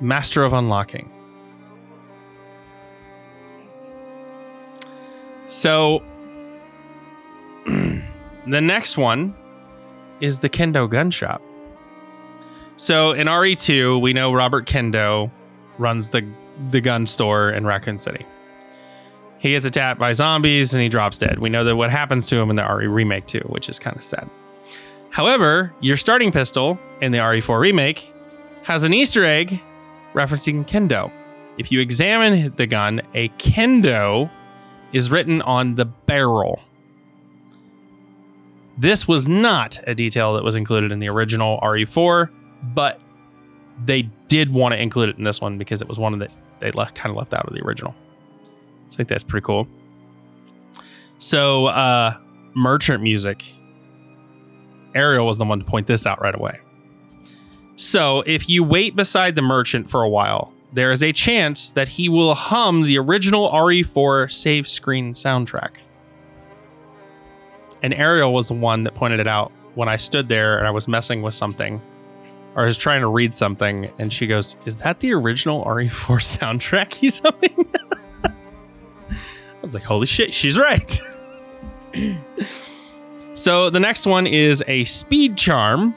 Master 0.00 0.42
of 0.42 0.52
Unlocking. 0.52 1.10
So, 5.46 6.02
the 7.66 8.60
next 8.60 8.96
one 8.96 9.34
is 10.20 10.38
the 10.38 10.48
Kendo 10.48 10.88
Gun 10.88 11.10
Shop. 11.10 11.42
So, 12.76 13.12
in 13.12 13.26
RE2, 13.26 14.00
we 14.00 14.12
know 14.12 14.32
Robert 14.32 14.66
Kendo 14.66 15.30
runs 15.78 16.10
the 16.10 16.26
the 16.70 16.80
gun 16.80 17.06
store 17.06 17.50
in 17.50 17.66
Raccoon 17.66 17.98
City. 17.98 18.26
He 19.38 19.50
gets 19.50 19.64
attacked 19.64 19.98
by 19.98 20.12
zombies 20.12 20.74
and 20.74 20.82
he 20.82 20.88
drops 20.90 21.16
dead. 21.16 21.38
We 21.38 21.48
know 21.48 21.64
that 21.64 21.76
what 21.76 21.90
happens 21.90 22.26
to 22.26 22.36
him 22.36 22.50
in 22.50 22.56
the 22.56 22.64
RE 22.64 22.86
remake 22.86 23.26
too, 23.26 23.40
which 23.46 23.68
is 23.70 23.78
kind 23.78 23.96
of 23.96 24.04
sad. 24.04 24.28
However, 25.08 25.72
your 25.80 25.96
starting 25.96 26.30
pistol 26.30 26.78
in 27.00 27.12
the 27.12 27.18
RE4 27.18 27.58
remake 27.58 28.12
has 28.62 28.84
an 28.84 28.92
Easter 28.92 29.24
egg 29.24 29.60
referencing 30.14 30.66
kendo. 30.66 31.10
If 31.58 31.70
you 31.70 31.80
examine 31.80 32.54
the 32.56 32.66
gun, 32.66 33.02
a 33.14 33.28
kendo 33.30 34.30
is 34.92 35.10
written 35.10 35.42
on 35.42 35.74
the 35.74 35.84
barrel. 35.84 36.60
This 38.78 39.06
was 39.06 39.28
not 39.28 39.78
a 39.86 39.94
detail 39.94 40.34
that 40.34 40.44
was 40.44 40.56
included 40.56 40.90
in 40.90 41.00
the 41.00 41.08
original 41.08 41.60
RE4, 41.60 42.30
but 42.74 43.00
they 43.84 44.02
did 44.28 44.54
want 44.54 44.72
to 44.72 44.80
include 44.80 45.10
it 45.10 45.18
in 45.18 45.24
this 45.24 45.40
one 45.40 45.58
because 45.58 45.82
it 45.82 45.88
was 45.88 45.98
one 45.98 46.18
that 46.18 46.32
they 46.60 46.70
left, 46.72 46.94
kind 46.94 47.10
of 47.10 47.16
left 47.16 47.34
out 47.34 47.46
of 47.46 47.54
the 47.54 47.60
original. 47.64 47.94
So 48.88 48.94
I 48.94 48.96
think 48.96 49.08
that's 49.08 49.24
pretty 49.24 49.44
cool. 49.44 49.68
So, 51.18 51.66
uh, 51.66 52.14
merchant 52.54 53.02
music. 53.02 53.52
Ariel 54.94 55.26
was 55.26 55.38
the 55.38 55.44
one 55.44 55.60
to 55.60 55.64
point 55.64 55.86
this 55.86 56.06
out 56.06 56.20
right 56.20 56.34
away. 56.34 56.58
So, 57.76 58.22
if 58.26 58.48
you 58.48 58.62
wait 58.62 58.94
beside 58.94 59.36
the 59.36 59.42
merchant 59.42 59.90
for 59.90 60.02
a 60.02 60.08
while, 60.08 60.52
there 60.72 60.92
is 60.92 61.02
a 61.02 61.12
chance 61.12 61.70
that 61.70 61.88
he 61.88 62.08
will 62.08 62.34
hum 62.34 62.82
the 62.82 62.98
original 62.98 63.48
RE4 63.50 64.32
save 64.32 64.68
screen 64.68 65.12
soundtrack. 65.12 65.70
And 67.82 67.94
Ariel 67.94 68.32
was 68.32 68.48
the 68.48 68.54
one 68.54 68.84
that 68.84 68.94
pointed 68.94 69.20
it 69.20 69.26
out 69.26 69.50
when 69.74 69.88
I 69.88 69.96
stood 69.96 70.28
there 70.28 70.58
and 70.58 70.66
I 70.66 70.70
was 70.70 70.86
messing 70.86 71.22
with 71.22 71.34
something 71.34 71.80
or 72.56 72.66
is 72.66 72.76
trying 72.76 73.00
to 73.00 73.06
read 73.06 73.36
something, 73.36 73.90
and 73.98 74.12
she 74.12 74.26
goes, 74.26 74.56
"Is 74.66 74.78
that 74.78 75.00
the 75.00 75.12
original 75.12 75.64
RE4 75.64 75.88
soundtrack 76.38 76.92
he's 76.92 77.20
humming?" 77.20 77.66
I 78.24 79.62
was 79.62 79.74
like, 79.74 79.84
"Holy 79.84 80.06
shit, 80.06 80.34
she's 80.34 80.58
right." 80.58 81.00
so 83.34 83.70
the 83.70 83.80
next 83.80 84.06
one 84.06 84.26
is 84.26 84.64
a 84.66 84.84
speed 84.84 85.36
charm, 85.36 85.94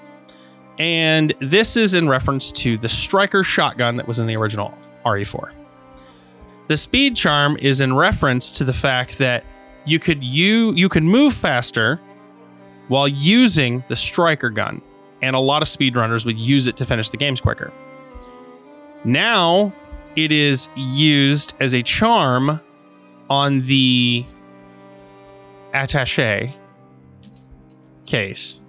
and 0.79 1.33
this 1.39 1.77
is 1.77 1.93
in 1.93 2.07
reference 2.07 2.51
to 2.51 2.77
the 2.77 2.89
striker 2.89 3.43
shotgun 3.43 3.97
that 3.97 4.07
was 4.07 4.19
in 4.19 4.27
the 4.27 4.35
original 4.35 4.73
RE4. 5.05 5.51
The 6.67 6.77
speed 6.77 7.15
charm 7.15 7.57
is 7.59 7.81
in 7.81 7.95
reference 7.95 8.49
to 8.51 8.63
the 8.63 8.73
fact 8.73 9.17
that 9.17 9.43
you 9.85 9.99
could 9.99 10.23
you 10.23 10.73
you 10.73 10.89
could 10.89 11.03
move 11.03 11.33
faster 11.33 11.99
while 12.87 13.07
using 13.07 13.83
the 13.89 13.95
striker 13.95 14.49
gun 14.49 14.81
and 15.21 15.35
a 15.35 15.39
lot 15.39 15.61
of 15.61 15.67
speedrunners 15.67 16.25
would 16.25 16.39
use 16.39 16.67
it 16.67 16.77
to 16.77 16.85
finish 16.85 17.09
the 17.09 17.17
games 17.17 17.39
quicker. 17.39 17.71
Now, 19.05 19.73
it 20.15 20.31
is 20.31 20.69
used 20.75 21.53
as 21.59 21.73
a 21.73 21.81
charm 21.81 22.59
on 23.29 23.61
the 23.61 24.25
attache 25.73 26.55
case, 28.05 28.61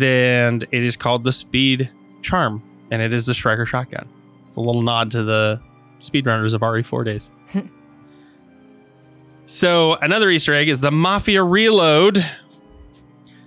then 0.00 0.62
it 0.70 0.82
is 0.82 0.96
called 0.96 1.24
the 1.24 1.32
Speed 1.32 1.90
Charm, 2.22 2.62
and 2.90 3.02
it 3.02 3.12
is 3.12 3.26
the 3.26 3.34
Striker 3.34 3.66
shotgun. 3.66 4.08
It's 4.46 4.56
a 4.56 4.60
little 4.60 4.82
nod 4.82 5.10
to 5.12 5.22
the 5.22 5.60
speedrunners 6.00 6.54
of 6.54 6.60
RE4 6.60 7.04
days. 7.04 7.30
so 9.46 9.94
another 9.96 10.28
Easter 10.30 10.54
egg 10.54 10.68
is 10.68 10.80
the 10.80 10.90
Mafia 10.90 11.42
Reload. 11.42 12.24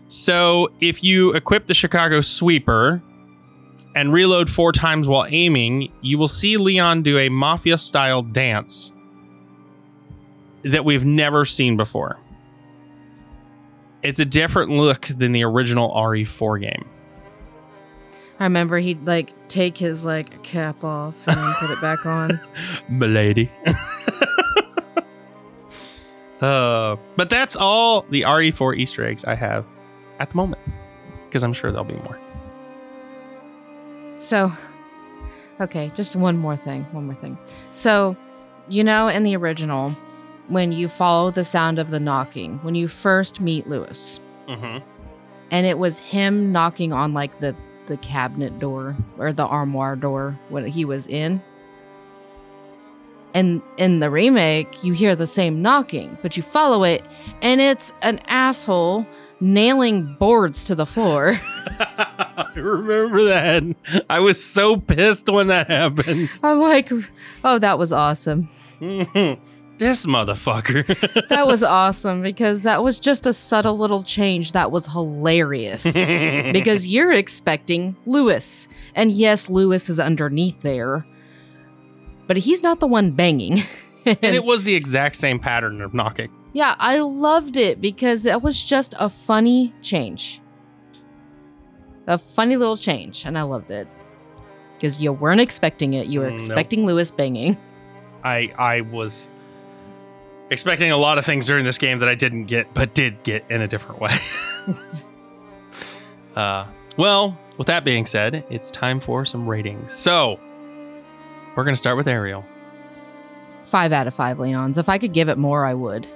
So 0.07 0.69
if 0.79 1.03
you 1.03 1.33
equip 1.33 1.67
the 1.67 1.73
Chicago 1.73 2.21
Sweeper 2.21 3.01
and 3.95 4.11
reload 4.11 4.49
four 4.49 4.71
times 4.71 5.07
while 5.07 5.25
aiming, 5.29 5.91
you 6.01 6.17
will 6.17 6.27
see 6.27 6.57
Leon 6.57 7.01
do 7.01 7.17
a 7.17 7.29
Mafia 7.29 7.77
style 7.77 8.21
dance 8.21 8.91
that 10.63 10.83
we've 10.83 11.05
never 11.05 11.45
seen 11.45 11.77
before. 11.77 12.19
It's 14.05 14.19
a 14.19 14.25
different 14.25 14.69
look 14.69 15.07
than 15.07 15.31
the 15.31 15.43
original 15.43 15.89
RE4 15.89 16.61
game. 16.61 16.85
I 18.39 18.43
remember 18.43 18.77
he'd 18.77 19.03
like 19.07 19.33
take 19.47 19.79
his 19.79 20.05
like 20.05 20.43
cap 20.43 20.83
off 20.83 21.27
and 21.27 21.35
then 21.35 21.53
put 21.55 21.71
it 21.71 21.81
back 21.81 22.05
on. 22.05 22.39
Milady. 22.89 23.51
uh, 26.39 26.97
but 27.15 27.31
that's 27.31 27.55
all 27.55 28.03
the 28.11 28.21
RE4 28.21 28.77
Easter 28.77 29.03
eggs 29.03 29.25
I 29.25 29.33
have 29.33 29.65
at 30.19 30.29
the 30.29 30.37
moment. 30.37 30.61
Because 31.25 31.43
I'm 31.43 31.53
sure 31.53 31.71
there'll 31.71 31.85
be 31.85 31.95
more. 31.95 32.19
So, 34.19 34.53
okay, 35.59 35.91
just 35.95 36.15
one 36.15 36.37
more 36.37 36.55
thing. 36.55 36.83
One 36.91 37.07
more 37.07 37.15
thing. 37.15 37.39
So, 37.71 38.15
you 38.69 38.83
know, 38.83 39.07
in 39.07 39.23
the 39.23 39.35
original, 39.35 39.97
when 40.47 40.71
you 40.71 40.87
follow 40.87 41.31
the 41.31 41.43
sound 41.43 41.79
of 41.79 41.89
the 41.89 41.99
knocking, 41.99 42.59
when 42.63 42.75
you 42.75 42.87
first 42.87 43.39
meet 43.41 43.67
Luis, 43.67 44.19
Mm-hmm. 44.47 44.77
and 45.51 45.65
it 45.65 45.79
was 45.79 45.97
him 45.99 46.51
knocking 46.51 46.93
on 46.93 47.13
like 47.13 47.39
the 47.39 47.55
the 47.87 47.97
cabinet 47.97 48.57
door 48.59 48.95
or 49.19 49.31
the 49.33 49.45
armoire 49.45 49.95
door 49.95 50.37
when 50.49 50.65
he 50.67 50.85
was 50.85 51.05
in. 51.07 51.41
And 53.33 53.61
in 53.77 53.99
the 53.99 54.09
remake, 54.09 54.83
you 54.83 54.93
hear 54.93 55.15
the 55.15 55.27
same 55.27 55.61
knocking, 55.61 56.17
but 56.21 56.37
you 56.37 56.41
follow 56.43 56.83
it, 56.83 57.03
and 57.41 57.59
it's 57.59 57.91
an 58.01 58.19
asshole 58.27 59.05
nailing 59.41 60.15
boards 60.19 60.63
to 60.65 60.75
the 60.75 60.85
floor. 60.85 61.33
I 61.77 62.45
remember 62.55 63.23
that. 63.25 63.63
I 64.09 64.19
was 64.21 64.41
so 64.43 64.77
pissed 64.77 65.27
when 65.27 65.47
that 65.47 65.67
happened. 65.69 66.29
I'm 66.43 66.59
like, 66.59 66.89
oh, 67.43 67.59
that 67.59 67.77
was 67.77 67.91
awesome. 67.91 68.47
this 69.77 70.05
motherfucker. 70.05 70.85
That 71.29 71.47
was 71.47 71.63
awesome 71.63 72.21
because 72.21 72.63
that 72.63 72.83
was 72.83 72.99
just 72.99 73.25
a 73.25 73.33
subtle 73.33 73.77
little 73.77 74.03
change 74.03 74.51
that 74.53 74.71
was 74.71 74.85
hilarious. 74.87 75.83
because 75.93 76.87
you're 76.87 77.11
expecting 77.11 77.95
Luis. 78.05 78.67
And 78.95 79.11
yes, 79.11 79.49
Luis 79.49 79.89
is 79.89 79.99
underneath 79.99 80.61
there, 80.61 81.05
but 82.27 82.37
he's 82.37 82.63
not 82.63 82.79
the 82.79 82.87
one 82.87 83.11
banging. 83.11 83.59
and 84.05 84.17
it 84.23 84.43
was 84.45 84.63
the 84.63 84.75
exact 84.75 85.15
same 85.15 85.39
pattern 85.39 85.81
of 85.81 85.93
knocking. 85.93 86.29
yeah, 86.53 86.75
I 86.79 86.99
loved 86.99 87.57
it 87.57 87.81
because 87.81 88.25
it 88.25 88.41
was 88.41 88.63
just 88.63 88.93
a 88.99 89.09
funny 89.09 89.73
change. 89.81 90.41
A 92.07 92.17
funny 92.17 92.55
little 92.55 92.77
change, 92.77 93.25
and 93.25 93.37
I 93.37 93.41
loved 93.41 93.71
it. 93.71 93.87
Because 94.75 95.01
you 95.01 95.11
weren't 95.11 95.41
expecting 95.41 95.93
it. 95.93 96.07
You 96.07 96.19
were 96.19 96.27
Mm, 96.27 96.31
nope. 96.37 96.39
expecting 96.39 96.85
Luis 96.85 97.09
banging. 97.09 97.57
I 98.23 98.53
I 98.57 98.81
was 98.81 99.29
expecting 100.49 100.91
a 100.91 100.97
lot 100.97 101.17
of 101.17 101.25
things 101.25 101.47
during 101.47 101.63
this 101.63 101.77
game 101.77 101.99
that 101.99 102.09
I 102.09 102.15
didn't 102.15 102.45
get, 102.45 102.73
but 102.73 102.93
did 102.93 103.23
get 103.23 103.49
in 103.49 103.61
a 103.61 103.67
different 103.67 104.01
way. 104.01 104.11
uh, 106.35 106.65
well, 106.97 107.37
with 107.57 107.67
that 107.67 107.83
being 107.85 108.05
said, 108.05 108.45
it's 108.49 108.71
time 108.71 108.99
for 108.99 109.25
some 109.25 109.47
ratings. 109.47 109.93
So 109.93 110.39
we're 111.55 111.63
gonna 111.63 111.75
start 111.75 111.97
with 111.97 112.07
Ariel. 112.07 112.45
Five 113.63 113.91
out 113.91 114.07
of 114.07 114.13
five 114.13 114.37
Leons. 114.37 114.77
If 114.77 114.89
I 114.89 114.97
could 114.97 115.13
give 115.13 115.29
it 115.29 115.37
more, 115.37 115.65
I 115.65 115.73
would. 115.73 116.07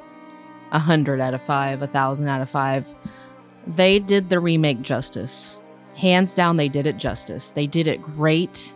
A 0.71 0.79
hundred 0.79 1.19
out 1.19 1.33
of 1.33 1.41
five, 1.41 1.81
a 1.81 1.87
thousand 1.87 2.27
out 2.27 2.41
of 2.41 2.49
five. 2.49 2.93
They 3.65 3.99
did 3.99 4.29
the 4.29 4.39
remake 4.39 4.81
justice. 4.81 5.59
Hands 5.95 6.31
down, 6.33 6.57
they 6.57 6.69
did 6.69 6.85
it 6.85 6.97
justice. 6.97 7.51
They 7.51 7.67
did 7.67 7.87
it 7.87 8.01
great, 8.01 8.73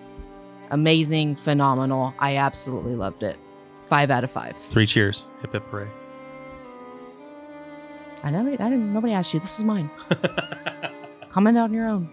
amazing, 0.71 1.35
phenomenal. 1.35 2.13
I 2.19 2.37
absolutely 2.37 2.95
loved 2.95 3.23
it. 3.23 3.37
Five 3.85 4.09
out 4.11 4.23
of 4.23 4.31
five. 4.31 4.55
Three 4.57 4.85
cheers. 4.85 5.27
Hip 5.41 5.53
hip 5.53 5.63
hooray. 5.69 5.87
I 8.23 8.31
know. 8.31 8.47
I 8.47 8.51
didn't. 8.55 8.93
Nobody 8.93 9.13
asked 9.13 9.33
you. 9.33 9.39
This 9.39 9.57
is 9.59 9.65
mine. 9.65 9.89
Comment 11.29 11.57
on 11.57 11.73
your 11.73 11.87
own. 11.87 12.09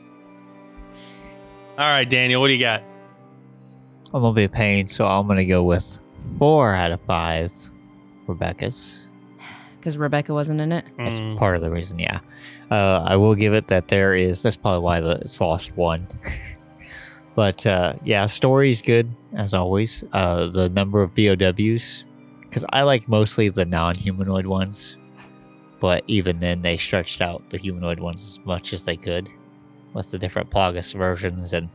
All 1.79 1.89
right, 1.89 2.09
Daniel, 2.09 2.41
what 2.41 2.49
do 2.49 2.55
you 2.55 2.61
got? 2.61 2.83
I'm 4.13 4.23
gonna 4.23 4.33
be 4.35 4.45
a 4.45 4.49
pain, 4.49 4.89
so 4.89 5.07
I'm 5.07 5.27
gonna 5.29 5.47
go 5.47 5.63
with 5.63 5.99
four 6.39 6.75
out 6.75 6.91
of 6.91 7.01
five. 7.03 7.53
Rebecca's. 8.27 9.09
Because 9.79 9.97
Rebecca 9.97 10.35
wasn't 10.35 10.61
in 10.61 10.73
it. 10.73 10.85
That's 10.99 11.21
Mm, 11.21 11.39
part 11.39 11.57
of 11.57 11.63
the 11.63 11.71
reason, 11.71 11.99
yeah. 11.99 12.21
Uh, 12.71 13.03
I 13.07 13.17
will 13.17 13.35
give 13.35 13.55
it 13.55 13.69
that 13.69 13.89
there 13.89 14.15
is. 14.15 14.43
That's 14.43 14.57
probably 14.57 14.81
why 14.81 15.01
the, 15.01 15.13
it's 15.23 15.41
lost 15.41 15.75
one. 15.77 16.07
but 17.35 17.67
uh, 17.67 17.95
yeah, 18.05 18.27
story's 18.27 18.83
good 18.83 19.15
as 19.37 19.55
always. 19.55 20.05
Uh, 20.13 20.49
the 20.49 20.69
number 20.69 21.03
of 21.03 21.15
BOWs, 21.15 22.05
because 22.43 22.65
I 22.71 22.83
like 22.83 23.09
mostly 23.09 23.49
the 23.49 23.65
non-humanoid 23.65 24.47
ones, 24.47 24.97
but 25.81 26.05
even 26.07 26.41
then 26.41 26.63
they 26.63 26.77
stretched 26.77 27.21
out 27.21 27.49
the 27.51 27.59
humanoid 27.59 28.01
ones 28.01 28.23
as 28.23 28.45
much 28.45 28.73
as 28.73 28.85
they 28.85 28.97
could 28.97 29.29
with 29.95 30.11
the 30.11 30.19
different 30.19 30.51
Plagas 30.51 30.95
versions 30.95 31.53
and 31.53 31.69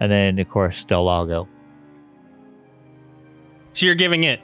and 0.00 0.10
then 0.10 0.38
of 0.38 0.48
course 0.48 0.84
Del 0.84 1.04
Lago. 1.04 1.48
So 3.72 3.86
you're 3.86 3.94
giving 3.94 4.24
it 4.24 4.40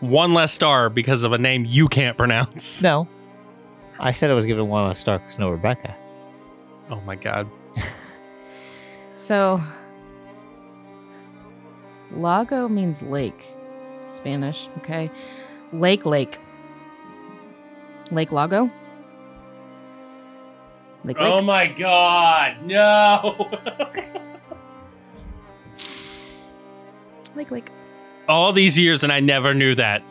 one 0.00 0.34
less 0.34 0.52
star 0.52 0.90
because 0.90 1.22
of 1.22 1.32
a 1.32 1.38
name 1.38 1.64
you 1.64 1.88
can't 1.88 2.16
pronounce. 2.16 2.82
No, 2.82 3.08
I 3.98 4.12
said 4.12 4.30
I 4.30 4.34
was 4.34 4.46
giving 4.46 4.68
one 4.68 4.86
less 4.86 4.98
star 4.98 5.18
because 5.18 5.38
no 5.38 5.50
Rebecca. 5.50 5.96
Oh 6.90 7.00
my 7.02 7.14
god. 7.16 7.48
So, 9.18 9.60
Lago 12.12 12.68
means 12.68 13.02
lake, 13.02 13.52
Spanish. 14.06 14.68
Okay, 14.78 15.10
lake, 15.72 16.06
lake, 16.06 16.38
Lake 18.12 18.30
Lago. 18.30 18.70
Lake, 21.02 21.18
lake. 21.18 21.32
Oh 21.32 21.42
my 21.42 21.66
god. 21.66 22.62
No. 22.64 23.50
lake, 27.34 27.50
lake. 27.50 27.70
All 28.28 28.52
these 28.52 28.78
years 28.78 29.02
and 29.02 29.12
I 29.12 29.18
never 29.18 29.52
knew 29.52 29.74
that. 29.74 30.04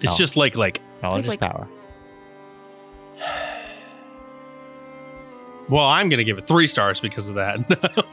It's 0.00 0.14
Oh. 0.14 0.16
just 0.16 0.34
Lake 0.38 0.56
Lake. 0.56 0.80
Knowledge 1.02 1.26
Like- 1.26 1.42
is 1.42 1.46
power. 1.46 1.68
Well, 5.70 5.86
I'm 5.86 6.08
going 6.08 6.18
to 6.18 6.24
give 6.24 6.36
it 6.38 6.48
3 6.48 6.66
stars 6.66 7.00
because 7.00 7.28
of 7.28 7.36
that. 7.36 8.06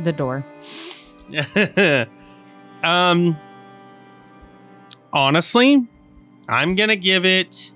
The 0.00 0.12
door. 0.12 0.44
um 2.82 3.36
honestly, 5.12 5.86
I'm 6.48 6.74
going 6.74 6.88
to 6.88 6.96
give 6.96 7.24
it 7.26 7.72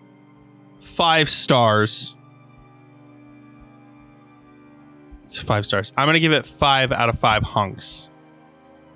5 0.81 1.28
stars. 1.28 2.16
It's 5.27 5.39
5 5.39 5.66
stars. 5.66 5.93
I'm 5.97 6.06
going 6.06 6.14
to 6.14 6.20
give 6.20 6.32
it 6.32 6.47
5 6.47 6.93
out 6.93 7.09
of 7.10 7.18
5 7.18 7.43
hunks. 7.43 8.10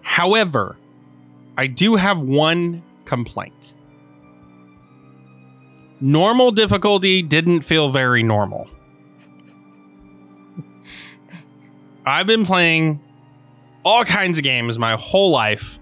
However, 0.00 0.76
I 1.58 1.66
do 1.66 1.96
have 1.96 2.18
one 2.18 2.82
complaint. 3.04 3.74
Normal 6.00 6.52
difficulty 6.52 7.20
didn't 7.20 7.60
feel 7.60 7.90
very 7.90 8.22
normal. 8.22 8.69
I've 12.06 12.26
been 12.26 12.44
playing 12.44 13.00
all 13.84 14.04
kinds 14.04 14.38
of 14.38 14.44
games 14.44 14.78
my 14.78 14.96
whole 14.96 15.30
life. 15.30 15.78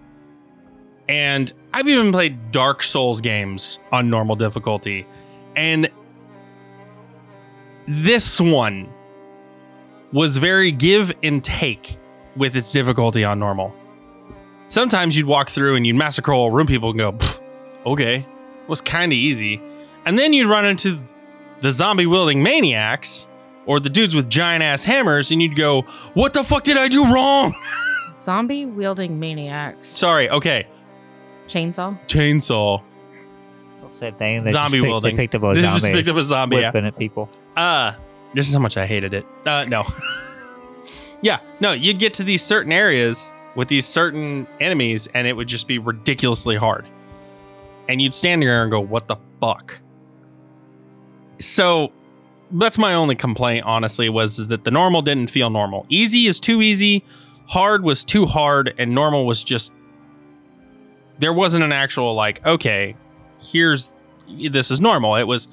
And 1.09 1.51
I've 1.73 1.89
even 1.89 2.13
played 2.13 2.51
Dark 2.51 2.83
Souls 2.83 3.21
games 3.21 3.79
on 3.93 4.11
normal 4.11 4.37
difficulty. 4.37 5.07
And 5.57 5.91
this 7.87 8.41
one 8.41 8.89
was 10.13 10.37
very 10.37 10.73
give 10.73 11.13
and 11.23 11.43
take 11.43 11.97
with 12.37 12.57
its 12.57 12.73
difficulty 12.73 13.25
on 13.25 13.39
normal. 13.39 13.75
Sometimes 14.67 15.17
you'd 15.17 15.27
walk 15.27 15.49
through 15.49 15.77
and 15.77 15.87
you'd 15.87 15.97
massacre 15.97 16.33
all 16.33 16.51
room 16.51 16.67
people 16.67 16.91
and 16.91 16.99
go, 16.99 17.13
"Pff, 17.13 17.41
okay, 17.87 18.27
was 18.69 18.81
kind 18.81 19.13
of 19.13 19.17
easy. 19.17 19.61
And 20.05 20.19
then 20.19 20.33
you'd 20.33 20.49
run 20.49 20.67
into 20.67 21.01
the 21.63 21.71
zombie 21.71 22.07
wielding 22.07 22.43
maniacs 22.43 23.28
or 23.69 23.79
the 23.79 23.91
dudes 23.91 24.15
with 24.15 24.29
giant 24.31 24.63
ass 24.65 24.83
hammers 24.83 25.31
and 25.31 25.43
you'd 25.43 25.55
go, 25.55 25.83
what 26.15 26.33
the 26.33 26.43
fuck 26.43 26.65
did 26.65 26.79
I 26.79 26.89
do 26.89 27.05
wrong? 27.05 27.55
Zombie 28.11 28.65
wielding 28.65 29.21
maniacs. 29.21 29.87
Sorry. 29.87 30.29
Okay. 30.31 30.67
Chainsaw. 31.47 31.99
Chainsaw. 32.07 32.83
Same 33.91 34.15
thing. 34.15 34.43
They 34.43 34.53
Zombie 34.53 34.79
just 34.79 34.83
picked, 34.83 34.91
wielding. 34.91 35.17
They 35.17 35.23
picked 35.23 35.35
up 35.35 35.43
a 35.43 35.55
They 35.55 35.63
zombie. 35.63 35.81
just 35.81 35.93
picked 35.93 36.09
up 36.09 36.17
a 36.17 36.23
zombie. 36.23 36.57
Yeah. 36.57 36.71
at 36.75 36.99
people. 36.99 37.29
Uh, 37.57 37.93
this 38.35 38.49
is 38.49 38.55
how 38.55 38.61
much 38.61 38.77
I 38.77 38.87
hated 38.87 39.13
it. 39.15 39.27
Uh, 39.47 39.65
no. 39.69 39.85
yeah, 41.23 41.41
no, 41.61 41.73
you'd 41.73 41.99
get 41.99 42.15
to 42.15 42.25
these 42.25 42.43
certain 42.43 42.73
areas 42.73 43.35
with 43.55 43.69
these 43.69 43.87
certain 43.87 44.47
enemies, 44.61 45.09
and 45.15 45.27
it 45.27 45.35
would 45.35 45.49
just 45.49 45.69
be 45.69 45.79
ridiculously 45.79 46.57
hard. 46.57 46.87
And 47.89 48.01
you'd 48.01 48.15
stand 48.15 48.43
there 48.43 48.63
and 48.63 48.71
go, 48.71 48.81
what 48.81 49.09
the 49.09 49.17
fuck? 49.41 49.81
So 51.41 51.93
that's 52.51 52.79
my 52.79 52.95
only 52.95 53.15
complaint, 53.15 53.65
honestly, 53.65 54.09
was 54.09 54.39
is 54.39 54.49
that 54.49 54.65
the 54.65 54.71
normal 54.71 55.03
didn't 55.03 55.31
feel 55.31 55.51
normal. 55.51 55.87
Easy 55.89 56.27
is 56.27 56.41
too 56.41 56.63
easy, 56.63 57.05
hard 57.47 57.83
was 57.83 58.05
too 58.05 58.27
hard, 58.27 58.75
and 58.79 58.95
normal 58.95 59.27
was 59.27 59.45
just 59.45 59.75
there 61.19 61.33
wasn't 61.33 61.65
an 61.65 61.73
actual 61.73 62.15
like, 62.15 62.45
okay, 62.47 62.97
here's 63.41 63.91
this 64.51 64.71
is 64.71 64.81
normal. 64.81 65.17
It 65.17 65.25
was 65.25 65.49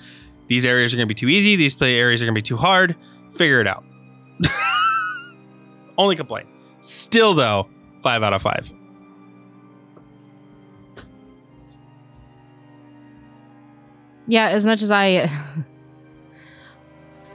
these 0.47 0.65
areas 0.65 0.93
are 0.93 0.97
going 0.97 1.07
to 1.07 1.13
be 1.13 1.19
too 1.19 1.30
easy. 1.30 1.55
These 1.55 1.73
play 1.73 1.97
areas 1.97 2.22
are 2.22 2.26
going 2.26 2.35
to 2.35 2.38
be 2.38 2.43
too 2.43 2.57
hard. 2.57 2.95
Figure 3.34 3.59
it 3.59 3.67
out. 3.67 3.84
Only 5.97 6.15
complaint. 6.15 6.47
Still, 6.81 7.34
though, 7.34 7.67
five 8.03 8.22
out 8.22 8.34
of 8.34 8.41
five. 8.41 8.72
Yeah, 14.27 14.49
as 14.49 14.65
much 14.65 14.81
as 14.81 14.91
I 14.91 15.30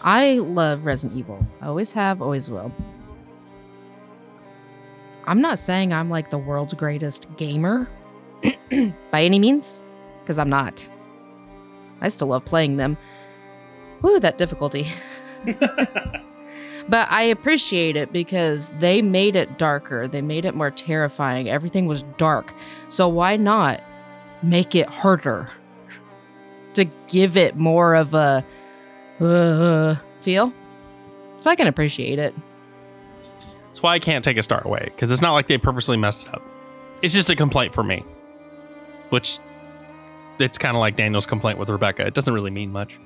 I 0.03 0.35
love 0.35 0.85
Resident 0.85 1.19
Evil. 1.19 1.47
I 1.61 1.67
always 1.67 1.93
have, 1.93 2.23
always 2.23 2.51
will. 2.51 2.73
I'm 5.25 5.41
not 5.41 5.59
saying 5.59 5.93
I'm 5.93 6.11
like 6.11 6.31
the 6.31 6.39
world's 6.39 6.75
greatest 6.75 7.27
gamer 7.37 7.89
by 9.11 9.23
any 9.23 9.39
means, 9.39 9.79
because 10.21 10.39
I'm 10.39 10.49
not. 10.49 10.89
I 12.01 12.09
still 12.09 12.29
love 12.29 12.45
playing 12.45 12.77
them. 12.77 12.97
Woo, 14.03 14.19
that 14.21 14.39
difficulty. 14.39 14.89
but 15.45 17.11
I 17.11 17.23
appreciate 17.23 17.97
it 17.97 18.13
because 18.13 18.73
they 18.79 19.03
made 19.03 19.37
it 19.37 19.59
darker. 19.59 20.09
They 20.09 20.23
made 20.23 20.47
it 20.47 20.55
more 20.55 20.71
terrifying. 20.71 21.49
Everything 21.51 21.87
was 21.87 22.03
dark. 22.17 22.55
So 22.89 23.09
why 23.09 23.37
not 23.37 23.83
make 24.43 24.75
it 24.75 24.89
harder? 24.89 25.49
to 26.75 26.85
give 27.09 27.37
it 27.37 27.57
more 27.57 27.95
of 27.95 28.15
a 28.15 28.45
uh, 29.21 29.97
feel. 30.21 30.53
So 31.41 31.51
I 31.51 31.57
can 31.57 31.67
appreciate 31.67 32.19
it. 32.19 32.35
That's 33.65 33.83
why 33.83 33.95
I 33.95 33.99
can't 33.99 34.25
take 34.25 34.37
a 34.37 34.43
star 34.43 34.63
away 34.65 34.83
because 34.85 35.11
it's 35.11 35.23
not 35.23 35.33
like 35.33 35.47
they 35.47 35.59
purposely 35.59 35.97
messed 35.97 36.27
it 36.27 36.35
up. 36.35 36.43
It's 37.03 37.15
just 37.15 37.31
a 37.31 37.37
complaint 37.37 37.73
for 37.73 37.83
me, 37.83 38.05
which 39.11 39.39
it's 40.39 40.59
kind 40.59 40.77
of 40.77 40.81
like 40.81 40.97
Daniel's 40.97 41.27
complaint 41.27 41.59
with 41.59 41.69
Rebecca. 41.69 42.07
It 42.07 42.15
doesn't 42.15 42.35
really 42.35 42.51
mean 42.51 42.73
much. 42.73 42.99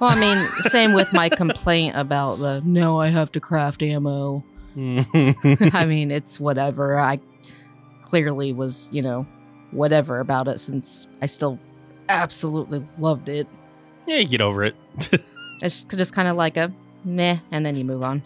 Well, 0.00 0.10
I 0.10 0.18
mean, 0.18 0.36
same 0.62 0.94
with 0.94 1.12
my 1.12 1.28
complaint 1.28 1.96
about 1.96 2.36
the 2.36 2.62
no, 2.64 2.98
I 2.98 3.08
have 3.08 3.30
to 3.32 3.40
craft 3.40 3.82
ammo. 3.82 4.42
I 4.76 5.84
mean, 5.86 6.10
it's 6.10 6.38
whatever. 6.40 6.98
I 6.98 7.20
clearly 8.02 8.52
was, 8.52 8.88
you 8.92 9.02
know, 9.02 9.26
whatever 9.70 10.20
about 10.20 10.48
it 10.48 10.60
since 10.60 11.06
I 11.22 11.26
still 11.26 11.58
absolutely 12.08 12.82
loved 12.98 13.28
it. 13.28 13.46
yeah, 14.06 14.18
you 14.18 14.26
get 14.28 14.40
over 14.40 14.64
it. 14.64 14.76
It's 15.62 15.84
just, 15.84 16.12
kind 16.12 16.28
of 16.28 16.36
like 16.36 16.56
a 16.56 16.72
meh, 17.04 17.38
and 17.50 17.64
then 17.64 17.76
you 17.76 17.84
move 17.84 18.02
on. 18.02 18.22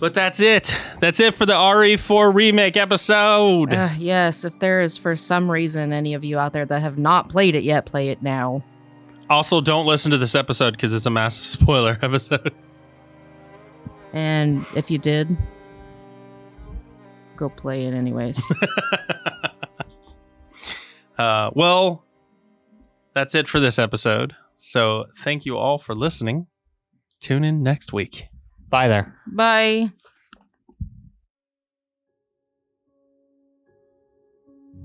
But 0.00 0.14
that's 0.14 0.38
it. 0.38 0.76
That's 1.00 1.18
it 1.18 1.34
for 1.34 1.44
the 1.44 1.54
RE4 1.54 2.32
remake 2.32 2.76
episode. 2.76 3.72
Uh, 3.72 3.88
yes, 3.98 4.44
if 4.44 4.58
there 4.60 4.80
is 4.80 4.96
for 4.96 5.16
some 5.16 5.50
reason 5.50 5.92
any 5.92 6.14
of 6.14 6.24
you 6.24 6.38
out 6.38 6.52
there 6.52 6.64
that 6.64 6.80
have 6.80 6.98
not 6.98 7.28
played 7.28 7.56
it 7.56 7.64
yet, 7.64 7.84
play 7.86 8.10
it 8.10 8.22
now. 8.22 8.62
also, 9.28 9.60
don't 9.60 9.86
listen 9.86 10.12
to 10.12 10.18
this 10.18 10.34
episode 10.34 10.72
because 10.72 10.92
it's 10.92 11.06
a 11.06 11.10
massive 11.10 11.44
spoiler 11.60 11.98
episode. 12.00 12.54
And 14.12 14.64
if 14.76 14.90
you 14.90 14.98
did, 14.98 15.36
go 17.36 17.48
play 17.48 17.86
it 17.86 17.94
anyways. 17.94 18.40
uh, 21.18 21.50
well, 21.54 22.04
that's 23.14 23.34
it 23.34 23.48
for 23.48 23.58
this 23.60 23.78
episode. 23.78 24.34
So 24.58 25.06
thank 25.18 25.46
you 25.46 25.56
all 25.56 25.78
for 25.78 25.94
listening. 25.94 26.48
Tune 27.20 27.44
in 27.44 27.62
next 27.62 27.92
week. 27.92 28.26
Bye 28.68 28.88
there. 28.88 29.16
Bye. 29.26 29.92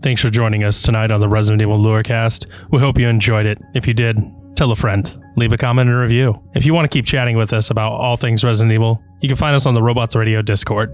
Thanks 0.02 0.22
for 0.22 0.30
joining 0.30 0.64
us 0.64 0.82
tonight 0.84 1.12
on 1.12 1.22
the 1.22 1.30
Resident 1.30 1.62
Evil 1.62 1.78
Lorecast. 1.78 2.46
We 2.72 2.80
hope 2.80 3.00
you 3.00 3.08
enjoyed 3.08 3.46
it. 3.46 3.60
If 3.74 3.88
you 3.88 3.94
did, 3.94 4.20
tell 4.56 4.72
a 4.72 4.76
friend. 4.76 5.18
Leave 5.38 5.54
a 5.54 5.58
comment 5.58 5.90
and 5.90 5.98
review. 5.98 6.40
If 6.54 6.66
you 6.66 6.74
want 6.74 6.86
to 6.86 6.96
keep 6.96 7.06
chatting 7.06 7.36
with 7.36 7.52
us 7.52 7.72
about 7.72 7.94
all 7.94 8.16
things 8.16 8.44
Resident 8.44 8.74
Evil, 8.74 9.02
you 9.22 9.28
can 9.28 9.38
find 9.38 9.56
us 9.56 9.66
on 9.66 9.74
the 9.74 9.82
Robots 9.82 10.16
Radio 10.16 10.42
Discord. 10.42 10.94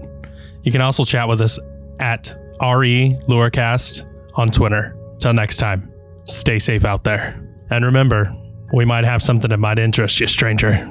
You 0.62 0.72
can 0.72 0.80
also 0.80 1.04
chat 1.04 1.28
with 1.28 1.40
us 1.40 1.58
at 1.98 2.34
RE 2.62 3.18
Lorecast 3.28 4.06
on 4.36 4.48
Twitter. 4.48 4.96
Till 5.18 5.34
next 5.34 5.58
time, 5.58 5.92
stay 6.24 6.58
safe 6.58 6.84
out 6.84 7.04
there. 7.04 7.46
And 7.70 7.84
remember, 7.84 8.32
we 8.72 8.84
might 8.84 9.04
have 9.04 9.22
something 9.22 9.48
that 9.50 9.58
might 9.58 9.78
interest 9.78 10.20
you, 10.20 10.26
stranger. 10.26 10.88